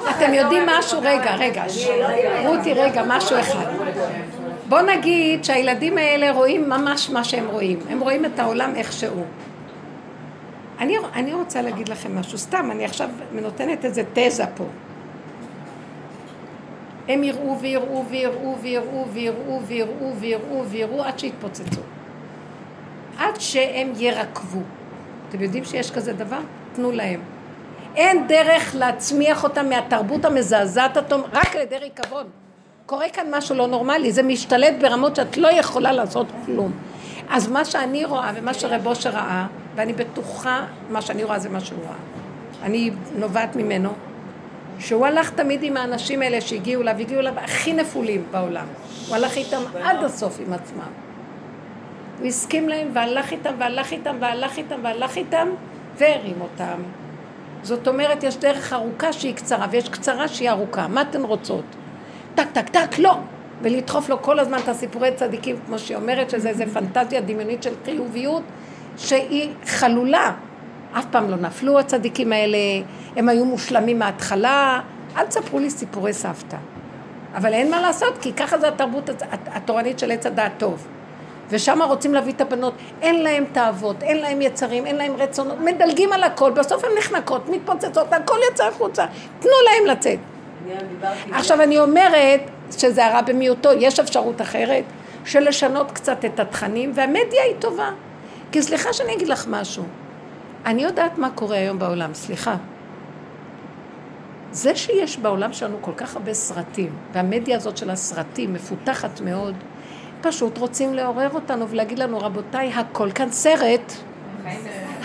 אתם 0.09 0.33
יודעים 0.33 0.63
משהו? 0.65 0.99
רגע, 1.01 1.35
רגע. 1.35 1.63
רותי, 2.45 2.73
רגע, 2.73 3.03
משהו 3.07 3.39
אחד. 3.39 3.65
בוא 4.69 4.81
נגיד 4.81 5.43
שהילדים 5.43 5.97
האלה 5.97 6.31
רואים 6.31 6.69
ממש 6.69 7.09
מה 7.09 7.23
שהם 7.23 7.47
רואים. 7.47 7.79
הם 7.89 7.99
רואים 7.99 8.25
את 8.25 8.39
העולם 8.39 8.75
איך 8.75 8.93
שהוא. 8.93 9.25
אני, 10.79 10.97
אני 11.13 11.33
רוצה 11.33 11.61
להגיד 11.61 11.89
לכם 11.89 12.19
משהו, 12.19 12.37
סתם, 12.37 12.69
אני 12.71 12.85
עכשיו 12.85 13.09
נותנת 13.31 13.85
איזה 13.85 14.03
תזה 14.13 14.43
פה. 14.55 14.63
הם 17.07 17.23
יראו 17.23 17.59
ויראו 17.59 18.05
ויראו 18.09 18.55
ויראו 18.61 19.05
ויראו 19.13 19.61
ויראו 19.67 20.13
ויראו 20.19 20.65
ויראו 20.65 21.03
עד 21.03 21.19
שיתפוצצו. 21.19 21.81
עד 23.17 23.39
שהם 23.39 23.93
ירקבו. 23.97 24.61
אתם 25.29 25.41
יודעים 25.41 25.65
שיש 25.65 25.91
כזה 25.91 26.13
דבר? 26.13 26.39
תנו 26.75 26.91
להם. 26.91 27.19
אין 27.95 28.27
דרך 28.27 28.75
להצמיח 28.75 29.43
אותם 29.43 29.69
מהתרבות 29.69 30.25
המזעזעת 30.25 30.97
רק 31.33 31.55
על 31.55 31.61
ידי 31.61 31.77
ריקבון. 31.77 32.25
קורה 32.85 33.09
כאן 33.09 33.27
משהו 33.31 33.55
לא 33.55 33.67
נורמלי, 33.67 34.11
זה 34.11 34.23
משתלט 34.23 34.73
ברמות 34.81 35.15
שאת 35.15 35.37
לא 35.37 35.47
יכולה 35.47 35.91
לעשות 35.91 36.27
כלום. 36.45 36.71
אז 37.29 37.47
מה 37.47 37.65
שאני 37.65 38.05
רואה 38.05 38.31
ומה 38.35 38.53
שרב 38.53 38.87
אושר 38.87 39.09
ראה, 39.09 39.47
ואני 39.75 39.93
בטוחה, 39.93 40.65
מה 40.89 41.01
שאני 41.01 41.23
רואה 41.23 41.39
זה 41.39 41.49
מה 41.49 41.59
שהוא 41.59 41.79
ראה. 41.83 41.95
אני 42.63 42.91
נובעת 43.15 43.55
ממנו, 43.55 43.89
שהוא 44.79 45.05
הלך 45.05 45.29
תמיד 45.29 45.63
עם 45.63 45.77
האנשים 45.77 46.21
האלה 46.21 46.41
שהגיעו 46.41 46.81
אליו, 46.81 46.95
הגיעו 46.99 47.19
אליו 47.19 47.33
הכי 47.37 47.73
נפולים 47.73 48.23
בעולם. 48.31 48.65
הוא 49.07 49.15
הלך 49.15 49.37
איתם 49.37 49.61
עד 49.83 50.03
הסוף 50.03 50.39
עם 50.47 50.53
עצמם. 50.53 50.91
הוא 52.19 52.27
הסכים 52.27 52.69
להם 52.69 52.87
והלך 52.93 53.31
איתם 53.31 53.53
והלך 53.57 53.91
איתם 53.91 54.15
והלך 54.19 54.57
איתם 54.57 54.79
והלך 54.83 55.17
איתם 55.17 55.47
והרים 55.97 56.41
אותם. 56.41 56.81
זאת 57.63 57.87
אומרת, 57.87 58.23
יש 58.23 58.37
דרך 58.37 58.73
ארוכה 58.73 59.13
שהיא 59.13 59.35
קצרה 59.35 59.67
ויש 59.71 59.89
קצרה 59.89 60.27
שהיא 60.27 60.49
ארוכה. 60.49 60.87
מה 60.87 61.01
אתן 61.01 61.23
רוצות? 61.23 61.63
טק, 62.35 62.47
טק, 62.53 62.69
טק, 62.69 62.99
לא! 62.99 63.17
ולדחוף 63.61 64.09
לו 64.09 64.21
כל 64.21 64.39
הזמן 64.39 64.57
את 64.63 64.69
הסיפורי 64.69 65.11
צדיקים, 65.15 65.55
כמו 65.65 65.79
שהיא 65.79 65.97
אומרת, 65.97 66.29
שזה 66.29 66.49
איזה 66.49 66.65
פנטזיה 66.73 67.21
דמיונית 67.21 67.63
של 67.63 67.73
חיוביות, 67.85 68.43
שהיא 68.97 69.49
חלולה. 69.65 70.31
אף 70.93 71.05
פעם 71.11 71.29
לא 71.29 71.37
נפלו 71.37 71.79
הצדיקים 71.79 72.33
האלה, 72.33 72.57
הם 73.15 73.29
היו 73.29 73.45
מושלמים 73.45 73.99
מההתחלה. 73.99 74.81
אל 75.17 75.25
תספרו 75.25 75.59
לי 75.59 75.69
סיפורי 75.69 76.13
סבתא. 76.13 76.57
אבל 77.35 77.53
אין 77.53 77.71
מה 77.71 77.81
לעשות, 77.81 78.17
כי 78.21 78.33
ככה 78.33 78.57
זה 78.57 78.67
התרבות 78.67 79.09
התורנית 79.45 79.99
של 79.99 80.11
עץ 80.11 80.25
הדעת 80.25 80.51
טוב. 80.57 80.87
ושם 81.49 81.81
רוצים 81.81 82.13
להביא 82.13 82.33
את 82.33 82.41
הבנות, 82.41 82.73
אין 83.01 83.23
להם 83.23 83.45
תאוות, 83.51 84.03
אין 84.03 84.17
להם 84.17 84.41
יצרים, 84.41 84.85
אין 84.85 84.95
להם 84.95 85.15
רצונות, 85.15 85.59
מדלגים 85.59 86.13
על 86.13 86.23
הכל, 86.23 86.51
בסוף 86.51 86.83
הן 86.83 86.91
נחנקות, 86.97 87.49
מתפוצצות, 87.49 88.13
הכל 88.13 88.37
יצא 88.51 88.67
החוצה, 88.67 89.05
תנו 89.39 89.51
להם 89.65 89.97
לצאת. 89.97 90.19
עכשיו 91.31 91.61
אני 91.61 91.79
אומרת 91.79 92.41
שזה 92.77 93.05
הרע 93.05 93.21
במיעוטו, 93.21 93.69
יש 93.73 93.99
אפשרות 93.99 94.41
אחרת 94.41 94.83
של 95.25 95.47
לשנות 95.47 95.91
קצת 95.91 96.25
את 96.25 96.39
התכנים, 96.39 96.91
והמדיה 96.95 97.43
היא 97.43 97.55
טובה. 97.59 97.89
כי 98.51 98.61
סליחה 98.61 98.93
שאני 98.93 99.13
אגיד 99.13 99.27
לך 99.27 99.45
משהו, 99.49 99.83
אני 100.65 100.83
יודעת 100.83 101.17
מה 101.17 101.29
קורה 101.29 101.57
היום 101.57 101.79
בעולם, 101.79 102.13
סליחה. 102.13 102.55
זה 104.51 104.75
שיש 104.75 105.17
בעולם 105.17 105.53
שלנו 105.53 105.77
כל 105.81 105.91
כך 105.97 106.15
הרבה 106.15 106.33
סרטים, 106.33 106.91
והמדיה 107.11 107.57
הזאת 107.57 107.77
של 107.77 107.89
הסרטים 107.89 108.53
מפותחת 108.53 109.21
מאוד, 109.21 109.55
פשוט 110.21 110.57
רוצים 110.57 110.93
לעורר 110.93 111.29
אותנו 111.33 111.69
ולהגיד 111.69 111.99
לנו, 111.99 112.19
רבותיי, 112.19 112.73
הכל 112.73 113.11
כאן 113.11 113.31
סרט. 113.31 113.93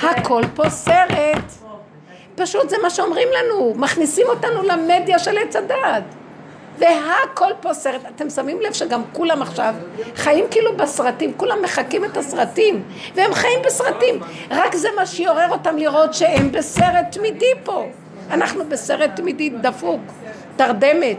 הכל 0.02 0.42
פה 0.54 0.70
סרט. 0.70 1.52
פשוט 2.34 2.68
זה 2.68 2.76
מה 2.82 2.90
שאומרים 2.90 3.28
לנו, 3.38 3.74
מכניסים 3.76 4.26
אותנו 4.28 4.62
למדיה 4.62 5.18
של 5.18 5.38
עץ 5.38 5.56
הדעת. 5.56 6.04
והכל 6.78 7.52
פה 7.60 7.74
סרט. 7.74 8.00
אתם 8.16 8.30
שמים 8.30 8.60
לב 8.60 8.72
שגם 8.72 9.02
כולם 9.12 9.42
עכשיו 9.42 9.74
חיים 10.14 10.44
כאילו 10.50 10.76
בסרטים, 10.76 11.32
כולם 11.36 11.62
מחקים 11.62 12.04
את 12.04 12.16
הסרטים, 12.16 12.82
והם 13.14 13.34
חיים 13.34 13.60
בסרטים. 13.66 14.20
רק 14.50 14.76
זה 14.76 14.88
מה 14.96 15.06
שיעורר 15.06 15.50
אותם 15.50 15.76
לראות 15.76 16.14
שהם 16.14 16.52
בסרט 16.52 17.06
תמידי 17.10 17.52
פה. 17.64 17.86
אנחנו 18.30 18.64
בסרט 18.68 19.10
תמידי 19.16 19.50
דפוק, 19.50 20.00
תרדמת. 20.56 21.18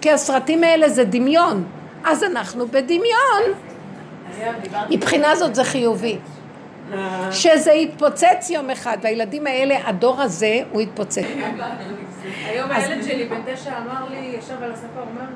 כי 0.00 0.10
הסרטים 0.10 0.64
האלה 0.64 0.88
זה 0.88 1.04
דמיון. 1.04 1.64
אז 2.04 2.24
אנחנו 2.24 2.68
בדמיון. 2.68 3.42
מבחינה 4.90 5.36
זאת 5.36 5.54
זה 5.54 5.64
חיובי. 5.64 6.18
שזה 7.30 7.72
יתפוצץ 7.72 8.50
יום 8.50 8.70
אחד, 8.70 8.96
והילדים 9.02 9.46
האלה, 9.46 9.76
הדור 9.84 10.20
הזה, 10.20 10.60
הוא 10.72 10.80
יתפוצץ. 10.80 11.22
היום 12.44 12.70
הילד 12.70 13.02
שלי 13.04 13.28
בן 13.28 13.40
תשע 13.46 13.78
אמר 13.78 14.08
לי, 14.08 14.16
ישב 14.38 14.62
על 14.62 14.72
הספה, 14.72 15.00
הוא 15.00 15.08
אומר, 15.10 15.26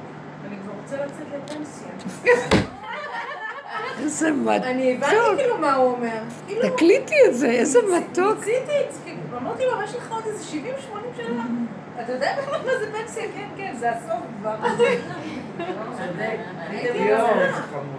אני 0.48 0.56
כבר 0.62 0.72
רוצה 0.82 0.96
לצאת 0.96 1.26
לפנסיה. 1.34 1.88
איזה 3.98 4.32
מתוק. 4.32 4.64
אני 4.64 4.94
הבנתי 4.94 5.14
כאילו 5.36 5.58
מה 5.58 5.74
הוא 5.74 5.92
אומר. 5.92 6.18
כאילו, 6.46 6.70
תקליטי 6.70 7.14
את 7.28 7.34
זה, 7.34 7.50
איזה 7.50 7.78
מתוק. 7.96 8.38
ניסיתי, 8.38 9.14
אמרתי 9.36 9.64
לו, 9.64 9.82
יש 9.82 9.94
לך 9.94 10.12
עוד 10.12 10.24
איזה 10.26 10.44
70-80 10.52 11.16
שנה? 11.16 11.44
אתה 12.04 12.12
יודע 12.12 12.36
בכלל 12.42 12.60
מה 12.60 12.78
זה 12.80 12.92
פנסיה? 12.92 13.22
כן, 13.22 13.48
כן, 13.56 13.74
זה 13.78 13.90
הסוף 13.90 14.20
כבר. 14.40 14.56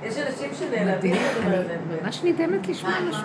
יש 0.04 0.18
אנשים 0.18 0.50
שנעלבים. 0.60 1.16
אני 1.16 1.56
ממש 2.04 2.24
נדהמת 2.24 2.68
לשמוע 2.68 2.94
משהו. 3.10 3.22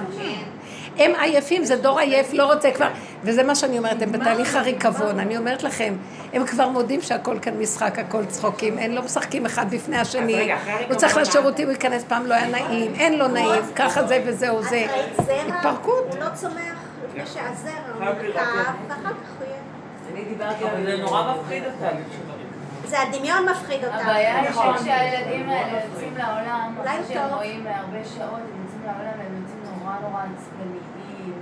הם 0.98 1.12
עייפים, 1.20 1.64
זה 1.64 1.76
דור 1.76 1.98
עייף, 1.98 2.32
לא 2.32 2.52
רוצה 2.52 2.70
כבר, 2.70 2.88
וזה 3.22 3.42
מה 3.42 3.54
שאני 3.54 3.78
אומרת, 3.78 4.02
הם 4.02 4.12
בתהליך 4.12 4.54
הריקבון, 4.54 5.20
אני 5.20 5.36
אומרת 5.36 5.62
לכם, 5.62 5.94
הם 6.32 6.46
כבר 6.46 6.68
מודים 6.68 7.00
שהכל 7.00 7.38
כאן 7.42 7.58
משחק, 7.58 7.98
הכל 7.98 8.24
צחוקים, 8.26 8.78
הם 8.78 8.92
לא 8.92 9.02
משחקים 9.02 9.46
אחד 9.46 9.70
בפני 9.70 9.96
השני, 9.96 10.52
הוא 10.88 10.96
צריך 10.96 11.16
לשירותים, 11.16 11.66
הוא 11.66 11.72
ייכנס, 11.72 12.04
פעם 12.04 12.26
לא 12.26 12.34
היה 12.34 12.48
נעים, 12.48 12.94
אין 12.94 13.18
לו 13.18 13.28
נעים, 13.28 13.62
ככה 13.76 14.06
זה 14.06 14.22
וזהו 14.26 14.62
זה, 14.62 14.86
התפרקות. 15.48 16.06
הוא 16.10 16.24
לא 16.24 16.28
צומח 16.34 16.54
לפני 17.08 17.26
שהזרע 17.26 17.72
הוא 17.94 18.04
נרקב, 18.04 18.38
ואחר 18.88 19.02
כך 19.02 19.10
הוא 19.38 19.46
יהיה... 19.46 19.56
אני 20.12 20.24
דיברתי 20.24 20.64
אבל 20.64 20.84
זה 20.86 20.92
על... 20.92 21.00
נורא 21.00 21.34
מפחיד 21.34 21.62
הריקוד. 21.80 22.29
זה 22.90 23.02
הדמיון 23.02 23.48
מפחיד 23.50 23.84
אותם. 23.84 23.96
הבעיה 23.96 24.40
היא 24.40 24.50
נכון. 24.50 24.78
שכשהילדים 24.78 25.48
האלה 25.50 25.78
יוצאים 25.84 26.14
לעולם, 26.16 26.74
אולי 26.78 26.90
אחרי 27.00 27.14
שהם. 27.14 27.34
רואים 27.34 27.66
הרבה 27.66 28.04
שעות, 28.04 28.22
הם 28.32 28.62
יוצאים 28.64 28.82
לעולם 28.84 29.18
והם 29.18 29.42
יוצאים 29.42 29.62
נורא 29.82 29.94
נורא 30.02 30.22
עצבניים. 30.36 30.80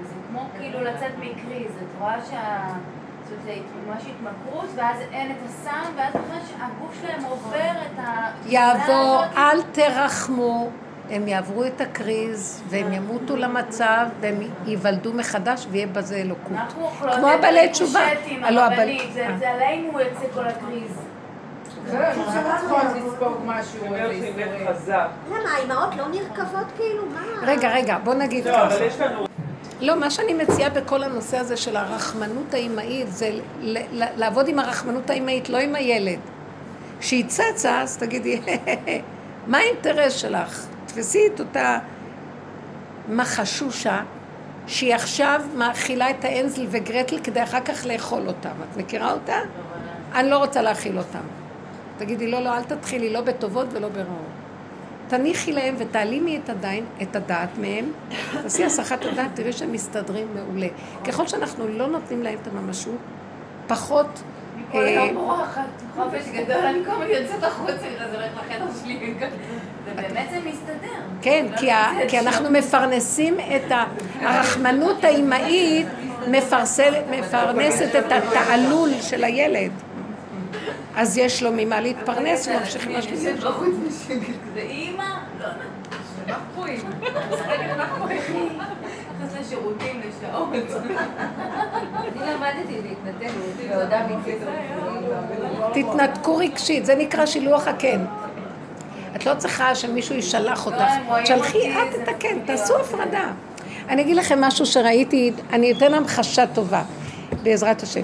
זה 0.08 0.14
כמו 0.28 0.40
כאילו 0.58 0.80
לצאת 0.84 1.12
מקריז, 1.18 1.70
את 1.76 2.00
רואה 2.00 2.14
שה... 2.30 2.68
זאת 3.24 3.38
אומרת, 3.44 3.44
זה 3.44 3.90
ממש 3.90 4.02
התמכרות, 4.02 4.68
ואז 4.76 4.96
אין 5.12 5.30
את 5.30 5.50
הסם, 5.50 5.92
ואז 5.96 6.14
ממש 6.14 6.42
הגוף 6.60 6.98
שלהם 7.02 7.24
עובר 7.24 7.58
את 7.86 7.98
ה... 7.98 8.30
יעבור, 8.46 9.22
אל 9.36 9.62
תרחמו, 9.72 10.68
הם 11.10 11.28
יעברו 11.28 11.64
את 11.64 11.80
הקריז, 11.80 12.62
והם 12.68 12.92
ימותו 12.92 13.36
למצב, 13.36 14.06
והם 14.20 14.34
ייוולדו 14.66 15.12
מחדש, 15.14 15.66
ויהיה 15.70 15.86
בזה 15.86 16.16
אלוקות. 16.16 16.52
אנחנו 16.52 16.82
אוכלות 16.84 17.14
כמו 17.14 17.28
את 17.30 17.34
הבעלי 17.38 17.68
תשובה. 17.68 18.00
הריקושטים, 18.06 18.44
הלא 18.44 18.64
הבעלי- 18.64 18.80
הרבנית, 18.98 19.12
זה 19.14 19.26
זה 19.38 19.50
עלינו 19.50 20.00
יוצא 20.00 20.24
כל 20.34 20.46
הקריז. 20.48 21.07
למה, 25.30 25.50
האימהות 25.56 25.96
לא 25.96 26.08
נרקבות 26.08 26.66
כאילו? 26.76 27.02
מה? 27.06 27.20
רגע, 27.46 27.68
רגע, 27.68 27.98
בוא 28.04 28.14
נגיד 28.14 28.46
לא, 28.48 28.52
ככה. 28.52 28.74
לא, 29.80 30.00
מה 30.00 30.10
שאני 30.10 30.34
מציעה 30.34 30.70
בכל 30.70 31.02
הנושא 31.02 31.38
הזה 31.38 31.56
של 31.56 31.76
הרחמנות 31.76 32.54
האימהית, 32.54 33.12
זה 33.12 33.30
ל- 33.60 33.78
ל- 34.02 34.08
לעבוד 34.16 34.48
עם 34.48 34.58
הרחמנות 34.58 35.10
האימהית, 35.10 35.48
לא 35.48 35.58
עם 35.58 35.74
הילד. 35.74 36.18
כשהיא 37.00 37.24
צצה, 37.26 37.80
אז 37.80 37.96
תגידי, 37.98 38.40
מה 39.46 39.58
האינטרס 39.58 40.12
שלך? 40.12 40.66
תפסי 40.86 41.26
את 41.34 41.40
אותה 41.40 41.78
מחשושה, 43.08 44.00
שהיא 44.66 44.94
עכשיו 44.94 45.40
מאכילה 45.54 46.10
את 46.10 46.24
האנזל 46.24 46.66
וגרטל 46.70 47.18
כדי 47.24 47.42
אחר 47.42 47.60
כך 47.60 47.86
לאכול 47.86 48.22
אותם. 48.28 48.48
את 48.72 48.76
מכירה 48.76 49.12
אותה? 49.12 49.36
אני 50.14 50.30
לא 50.30 50.38
רוצה 50.38 50.62
להאכיל 50.62 50.98
אותם. 50.98 51.37
תגידי, 51.98 52.30
לא, 52.30 52.40
לא, 52.40 52.56
אל 52.56 52.62
תתחילי, 52.62 53.12
לא 53.12 53.20
בטובות 53.20 53.66
ולא 53.72 53.88
ברעות. 53.88 54.38
תניחי 55.08 55.52
להם 55.52 55.74
ותעלימי 55.78 56.40
את, 56.44 56.48
הדין, 56.48 56.84
את 57.02 57.16
הדעת 57.16 57.58
מהם, 57.58 57.84
תעשי 58.42 58.64
הסחת 58.64 59.04
הדעת, 59.04 59.30
תראי 59.34 59.52
שהם 59.52 59.72
מסתדרים 59.72 60.26
מעולה. 60.34 60.68
ככל 61.04 61.26
שאנחנו 61.26 61.68
לא 61.68 61.86
נותנים 61.86 62.22
להם 62.22 62.38
את 62.42 62.48
הממשות, 62.48 62.98
פחות... 63.66 64.22
כל 64.72 64.78
אה, 64.78 64.90
יום 64.90 65.14
בורחת, 65.14 65.62
חופש 65.96 66.28
גדול, 66.32 66.56
אני 66.56 66.84
כל 66.84 66.90
הזמן 66.90 67.06
יוצאת 67.06 67.44
החוצה, 67.44 67.86
אז 67.98 68.14
הולך 68.14 68.30
לחדר 68.36 68.66
שלי, 68.82 69.14
ובאמת 69.84 70.28
זה 70.30 70.38
מסתדר. 70.44 70.88
כן, 71.22 71.46
לא 71.50 71.56
כי, 72.08 72.18
אנחנו 72.18 72.50
מפרנסים 72.50 73.36
את 73.40 73.72
הרחמנות 74.20 75.04
האימהית, 75.04 75.86
מפרנסת 77.10 77.96
את 77.98 78.12
התעלול 78.12 78.90
של 79.00 79.24
הילד. 79.24 79.70
אז 80.98 81.18
יש 81.18 81.42
לו 81.42 81.50
ממה 81.56 81.80
להתפרנס, 81.80 82.48
ממשיכים 82.48 82.88
אני 82.88 82.94
להשלים. 82.94 83.14
יוצאת 83.14 83.44
בחוץ 83.44 83.74
בשקט 83.86 84.34
כזה, 84.50 84.60
אימא, 84.60 85.04
לא, 85.40 85.46
לא? 85.46 85.52
נכנס 89.20 89.40
לשירותים 89.40 90.00
לשעות. 90.00 90.48
אני 90.52 92.32
למדתי 92.32 92.76
להתנתק 92.82 93.34
בעודה 93.68 94.06
מקטע. 94.06 94.50
תתנתקו 95.72 96.36
רגשית, 96.36 96.86
זה 96.86 96.94
נקרא 96.94 97.26
שילוח 97.26 97.68
הקן. 97.68 98.04
את 99.16 99.26
לא 99.26 99.34
צריכה 99.34 99.74
שמישהו 99.74 100.14
ישלח 100.14 100.66
אותך, 100.66 100.80
הם 100.80 101.06
רואים 101.06 101.26
שלחי 101.26 101.58
אותי, 101.58 101.96
את 101.96 102.02
את 102.02 102.08
הקן, 102.08 102.38
תעשו. 102.46 102.76
הפרדה. 102.76 103.30
אני 103.88 104.02
אגיד 104.02 104.16
לכם 104.16 104.40
משהו 104.40 104.66
שראיתי, 104.66 105.32
אני 105.52 105.72
אתן 105.72 105.94
המחשה 105.94 106.46
טובה, 106.46 106.82
בעזרת 107.42 107.82
השם. 107.82 108.02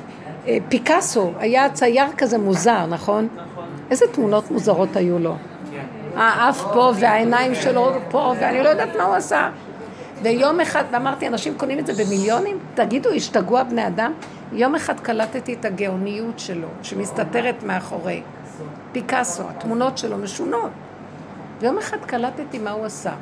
אה, 0.48 0.58
פיקאסו 0.68 1.32
היה 1.38 1.70
צייר 1.70 2.06
כזה 2.18 2.38
מוזר, 2.38 2.86
נכון? 2.86 3.28
נכון. 3.36 3.64
איזה 3.90 4.06
תמונות 4.12 4.50
מוזרות 4.50 4.96
היו 4.96 5.18
לו. 5.18 5.36
האף 6.16 6.64
פה 6.72 6.92
והעיניים 7.00 7.54
שלו 7.54 7.92
פה, 8.10 8.34
ואני 8.40 8.62
לא 8.62 8.68
יודעת 8.68 8.96
מה 8.96 9.04
הוא 9.04 9.14
עשה. 9.14 9.50
ויום 10.22 10.60
אחד, 10.60 10.84
ואמרתי, 10.90 11.28
אנשים 11.28 11.54
קונים 11.56 11.78
את 11.78 11.86
זה 11.86 12.04
במיליונים? 12.04 12.58
תגידו, 12.74 13.10
השתגעו 13.10 13.58
הבני 13.58 13.86
אדם? 13.86 14.12
יום 14.52 14.74
אחד 14.74 15.00
קלטתי 15.00 15.54
את 15.54 15.64
הגאוניות 15.64 16.38
שלו, 16.38 16.68
שמסתתרת 16.82 17.62
מאחורי. 17.62 18.22
פיקאסו, 18.92 19.42
התמונות 19.48 19.98
שלו 19.98 20.18
משונות. 20.18 20.70
ויום 21.60 21.78
אחד 21.78 21.98
קלטתי 22.06 22.58
מה 22.58 22.70
הוא 22.70 22.84
עשה. 22.84 23.12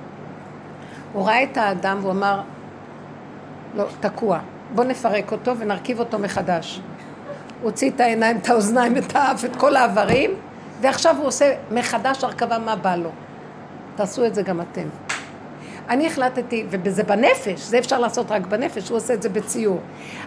הוא 1.12 1.26
ראה 1.26 1.42
את 1.42 1.56
האדם 1.56 1.98
והוא 2.00 2.12
אמר, 2.12 2.40
לא, 3.74 3.84
תקוע, 4.00 4.38
בוא 4.74 4.84
נפרק 4.84 5.32
אותו 5.32 5.58
ונרכיב 5.58 6.00
אותו 6.00 6.18
מחדש. 6.18 6.80
הוציא 7.62 7.90
את 7.90 8.00
העיניים, 8.00 8.36
את 8.36 8.48
האוזניים, 8.48 8.96
את 8.96 9.16
האף, 9.16 9.44
את 9.44 9.56
כל 9.56 9.76
האיברים, 9.76 10.30
ועכשיו 10.80 11.16
הוא 11.18 11.26
עושה 11.26 11.54
מחדש 11.70 12.24
הרכבה 12.24 12.58
מה 12.58 12.76
בא 12.76 12.96
לו. 12.96 13.10
תעשו 13.96 14.26
את 14.26 14.34
זה 14.34 14.42
גם 14.42 14.60
אתם. 14.60 14.88
אני 15.88 16.06
החלטתי, 16.06 16.64
וזה 16.70 17.02
בנפש, 17.02 17.60
זה 17.60 17.78
אפשר 17.78 17.98
לעשות 17.98 18.30
רק 18.30 18.46
בנפש, 18.46 18.88
הוא 18.88 18.96
עושה 18.96 19.14
את 19.14 19.22
זה 19.22 19.28
בציור. 19.28 19.80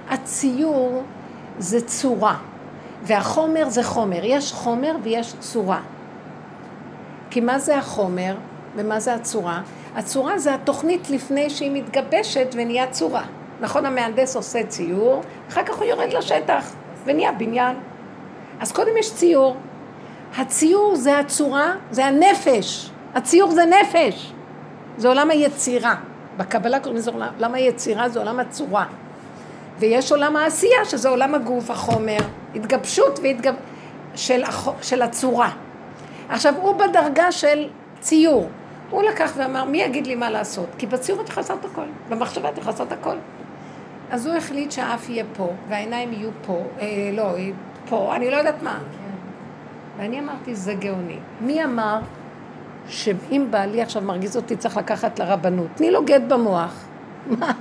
הציור 0.09 1.03
זה 1.59 1.81
צורה, 1.81 2.37
והחומר 3.03 3.69
זה 3.69 3.83
חומר. 3.83 4.19
יש 4.23 4.53
חומר 4.53 4.95
ויש 5.03 5.33
צורה. 5.39 5.81
כי 7.29 7.41
מה 7.41 7.59
זה 7.59 7.77
החומר 7.77 8.35
ומה 8.75 8.99
זה 8.99 9.13
הצורה? 9.13 9.61
הצורה 9.95 10.37
זה 10.37 10.53
התוכנית 10.53 11.09
לפני 11.09 11.49
שהיא 11.49 11.71
מתגבשת 11.71 12.47
ונהיה 12.53 12.87
צורה. 12.87 13.23
נכון, 13.61 13.85
המהנדס 13.85 14.35
עושה 14.35 14.63
ציור, 14.63 15.21
אחר 15.49 15.63
כך 15.63 15.75
הוא 15.75 15.85
יורד 15.85 16.13
לשטח 16.13 16.73
ונהיה 17.05 17.31
בניין. 17.31 17.75
אז 18.59 18.71
קודם 18.71 18.97
יש 18.99 19.15
ציור. 19.15 19.55
הציור 20.37 20.95
זה 20.95 21.19
הצורה, 21.19 21.73
זה 21.91 22.05
הנפש. 22.05 22.89
הציור 23.15 23.51
זה 23.51 23.63
נפש. 23.65 24.33
זה 24.97 25.07
עולם 25.07 25.31
היצירה. 25.31 25.95
בקבלה 26.37 26.79
קוראים 26.79 26.97
לזה 26.97 27.11
עולם 27.11 27.53
היצירה, 27.53 28.09
זה 28.09 28.19
עולם 28.19 28.39
הצורה. 28.39 28.85
ויש 29.79 30.11
עולם 30.11 30.35
העשייה, 30.35 30.85
שזה 30.85 31.09
עולם 31.09 31.35
הגוף, 31.35 31.69
החומר, 31.69 32.17
התגבשות 32.55 33.19
והתגב... 33.23 33.53
של, 34.15 34.43
הח... 34.43 34.69
של 34.81 35.01
הצורה. 35.01 35.49
עכשיו, 36.29 36.53
הוא 36.61 36.75
בדרגה 36.75 37.31
של 37.31 37.67
ציור. 37.99 38.49
הוא 38.89 39.03
לקח 39.03 39.31
ואמר, 39.37 39.63
מי 39.63 39.81
יגיד 39.81 40.07
לי 40.07 40.15
מה 40.15 40.29
לעשות? 40.29 40.65
כי 40.77 40.85
בציור 40.85 41.21
אתה 41.21 41.31
יכול 41.31 41.41
לעשות 41.41 41.65
הכל, 41.65 41.85
במחשבה 42.09 42.49
אתה 42.49 42.59
יכול 42.59 42.71
לעשות 42.73 42.91
הכל. 42.91 43.15
אז 44.15 44.25
הוא 44.25 44.35
החליט 44.35 44.71
שהאף 44.71 45.09
יהיה 45.09 45.23
פה, 45.37 45.53
והעיניים 45.69 46.13
יהיו 46.13 46.29
פה, 46.45 46.63
אה, 46.79 46.85
לא, 47.13 47.35
פה, 47.89 48.15
אני 48.15 48.31
לא 48.31 48.35
יודעת 48.35 48.63
מה. 48.63 48.79
ואני 49.97 50.19
אמרתי, 50.19 50.55
זה 50.55 50.73
גאוני. 50.73 51.17
מי 51.41 51.63
אמר 51.63 51.99
שאם 52.87 53.47
בעלי 53.49 53.81
עכשיו 53.81 54.01
מרגיז 54.01 54.35
אותי, 54.35 54.55
צריך 54.55 54.77
לקחת 54.77 55.19
לרבנות? 55.19 55.67
תני 55.75 55.91
לו 55.91 56.05
גט 56.05 56.21
במוח. 56.27 56.85
מה? 57.39 57.51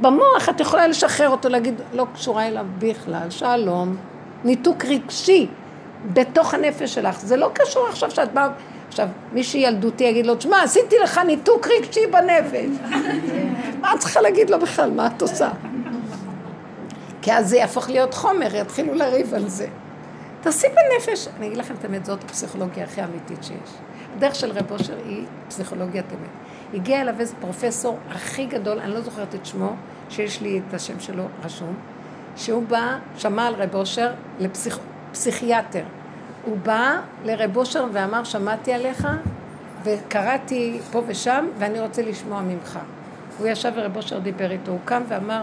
במוח 0.00 0.48
את 0.50 0.60
יכולה 0.60 0.86
לשחרר 0.86 1.28
אותו, 1.28 1.48
להגיד, 1.48 1.80
לא 1.92 2.06
קשורה 2.14 2.46
אליו 2.46 2.66
בכלל, 2.78 3.30
שלום. 3.30 3.96
ניתוק 4.44 4.84
רגשי 4.84 5.46
בתוך 6.12 6.54
הנפש 6.54 6.94
שלך. 6.94 7.20
זה 7.20 7.36
לא 7.36 7.50
קשור 7.54 7.86
עכשיו 7.88 8.10
שאת 8.10 8.32
באה... 8.32 8.48
עכשיו, 8.96 9.08
מי 9.32 9.44
שילדותי 9.44 10.04
יגיד 10.04 10.26
לו, 10.26 10.34
תשמע, 10.34 10.62
עשיתי 10.62 10.96
לך 10.98 11.18
ניתוק 11.18 11.66
רגשי 11.66 12.06
בנפש. 12.06 12.66
מה 13.80 13.94
את 13.94 13.98
צריכה 13.98 14.20
להגיד 14.20 14.50
לו 14.50 14.60
בכלל? 14.60 14.90
מה 14.90 15.06
את 15.06 15.22
עושה? 15.22 15.50
כי 17.22 17.32
אז 17.32 17.48
זה 17.48 17.56
יהפוך 17.56 17.88
להיות 17.88 18.14
חומר, 18.14 18.56
יתחילו 18.56 18.94
לריב 18.94 19.34
על 19.34 19.48
זה. 19.48 19.66
תעשי 20.40 20.66
בנפש, 20.68 21.28
אני 21.36 21.46
אגיד 21.46 21.58
לכם 21.58 21.74
את 21.78 21.84
האמת, 21.84 22.04
זאת 22.04 22.24
הפסיכולוגיה 22.24 22.84
הכי 22.84 23.04
אמיתית 23.04 23.44
שיש. 23.44 23.70
הדרך 24.16 24.34
של 24.34 24.52
רב 24.52 24.72
אושר 24.72 24.96
היא 25.04 25.24
פסיכולוגיית 25.48 26.06
אמת. 26.12 26.30
הגיע 26.74 27.00
אליו 27.00 27.14
איזה 27.20 27.34
פרופסור 27.40 27.98
הכי 28.10 28.46
גדול, 28.46 28.78
אני 28.78 28.94
לא 28.94 29.00
זוכרת 29.00 29.34
את 29.34 29.46
שמו, 29.46 29.72
שיש 30.08 30.40
לי 30.40 30.60
את 30.68 30.74
השם 30.74 31.00
שלו 31.00 31.24
רשום, 31.44 31.74
שהוא 32.36 32.62
בא, 32.62 32.98
שמע 33.16 33.46
על 33.46 33.54
רב 33.54 33.74
אושר 33.74 34.12
לפסיכיאטר. 34.38 35.84
הוא 36.46 36.56
בא 36.62 36.96
לרב 37.24 37.56
אושר 37.56 37.84
ואמר, 37.92 38.24
שמעתי 38.24 38.72
עליך, 38.72 39.08
וקראתי 39.84 40.80
פה 40.92 41.02
ושם, 41.06 41.46
ואני 41.58 41.80
רוצה 41.80 42.02
לשמוע 42.02 42.40
ממך. 42.40 42.78
הוא 43.38 43.46
ישב 43.46 43.72
ורב 43.74 43.96
אושר 43.96 44.18
דיבר 44.18 44.50
איתו, 44.50 44.72
הוא 44.72 44.80
קם 44.84 45.02
ואמר, 45.08 45.42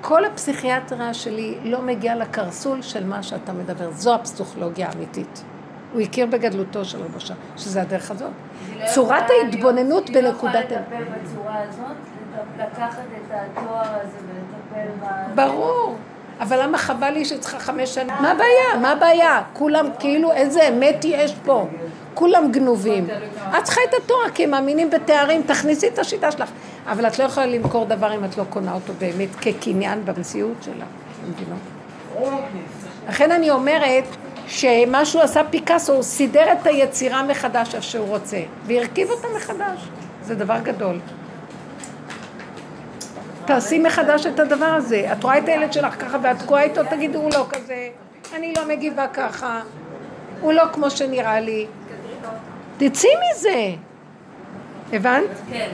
כל 0.00 0.24
הפסיכיאטריה 0.24 1.14
שלי 1.14 1.58
לא 1.64 1.82
מגיעה 1.82 2.14
לקרסול 2.14 2.82
של 2.82 3.04
מה 3.04 3.22
שאתה 3.22 3.52
מדבר. 3.52 3.90
זו 3.90 4.14
הפסיכולוגיה 4.14 4.88
האמיתית. 4.88 5.42
הוא 5.92 6.00
הכיר 6.00 6.26
בגדלותו 6.26 6.84
של 6.84 7.02
רב 7.02 7.14
אושר, 7.14 7.34
שזה 7.56 7.82
הדרך 7.82 8.10
הזאת. 8.10 8.30
לא 8.78 8.86
צורת 8.86 9.24
ההתבוננות 9.30 10.10
בנקודת... 10.10 10.14
היא 10.14 10.22
לא 10.22 10.28
יכולה 10.28 10.60
לטפל 10.60 11.04
בצורה 11.04 11.58
הזאת, 11.68 11.96
לקחת 12.58 12.98
את 13.16 13.30
התואר 13.30 14.00
הזה 14.00 14.18
ולטפל 14.18 15.06
ב... 15.06 15.36
ברור. 15.36 15.96
אבל 16.40 16.62
למה 16.62 16.78
חבל 16.78 17.10
לי 17.10 17.24
שצריכה 17.24 17.58
חמש 17.58 17.94
שנים? 17.94 18.14
מה 18.20 18.30
הבעיה? 18.30 18.80
מה 18.82 18.90
הבעיה? 18.90 19.42
כולם 19.52 19.86
כאילו, 19.98 20.32
איזה 20.32 20.68
אמת 20.68 21.04
יש 21.04 21.34
פה? 21.44 21.66
כולם 22.14 22.52
גנובים. 22.52 23.06
את 23.58 23.64
צריכה 23.64 23.80
את 23.88 23.94
התואר, 23.94 24.30
כי 24.34 24.44
הם 24.44 24.50
מאמינים 24.50 24.90
בתארים, 24.90 25.42
תכניסי 25.42 25.88
את 25.88 25.98
השיטה 25.98 26.32
שלך. 26.32 26.50
אבל 26.86 27.06
את 27.06 27.18
לא 27.18 27.24
יכולה 27.24 27.46
למכור 27.46 27.84
דבר 27.84 28.14
אם 28.14 28.24
את 28.24 28.38
לא 28.38 28.44
קונה 28.50 28.74
אותו 28.74 28.92
באמת 28.98 29.28
כקניין 29.40 30.04
במציאות 30.04 30.56
שלה. 30.62 30.84
לכן 33.08 33.30
אני 33.30 33.50
אומרת 33.50 34.04
שמה 34.46 35.04
שהוא 35.04 35.22
עשה 35.22 35.42
פיקאסו, 35.50 35.92
הוא 35.92 36.02
סידר 36.02 36.52
את 36.52 36.66
היצירה 36.66 37.22
מחדש 37.22 37.74
איך 37.74 37.82
שהוא 37.82 38.08
רוצה, 38.08 38.40
והרכיב 38.66 39.10
אותה 39.10 39.28
מחדש. 39.36 39.88
זה 40.22 40.34
דבר 40.34 40.58
גדול. 40.62 40.98
תעשי 43.50 43.78
מחדש 43.78 44.26
את 44.26 44.40
הדבר 44.40 44.74
הזה. 44.76 45.12
את 45.12 45.24
רואה 45.24 45.38
את 45.38 45.48
הילד 45.48 45.72
שלך 45.72 45.94
ככה 46.04 46.18
ואת 46.22 46.38
תקועה 46.38 46.62
איתו, 46.62 46.80
תגידו, 46.90 47.18
הוא 47.18 47.30
לא 47.34 47.46
כזה, 47.50 47.88
אני 48.34 48.54
לא 48.56 48.68
מגיבה 48.68 49.06
ככה, 49.08 49.60
הוא 50.40 50.52
לא 50.52 50.62
כמו 50.72 50.90
שנראה 50.90 51.40
לי. 51.40 51.66
תצאי 52.76 53.10
מזה. 53.20 53.70
הבנת? 54.92 55.24
כן. 55.50 55.70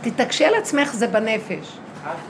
תתעקשי 0.00 0.44
על 0.44 0.54
עצמך, 0.54 0.92
זה 0.92 1.06
בנפש. 1.06 1.78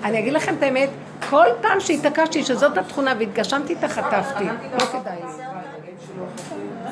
אני 0.05 0.19
אגיד 0.19 0.33
לכם 0.33 0.55
את 0.55 0.63
האמת, 0.63 0.89
כל 1.31 1.47
פעם 1.61 1.81
שהתעקשתי 1.81 2.45
שזאת 2.45 2.79
התכונה 2.79 3.15
והתגשמתי 3.19 3.73
איתה 3.73 3.89
חטפתי. 3.89 4.45
לא 4.45 4.85
כדאי. 4.85 5.19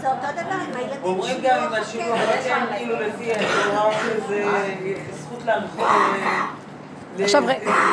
זה 0.01 0.09
אותו 0.09 0.27
דבר 0.33 0.55
עם 0.69 0.77
הילדים 0.77 1.03
אומרים 1.03 1.37
גם 1.43 1.63
עם 1.63 1.73
השילוב, 1.73 2.19
כאילו 2.77 3.01
לפי 3.01 3.31
זה 4.29 4.45
זכות 5.13 5.43
לאריכות... 5.47 5.87
עכשיו 7.23 7.45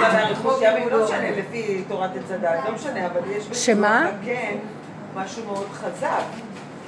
לאריכות 0.01 0.59
ימים, 0.61 0.89
לא 0.89 1.05
משנה, 1.05 1.31
לפי 1.31 1.83
תורת 1.87 2.11
עץ 2.15 2.31
הדת, 2.31 2.59
לא 2.65 2.75
משנה, 2.75 3.05
אבל 3.05 3.19
יש... 3.31 3.65
שמה? 3.65 4.11
כן, 4.25 4.55
משהו 5.15 5.43
מאוד 5.45 5.67
חזק. 5.73 6.23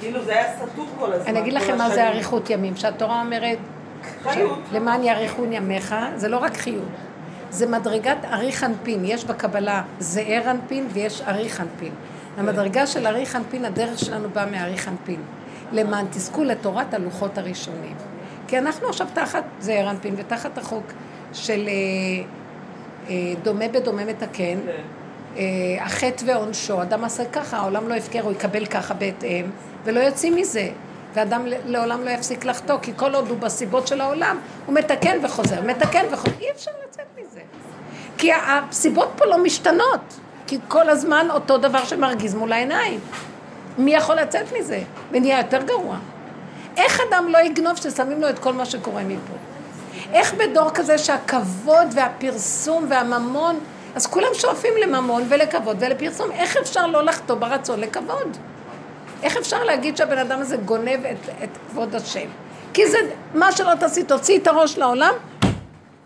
כאילו 0.00 0.24
זה 0.24 0.32
היה 0.32 0.44
סתור 0.56 0.86
כל 0.98 1.12
הזמן. 1.12 1.28
אני 1.28 1.38
אגיד 1.38 1.52
לכם 1.52 1.78
מה 1.78 1.90
זה 1.90 2.08
אריכות 2.08 2.50
ימים, 2.50 2.76
שהתורה 2.76 3.20
אומרת, 3.20 3.58
חיות. 4.22 4.58
למען 4.72 5.02
יאריכון 5.02 5.52
ימיך, 5.52 5.94
זה 6.16 6.28
לא 6.28 6.36
רק 6.36 6.56
חיות, 6.56 6.84
זה 7.50 7.66
מדרגת 7.66 8.16
אריך 8.24 8.64
אנפין, 8.64 9.04
יש 9.04 9.24
בקבלה 9.24 9.82
זעיר 9.98 10.50
אנפין 10.50 10.88
ויש 10.92 11.22
אריך 11.22 11.60
אנפין. 11.60 11.92
המדרגה 12.38 12.86
של 12.86 13.06
אריך 13.06 13.36
אנפין, 13.36 13.64
הדרך 13.64 13.98
שלנו 13.98 14.28
באה 14.30 14.46
מאריך 14.46 14.88
אנפין. 14.88 15.20
למען 15.72 16.06
תזכו 16.10 16.44
לתורת 16.44 16.94
הלוחות 16.94 17.38
הראשונים. 17.38 17.96
כי 18.48 18.58
אנחנו 18.58 18.88
עכשיו 18.88 19.06
תחת 19.14 19.44
זעיר 19.60 19.90
אנפין 19.90 20.14
ותחת 20.18 20.58
החוק 20.58 20.84
של 21.34 21.68
אה, 21.68 22.24
אה, 23.10 23.34
דומה 23.42 23.68
בדומה 23.68 24.04
מתקן, 24.04 24.58
אה, 25.36 25.42
החטא 25.80 26.24
ועונשו, 26.26 26.82
אדם 26.82 27.04
עשה 27.04 27.24
ככה, 27.24 27.56
העולם 27.56 27.88
לא 27.88 27.94
הפקר, 27.94 28.20
הוא 28.22 28.32
יקבל 28.32 28.66
ככה 28.66 28.94
בהתאם, 28.94 29.46
ולא 29.84 30.00
יוצאים 30.00 30.36
מזה. 30.36 30.68
ואדם 31.14 31.46
לעולם 31.66 32.04
לא 32.04 32.10
יפסיק 32.10 32.44
לחטוא, 32.44 32.78
כי 32.82 32.92
כל 32.96 33.14
עוד 33.14 33.28
הוא 33.28 33.38
בסיבות 33.38 33.86
של 33.86 34.00
העולם, 34.00 34.38
הוא 34.66 34.74
מתקן 34.74 35.18
וחוזר, 35.22 35.62
מתקן 35.62 36.04
וחוזר. 36.10 36.36
אי 36.40 36.50
אפשר 36.50 36.70
לצאת 36.88 37.06
מזה. 37.18 37.40
כי 38.18 38.30
הסיבות 38.32 39.08
פה 39.16 39.24
לא 39.24 39.42
משתנות, 39.42 40.00
כי 40.46 40.58
כל 40.68 40.88
הזמן 40.88 41.26
אותו 41.30 41.58
דבר 41.58 41.84
שמרגיז 41.84 42.34
מול 42.34 42.52
העיניים. 42.52 43.00
מי 43.78 43.94
יכול 43.94 44.16
לצאת 44.16 44.46
מזה? 44.58 44.82
ונהיה 45.10 45.38
יותר 45.38 45.62
גרוע. 45.62 45.96
איך 46.76 47.00
אדם 47.08 47.28
לא 47.28 47.38
יגנוב 47.38 47.76
ששמים 47.76 48.20
לו 48.20 48.28
את 48.28 48.38
כל 48.38 48.52
מה 48.52 48.64
שקורה 48.64 49.02
מפה? 49.02 49.53
איך 50.12 50.34
בדור 50.34 50.70
כזה 50.70 50.98
שהכבוד 50.98 51.86
והפרסום 51.94 52.86
והממון, 52.88 53.58
אז 53.94 54.06
כולם 54.06 54.28
שואפים 54.34 54.72
לממון 54.82 55.22
ולכבוד 55.28 55.76
ולפרסום, 55.80 56.32
איך 56.32 56.56
אפשר 56.56 56.86
לא 56.86 57.04
לחטוא 57.04 57.36
ברצון 57.36 57.80
לכבוד? 57.80 58.36
איך 59.22 59.36
אפשר 59.36 59.64
להגיד 59.64 59.96
שהבן 59.96 60.18
אדם 60.18 60.40
הזה 60.40 60.56
גונב 60.56 61.04
את, 61.10 61.28
את 61.44 61.48
כבוד 61.70 61.94
השם? 61.94 62.28
כי 62.72 62.86
זה, 62.90 62.98
מה 63.34 63.52
שלא 63.52 63.74
תעשי, 63.80 64.04
תוציאי 64.04 64.38
את 64.38 64.46
הראש 64.46 64.78
לעולם, 64.78 65.14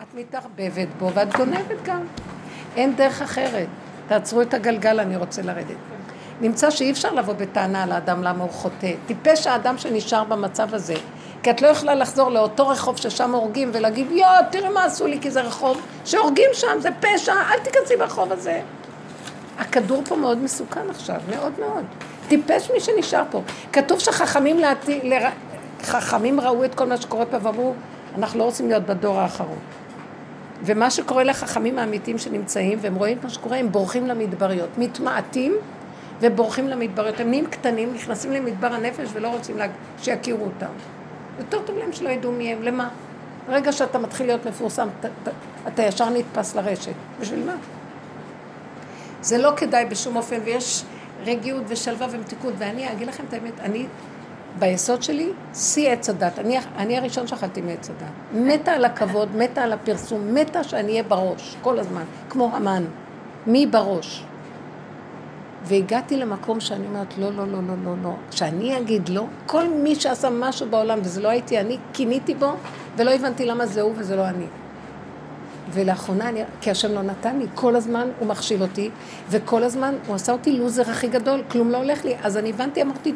את 0.02 0.14
מתערבבת 0.14 0.88
בו 0.98 1.10
ואת 1.14 1.36
גונבת 1.36 1.82
גם. 1.84 2.00
אין 2.76 2.96
דרך 2.96 3.22
אחרת. 3.22 3.66
תעצרו 4.08 4.42
את 4.42 4.54
הגלגל, 4.54 5.00
אני 5.00 5.16
רוצה 5.16 5.42
לרדת. 5.42 5.76
נמצא 6.40 6.70
שאי 6.70 6.90
אפשר 6.90 7.14
לבוא 7.14 7.34
בטענה 7.34 7.82
על 7.82 7.92
האדם 7.92 8.22
למה 8.22 8.44
הוא 8.44 8.52
חוטא. 8.52 8.92
טיפש 9.06 9.46
האדם 9.46 9.78
שנשאר 9.78 10.24
במצב 10.24 10.74
הזה. 10.74 10.94
כי 11.43 11.51
את 11.51 11.62
לא 11.62 11.66
יכולה 11.66 11.94
לחזור 11.94 12.31
לאותו 12.31 12.69
רחוב 12.69 12.97
ששם 12.97 13.35
הורגים 13.35 13.70
ולהגיד, 13.73 14.10
יואו, 14.10 14.31
תראי 14.51 14.69
מה 14.69 14.85
עשו 14.85 15.06
לי, 15.06 15.19
כי 15.20 15.31
זה 15.31 15.40
רחוב 15.40 15.81
שהורגים 16.05 16.51
שם, 16.52 16.81
זה 16.81 16.89
פשע, 17.01 17.32
אל 17.32 17.59
תיכנסי 17.59 17.97
ברחוב 17.97 18.32
הזה. 18.32 18.60
הכדור 19.59 20.02
פה 20.09 20.16
מאוד 20.16 20.39
מסוכן 20.39 20.90
עכשיו, 20.90 21.16
מאוד 21.31 21.52
מאוד. 21.59 21.85
טיפש 22.28 22.70
מי 22.70 22.81
שנשאר 22.81 23.23
פה. 23.31 23.43
כתוב 23.73 23.98
שחכמים 23.98 24.59
לעתי, 24.59 25.01
ל... 25.05 25.15
חכמים 25.82 26.40
ראו 26.40 26.65
את 26.65 26.74
כל 26.74 26.86
מה 26.86 26.97
שקורה 26.97 27.27
פה 27.27 27.36
ואמרו, 27.43 27.74
אנחנו 28.19 28.39
לא 28.39 28.44
רוצים 28.44 28.69
להיות 28.69 28.82
בדור 28.82 29.19
האחרון. 29.19 29.59
ומה 30.62 30.90
שקורה 30.90 31.24
לחכמים 31.24 31.78
האמיתיים 31.78 32.19
שנמצאים, 32.19 32.78
והם 32.82 32.94
רואים 32.94 33.19
את 33.19 33.24
מה 33.24 33.31
שקורה, 33.31 33.56
הם 33.56 33.73
בורחים 33.73 34.06
למדבריות. 34.06 34.69
מתמעטים 34.78 35.56
ובורחים 36.20 36.69
למדבריות. 36.69 37.20
הם 37.20 37.28
נהיים 37.28 37.47
קטנים, 37.47 37.94
נכנסים 37.94 38.32
למדבר 38.32 38.74
הנפש 38.74 39.09
ולא 39.12 39.28
רוצים 39.28 39.59
לה... 39.59 39.66
שיכירו 40.02 40.44
אותם. 40.44 40.97
יותר 41.39 41.62
טוב 41.62 41.78
להם 41.78 41.93
שלא 41.93 42.09
ידעו 42.09 42.32
מי 42.32 42.52
הם, 42.52 42.62
למה? 42.62 42.89
ברגע 43.47 43.73
שאתה 43.73 43.98
מתחיל 43.98 44.27
להיות 44.27 44.47
מפורסם, 44.47 44.89
ת, 45.01 45.06
ת, 45.06 45.28
אתה 45.69 45.82
ישר 45.82 46.10
נתפס 46.10 46.56
לרשת. 46.56 46.93
בשביל 47.20 47.47
מה? 47.47 47.55
זה 49.23 49.39
לא 49.39 49.51
כדאי 49.56 49.85
בשום 49.85 50.16
אופן, 50.16 50.39
ויש 50.44 50.85
רגיעות 51.24 51.62
ושלווה 51.69 52.06
ומתיקות, 52.10 52.55
ואני 52.59 52.93
אגיד 52.93 53.09
לכם 53.09 53.24
את 53.28 53.35
האמת, 53.35 53.60
אני 53.60 53.86
ביסוד 54.59 55.02
שלי, 55.02 55.31
שיא 55.55 55.90
עץ 55.90 56.09
הדת. 56.09 56.39
אני, 56.39 56.59
אני 56.77 56.98
הראשון 56.98 57.27
שאכלתי 57.27 57.60
מעץ 57.60 57.90
הדת. 57.90 58.10
מתה 58.32 58.73
על 58.73 58.85
הכבוד, 58.85 59.36
מתה 59.36 59.62
על 59.62 59.73
הפרסום, 59.73 60.35
מתה 60.35 60.65
שאני 60.65 60.90
אהיה 60.90 61.02
בראש, 61.02 61.56
כל 61.62 61.78
הזמן, 61.78 62.05
כמו 62.31 62.51
המן. 62.56 62.85
מי 63.47 63.66
בראש? 63.66 64.24
והגעתי 65.64 66.16
למקום 66.16 66.60
שאני 66.60 66.86
אומרת, 66.86 67.18
לא, 67.18 67.32
לא, 67.32 67.47
לא, 67.47 67.59
לא, 67.68 67.74
לא, 67.85 67.94
לא. 68.02 68.12
שאני 68.30 68.78
אגיד 68.78 69.09
לא, 69.09 69.24
כל 69.47 69.68
מי 69.68 69.94
שעשה 69.94 70.30
משהו 70.30 70.66
בעולם, 70.70 70.98
וזה 71.02 71.20
לא 71.20 71.28
הייתי 71.28 71.60
אני, 71.60 71.78
קיניתי 71.93 72.35
בו, 72.35 72.52
ולא 72.97 73.10
הבנתי 73.10 73.47
למה 73.47 73.66
זה 73.66 73.80
הוא 73.80 73.93
וזה 73.97 74.16
לא 74.16 74.28
אני. 74.28 74.47
ולאחרונה, 75.72 76.28
אני, 76.28 76.43
כי 76.60 76.70
השם 76.70 76.94
לא 76.94 77.02
נתן 77.02 77.39
לי, 77.39 77.47
כל 77.55 77.76
הזמן 77.76 78.09
הוא 78.18 78.28
מכשיל 78.28 78.62
אותי, 78.62 78.90
וכל 79.30 79.62
הזמן 79.62 79.94
הוא 80.06 80.14
עשה 80.14 80.32
אותי 80.32 80.52
לוזר 80.52 80.90
הכי 80.90 81.09
גדול, 81.09 81.43
כלום 81.51 81.70
לא 81.70 81.76
הולך 81.76 82.05
לי. 82.05 82.14
אז 82.22 82.36
אני 82.36 82.51
הבנתי, 82.51 82.82
אמרתי, 82.82 83.14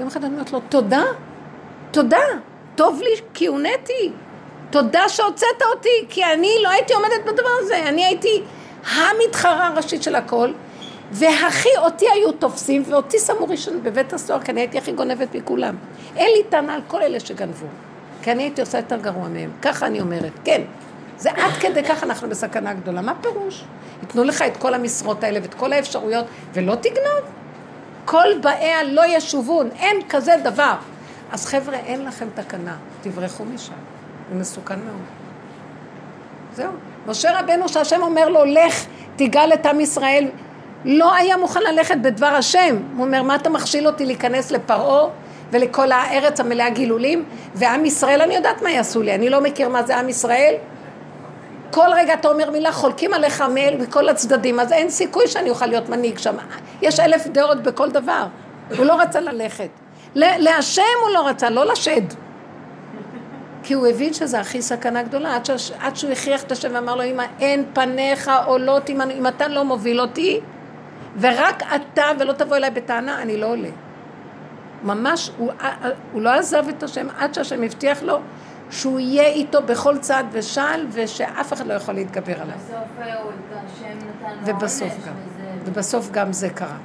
יום 0.00 0.08
אחד 0.08 0.24
אני 0.24 0.34
אומרת 0.34 0.52
לו, 0.52 0.60
תודה, 0.68 1.04
תודה, 1.90 2.24
טוב 2.74 3.00
לי 3.02 3.10
כי 3.34 3.46
הונאתי. 3.46 4.12
תודה 4.70 5.08
שהוצאת 5.08 5.62
אותי, 5.74 6.06
כי 6.08 6.24
אני 6.24 6.50
לא 6.62 6.68
הייתי 6.68 6.94
עומדת 6.94 7.20
בדבר 7.26 7.50
הזה, 7.60 7.88
אני 7.88 8.04
הייתי 8.04 8.42
המתחרה 8.84 9.66
הראשית 9.66 10.02
של 10.02 10.14
הכל, 10.14 10.52
והכי 11.12 11.68
אותי 11.78 12.06
היו 12.14 12.32
תופסים, 12.32 12.82
ואותי 12.86 13.18
שמו 13.18 13.46
ראשון 13.48 13.82
בבית 13.82 14.12
הסוהר, 14.12 14.40
כי 14.40 14.52
אני 14.52 14.60
הייתי 14.60 14.78
הכי 14.78 14.92
גונבת 14.92 15.34
מכולם. 15.34 15.76
אין 16.16 16.30
לי 16.36 16.44
טענה 16.48 16.74
על 16.74 16.80
כל 16.86 17.02
אלה 17.02 17.20
שגנבו, 17.20 17.66
כי 18.22 18.32
אני 18.32 18.42
הייתי 18.42 18.60
עושה 18.60 18.78
יותר 18.78 18.96
גרוע 18.96 19.28
מהם. 19.28 19.50
ככה 19.62 19.86
אני 19.86 20.00
אומרת, 20.00 20.32
כן. 20.44 20.62
זה 21.18 21.30
עד 21.30 21.52
כדי 21.60 21.82
כך 21.84 22.02
אנחנו 22.02 22.28
בסכנה 22.28 22.74
גדולה. 22.74 23.00
מה 23.00 23.14
פירוש? 23.20 23.64
ייתנו 24.02 24.24
לך 24.24 24.42
את 24.42 24.56
כל 24.56 24.74
המשרות 24.74 25.24
האלה 25.24 25.38
ואת 25.42 25.54
כל 25.54 25.72
האפשרויות, 25.72 26.24
ולא 26.52 26.74
תגנוב. 26.74 27.22
כל 28.04 28.38
באיה 28.40 28.84
לא 28.84 29.02
ישובון, 29.06 29.68
אין 29.78 29.96
כזה 30.08 30.34
דבר. 30.44 30.74
אז 31.32 31.46
חבר'ה, 31.46 31.76
אין 31.76 32.04
לכם 32.04 32.26
תקנה, 32.34 32.76
תברחו 33.02 33.44
משם. 33.44 33.72
זה 34.30 34.38
מסוכן 34.38 34.78
מאוד. 34.78 35.02
זהו. 36.54 36.72
משה 37.06 37.40
רבנו 37.40 37.68
שהשם 37.68 38.02
אומר 38.02 38.28
לו, 38.28 38.44
לך, 38.44 38.84
תיגל 39.16 39.50
את 39.54 39.66
עם 39.66 39.80
ישראל, 39.80 40.28
לא 40.84 41.14
היה 41.14 41.36
מוכן 41.36 41.60
ללכת 41.62 41.96
בדבר 41.96 42.26
השם. 42.26 42.76
הוא 42.96 43.06
אומר, 43.06 43.22
מה 43.22 43.34
אתה 43.34 43.50
מכשיל 43.50 43.86
אותי 43.86 44.06
להיכנס 44.06 44.50
לפרעה 44.50 45.08
ולכל 45.52 45.92
הארץ 45.92 46.40
המלאה 46.40 46.70
גילולים? 46.70 47.24
ועם 47.54 47.84
ישראל, 47.84 48.22
אני 48.22 48.34
יודעת 48.34 48.62
מה 48.62 48.70
יעשו 48.70 49.02
לי, 49.02 49.14
אני 49.14 49.30
לא 49.30 49.40
מכיר 49.40 49.68
מה 49.68 49.82
זה 49.82 49.96
עם 49.96 50.08
ישראל. 50.08 50.54
כל 51.70 51.88
רגע 51.94 52.14
אתה 52.14 52.28
אומר 52.28 52.50
מילה, 52.50 52.72
חולקים 52.72 53.14
עליך 53.14 53.40
מייל 53.40 53.76
מכל 53.76 54.08
הצדדים, 54.08 54.60
אז 54.60 54.72
אין 54.72 54.90
סיכוי 54.90 55.28
שאני 55.28 55.50
אוכל 55.50 55.66
להיות 55.66 55.88
מנהיג 55.88 56.18
שם. 56.18 56.36
יש 56.82 57.00
אלף 57.00 57.26
דעות 57.26 57.62
בכל 57.62 57.90
דבר. 57.90 58.24
הוא 58.76 58.86
לא 58.86 59.00
רצה 59.00 59.20
ללכת. 59.20 59.68
להשם 60.14 60.82
הוא 61.02 61.10
לא 61.14 61.26
רצה, 61.28 61.50
לא 61.50 61.72
לשד. 61.72 62.02
כי 63.62 63.74
הוא 63.74 63.86
הבין 63.86 64.12
שזה 64.12 64.40
הכי 64.40 64.62
סכנה 64.62 65.02
גדולה, 65.02 65.36
עד, 65.36 65.44
ש... 65.56 65.72
עד 65.80 65.96
שהוא 65.96 66.12
הכריח 66.12 66.42
את 66.42 66.52
השם 66.52 66.68
ואמר 66.74 66.94
לו, 66.94 67.02
אמא, 67.02 67.24
אין 67.40 67.64
פניך 67.72 68.30
עולות, 68.46 68.90
אם, 68.90 69.00
אם 69.00 69.26
אתה 69.26 69.48
לא 69.48 69.64
מוביל 69.64 70.00
אותי, 70.00 70.40
ורק 71.20 71.62
אתה 71.74 72.04
ולא 72.18 72.32
תבוא 72.32 72.56
אליי 72.56 72.70
בטענה, 72.70 73.22
אני 73.22 73.36
לא 73.36 73.46
עולה. 73.46 73.68
ממש, 74.84 75.30
הוא, 75.38 75.52
הוא 76.12 76.22
לא 76.22 76.30
עזב 76.30 76.64
את 76.68 76.82
השם 76.82 77.06
עד 77.18 77.34
שהשם 77.34 77.62
הבטיח 77.62 78.02
לו 78.02 78.20
שהוא 78.70 79.00
יהיה 79.00 79.26
איתו 79.26 79.62
בכל 79.62 79.98
צעד 79.98 80.26
ושעל, 80.32 80.86
ושאף 80.92 81.52
אחד 81.52 81.66
לא 81.66 81.74
יכול 81.74 81.94
להתגבר 81.94 82.40
עליו. 82.42 82.56
בסוף 82.56 82.78
אה, 83.00 83.20
הוא, 83.22 83.30
השם 83.52 83.84
נתן 83.86 84.52
לו 84.52 84.56
ובסוף 84.56 84.90
עונש, 84.92 85.04
גם, 85.06 85.12
וזה- 85.26 85.70
ובסוף 85.70 86.10
גם 86.10 86.32
זה 86.32 86.50
קרה. 86.50 86.76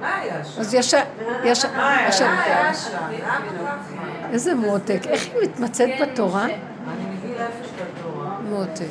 מה 0.00 0.14
היה 0.16 0.44
שם? 0.44 0.60
אז 0.60 0.74
יש... 0.74 0.94
יש 1.44 1.64
מה 1.64 1.96
היה 1.96 2.12
שם? 2.12 2.24
למה 2.26 2.42
ככה? 3.60 4.28
איזה 4.32 4.54
מותק, 4.54 5.00
איך 5.06 5.22
היא 5.26 5.42
מתמצאת 5.42 5.88
כן, 5.98 6.06
בתורה? 6.12 6.46
מותק. 8.50 8.84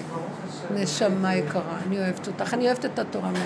נשמה 0.74 1.36
יקרה, 1.36 1.62
אני 1.88 2.00
אוהבת 2.00 2.28
אותך, 2.28 2.54
אני 2.54 2.66
אוהבת 2.68 2.86
את 2.86 3.00
התורה 3.00 3.30
מאוד. 3.30 3.44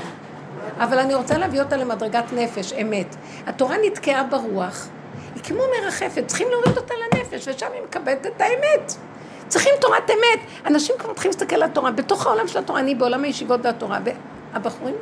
אבל 0.78 1.00
אני 1.00 1.16
רוצה 1.16 1.38
להביא 1.38 1.62
אותה 1.62 1.78
למדרגת 1.78 2.34
נפש, 2.34 2.74
אמת. 2.74 3.16
התורה 3.48 3.76
נתקעה 3.86 4.24
ברוח, 4.24 4.88
היא 5.36 5.44
כמו 5.44 5.64
מרחפת, 5.82 6.24
צריכים 6.28 6.48
להוריד 6.52 6.78
אותה 6.78 6.94
לנפש, 6.94 7.48
ושם 7.48 7.68
היא 7.74 7.82
מקבלת 7.84 8.26
את 8.26 8.42
האמת. 8.42 8.94
צריכים 9.48 9.74
תורת 9.82 10.10
אמת. 10.10 10.40
אנשים 10.66 10.96
כבר 11.00 11.12
מתחילים 11.12 11.32
להסתכל 11.32 11.56
על 11.56 11.64
התורה, 11.64 11.92
בתוך 11.92 12.28
העולם 12.28 12.48
של 12.48 12.60
התורה, 12.60 12.80
אני 12.80 12.96
בעולם 12.96 13.24
הישיבות 13.24 13.60
והתורה, 13.64 14.00
והבחורים, 14.54 14.96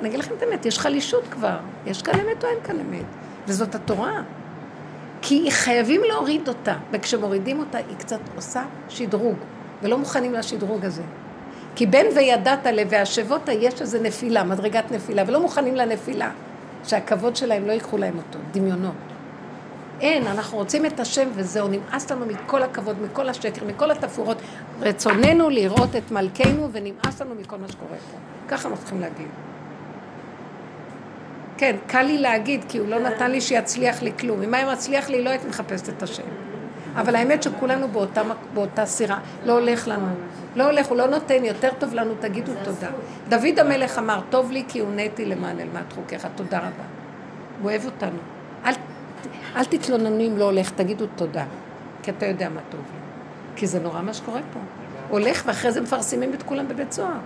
אני 0.00 0.08
אגיד 0.08 0.18
לכם 0.18 0.34
את 0.34 0.42
האמת, 0.42 0.66
יש 0.66 0.78
חלישות 0.78 1.24
כבר, 1.30 1.56
יש 1.86 2.02
כאן 2.02 2.14
אמת 2.20 2.44
או 2.44 2.48
אין 2.48 2.58
כאן 2.64 2.80
אמת, 2.80 3.04
וזאת 3.46 3.74
התורה. 3.74 4.22
כי 5.22 5.50
חייבים 5.50 6.00
להוריד 6.04 6.48
אותה, 6.48 6.74
וכשמורידים 6.92 7.58
אותה 7.58 7.78
היא 7.78 7.96
קצת 7.98 8.20
עושה 8.36 8.62
שדרוג, 8.88 9.36
ולא 9.82 9.98
מוכנים 9.98 10.32
לשדרוג 10.32 10.84
הזה. 10.84 11.02
כי 11.76 11.86
בין 11.86 12.06
וידעת 12.16 12.66
ל"והשבות" 12.66 13.48
יש 13.48 13.80
איזו 13.80 13.98
נפילה, 14.02 14.44
מדרגת 14.44 14.90
נפילה, 14.90 15.22
ולא 15.26 15.40
מוכנים 15.40 15.74
לנפילה, 15.74 16.30
שהכבוד 16.84 17.36
שלהם 17.36 17.66
לא 17.66 17.72
ייקחו 17.72 17.98
להם 17.98 18.16
אותו, 18.16 18.38
דמיונות. 18.52 18.94
אין, 20.00 20.26
אנחנו 20.26 20.58
רוצים 20.58 20.86
את 20.86 21.00
השם 21.00 21.28
וזהו, 21.34 21.68
נמאס 21.68 22.10
לנו 22.12 22.26
מכל 22.26 22.62
הכבוד, 22.62 22.96
מכל 23.02 23.28
השקר, 23.28 23.64
מכל 23.64 23.90
התפאורות. 23.90 24.36
רצוננו 24.80 25.50
לראות 25.50 25.96
את 25.96 26.10
מלכנו 26.10 26.68
ונמאס 26.72 27.22
לנו 27.22 27.34
מכל 27.34 27.56
מה 27.56 27.68
שקורה 27.68 27.96
פה. 28.10 28.18
ככה 28.48 28.68
אנחנו 28.68 28.84
צריכים 28.84 29.00
להגיד. 29.00 29.28
כן, 31.56 31.76
קל 31.86 32.02
לי 32.02 32.18
להגיד, 32.18 32.64
כי 32.68 32.78
הוא 32.78 32.88
לא 32.88 32.98
נתן 32.98 33.30
לי 33.30 33.40
שיצליח 33.40 34.02
לי 34.02 34.12
כלום. 34.18 34.42
אם 34.42 34.54
היה 34.54 34.72
מצליח 34.72 35.08
לי, 35.08 35.24
לא 35.24 35.30
הייתי 35.30 35.46
מחפשת 35.46 35.88
את 35.88 36.02
השם. 36.02 36.22
אבל 36.96 37.16
האמת 37.16 37.42
שכולנו 37.42 37.88
באותה, 37.88 38.22
באותה 38.54 38.86
סירה. 38.86 39.18
לא 39.44 39.52
הולך 39.52 39.88
לנו. 39.88 40.06
לא 40.56 40.64
הולך, 40.64 40.86
הוא 40.86 40.96
לא 40.96 41.06
נותן, 41.06 41.44
יותר 41.44 41.68
טוב 41.78 41.94
לנו, 41.94 42.14
תגידו 42.20 42.52
תודה. 42.64 42.88
דוד 43.28 43.58
המלך 43.58 43.98
אמר, 43.98 44.20
טוב 44.30 44.52
לי 44.52 44.64
כי 44.68 44.80
הונאתי 44.80 45.24
למען 45.24 45.60
אלמד 45.60 45.92
חוקיך, 45.94 46.26
תודה 46.34 46.58
רבה. 46.58 46.84
הוא 47.62 47.70
אוהב 47.70 47.84
אותנו. 47.84 48.18
אל, 48.64 48.72
אל 49.56 49.64
תתלוננו 49.64 50.20
אם 50.20 50.38
לא 50.38 50.44
הולך, 50.44 50.70
תגידו 50.70 51.06
תודה. 51.06 51.44
כי 52.02 52.10
אתה 52.10 52.26
יודע 52.26 52.48
מה 52.48 52.60
טוב 52.70 52.80
לי. 52.80 53.00
כי 53.56 53.66
זה 53.66 53.80
נורא 53.80 54.02
מה 54.02 54.14
שקורה 54.14 54.40
פה. 54.52 54.60
הולך 55.08 55.42
ואחרי 55.46 55.72
זה 55.72 55.80
מפרסמים 55.80 56.34
את 56.34 56.42
כולם 56.42 56.68
בבית 56.68 56.92
סוהר. 56.92 57.18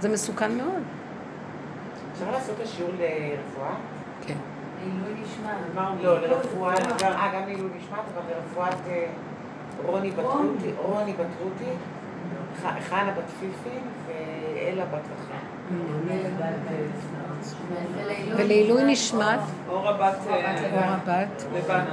זה 0.00 0.08
מסוכן 0.08 0.56
מאוד. 0.56 0.82
אפשר 2.12 2.30
לעשות 2.30 2.54
את 2.60 2.66
השיעור 2.66 2.90
לרפואה? 2.90 3.74
לעילוי. 4.86 6.04
לא, 6.04 6.20
לרפואה, 6.20 6.74
גם- 6.74 7.12
אה, 7.12 7.32
גם 7.34 7.42
לעילוי 7.46 7.70
נשמת, 7.78 7.98
אבל 8.14 8.22
לרפואת 8.30 8.80
רוני 9.86 10.10
בטרוטי, 10.10 10.70
רוני 10.82 11.12
בטרוטי, 11.12 11.70
חנה 12.88 13.10
בת 13.18 13.24
פיפין 13.40 13.82
ואלה 14.06 14.84
בת 14.84 14.92
רחל. 14.92 15.46
ולעילוי 18.36 18.84
נשמת, 18.84 19.38
אה, 20.72 20.94
הבת, 20.94 21.44
לבנה. 21.56 21.84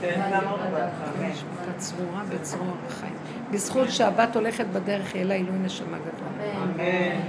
כן. 0.00 0.20
בת 1.68 1.76
צרורה 1.78 2.22
בצרור 2.34 2.66
החיים. 2.88 3.12
בזכות 3.50 3.90
שהבת 3.90 4.36
הולכת 4.36 4.66
בדרך, 4.72 5.14
יהיה 5.14 5.24
לה 5.24 5.34
עילוי 5.34 5.58
נשמה 5.58 5.96
גדול. 5.98 6.28
אמן. 6.62 6.80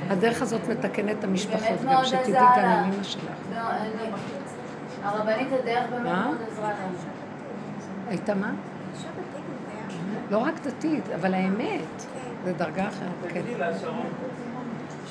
הדרך 0.10 0.42
הזאת 0.42 0.62
מתקנת 0.70 1.16
את 1.20 1.24
המשפחות, 1.24 1.62
גם 1.92 2.06
שתדעי 2.06 2.32
גם 2.34 2.92
אמא 2.94 3.04
שלך. 3.04 3.24
הרבנית 5.08 5.48
הדרך 5.52 5.90
באמת? 5.90 6.04
מאוד 6.04 6.38
עזרה 6.52 6.70
לה. 6.70 6.88
הייתה 8.10 8.36
מה? 8.36 8.52
לא 10.32 10.38
רק 10.38 10.54
דתית, 10.64 11.04
אבל 11.16 11.34
האמת, 11.34 12.06
זה 12.46 12.54
דרגה 12.54 12.88
אחרת, 12.88 13.10
כן. 13.24 13.30
תגידי 13.30 13.58
לה, 13.58 13.80
שרון. 13.80 14.06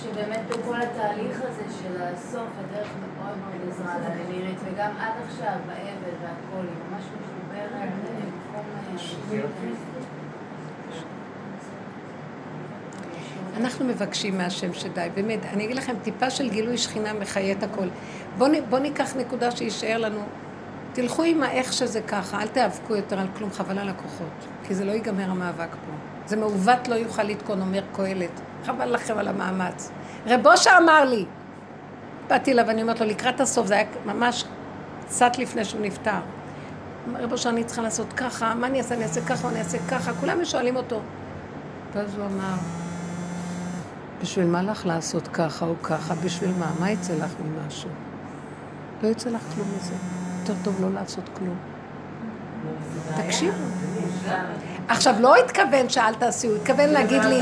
שבאמת 0.03 0.41
בכל 0.49 0.77
התהליך 0.83 1.41
הזה 1.43 1.65
של 1.83 2.03
הסוף, 2.03 2.49
הדרך 2.59 2.89
מאוד 3.17 3.37
מאוד 3.39 3.69
עזרה 3.71 3.99
לה 3.99 4.15
לנירית, 4.15 4.59
וגם 4.65 4.91
עד 5.01 5.13
עכשיו, 5.29 5.55
באבל 5.67 6.15
והכל, 6.23 6.67
היא 6.67 6.77
ממש 6.91 7.05
מחוברת 7.05 7.71
למקום... 7.73 8.17
אנחנו 13.57 13.85
מבקשים 13.85 14.39
מהשם 14.39 14.73
שדי, 14.73 15.09
באמת, 15.15 15.39
אני 15.53 15.65
אגיד 15.65 15.77
לכם, 15.77 15.95
טיפה 16.03 16.31
של 16.31 16.51
גילוי 16.51 16.79
שכינה 16.79 17.13
מחיה 17.13 17.53
את 17.53 17.63
הכל. 17.63 17.89
בואו 18.39 18.51
בוא 18.69 18.79
ניקח 18.79 19.17
נקודה 19.17 19.51
שיישאר 19.51 19.99
לנו. 19.99 20.21
תלכו 20.93 21.23
עם 21.23 21.43
האיך 21.43 21.73
שזה 21.73 22.01
ככה, 22.01 22.43
אל 22.43 22.49
תיאבקו 22.49 22.97
יותר 22.97 23.21
על 23.21 23.27
כלום, 23.39 23.51
חבל 23.51 23.79
על 23.79 23.89
הכוחות, 23.89 24.47
כי 24.67 24.75
זה 24.75 24.85
לא 24.85 24.93
ייגמר 24.93 25.31
המאבק 25.31 25.71
פה. 25.71 25.93
זה 26.27 26.37
מעוות 26.37 26.89
לא 26.89 26.95
יוכל 26.95 27.23
לתקון, 27.23 27.61
אומר 27.61 27.83
קהלת. 27.93 28.41
חבל 28.67 28.95
לכם 28.95 29.19
על 29.19 29.29
המאמץ. 29.29 29.91
רב 30.27 30.47
אושר 30.47 30.71
אמר 30.83 31.05
לי, 31.05 31.25
באתי 32.29 32.53
אליו 32.53 32.65
ואני 32.69 32.83
אומרת 32.83 33.01
לו, 33.01 33.07
לקראת 33.07 33.41
הסוף, 33.41 33.67
זה 33.67 33.75
היה 33.75 33.87
ממש 34.07 34.45
קצת 35.07 35.39
לפני 35.39 35.65
שהוא 35.65 35.81
נפטר. 35.81 36.11
אמר, 37.09 37.23
רב 37.23 37.33
אושר, 37.33 37.49
אני 37.49 37.65
צריכה 37.65 37.83
לעשות 37.83 38.13
ככה, 38.13 38.55
מה 38.55 38.67
אני 38.67 38.79
אעשה? 38.79 38.95
אני 38.95 39.03
אעשה 39.03 39.21
ככה, 39.21 39.49
אני 39.49 39.59
אעשה 39.59 39.79
ככה, 39.91 40.13
כולם 40.13 40.45
שואלים 40.45 40.77
אותו. 40.77 41.01
ואז 41.95 42.15
הוא 42.17 42.27
אמר, 42.27 42.55
בשביל 44.23 44.47
מה 44.47 44.63
לך 44.63 44.87
לעשות 44.87 45.29
ככה 45.29 45.67
או 45.67 45.75
ככה? 45.83 46.15
בשביל 46.15 46.51
מה? 46.59 46.71
מה 46.81 46.91
יצא 46.91 47.13
לך 47.13 47.31
ממשהו? 47.45 47.89
לא 49.03 49.09
יצא 49.09 49.31
לך 49.31 49.43
כלום 49.55 49.69
מזה. 49.77 49.95
יותר 50.41 50.55
טוב 50.65 50.81
לא 50.81 50.89
לעשות 50.95 51.25
כלום. 51.39 51.57
תקשיבו. 53.17 53.57
עכשיו, 54.89 55.15
לא 55.21 55.37
התכוון 55.37 55.89
שאל 55.89 56.15
תעשי, 56.15 56.47
הוא 56.47 56.57
התכוון 56.57 56.89
להגיד 56.89 57.25
לי, 57.25 57.41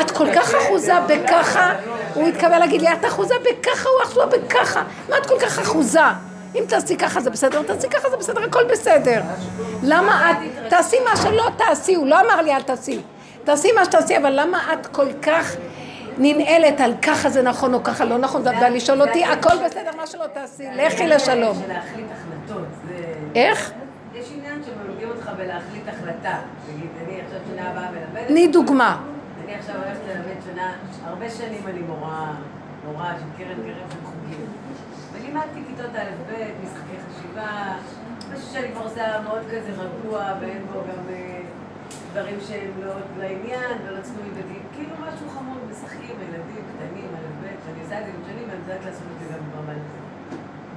את 0.00 0.10
כל 0.10 0.26
כך 0.34 0.54
אחוזה 0.54 0.94
בככה, 1.08 1.72
הוא 2.14 2.28
התכוון 2.28 2.58
להגיד 2.58 2.80
לי, 2.80 2.92
את 2.92 3.04
אחוזה 3.04 3.34
בככה, 3.50 3.88
הוא 3.88 4.02
אחוזה 4.04 4.38
בככה, 4.38 4.82
מה 5.08 5.18
את 5.18 5.26
כל 5.26 5.34
כך 5.40 5.58
אחוזה? 5.58 6.00
אם 6.54 6.64
תעשי 6.68 6.96
ככה 6.96 7.20
זה 7.20 7.30
בסדר, 7.30 7.62
תעשי 7.62 7.88
ככה 7.88 8.10
זה 8.10 8.16
בסדר, 8.16 8.44
הכל 8.44 8.64
בסדר. 8.70 9.22
למה 9.82 10.30
את, 10.30 10.36
תעשי 10.70 10.96
מה 11.04 11.16
שלא 11.16 11.48
תעשי, 11.56 11.94
הוא 11.94 12.06
לא 12.06 12.20
אמר 12.20 12.42
לי 12.42 12.54
אל 12.54 12.62
תעשי. 12.62 13.00
תעשי 13.44 13.72
מה 13.72 13.84
שתעשי, 13.84 14.16
אבל 14.16 14.40
למה 14.40 14.72
את 14.72 14.86
כל 14.86 15.06
כך 15.22 15.56
ננעלת 16.18 16.80
על 16.80 16.94
ככה 17.02 17.30
זה 17.30 17.42
נכון 17.42 17.74
או 17.74 17.82
ככה 17.82 18.04
לא 18.04 18.18
נכון, 18.18 18.42
ולשאול 18.42 19.02
אותי, 19.02 19.24
הכל 19.24 19.64
בסדר, 19.64 19.90
מה 19.96 20.06
שלא 20.06 20.26
תעשי, 20.26 20.64
לכי 20.76 21.06
לשלום. 21.06 21.62
איך? 23.34 23.72
יש 24.14 24.28
עניין 24.36 24.62
שמלמדים 24.66 25.08
אותך 25.08 25.30
בלהחליט 25.36 25.88
החלטה. 25.88 26.38
תגיד, 26.66 26.90
אני 27.04 27.20
עכשיו 27.20 27.38
שנה 27.50 27.70
הבאה 27.70 27.90
מלמדת. 27.90 28.28
תני 28.28 28.48
דוגמה. 28.48 29.00
אני 29.44 29.54
עכשיו 29.54 29.74
הולכת 29.76 30.00
ללמד 30.08 30.40
שנה, 30.52 30.72
הרבה 31.04 31.30
שנים 31.30 31.62
אני 31.66 31.80
מורה, 31.80 32.32
מורה 32.84 33.12
של 33.18 33.44
קרן 33.44 33.56
קרן 33.56 33.90
של 33.90 34.04
חוגים. 34.04 34.46
ולימדתי 35.12 35.60
כיתות 35.68 35.96
א' 35.96 36.30
ב', 36.30 36.32
משחקי 36.64 36.96
חשיבה, 37.08 37.74
משהו 38.32 38.52
שאני 38.52 38.68
כבר 38.72 38.82
עושה 38.82 39.20
מאוד 39.24 39.42
כזה 39.46 39.70
רגוע, 39.78 40.34
ואין 40.40 40.66
בו 40.72 40.80
גם 40.80 41.14
אה, 41.14 41.40
דברים 42.12 42.38
שהם 42.40 42.70
לא 42.84 42.92
לעניין 43.18 43.78
ולא 43.86 44.00
צנועים 44.02 44.32
בדין, 44.34 44.62
כאילו 44.74 44.94
משהו 45.06 45.30
חמוד, 45.30 45.58
משחקים, 45.70 46.16
ילדים 46.28 46.64
קטנים, 46.70 47.10
א' 47.16 47.28
ב', 47.42 47.46
שאני 47.64 47.80
עושה 47.82 48.00
את 48.00 48.04
זה 48.06 48.12
עם 48.16 48.22
שנים, 48.26 48.46
ואני 48.48 48.60
יודעת 48.60 48.84
לעשות 48.84 49.06
את 49.14 49.18
זה 49.20 49.34
גם 49.34 49.40
ברמה. 49.50 49.72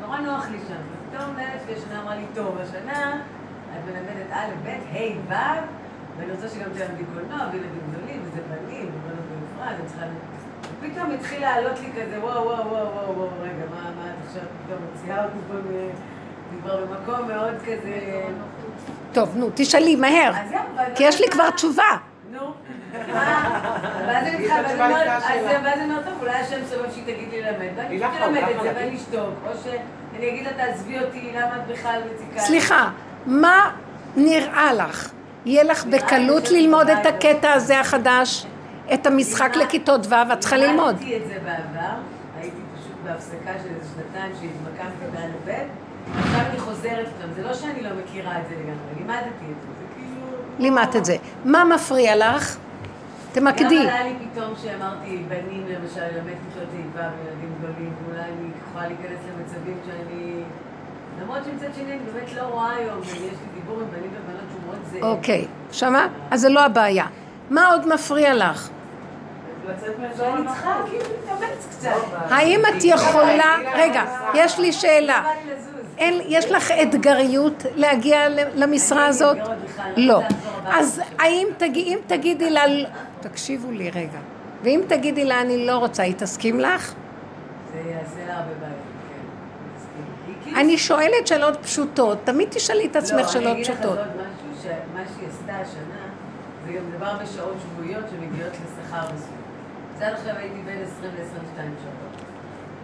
נורא 0.02 0.18
נוח 0.20 0.50
לי 0.52 0.58
שם. 0.68 0.82
ופתאום 0.92 1.34
מנהלת 1.34 1.62
שלי 1.66 1.74
השנה 1.76 2.02
אמרה 2.02 2.16
לי, 2.16 2.26
טוב, 2.36 2.58
השנה 2.62 3.22
את 3.74 3.82
מלמדת 3.86 4.30
א', 4.32 4.52
ב', 4.64 4.68
ה', 4.68 5.30
ו', 5.30 5.34
ואני 6.18 6.32
רוצה 6.32 6.50
שגם 6.50 6.70
תלמדי 6.78 7.04
קולנוע, 7.14 7.48
וילדים 7.52 7.84
גדולים, 7.90 8.22
וזה 8.26 8.42
בנים, 8.50 8.92
ובנות 8.94 9.26
בנפרד, 9.30 9.76
אני 9.80 9.88
צריכה... 9.88 10.06
ופתאום 10.80 11.12
התחיל 11.12 11.42
לעלות 11.42 11.80
לי 11.80 11.90
כזה, 11.92 12.20
וואו, 12.24 12.46
וואו, 12.46 12.68
וואו, 12.68 12.88
וואו, 12.96 13.18
וואו, 13.18 13.30
רגע, 13.42 13.66
מה, 13.72 13.92
מה 13.98 14.10
את 14.10 14.26
עכשיו 14.28 14.44
פתאום 14.66 14.80
מוציאה 14.92 15.26
אותי 15.26 15.38
פה, 15.48 15.54
אני 15.54 16.62
כבר 16.62 16.86
במקום 16.86 17.28
מאוד 17.28 17.56
כזה... 17.66 18.24
טוב, 19.14 19.38
נו, 19.38 19.50
תשאלי, 19.54 19.96
מהר. 19.96 20.32
כי 20.96 21.04
יש 21.04 21.22
לי 21.22 21.28
כבר 21.28 21.50
תשובה. 21.50 21.98
נו. 22.32 22.40
מה? 23.14 23.60
ואז 24.08 24.28
אני 24.28 24.52
אני 24.52 24.74
אומרת, 25.58 25.78
אני 25.78 25.94
טוב, 26.06 26.14
אולי 26.22 26.34
השם 26.34 26.60
סובב 26.70 26.92
שהיא 26.92 27.04
תגיד 27.04 27.30
לי 27.32 27.42
ללמד, 27.42 27.70
פשוט 27.88 28.22
אלמד 28.22 28.38
את 28.38 28.62
זה? 28.64 28.72
ואני 28.76 28.96
אשתוק, 28.96 29.34
או 29.48 29.52
שאני 29.64 30.30
אגיד 30.30 30.46
לה, 30.46 30.54
תעזבי 30.54 31.00
אותי, 31.00 31.32
למה 31.36 31.56
את 31.56 31.68
בכלל 31.68 32.02
מציקה? 32.14 32.34
לי?" 32.36 32.40
סליחה, 32.40 32.90
מה 33.26 33.72
נראה 34.16 34.74
לך? 34.74 35.12
יהיה 35.46 35.64
לך 35.64 35.86
בקלות 35.86 36.52
ללמוד 36.52 36.90
את 36.90 37.06
הקטע 37.06 37.54
הזה 37.54 37.80
החדש? 37.80 38.46
את 38.94 39.08
המשחק 39.08 39.56
לכיתות 39.56 40.08
ו', 40.08 40.14
את 40.34 40.40
צריכה 40.40 40.58
ללמוד. 40.58 40.96
לימדתי 41.00 41.18
את 41.18 41.28
זה 41.28 41.38
בעבר, 41.46 41.94
הייתי 42.42 42.58
פשוט 42.76 42.96
בהפסקה 43.04 43.52
של 43.64 43.70
איזה 43.76 43.90
שנתיים 43.96 44.32
שהתמקמתי 44.34 45.18
ב', 45.46 45.52
עכשיו 46.20 46.42
אני 46.50 46.60
חוזרת 46.60 47.08
איתם, 47.08 47.34
זה 47.36 47.44
לא 47.44 47.54
שאני 47.54 47.82
לא 47.82 47.90
מכירה 48.04 48.40
את 48.40 48.48
זה 48.50 48.56
לגמרי, 48.56 48.94
לימדתי 48.98 49.26
את 49.28 49.62
זה, 49.62 49.68
זה 49.80 49.86
כאילו... 49.96 50.28
לימדת 50.60 50.96
את 50.96 51.06
זה. 51.06 51.16
מה 51.46 51.64
מפריע 51.64 52.16
לך? 52.16 52.58
תמקדי. 53.32 53.76
גם 53.76 53.82
עלה 53.82 54.04
לי 54.04 54.14
פתאום 54.32 54.54
שאמרתי, 54.62 55.24
בנים 55.28 55.66
למשל, 55.68 56.02
ללמד 56.02 56.34
כיתות 56.44 56.70
איבה 56.74 57.10
וילדים 57.18 57.56
גדולים, 57.60 57.94
ואולי 58.06 58.22
אני 58.22 58.50
יכולה 58.70 58.88
להיכנס 58.88 59.20
למצבים 59.30 59.78
שאני... 59.86 60.44
למרות 61.22 61.40
שמצד 61.46 61.74
שני 61.76 61.92
אני 61.92 62.00
באמת 62.14 62.34
לא 62.36 62.42
רואה 62.42 62.76
היום, 62.76 63.00
ויש 63.00 63.14
לי 63.14 63.30
דיבור 63.56 63.80
עם 63.80 63.88
בנים 63.92 64.12
ובנות 64.12 64.46
שאומרות 64.54 64.86
זה... 64.92 65.00
אוקיי, 65.02 65.48
שמע? 65.72 66.08
אז 66.32 66.42
זה 66.42 66.50
לא 66.50 66.66
הבעיה. 66.66 67.06
מה 67.50 67.68
עוד 67.68 67.94
מפריע 67.94 68.34
לך? 68.36 68.70
צריכה 70.48 70.76
כאילו 70.90 71.04
להתאמץ 71.04 71.68
קצת. 71.70 71.90
האם 72.30 72.60
את 72.70 72.84
יכולה... 72.84 73.56
רגע, 73.76 74.04
יש 74.34 74.60
לי 74.60 74.74
שאלה. 74.74 75.24
אין, 75.98 76.22
יש 76.28 76.52
לך 76.52 76.72
אתגריות 76.72 77.64
להגיע 77.76 78.20
למשרה 78.56 79.06
הזאת? 79.06 79.38
לא. 79.98 80.22
הביתה. 80.24 80.80
אז 80.80 81.02
האם 81.20 81.48
תגיד, 81.58 81.88
אם 81.88 81.98
תגידי 82.08 82.50
לה, 82.50 82.62
תקשיבו 83.20 83.72
לי 83.72 83.90
רגע, 83.90 84.20
ואם 84.64 84.82
תגידי 84.88 85.26
לה 85.26 85.42
אני 85.42 85.66
לא 85.68 85.78
רוצה, 85.78 86.04
היא 86.04 86.14
תסכים 86.18 86.60
לך? 86.60 86.94
זה 87.74 87.80
יעשה 87.90 88.28
לה 88.28 88.34
הרבה 88.38 88.52
בעיות, 88.60 88.76
כן. 89.10 90.34
כאילו- 90.44 90.58
אני 90.60 90.78
שואלת 90.78 91.28
שאלות 91.28 91.58
פשוטות, 91.64 92.18
תמיד 92.24 92.48
תשאלי 92.52 92.86
את 92.86 92.96
עצמך 92.96 93.20
לא, 93.20 93.28
שאלות 93.28 93.46
אני 93.46 93.54
אגיד 93.54 93.66
לך 93.66 93.72
פשוטות. 93.72 93.98
עוד 93.98 94.08
משהו, 94.08 94.64
שמה 94.64 95.04
שהיא 95.16 95.28
עשתה 95.30 95.54
השנה, 95.62 96.04
זה 96.66 96.74
גם 96.74 96.84
דבר 96.98 97.14
בשעות 97.24 97.56
שבועיות 97.64 98.04
שמגיעות 98.10 98.52
לשכר 98.52 99.06
מסוים. 99.06 99.44
אז 99.96 100.02
עד 100.02 100.14
עכשיו 100.14 100.36
הייתי 100.38 100.60
בין 100.66 100.78
20 100.98 101.12
ל-22 101.18 101.58
שעות. 101.84 102.24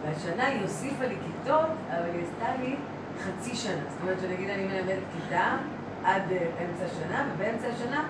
והשנה 0.06 0.48
היא 0.48 0.61
הוסיפה 0.61 1.06
לי 1.06 1.15
כיתות, 1.26 1.65
אבל 1.90 2.10
היא 2.14 2.23
עשתה 2.23 2.52
לי 2.61 2.76
חצי 3.20 3.56
שנה. 3.56 3.84
זאת 3.90 4.02
אומרת 4.02 4.18
שנגיד 4.22 4.50
אני 4.50 4.64
מלמדת 4.64 5.04
כיתה 5.14 5.58
עד 6.04 6.22
אה, 6.32 6.38
אמצע 6.38 6.94
שנה, 7.00 7.28
ובאמצע 7.36 7.68
השנה 7.68 8.04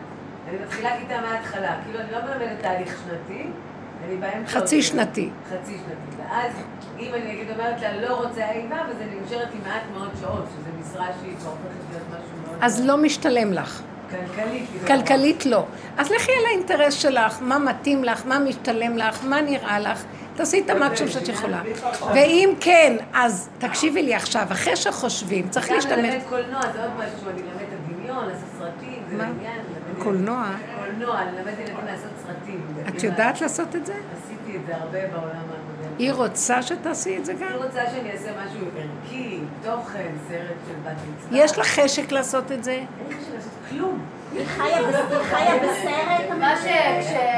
אני 0.50 0.58
מתחילה 0.66 0.98
כיתה 1.00 1.22
מההתחלה. 1.22 1.76
כאילו 1.84 2.00
אני 2.00 2.12
לא 2.12 2.18
מלמדת 2.22 2.62
תהליך 2.62 2.98
שנתי, 3.04 3.44
אני 4.06 4.16
באמצע... 4.18 4.60
חצי 4.60 4.82
שנתי. 4.82 5.30
חצי 5.50 5.72
שנתי. 5.72 6.22
ואז 6.22 6.52
אם 7.00 7.14
אני 7.14 7.34
נגיד 7.34 7.52
אומרת 7.52 7.82
לה 7.82 8.02
לא 8.02 8.16
רוצה 8.16 8.52
איבה, 8.52 8.76
אז 8.76 8.96
אני 9.02 9.20
נשארת 9.26 9.48
עם 9.54 9.62
מעט 9.68 9.82
מאוד 9.94 10.10
שעות, 10.22 10.46
שזו 10.50 10.70
משרה 10.82 11.08
שהיא 11.22 11.36
כבר 11.38 11.50
הופכת 11.50 11.92
להיות 11.92 12.04
משהו 12.10 12.38
מאוד... 12.48 12.58
אז 12.62 12.86
לא 12.86 12.98
משתלם 12.98 13.54
לך. 13.54 13.82
כלכלית. 14.10 14.70
כאילו. 14.72 14.88
כלכלית 14.88 15.46
לא. 15.46 15.66
אז 15.98 16.12
לכי 16.12 16.32
על 16.32 16.46
האינטרס 16.46 16.94
שלך, 16.94 17.42
מה 17.42 17.60
מתאים 17.60 18.04
לך, 18.04 18.26
מה 18.26 18.40
משתלם 18.40 18.98
לך, 18.98 19.24
מה 19.24 19.42
נראה 19.42 19.80
לך, 19.80 20.04
תעשי 20.40 20.60
את 20.66 20.70
המקסימום 20.70 21.12
שאת 21.12 21.28
יכולה. 21.28 21.62
ואם 22.14 22.54
כן, 22.60 22.96
אז 23.14 23.50
תקשיבי 23.58 24.04
לי 24.04 24.16
עכשיו, 24.16 24.46
אחרי 24.52 24.76
שחושבים, 24.76 25.50
צריך 25.50 25.70
גם 25.70 25.76
להשתמש... 25.76 25.98
ללמד 25.98 26.20
קולנוע, 26.30 26.62
זה 26.74 26.82
עוד 26.84 26.92
משהו, 26.98 27.30
אני 27.30 27.42
אלמד 27.42 27.62
את 27.62 27.68
הדמיון, 27.74 28.26
לעשות 28.26 28.50
סרטים, 28.60 29.04
זה? 29.10 29.18
לעניין. 29.18 29.58
ללמד- 29.58 30.04
קולנוע? 30.04 30.46
קולנוע, 30.86 31.20
אלמד 31.22 31.54
ילדים 31.60 31.76
לעשות 31.86 32.12
סרטים. 32.28 32.62
את 32.88 33.04
יודעת 33.04 33.42
לעשות 33.42 33.76
את 33.76 33.86
זה? 33.86 33.94
עשיתי 33.94 34.58
את 34.58 34.62
זה 34.68 34.76
הרבה 34.76 35.00
בעולם 35.08 35.36
הקודם. 35.36 35.94
היא 36.00 36.12
רוצה 36.14 36.62
שתעשי 36.64 37.18
את 37.18 37.26
זה 37.26 37.34
גם? 37.34 37.48
אני 37.48 37.58
רוצה 37.58 37.82
שאני 37.92 38.12
אעשה 38.12 38.30
משהו 38.46 38.66
ערכי, 38.78 39.40
תוכן, 39.64 40.10
סרט 40.28 40.40
של 40.68 40.90
בת 40.90 40.96
מצווה. 41.18 41.44
יש 41.44 41.58
לך 41.58 41.68
חשק 41.68 42.12
לעשות 42.12 42.52
את 42.52 42.64
זה? 42.64 42.72
אין 42.72 42.86
לי 43.10 43.16
חשק 43.16 43.34
לעשות 43.36 43.52
כלום. 43.70 44.00
היא 44.36 44.46
חיה 44.48 44.82
בסרט? 45.58 46.38
מה 46.40 46.56
ש... 46.58 46.66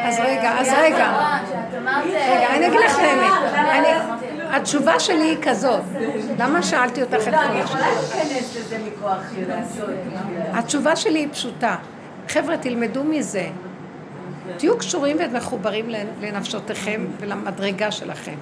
אז 0.05 0.19
רגע, 0.19 0.51
אז 0.59 0.68
רגע. 0.77 1.11
רגע, 2.05 2.47
אני 2.55 2.68
אגיד 2.68 2.80
לך 2.85 2.95
את 2.95 3.03
האמת. 3.03 3.53
אני- 3.53 4.22
התשובה 4.55 4.99
שלי 4.99 5.23
היא 5.23 5.38
כזאת. 5.41 5.81
למה 6.39 6.63
שאלתי 6.63 7.01
אותך 7.01 7.13
את 7.13 7.27
לא, 7.27 7.38
כל 7.38 7.43
אני 7.43 7.61
השאלה? 7.61 7.80
יכולה 7.80 7.88
להיכנס 8.23 8.57
לזה 8.57 8.77
מכוח 8.88 9.18
של 9.35 9.51
התשובה 10.53 10.95
שלי 10.95 11.19
היא 11.19 11.27
פשוטה. 11.31 11.76
חבר'ה, 12.30 12.57
תלמדו 12.57 13.03
מזה. 13.03 13.47
תהיו 14.57 14.77
קשורים 14.77 15.18
ומחוברים 15.19 15.89
לנפשותיכם 16.22 17.05
ולמדרגה 17.19 17.91
שלכם. 17.91 18.35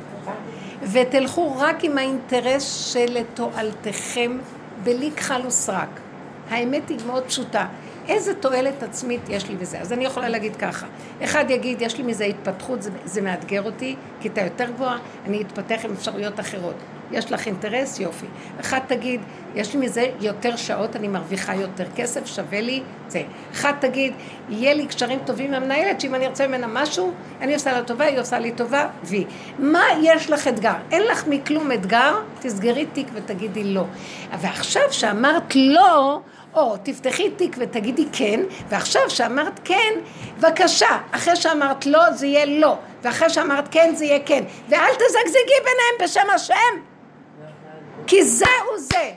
ותלכו 0.83 1.55
רק 1.57 1.83
עם 1.83 1.97
האינטרס 1.97 2.93
שלתועלתכם, 2.93 4.37
בלי 4.83 5.11
כחל 5.15 5.41
וסרק. 5.47 5.99
האמת 6.51 6.89
היא 6.89 6.97
מאוד 7.07 7.23
פשוטה. 7.23 7.65
איזה 8.09 8.33
תועלת 8.33 8.83
עצמית 8.83 9.21
יש 9.29 9.49
לי 9.49 9.55
בזה? 9.55 9.79
אז 9.79 9.93
אני 9.93 10.05
יכולה 10.05 10.29
להגיד 10.29 10.55
ככה, 10.55 10.87
אחד 11.23 11.45
יגיד, 11.49 11.81
יש 11.81 11.97
לי 11.97 12.03
מזה 12.03 12.25
התפתחות, 12.25 12.81
זה, 12.81 12.91
זה 13.05 13.21
מאתגר 13.21 13.61
אותי, 13.61 13.95
כיתה 14.21 14.41
יותר 14.41 14.65
גבוהה, 14.65 14.97
אני 15.25 15.41
אתפתח 15.41 15.79
עם 15.83 15.91
אפשרויות 15.93 16.39
אחרות. 16.39 16.75
יש 17.11 17.31
לך 17.31 17.47
אינטרס? 17.47 17.99
יופי. 17.99 18.25
אחד 18.59 18.79
תגיד, 18.87 19.21
יש 19.55 19.73
לי 19.73 19.85
מזה 19.85 20.05
יותר 20.21 20.55
שעות, 20.55 20.95
אני 20.95 21.07
מרוויחה 21.07 21.55
יותר 21.55 21.85
כסף, 21.95 22.25
שווה 22.25 22.61
לי 22.61 22.81
זה. 23.07 23.21
אחד 23.51 23.73
תגיד, 23.79 24.13
יהיה 24.49 24.73
לי 24.73 24.85
קשרים 24.85 25.19
טובים 25.25 25.53
עם 25.53 25.63
המנהלת, 25.63 26.01
שאם 26.01 26.15
אני 26.15 26.27
ארצה 26.27 26.47
ממנה 26.47 26.67
משהו, 26.67 27.11
אני 27.41 27.53
עושה 27.53 27.71
לה 27.71 27.83
טובה, 27.83 28.05
היא 28.05 28.19
עושה 28.19 28.39
לי 28.39 28.51
טובה, 28.51 28.87
וי. 29.03 29.25
מה 29.59 29.83
יש 30.01 30.29
לך 30.29 30.47
אתגר? 30.47 30.75
אין 30.91 31.01
לך 31.01 31.27
מכלום 31.27 31.71
אתגר, 31.71 32.15
תסגרי 32.39 32.85
תיק 32.85 33.07
ותגידי 33.13 33.63
לא. 33.63 33.83
ועכשיו 34.39 34.83
שאמרת 34.91 35.55
לא, 35.55 36.21
או 36.59 36.77
תפתחי 36.83 37.29
תיק 37.29 37.55
ותגידי 37.59 38.05
כן, 38.11 38.39
ועכשיו 38.69 39.01
שאמרת 39.09 39.59
כן, 39.63 39.93
בבקשה, 40.37 40.97
אחרי 41.11 41.35
שאמרת 41.35 41.85
לא 41.85 42.11
זה 42.11 42.27
יהיה 42.27 42.45
לא, 42.45 42.77
ואחרי 43.01 43.29
שאמרת 43.29 43.67
כן 43.71 43.95
זה 43.95 44.05
יהיה 44.05 44.19
כן, 44.25 44.43
ואל 44.69 44.93
תזגזגי 44.93 45.59
ביניהם 45.63 45.95
בשם 46.03 46.29
השם, 46.35 46.79
כי 48.07 48.23
זהו 48.23 48.77
זה. 48.77 49.11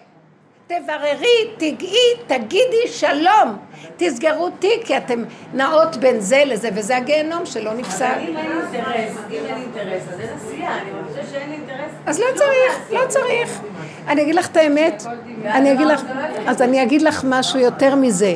תבררי, 0.67 1.51
תגעי, 1.57 2.15
תגידי 2.27 2.89
שלום. 2.89 3.59
תסגרו 3.97 4.51
תיק, 4.51 4.87
כי 4.87 4.97
אתם 4.97 5.25
נעות 5.55 5.97
בין 5.97 6.21
זה 6.21 6.43
לזה, 6.47 6.69
וזה 6.75 6.97
הגיהנום 6.97 7.47
שלא 7.47 7.75
נפסק. 7.75 8.05
אבל 8.05 8.29
אם 8.29 8.37
אין 8.37 8.53
אינטרס, 8.53 9.17
אם 9.31 9.45
אין 9.47 9.57
אינטרס, 9.57 10.03
אז 10.13 10.21
אין 10.21 10.29
עשייה. 10.37 10.79
אני 10.79 10.91
מרגישה 10.91 11.31
שאין 11.31 11.53
אינטרס. 11.53 11.93
אז 12.07 12.21
לא 12.21 12.27
צריך, 12.35 12.91
לא 12.91 13.01
צריך. 13.09 13.61
אני 14.09 14.23
אגיד 14.23 14.35
לך 14.35 14.47
את 14.47 14.57
האמת, 14.57 15.03
אני 15.45 15.73
אגיד 15.73 15.87
לך, 15.87 16.03
אז 16.47 16.63
אני 16.63 16.83
אגיד 16.83 17.03
לך 17.03 17.25
משהו 17.29 17.59
יותר 17.59 17.95
מזה. 17.95 18.35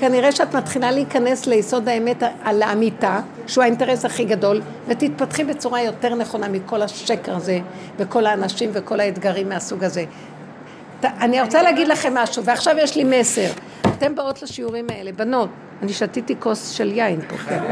כנראה 0.00 0.32
שאת 0.32 0.56
מתחילה 0.56 0.90
להיכנס 0.90 1.46
ליסוד 1.46 1.88
האמת 1.88 2.22
על 2.44 2.62
האמיתה, 2.62 3.20
שהוא 3.46 3.64
האינטרס 3.64 4.04
הכי 4.04 4.24
גדול, 4.24 4.62
ותתפתחי 4.88 5.44
בצורה 5.44 5.82
יותר 5.82 6.14
נכונה 6.14 6.48
מכל 6.48 6.82
השקר 6.82 7.36
הזה, 7.36 7.58
וכל 7.98 8.26
האנשים 8.26 8.70
וכל 8.72 9.00
האתגרים 9.00 9.48
מהסוג 9.48 9.84
הזה. 9.84 10.04
אני 11.04 11.40
רוצה 11.40 11.62
להגיד 11.62 11.88
לכם 11.88 12.14
משהו, 12.14 12.44
ועכשיו 12.44 12.74
יש 12.78 12.96
לי 12.96 13.20
מסר. 13.20 13.48
אתם 13.86 14.14
באות 14.14 14.42
לשיעורים 14.42 14.86
האלה, 14.90 15.12
בנות, 15.12 15.48
אני 15.82 15.92
שתיתי 15.92 16.34
כוס 16.38 16.70
של 16.70 16.92
יין 16.92 17.20
פה, 17.28 17.36
כן. 17.36 17.62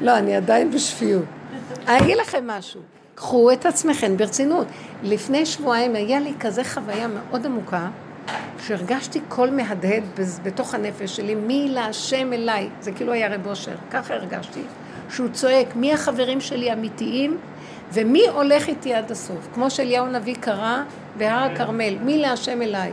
לא, 0.00 0.18
אני 0.18 0.36
עדיין 0.36 0.70
בשפיות. 0.70 1.24
אני 1.88 1.98
אגיד 1.98 2.16
לכם 2.16 2.46
משהו, 2.46 2.80
קחו 3.14 3.52
את 3.52 3.66
עצמכם 3.66 4.16
ברצינות. 4.16 4.66
לפני 5.02 5.46
שבועיים 5.46 5.94
היה 5.94 6.20
לי 6.20 6.32
כזה 6.40 6.64
חוויה 6.64 7.08
מאוד 7.08 7.46
עמוקה, 7.46 7.88
שהרגשתי 8.66 9.20
קול 9.28 9.50
מהדהד 9.50 10.04
בתוך 10.42 10.74
הנפש 10.74 11.16
שלי, 11.16 11.34
מי 11.34 11.68
להשם 11.70 12.32
אליי, 12.32 12.68
זה 12.80 12.92
כאילו 12.92 13.12
היה 13.12 13.34
רב 13.34 13.46
אושר, 13.46 13.74
ככה 13.90 14.14
הרגשתי, 14.14 14.62
שהוא 15.10 15.28
צועק, 15.32 15.76
מי 15.76 15.92
החברים 15.92 16.40
שלי 16.40 16.72
אמיתיים 16.72 17.38
ומי 17.92 18.28
הולך 18.28 18.68
איתי 18.68 18.94
עד 18.94 19.10
הסוף, 19.10 19.48
כמו 19.54 19.70
שאליהו 19.70 20.06
הנביא 20.06 20.34
קרא 20.40 20.82
בהר 21.18 21.52
הכרמל, 21.52 21.98
מי 21.98 22.18
להשם 22.18 22.62
אליי. 22.62 22.92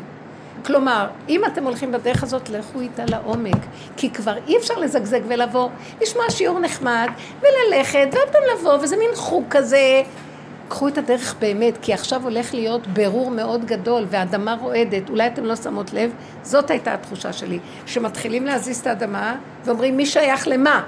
כלומר, 0.65 1.07
אם 1.29 1.45
אתם 1.45 1.63
הולכים 1.63 1.91
בדרך 1.91 2.23
הזאת, 2.23 2.49
לכו 2.49 2.79
איתה 2.79 3.05
לעומק. 3.05 3.57
כי 3.97 4.09
כבר 4.09 4.35
אי 4.47 4.57
אפשר 4.57 4.73
לזגזג 4.79 5.19
ולבוא, 5.27 5.69
לשמוע 6.01 6.29
שיעור 6.29 6.59
נחמד, 6.59 7.07
וללכת, 7.41 8.07
ועוד 8.11 8.29
פעם 8.29 8.41
לבוא, 8.53 8.73
וזה 8.73 8.97
מין 8.97 9.09
חוג 9.15 9.43
כזה. 9.49 10.01
קחו 10.69 10.87
את 10.87 10.97
הדרך 10.97 11.35
באמת, 11.39 11.77
כי 11.81 11.93
עכשיו 11.93 12.23
הולך 12.23 12.53
להיות 12.53 12.87
ברור 12.87 13.31
מאוד 13.31 13.65
גדול, 13.65 14.05
והאדמה 14.09 14.55
רועדת, 14.61 15.09
אולי 15.09 15.27
אתם 15.27 15.45
לא 15.45 15.55
שמות 15.55 15.93
לב, 15.93 16.11
זאת 16.43 16.71
הייתה 16.71 16.93
התחושה 16.93 17.33
שלי, 17.33 17.59
שמתחילים 17.85 18.45
להזיז 18.45 18.79
את 18.79 18.87
האדמה, 18.87 19.35
ואומרים 19.65 19.97
מי 19.97 20.05
שייך 20.05 20.47
למה. 20.47 20.83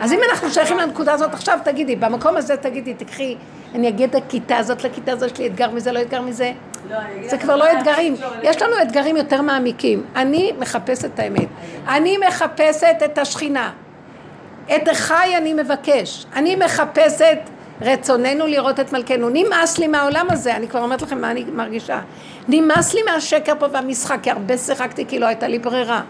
אז 0.00 0.12
אם 0.12 0.20
אנחנו 0.30 0.50
שייכים 0.50 0.78
לנקודה 0.78 1.12
הזאת, 1.12 1.34
עכשיו 1.34 1.58
תגידי, 1.64 1.96
במקום 1.96 2.36
הזה 2.36 2.56
תגידי, 2.56 2.94
תקחי, 2.94 3.36
אני 3.74 3.88
אגיד 3.88 4.16
את 4.16 4.22
הכיתה 4.24 4.56
הזאת 4.56 4.84
לכיתה 4.84 5.12
הזאת, 5.12 5.32
יש 5.32 5.38
לי 5.38 5.46
אתגר 5.46 5.70
מזה, 5.70 5.92
לא 5.92 6.02
אתגר 6.02 6.20
מזה. 6.20 6.52
לא, 6.90 6.96
זה 7.26 7.38
כבר 7.38 7.56
לא 7.56 7.72
אתגרים, 7.72 8.14
יש 8.42 8.62
לנו 8.62 8.72
אתגרים 8.82 9.16
יותר 9.16 9.42
מעמיקים. 9.42 10.02
אני 10.16 10.52
מחפשת 10.58 11.04
את 11.04 11.18
האמת. 11.18 11.48
אני 11.88 12.18
מחפשת 12.28 12.96
את 13.04 13.18
השכינה. 13.18 13.70
את 14.76 14.88
החי 14.88 15.34
אני 15.36 15.54
מבקש. 15.54 16.26
אני 16.36 16.56
מחפשת 16.56 17.38
רצוננו 17.80 18.46
לראות 18.46 18.80
את 18.80 18.92
מלכנו. 18.92 19.28
נמאס 19.32 19.78
לי 19.78 19.86
מהעולם 19.86 20.26
הזה, 20.30 20.56
אני 20.56 20.68
כבר 20.68 20.82
אומרת 20.82 21.02
לכם 21.02 21.20
מה 21.20 21.30
אני 21.30 21.44
מרגישה. 21.52 22.00
נמאס 22.48 22.94
לי 22.94 23.00
מהשקר 23.02 23.52
פה 23.58 23.66
והמשחק, 23.72 24.18
כי 24.22 24.30
הרבה 24.30 24.56
שיחקתי 24.56 25.06
כי 25.06 25.18
לא 25.18 25.26
הייתה 25.26 25.48
לי 25.48 25.58
ברירה. 25.58 26.02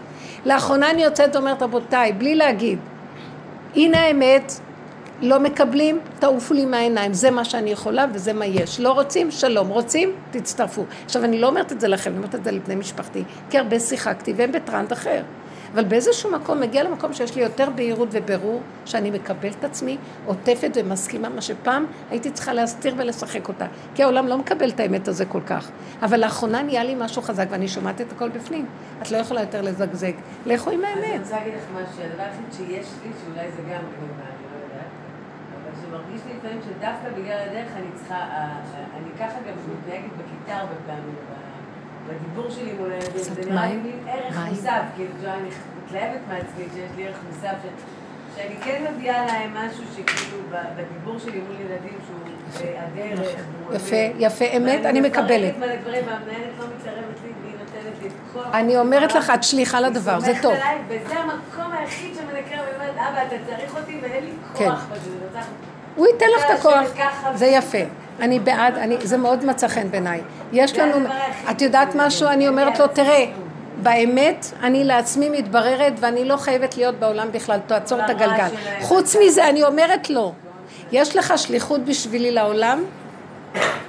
לאחרונה 0.45 0.91
אני 0.91 1.03
יוצאת 1.03 1.35
ואומרת, 1.35 1.61
רבותיי, 1.61 2.13
בלי 2.13 2.35
להגיד, 2.35 2.79
הנה 3.75 4.01
האמת, 4.01 4.51
לא 5.21 5.39
מקבלים, 5.39 5.99
תעופו 6.19 6.53
לי 6.53 6.65
מהעיניים, 6.65 7.13
זה 7.13 7.31
מה 7.31 7.45
שאני 7.45 7.69
יכולה 7.69 8.05
וזה 8.13 8.33
מה 8.33 8.45
יש. 8.45 8.79
לא 8.79 8.91
רוצים, 8.91 9.31
שלום, 9.31 9.67
רוצים, 9.67 10.13
תצטרפו. 10.31 10.85
עכשיו, 11.05 11.23
אני 11.23 11.39
לא 11.39 11.47
אומרת 11.47 11.71
את 11.71 11.79
זה 11.81 11.87
לכם, 11.87 12.09
אני 12.09 12.17
אומרת 12.17 12.35
את 12.35 12.43
זה 12.43 12.51
לבני 12.51 12.75
משפחתי, 12.75 13.23
כי 13.49 13.57
הרבה 13.57 13.79
שיחקתי 13.79 14.33
והם 14.37 14.51
בטראנט 14.51 14.93
אחר. 14.93 15.23
אבל 15.75 15.83
באיזשהו 15.83 16.31
מקום, 16.31 16.59
מגיע 16.59 16.83
למקום 16.83 17.13
שיש 17.13 17.35
לי 17.35 17.41
יותר 17.41 17.69
בהירות 17.75 18.09
ובירור, 18.11 18.61
שאני 18.85 19.11
מקבל 19.11 19.49
את 19.59 19.63
עצמי, 19.63 19.97
עוטפת 20.25 20.71
ומסכימה, 20.75 21.29
מה 21.29 21.41
שפעם 21.41 21.85
הייתי 22.09 22.31
צריכה 22.31 22.53
להסתיר 22.53 22.93
ולשחק 22.97 23.47
אותה. 23.47 23.65
כי 23.95 24.03
העולם 24.03 24.27
לא 24.27 24.37
מקבל 24.37 24.69
את 24.69 24.79
האמת 24.79 25.07
הזה 25.07 25.25
כל 25.25 25.41
כך. 25.45 25.69
אבל 26.01 26.19
לאחרונה 26.19 26.61
נהיה 26.61 26.83
לי 26.83 26.95
משהו 26.97 27.21
חזק, 27.21 27.45
ואני 27.49 27.67
שומעת 27.67 28.01
את 28.01 28.11
הכל 28.11 28.29
בפנים. 28.29 28.65
את 29.01 29.11
לא 29.11 29.17
יכולה 29.17 29.41
יותר 29.41 29.61
לזגזג. 29.61 30.11
לכו 30.45 30.69
עם 30.69 30.85
האמת. 30.85 31.03
אני 31.03 31.19
רוצה 31.19 31.35
להגיד 31.35 31.53
לך 31.53 31.63
משהו, 31.73 32.03
הדבר 32.03 32.23
היחיד 32.23 32.45
שיש 32.51 32.87
לי, 33.03 33.11
שאולי 33.23 33.51
זה 33.51 33.61
גם 33.71 33.81
שמרגיש 35.81 36.21
לי 36.27 36.33
לפעמים 36.37 36.59
שדווקא 36.61 37.09
בגלל 37.17 37.39
הדרך 37.49 37.71
אני 37.75 37.87
צריכה, 37.95 38.15
אה, 38.15 38.57
אני 38.97 39.09
ככה 39.19 39.37
גם 39.47 39.55
מתנהגת 39.73 40.11
בכיתה 40.17 40.57
הרבה 40.57 40.75
פעמים, 40.85 41.15
בדיבור 42.07 42.49
שלי 42.49 42.73
מול 42.79 42.91
הילדים, 42.91 43.23
זה 43.23 43.51
נראה 43.51 43.67
לי 43.67 43.91
ערך 44.07 44.37
מוסף, 44.49 44.81
כאילו, 44.95 45.09
אני 45.23 45.49
מתלהבת 45.85 46.19
מעצמי 46.29 46.63
שיש 46.73 46.89
לי 46.95 47.07
ערך 47.07 47.17
מוסף, 47.29 47.55
שאני 48.35 48.55
כן 48.63 48.83
מביאה 48.91 49.25
להם 49.25 49.53
משהו 49.53 49.83
שכאילו 49.95 50.37
בדיבור 50.77 51.19
שלי 51.19 51.41
מול 51.47 51.55
ילדים 51.55 51.99
שהוא 52.05 52.65
אה, 52.65 52.83
הדרך. 52.83 53.29
יפה, 53.73 53.95
יפה, 54.17 54.45
אמת, 54.57 54.85
אני 54.85 55.01
מקבלת. 55.01 55.53
והמנהלת 55.59 56.53
לא 56.59 56.65
מתערבת 56.79 57.17
לי, 57.23 57.31
והיא 57.41 57.55
נותנת 57.59 58.03
לי. 58.03 58.41
אני 58.53 58.77
אומרת 58.77 59.15
לך, 59.15 59.29
את 59.29 59.43
שליחה 59.43 59.79
לדבר, 59.81 60.19
זה 60.19 60.33
טוב. 60.41 60.53
וזה 60.87 61.15
המקום 61.19 61.71
היחיד 61.71 62.15
שמנקר 62.15 62.61
ואומרת, 62.71 62.95
אבא, 62.95 63.23
אתה 63.27 63.35
צריך 63.47 63.75
אותי 63.75 63.99
ואין 64.01 64.25
לי 64.25 64.31
כן. 64.55 64.65
כוח 64.69 64.85
בזה. 64.91 65.39
הוא 65.95 66.07
ייתן 66.07 66.25
לך 66.37 66.45
את 66.45 66.59
הכוח, 66.59 66.83
זה 67.35 67.45
יפה. 67.45 68.04
אני 68.19 68.39
בעד, 68.39 68.77
אני, 68.77 68.97
זה 69.03 69.17
מאוד 69.17 69.45
מצא 69.45 69.67
חן 69.67 69.91
בעיניי. 69.91 70.21
יש 70.53 70.77
לנו, 70.77 71.07
את 71.51 71.61
יודעת 71.61 71.95
משהו? 71.95 72.27
אני 72.27 72.47
אומרת 72.47 72.79
לו, 72.79 72.87
תראה, 72.87 73.25
באמת, 73.83 74.45
אני 74.63 74.83
לעצמי 74.83 75.29
מתבררת 75.29 75.93
ואני 75.99 76.25
לא 76.25 76.37
חייבת 76.37 76.77
להיות 76.77 76.95
בעולם 76.95 77.27
בכלל, 77.31 77.59
תעצור 77.67 77.99
את 78.05 78.09
הגלגל. 78.09 78.47
חוץ 78.81 79.15
מזה, 79.25 79.49
אני 79.49 79.63
אומרת 79.63 80.09
לו, 80.09 80.33
יש 80.91 81.15
לך 81.15 81.33
שליחות 81.37 81.85
בשבילי 81.85 82.31
לעולם? 82.31 82.83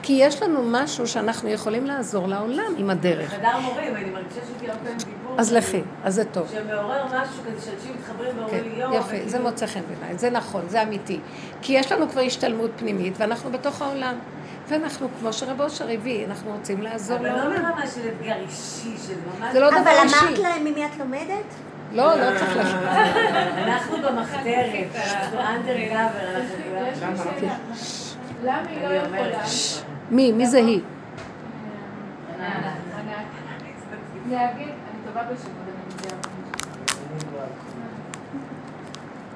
כי 0.03 0.13
יש 0.13 0.43
לנו 0.43 0.63
משהו 0.67 1.07
שאנחנו 1.07 1.49
יכולים 1.49 1.87
לעזור 1.87 2.29
לעולם 2.29 2.75
עם 2.77 2.91
הדרך. 2.91 3.31
חדר 3.31 3.59
מורים, 3.59 3.97
אני 3.97 4.11
מרגישה 4.11 4.41
שתהיה 4.57 4.73
הרבה 4.73 4.91
דיבור. 4.91 5.35
אז 5.39 5.53
לכי, 5.53 5.83
אז 6.05 6.15
זה 6.15 6.25
טוב. 6.25 6.49
שמעורר 6.53 7.05
משהו 7.07 7.43
כזה 7.47 7.67
שאנשים 7.67 7.93
מתחברים 7.99 8.39
ואומרים 8.39 8.65
לי 8.73 8.83
יום. 8.83 8.93
יפה, 8.93 9.17
זה 9.27 9.41
מוצא 9.41 9.67
חן 9.67 9.81
בעיניי, 9.89 10.19
זה 10.19 10.31
נכון, 10.31 10.63
זה 10.69 10.83
אמיתי. 10.83 11.21
כי 11.63 11.73
יש 11.73 11.93
לנו 11.93 12.09
כבר 12.09 12.21
השתלמות 12.21 12.71
פנימית 12.77 13.15
ואנחנו 13.17 13.53
בתוך 13.53 13.83
העולם. 13.83 14.15
ואנחנו, 14.69 15.09
כמו 15.21 15.33
שרב 15.33 15.61
אושר 15.61 15.91
הביא, 15.91 16.27
אנחנו 16.27 16.53
רוצים 16.53 16.83
לעזור 16.83 17.19
לעולם. 17.19 17.41
אבל 17.41 17.49
לא 17.49 17.59
ברמה 17.59 17.87
של 17.87 18.01
אתגר 18.09 18.35
אישי, 18.47 18.97
של 19.07 19.15
ממש... 19.27 19.53
זה 19.53 19.61
לא 19.61 19.71
דבר 19.71 19.91
אישי. 20.03 20.17
אבל 20.17 20.27
אמרת 20.27 20.39
להם 20.39 20.65
ממי 20.65 20.87
את 20.87 20.99
לומדת? 20.99 21.45
לא, 21.93 22.15
לא 22.15 22.39
צריך 22.39 22.57
להגיד. 22.57 22.77
אנחנו 23.59 23.97
במחתרת, 23.97 24.87
אנחנו 24.97 25.41
אנדר 25.41 25.77
גאבר. 25.79 26.41
למה 28.45 28.69
היא 28.69 28.89
לא 28.89 28.95
יכולה? 28.95 29.43
מי? 30.11 30.33
מי 30.33 30.47
זה 30.47 30.59
היא? 30.59 30.81
להגיד, 34.31 34.69
אני 34.69 34.99
טובה 35.07 35.23
בשמות, 35.23 35.63
אני 35.67 35.95
מציעה 35.95 36.17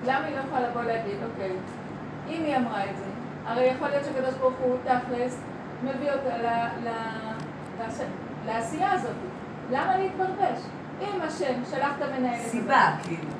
למה 0.07 0.27
היא 0.27 0.37
לא 0.37 0.41
יכולה 0.41 0.69
לבוא 0.69 0.83
להגיד, 0.83 1.17
אוקיי, 1.31 1.53
אם 2.29 2.45
היא 2.45 2.57
אמרה 2.57 2.85
את 2.85 2.97
זה, 2.97 3.05
הרי 3.47 3.65
יכול 3.65 3.89
להיות 3.89 4.05
שקדוש 4.05 4.35
ברוך 4.35 4.55
הוא 4.63 4.77
תכלס 4.85 5.41
מביא 5.85 6.11
אותה 6.13 6.37
לעשייה 8.47 8.93
הזאת. 8.93 9.17
למה 9.71 9.97
להתברבש? 9.99 10.61
אם 11.01 11.23
השם 11.23 11.55
שלח 11.71 11.93
את 11.99 12.03
המנהלת... 12.03 12.41
סיבה, 12.41 12.91
כאילו. 13.03 13.40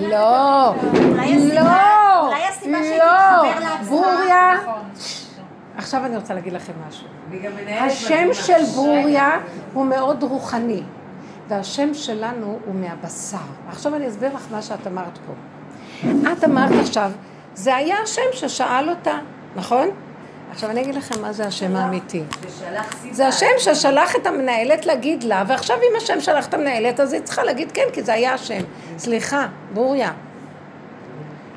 לא, 0.00 0.74
לא, 1.56 1.64
לא, 2.98 3.52
בוריה... 3.88 4.52
עכשיו 5.76 6.04
אני 6.04 6.16
רוצה 6.16 6.34
להגיד 6.34 6.52
לכם 6.52 6.72
משהו. 6.88 7.06
השם 7.80 8.28
של 8.32 8.64
ברוריה 8.74 9.30
הוא 9.72 9.86
מאוד 9.86 10.22
רוחני, 10.22 10.82
והשם 11.48 11.94
שלנו 11.94 12.58
הוא 12.66 12.74
מהבשר. 12.74 13.36
עכשיו 13.68 13.94
אני 13.94 14.08
אסביר 14.08 14.34
לך 14.34 14.46
מה 14.50 14.62
שאת 14.62 14.86
אמרת 14.86 15.18
פה. 15.26 15.32
את 16.32 16.44
אמרת 16.44 16.70
עכשיו, 16.80 17.10
זה 17.54 17.76
היה 17.76 17.96
השם 18.02 18.22
ששאל 18.32 18.90
אותה, 18.90 19.18
נכון? 19.56 19.88
עכשיו 20.50 20.70
אני 20.70 20.82
אגיד 20.82 20.94
לכם 20.94 21.22
מה 21.22 21.32
זה 21.32 21.46
השם 21.46 21.76
האמיתי. 21.76 22.22
זה 23.10 23.28
השם 23.28 23.46
ששלח 23.58 24.16
את 24.16 24.26
המנהלת 24.26 24.86
להגיד 24.86 25.22
לה, 25.22 25.44
ועכשיו 25.48 25.76
אם 25.76 25.96
השם 25.96 26.20
שלח 26.20 26.46
את 26.48 26.54
המנהלת, 26.54 27.00
אז 27.00 27.12
היא 27.12 27.22
צריכה 27.22 27.44
להגיד 27.44 27.72
כן, 27.72 27.86
כי 27.92 28.02
זה 28.02 28.12
היה 28.12 28.34
השם. 28.34 28.62
סליחה, 28.98 29.46
ברוריה. 29.74 30.12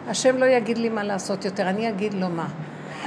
השם 0.08 0.38
לא 0.38 0.46
יגיד 0.46 0.78
לי 0.78 0.90
מה 0.90 1.04
לעשות 1.04 1.46
יותר, 1.46 1.70
אני 1.70 1.90
אגיד 1.90 2.14
לו 2.14 2.30
מה. 2.30 2.48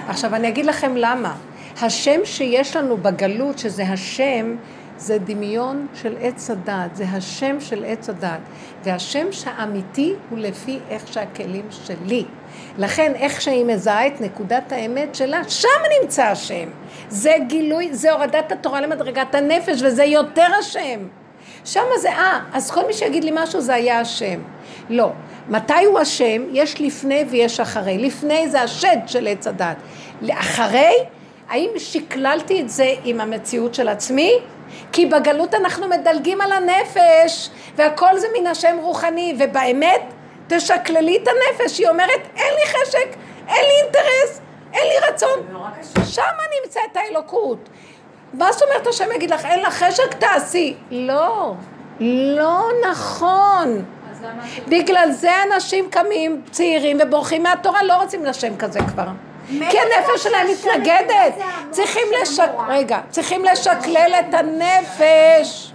עכשיו 0.08 0.34
אני 0.34 0.48
אגיד 0.48 0.66
לכם 0.66 0.92
למה. 0.96 1.34
השם 1.82 2.20
שיש 2.24 2.76
לנו 2.76 2.96
בגלות, 2.96 3.58
שזה 3.58 3.82
השם, 3.82 4.56
זה 4.96 5.18
דמיון 5.18 5.86
של 5.94 6.16
עץ 6.20 6.50
הדת, 6.50 6.96
זה 6.96 7.04
השם 7.04 7.60
של 7.60 7.84
עץ 7.86 8.08
הדת. 8.08 8.40
והשם 8.84 9.26
האמיתי 9.46 10.14
הוא 10.30 10.38
לפי 10.38 10.78
איך 10.88 11.12
שהכלים 11.12 11.66
שלי. 11.70 12.24
לכן 12.78 13.12
איך 13.14 13.40
שהיא 13.40 13.64
מזהה 13.64 14.06
את 14.06 14.20
נקודת 14.20 14.72
האמת 14.72 15.14
שלה, 15.14 15.40
שם 15.48 15.68
נמצא 16.00 16.24
השם. 16.24 16.68
זה 17.08 17.34
גילוי, 17.46 17.88
זה 17.92 18.12
הורדת 18.12 18.52
התורה 18.52 18.80
למדרגת 18.80 19.34
הנפש, 19.34 19.82
וזה 19.82 20.04
יותר 20.04 20.46
השם. 20.58 21.00
שם 21.64 21.84
זה, 21.98 22.10
אה, 22.10 22.40
אז 22.52 22.70
כל 22.70 22.86
מי 22.86 22.92
שיגיד 22.92 23.24
לי 23.24 23.30
משהו 23.34 23.60
זה 23.60 23.74
היה 23.74 24.00
השם. 24.00 24.40
לא. 24.88 25.10
מתי 25.48 25.84
הוא 25.84 25.98
השם? 25.98 26.42
יש 26.52 26.80
לפני 26.80 27.24
ויש 27.30 27.60
אחרי. 27.60 27.98
לפני 27.98 28.48
זה 28.48 28.60
השד 28.60 28.96
של 29.06 29.26
עץ 29.26 29.46
הדת. 29.46 29.76
לאחרי, 30.22 30.94
האם 31.48 31.70
שקללתי 31.76 32.60
את 32.60 32.70
זה 32.70 32.94
עם 33.04 33.20
המציאות 33.20 33.74
של 33.74 33.88
עצמי? 33.88 34.32
כי 34.92 35.06
בגלות 35.06 35.54
אנחנו 35.54 35.88
מדלגים 35.88 36.40
על 36.40 36.52
הנפש, 36.52 37.50
והכל 37.76 38.18
זה 38.18 38.26
מן 38.38 38.46
השם 38.46 38.76
רוחני, 38.82 39.34
ובאמת, 39.38 40.11
תשקללי 40.56 41.18
את 41.22 41.28
הנפש, 41.28 41.78
היא 41.78 41.88
אומרת, 41.88 42.20
אין 42.36 42.54
לי 42.54 42.66
חשק, 42.66 43.08
אין 43.48 43.64
לי 43.64 43.82
אינטרס, 43.82 44.40
אין 44.72 44.82
לי 44.88 45.08
רצון. 45.08 45.40
שם 46.04 46.22
נמצאת 46.62 46.96
האלוקות. 46.96 47.68
מה 48.34 48.52
זאת 48.52 48.62
אומרת 48.62 48.86
השם 48.86 49.12
יגיד 49.14 49.30
לך, 49.30 49.44
אין 49.44 49.60
לך 49.60 49.82
חשק 49.84 50.14
תעשי? 50.14 50.74
לא, 50.90 51.54
לא 52.00 52.68
נכון. 52.90 53.84
בגלל 54.68 55.12
זה 55.12 55.30
אנשים 55.42 55.90
קמים 55.90 56.42
צעירים 56.50 56.98
ובורחים 57.02 57.42
מהתורה, 57.42 57.82
לא 57.82 57.94
רוצים 57.94 58.24
לשם 58.24 58.56
כזה 58.56 58.80
כבר. 58.88 59.06
כי 59.48 59.78
הנפש 59.78 60.22
שלהם 60.22 60.46
מתנגדת. 60.50 61.34
צריכים 61.70 62.06
לשק... 62.22 62.50
רגע, 62.68 63.00
צריכים 63.10 63.44
לשקלל 63.44 64.12
את 64.20 64.34
הנפש. 64.34 65.71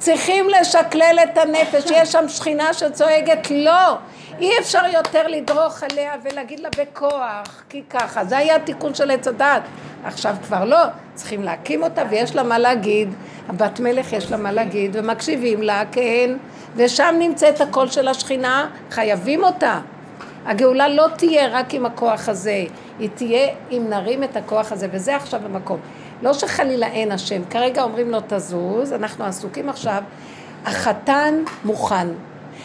צריכים 0.00 0.48
לשקלל 0.48 1.18
את 1.22 1.38
הנפש. 1.38 1.90
יש 1.90 2.12
שם 2.12 2.28
שכינה 2.28 2.74
שצועקת 2.74 3.50
לא. 3.50 3.96
אי 4.38 4.58
אפשר 4.58 4.82
יותר 4.92 5.26
לדרוך 5.26 5.82
עליה 5.82 6.12
ולהגיד 6.22 6.60
לה 6.60 6.68
בכוח, 6.78 7.62
כי 7.68 7.82
ככה. 7.90 8.24
זה 8.24 8.36
היה 8.36 8.56
התיקון 8.56 8.94
של 8.94 9.10
עץ 9.10 9.28
הדת. 9.28 9.62
עכשיו 10.04 10.34
כבר 10.46 10.64
לא, 10.64 10.76
צריכים 11.14 11.42
להקים 11.42 11.82
אותה 11.82 12.02
ויש 12.10 12.36
לה 12.36 12.42
מה 12.42 12.58
להגיד. 12.58 13.14
הבת 13.48 13.80
מלך 13.80 14.12
יש 14.12 14.30
לה 14.30 14.36
מה 14.36 14.52
להגיד 14.52 14.96
ומקשיבים 14.96 15.62
לה, 15.62 15.82
כן, 15.92 16.30
ושם 16.76 17.14
נמצאת 17.18 17.60
הקול 17.60 17.88
של 17.88 18.08
השכינה, 18.08 18.68
חייבים 18.90 19.44
אותה. 19.44 19.80
הגאולה 20.46 20.88
לא 20.88 21.06
תהיה 21.16 21.48
רק 21.48 21.74
עם 21.74 21.86
הכוח 21.86 22.28
הזה, 22.28 22.64
היא 22.98 23.08
תהיה 23.14 23.48
אם 23.70 23.86
נרים 23.88 24.24
את 24.24 24.36
הכוח 24.36 24.72
הזה, 24.72 24.88
וזה 24.92 25.16
עכשיו 25.16 25.40
המקום. 25.44 25.80
לא 26.22 26.32
שחלילה 26.32 26.86
אין 26.86 27.12
השם, 27.12 27.42
כרגע 27.50 27.82
אומרים 27.82 28.10
לו 28.10 28.18
תזוז, 28.28 28.92
אנחנו 28.92 29.24
עסוקים 29.24 29.68
עכשיו, 29.68 30.02
החתן 30.64 31.34
מוכן, 31.64 32.08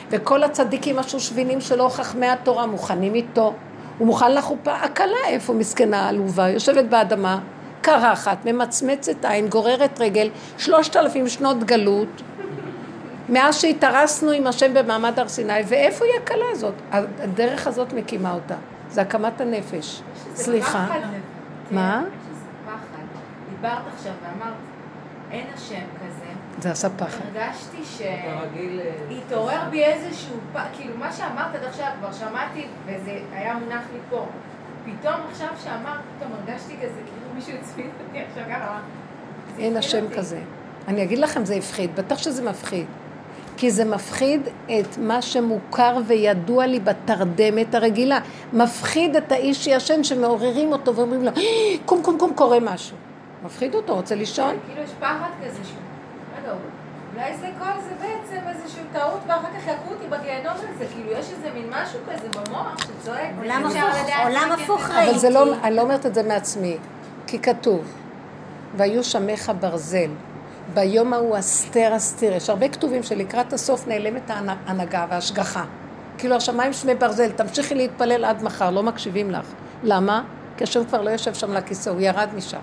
וכל 0.10 0.44
הצדיקים 0.44 1.00
השושבינים 1.00 1.62
שלו, 1.62 1.90
חכמי 1.90 2.28
התורה, 2.28 2.66
מוכנים 2.66 3.16
איתו. 3.16 3.54
הוא 3.98 4.08
מוכן 4.08 4.34
לחופה, 4.34 4.74
הכלה 4.74 5.28
איפה 5.28 5.54
מסכנה 5.54 6.10
עלובה, 6.10 6.50
יושבת 6.50 6.86
באדמה, 6.86 7.40
קרחת, 7.82 8.38
ממצמצת 8.46 9.26
עין, 9.26 9.48
גוררת 9.48 10.02
רגל, 10.02 10.30
שלושת 10.58 10.96
אלפים 10.96 11.28
שנות 11.28 11.64
גלות, 11.64 12.22
מאז 13.30 13.62
שהתארסנו 13.62 14.32
עם 14.32 14.48
השם 14.48 14.74
במעמד 14.74 15.20
הר 15.20 15.28
סיני, 15.28 15.54
ואיפה 15.68 16.06
היא 16.06 16.14
הכלה 16.24 16.46
הזאת? 16.52 16.74
הדרך 16.92 17.68
הזאת 17.68 17.94
מקימה 17.94 18.34
אותה, 18.34 18.56
זה 18.90 19.02
הקמת 19.02 19.42
הנפש. 19.42 20.02
סליחה. 20.36 20.88
מה? 21.72 22.04
דיברת 23.56 23.82
עכשיו 23.96 24.14
ואמרת, 24.24 24.54
אין 25.32 25.48
השם 25.54 25.84
כזה. 25.96 26.26
זה 26.60 26.72
עשה 26.72 26.90
פחד. 26.90 27.20
הרגשתי 27.36 27.78
שהתעורר 27.86 29.70
בי 29.70 29.84
איזשהו, 29.84 30.36
כאילו 30.74 30.98
מה 30.98 31.14
שאמרת 31.14 31.56
עד 31.56 31.64
עכשיו 31.64 31.88
כבר 32.00 32.12
שמעתי 32.12 32.66
וזה 32.86 33.20
היה 33.32 33.54
מונח 33.54 33.84
לי 33.94 34.00
פה. 34.10 34.26
פתאום 34.86 35.16
עכשיו 35.32 35.48
שאמרת, 35.64 36.00
פתאום 36.18 36.32
הרגשתי 36.34 36.74
כזה, 36.78 36.88
כאילו 36.88 37.34
מישהו 37.36 37.54
הצפיד 37.62 37.86
אותי 38.08 38.20
עכשיו 38.20 38.44
ככה. 38.50 38.80
אין 39.60 39.78
השם 39.78 40.06
כזה. 40.18 40.40
אני 40.88 41.04
אגיד 41.04 41.20
לכם, 41.20 41.46
זה 41.46 41.56
הפחיד, 41.56 41.96
בטח 41.96 42.18
שזה 42.18 42.50
מפחיד. 42.50 42.86
כי 43.58 43.72
זה 43.72 43.86
מפחיד 43.86 44.42
את 44.66 44.98
מה 44.98 45.22
שמוכר 45.22 45.98
וידוע 46.08 46.66
לי 46.66 46.80
בתרדמת 46.80 47.76
הרגילה. 47.76 48.20
מפחיד 48.54 49.16
את 49.16 49.32
האיש 49.32 49.64
שישן 49.64 50.04
שמעוררים 50.04 50.72
אותו 50.72 50.96
ואומרים 50.96 51.24
לו, 51.24 51.32
קום 51.86 52.02
קום 52.04 52.18
קום 52.20 52.34
קורה 52.34 52.60
משהו. 52.62 52.98
מפחיד 53.46 53.76
אותו, 53.76 53.96
רוצה 53.96 54.16
לישון? 54.16 54.56
כאילו 54.68 54.82
יש 54.82 54.92
פחד 55.00 55.30
כזה 55.44 55.60
שהוא, 55.64 55.78
רגע, 56.40 56.54
אולי 57.14 57.38
זה 57.38 57.50
כל 57.60 57.82
זה 57.90 57.96
בעצם 58.02 58.48
איזושהי 58.48 58.84
טעות 58.94 59.20
ואחר 59.28 59.48
כך 59.48 59.68
יכו 59.68 59.94
אותי 59.94 60.08
בגיהנום 60.08 60.54
הזה, 60.54 60.86
כאילו 60.94 61.12
יש 61.12 61.32
איזה 61.32 61.50
מין 61.54 61.70
משהו 61.70 62.00
כזה 62.12 62.28
במוח 62.30 62.76
שצועק. 62.78 63.30
עולם 63.38 63.66
הפוך, 63.66 63.78
עולם 64.24 64.52
הפוך 64.52 64.90
ראיתי. 64.90 65.10
אבל 65.10 65.20
זה 65.20 65.30
לא, 65.30 65.56
אני 65.64 65.76
לא 65.76 65.82
אומרת 65.82 66.06
את 66.06 66.14
זה 66.14 66.24
מעצמי, 66.24 66.78
כי 67.28 67.40
כתוב, 67.40 67.94
והיו 68.78 69.04
שמך 69.04 69.52
ברזל. 69.60 70.10
ביום 70.74 71.14
ההוא 71.14 71.40
אסתר 71.40 71.96
אסתיר. 71.96 72.34
יש 72.34 72.50
הרבה 72.50 72.68
כתובים 72.68 73.04
שלקראת 73.04 73.54
הסוף 73.54 73.88
נעלמת 73.88 74.30
ההנהגה 74.30 75.06
וההשגחה. 75.10 75.64
כאילו 76.18 76.36
השמיים 76.36 76.74
שמי 76.74 76.96
ברזל, 76.96 77.32
תמשיכי 77.32 77.76
להתפלל 77.76 78.26
עד 78.26 78.44
מחר, 78.44 78.70
לא 78.70 78.84
מקשיבים 78.84 79.32
לך. 79.32 79.46
למה? 79.84 80.24
כי 80.58 80.64
השם 80.64 80.86
כבר 80.86 81.02
לא 81.02 81.10
יושב 81.10 81.34
שם 81.34 81.54
לכיסא, 81.54 81.90
הוא 81.90 82.02
ירד 82.02 82.30
משם. 82.36 82.60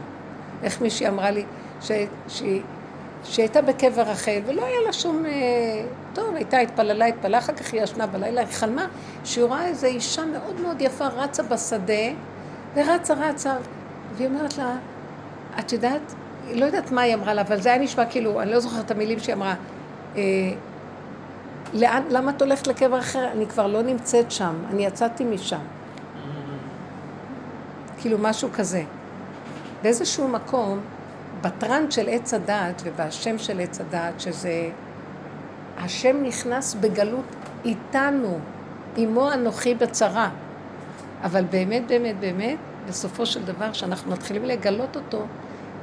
איך 0.63 0.81
מישהי 0.81 1.09
אמרה 1.09 1.31
לי 1.31 1.45
שהיא, 1.81 2.07
שהיא 2.29 2.63
הייתה 3.37 3.63
בקבר 3.63 4.03
רחל 4.03 4.41
ולא 4.47 4.65
היה 4.65 4.81
לה 4.87 4.93
שום... 4.93 5.27
אה, 5.27 5.31
טוב, 6.13 6.35
הייתה, 6.35 6.59
התפללה, 6.59 7.07
התפללה, 7.07 7.39
אחר 7.39 7.53
כך 7.53 7.73
היא 7.73 7.83
ישנה 7.83 8.07
בלילה, 8.07 8.41
היא 8.41 8.49
חלמה 8.53 8.87
שהיא 9.25 9.45
רואה 9.45 9.67
איזו 9.67 9.87
אישה 9.87 10.25
מאוד 10.25 10.61
מאוד 10.61 10.81
יפה 10.81 11.07
רצה 11.07 11.43
בשדה 11.43 11.95
ורצה 12.75 13.15
רצה 13.15 13.55
והיא 14.17 14.29
אומרת 14.29 14.59
לה, 14.59 14.77
את 15.59 15.73
יודעת, 15.73 16.15
היא 16.49 16.61
לא 16.61 16.65
יודעת 16.67 16.91
מה 16.91 17.01
היא 17.03 17.15
אמרה 17.15 17.35
לה, 17.35 17.43
אבל 17.43 17.61
זה 17.61 17.69
היה 17.73 17.83
נשמע 17.83 18.05
כאילו, 18.05 18.41
אני 18.41 18.51
לא 18.51 18.61
זוכרת 18.61 18.87
את 18.87 18.91
המילים 18.91 19.19
שהיא 19.19 19.35
אמרה. 19.35 19.55
אה, 20.17 20.23
לאן, 21.75 22.03
למה 22.11 22.31
את 22.31 22.43
הולכת 22.43 22.67
לקבר 22.67 22.99
אחר? 22.99 23.29
אני 23.33 23.47
כבר 23.47 23.67
לא 23.67 23.83
נמצאת 23.83 24.33
שם, 24.33 24.55
אני 24.71 24.87
יצאתי 24.87 25.25
משם. 25.25 25.61
כאילו 27.99 28.19
משהו 28.19 28.49
כזה. 28.53 28.83
באיזשהו 29.83 30.29
מקום, 30.29 30.81
בטרנד 31.41 31.93
של 31.93 32.09
עץ 32.09 32.35
הדת 32.35 32.83
ובשם 32.85 33.39
של 33.39 33.61
עץ 33.61 33.81
הדת, 33.81 34.21
שזה... 34.21 34.71
השם 35.79 36.23
נכנס 36.23 36.75
בגלות 36.75 37.25
איתנו, 37.65 38.39
עמו 38.97 39.33
אנוכי 39.33 39.75
בצרה. 39.75 40.31
אבל 41.23 41.45
באמת, 41.51 41.87
באמת, 41.87 42.21
באמת, 42.21 42.59
בסופו 42.89 43.27
של 43.27 43.45
דבר, 43.45 43.73
כשאנחנו 43.73 44.13
מתחילים 44.13 44.45
לגלות 44.45 44.97
אותו, 44.97 45.25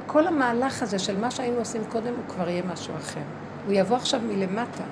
כל 0.06 0.26
המהלך 0.26 0.82
הזה 0.82 0.98
של 0.98 1.20
מה 1.20 1.30
שהיינו 1.30 1.58
עושים 1.58 1.82
קודם, 1.88 2.14
הוא 2.16 2.24
כבר 2.28 2.48
יהיה 2.48 2.62
משהו 2.72 2.94
אחר. 2.96 3.20
הוא 3.66 3.72
יבוא 3.72 3.96
עכשיו 3.96 4.20
מלמטה. 4.20 4.84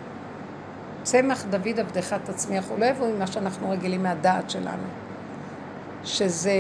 צמח 1.03 1.45
דוד 1.51 1.81
עבדך 1.81 2.17
תצמיח, 2.25 2.65
הוא 2.69 2.79
לא 2.79 2.85
יבוא 2.85 3.09
ממה 3.09 3.27
שאנחנו 3.27 3.71
רגילים 3.71 4.03
מהדעת 4.03 4.51
שלנו. 4.51 4.83
שזה... 6.05 6.53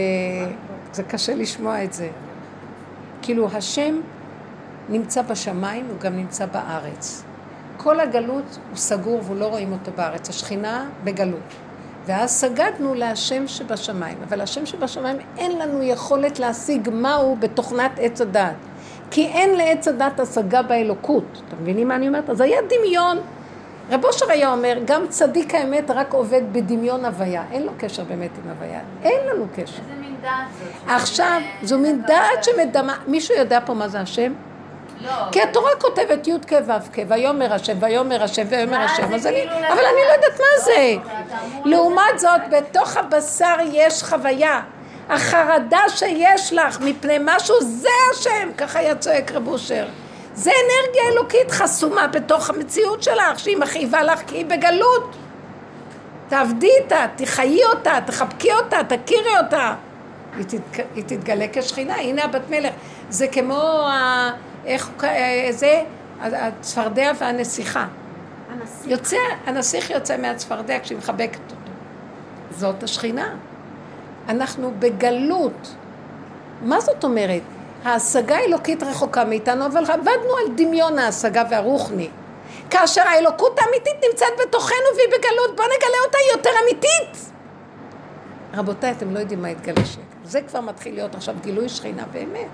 זה 0.92 1.02
קשה 1.02 1.34
לשמוע 1.34 1.84
את 1.84 1.92
זה. 1.92 2.08
כאילו 3.28 3.48
השם 3.52 4.00
נמצא 4.88 5.22
בשמיים, 5.22 5.86
הוא 5.88 5.98
גם 6.00 6.16
נמצא 6.16 6.46
בארץ. 6.46 7.22
כל 7.76 8.00
הגלות 8.00 8.58
הוא 8.68 8.76
סגור 8.76 9.20
והוא 9.24 9.36
לא 9.36 9.46
רואים 9.46 9.72
אותו 9.72 9.90
בארץ. 9.96 10.28
השכינה 10.28 10.88
בגלות. 11.04 11.54
ואז 12.06 12.30
סגדנו 12.30 12.94
להשם 12.94 13.46
שבשמיים. 13.46 14.18
אבל 14.28 14.40
השם 14.40 14.66
שבשמיים 14.66 15.16
אין 15.38 15.58
לנו 15.58 15.82
יכולת 15.82 16.38
להשיג 16.38 16.90
מהו 16.92 17.36
בתוכנת 17.40 17.90
עץ 17.98 18.20
הדת. 18.20 18.54
כי 19.10 19.26
אין 19.26 19.56
לעץ 19.56 19.88
הדת 19.88 20.20
השגה 20.20 20.62
באלוקות. 20.62 21.42
אתם 21.48 21.56
מבינים 21.62 21.88
מה 21.88 21.96
אני 21.96 22.08
אומרת? 22.08 22.30
אז 22.30 22.40
היה 22.40 22.58
דמיון. 22.62 23.18
רב 23.90 24.04
אושר 24.04 24.30
היה 24.30 24.52
אומר, 24.52 24.78
גם 24.84 25.08
צדיק 25.08 25.54
האמת 25.54 25.90
רק 25.90 26.12
עובד 26.12 26.42
בדמיון 26.52 27.04
הוויה. 27.04 27.42
אין 27.52 27.62
לו 27.62 27.72
קשר 27.78 28.04
באמת 28.04 28.30
עם 28.44 28.50
הוויה. 28.50 28.80
אין 29.02 29.26
לנו 29.26 29.46
קשר. 29.54 29.62
איזה 29.62 30.00
מין 30.00 30.16
דעת 30.22 30.46
זאת? 30.58 30.88
עכשיו, 30.88 31.40
זו 31.62 31.78
מין 31.78 32.02
דעת 32.06 32.44
שמדמה... 32.44 32.96
מישהו 33.06 33.34
יודע 33.36 33.60
פה 33.66 33.74
מה 33.74 33.88
זה 33.88 34.00
השם? 34.00 34.32
לא. 35.00 35.10
כי 35.32 35.42
התורה 35.42 35.70
כותבת 35.80 36.26
י' 36.26 36.32
כ' 36.46 36.52
ו' 36.52 36.92
כ', 36.92 36.98
ויאמר 37.08 37.52
השם, 37.52 37.76
ויאמר 37.80 38.22
השם, 38.22 38.42
ויאמר 38.48 38.76
השם, 38.80 39.14
אז 39.14 39.26
אני, 39.26 39.36
כאילו 39.36 39.56
אבל 39.56 39.84
אני 39.84 40.00
לא 40.08 40.12
יודעת 40.12 40.40
מה 40.40 40.64
זה. 40.64 40.94
לעומת 41.64 42.18
זאת, 42.18 42.40
בתוך 42.50 42.96
הבשר 42.96 43.56
יש 43.72 44.02
חוויה. 44.02 44.60
החרדה 45.08 45.80
שיש 45.88 46.52
לך 46.52 46.80
מפני 46.80 47.18
משהו, 47.24 47.54
זה 47.60 47.88
השם, 48.12 48.50
ככה 48.56 48.78
היה 48.78 48.94
צועק 48.94 49.32
רב 49.32 49.48
אושר. 49.48 49.86
זה 50.38 50.50
אנרגיה 50.50 51.02
אלוקית 51.12 51.50
חסומה 51.50 52.06
בתוך 52.06 52.50
המציאות 52.50 53.02
שלך, 53.02 53.38
שהיא 53.38 53.56
מכאיבה 53.56 54.02
לך 54.02 54.20
כי 54.26 54.36
היא 54.36 54.46
בגלות. 54.46 55.16
תעבדי 56.28 56.70
איתה, 56.82 57.06
תחיי 57.16 57.64
אותה, 57.64 57.98
תחבקי 58.06 58.52
אותה, 58.52 58.76
תכירי 58.88 59.38
אותה. 59.44 59.74
היא, 60.36 60.44
תתג... 60.44 60.82
היא 60.94 61.04
תתגלה 61.06 61.46
כשכינה, 61.52 61.94
הנה 61.94 62.24
הבת 62.24 62.50
מלך. 62.50 62.74
זה 63.10 63.28
כמו 63.28 63.88
ה... 63.88 64.30
איך 64.64 64.90
זה, 65.50 65.82
הצפרדע 66.22 67.12
והנסיכה. 67.18 67.86
הנסיך. 68.52 68.90
יוצא, 68.90 69.16
הנסיך 69.46 69.90
יוצא 69.90 70.16
מהצפרדע 70.16 70.78
כשהיא 70.82 70.98
מחבקת 70.98 71.40
אותו. 71.50 71.70
זאת 72.50 72.82
השכינה. 72.82 73.34
אנחנו 74.28 74.72
בגלות. 74.78 75.74
מה 76.62 76.80
זאת 76.80 77.04
אומרת? 77.04 77.42
ההשגה 77.84 78.36
האלוקית 78.36 78.82
רחוקה 78.82 79.24
מאיתנו, 79.24 79.66
אבל 79.66 79.82
עבדנו 79.84 80.36
על 80.38 80.54
דמיון 80.54 80.98
ההשגה 80.98 81.42
והרוחני. 81.50 82.08
כאשר 82.70 83.02
האלוקות 83.02 83.58
האמיתית 83.58 83.94
נמצאת 84.10 84.32
בתוכנו 84.40 84.76
והיא 84.96 85.08
בגלות, 85.08 85.56
בואו 85.56 85.66
נגלה 85.66 85.98
אותה 86.06 86.18
יותר 86.32 86.50
אמיתית. 86.64 87.32
רבותיי, 88.54 88.90
אתם 88.90 89.14
לא 89.14 89.18
יודעים 89.18 89.42
מה 89.42 89.50
יתגלה 89.50 89.84
שם. 89.86 90.00
זה 90.24 90.40
כבר 90.42 90.60
מתחיל 90.60 90.94
להיות 90.94 91.14
עכשיו 91.14 91.34
גילוי 91.42 91.68
שכינה 91.68 92.04
באמת. 92.12 92.48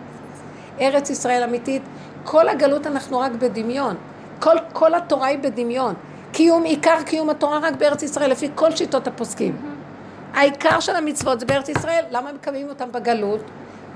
ארץ 0.80 1.10
ישראל 1.10 1.42
אמיתית, 1.42 1.82
כל 2.24 2.48
הגלות 2.48 2.86
אנחנו 2.86 3.18
רק 3.18 3.32
בדמיון. 3.32 3.96
כל, 4.40 4.56
כל 4.72 4.94
התורה 4.94 5.26
היא 5.26 5.38
בדמיון. 5.38 5.94
קיום, 6.32 6.64
עיקר 6.64 7.02
קיום 7.06 7.30
התורה 7.30 7.58
רק 7.58 7.74
בארץ 7.74 8.02
ישראל, 8.02 8.30
לפי 8.30 8.48
כל 8.54 8.76
שיטות 8.76 9.06
הפוסקים. 9.06 9.56
העיקר 10.34 10.80
של 10.80 10.96
המצוות 10.96 11.40
זה 11.40 11.46
בארץ 11.46 11.68
ישראל, 11.68 12.04
למה 12.10 12.32
מקיימים 12.32 12.68
אותם 12.68 12.92
בגלות? 12.92 13.40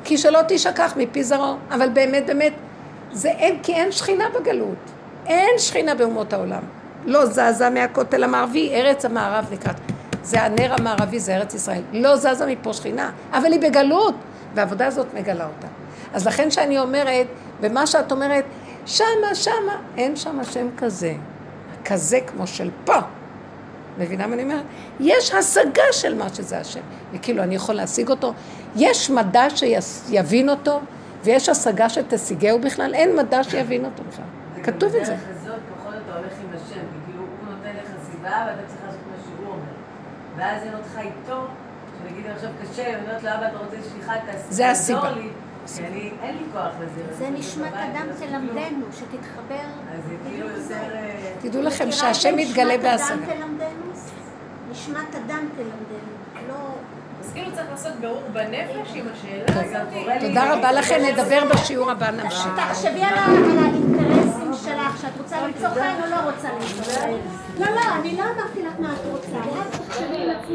כי 0.05 0.19
שלא 0.19 0.41
תשכח 0.49 0.95
מפי 0.97 1.25
זרעו, 1.25 1.57
אבל 1.71 1.89
באמת 1.89 2.27
באמת, 2.27 2.53
זה 3.13 3.29
אין, 3.29 3.59
כי 3.63 3.75
אין 3.75 3.93
שכינה 3.93 4.25
בגלות, 4.41 4.79
אין 5.27 5.59
שכינה 5.59 5.95
באומות 5.95 6.33
העולם. 6.33 6.63
לא 7.05 7.27
זזה 7.27 7.71
מהכותל 7.71 8.25
המערבי, 8.25 8.71
ארץ 8.75 9.05
המערב 9.05 9.47
נקראת. 9.53 9.77
זה 10.23 10.43
הנר 10.43 10.75
המערבי, 10.79 11.21
זה 11.21 11.37
ארץ 11.37 11.55
ישראל. 11.55 11.83
לא 11.93 12.17
זזה 12.17 12.47
מפה 12.47 12.73
שכינה, 12.73 13.11
אבל 13.33 13.53
היא 13.53 13.61
בגלות, 13.61 14.15
והעבודה 14.55 14.87
הזאת 14.87 15.07
מגלה 15.15 15.47
אותה. 15.47 15.67
אז 16.13 16.27
לכן 16.27 16.51
שאני 16.51 16.79
אומרת, 16.79 17.27
ומה 17.61 17.87
שאת 17.87 18.13
אומרת, 18.13 18.45
שמה, 18.87 19.35
שמה, 19.35 19.77
אין 19.97 20.17
שם 20.17 20.41
השם 20.41 20.67
כזה. 20.77 21.15
כזה 21.85 22.21
כמו 22.27 22.47
של 22.47 22.71
פה. 22.85 22.99
מבינה 23.99 24.27
מה 24.27 24.35
אני 24.35 24.43
אומרת? 24.43 24.65
יש 25.01 25.35
השגה 25.35 25.93
של 25.93 26.15
מה 26.15 26.29
שזה 26.35 26.59
השם. 26.59 26.81
וכאילו, 27.13 27.43
אני 27.43 27.55
יכול 27.55 27.75
להשיג 27.75 28.09
אותו. 28.09 28.33
יש 28.77 29.11
מדע 29.11 29.47
שיבין 29.51 30.49
אותו, 30.49 30.81
ויש 31.25 31.49
השגה 31.49 31.89
שתשיגהו 31.89 32.59
בכלל, 32.59 32.95
אין 32.95 33.17
מדע 33.17 33.45
שיבין 33.45 33.85
אותו 33.85 34.03
בכלל. 34.09 34.25
כתוב 34.63 34.95
את 34.95 35.07
זה. 35.07 35.15
בדרך 35.15 35.29
הזאת, 35.43 35.61
פחות 35.77 35.95
אתה 36.05 36.19
הולך 36.19 36.33
עם 36.45 36.57
השם, 36.57 36.75
כי 36.75 36.99
כאילו 37.07 37.23
הוא 37.23 37.55
נותן 37.55 37.71
לך 37.83 37.91
סיבה, 38.11 38.47
ואתה 38.47 38.69
צריך 38.69 38.81
לעשות 38.87 39.01
מה 39.11 39.23
שהוא 39.25 39.47
אומר. 39.47 39.73
ואז 40.37 40.63
אין 40.63 40.75
אותך 40.75 40.99
איתו, 40.99 41.41
שנגיד 41.99 42.31
עכשיו 42.35 42.51
קשה, 42.63 42.87
אני 42.87 43.03
אומרת 43.03 43.23
לו, 43.23 43.31
אבא, 43.31 43.49
אתה 43.49 43.59
רוצה 43.59 43.77
שליחה, 43.93 44.13
זה 44.49 44.71
הסיבה. 44.71 45.01
תעזור 45.01 45.23
לי. 45.23 45.29
כי 45.77 45.87
אני, 45.87 46.11
אין 46.23 46.37
לי 46.37 46.45
כוח 46.53 46.73
לזה. 46.83 47.15
זה 47.19 47.31
נשמת 47.31 47.73
אדם 47.73 48.07
תלמדנו, 48.19 48.87
שתתחבר. 48.93 49.55
אז 49.95 50.03
זה 50.09 50.15
כאילו 50.29 50.47
יותר... 50.49 50.95
אה, 50.95 51.33
תדעו 51.41 51.63
לכם 51.63 51.93
שהשם 51.93 52.37
מתגלה 52.37 52.77
נשמת 52.77 52.85
אדם 52.85 52.99
בהשגה. 52.99 53.15
נשמת 54.71 55.15
אדם 55.15 55.49
תלמדנו. 55.57 56.49
לא... 56.49 56.55
אז 57.21 57.33
כאילו 57.33 57.53
צריך 57.55 57.67
לעשות 57.71 57.93
ברור 58.01 58.23
בנפש 58.33 58.95
עם 58.95 59.05
השאלה 59.13 59.45
הזאת. 59.49 60.21
תודה 60.21 60.55
רבה 60.55 60.73
לכם, 60.73 61.01
נדבר 61.13 61.43
בשיעור 61.51 61.91
הבא, 61.91 62.11
נמשיך. 62.11 62.49
תחשבי 62.57 63.03
על 63.03 63.15
האינטרסים 63.19 64.53
שלך, 64.65 65.01
שאת 65.01 65.19
רוצה 65.19 65.47
למצוא 65.47 65.69
חן 65.69 65.95
או 66.05 66.11
לא 66.11 66.17
רוצה 66.31 66.49
למצוא 66.53 66.93
חן. 66.93 67.11
לא, 67.59 67.67
לא, 67.67 67.81
אני 68.01 68.17
לא 68.17 68.23
אמרתי 68.23 68.63
לך 68.63 68.73
מה 68.79 68.93
את 68.93 68.99
רוצה. 69.11 69.39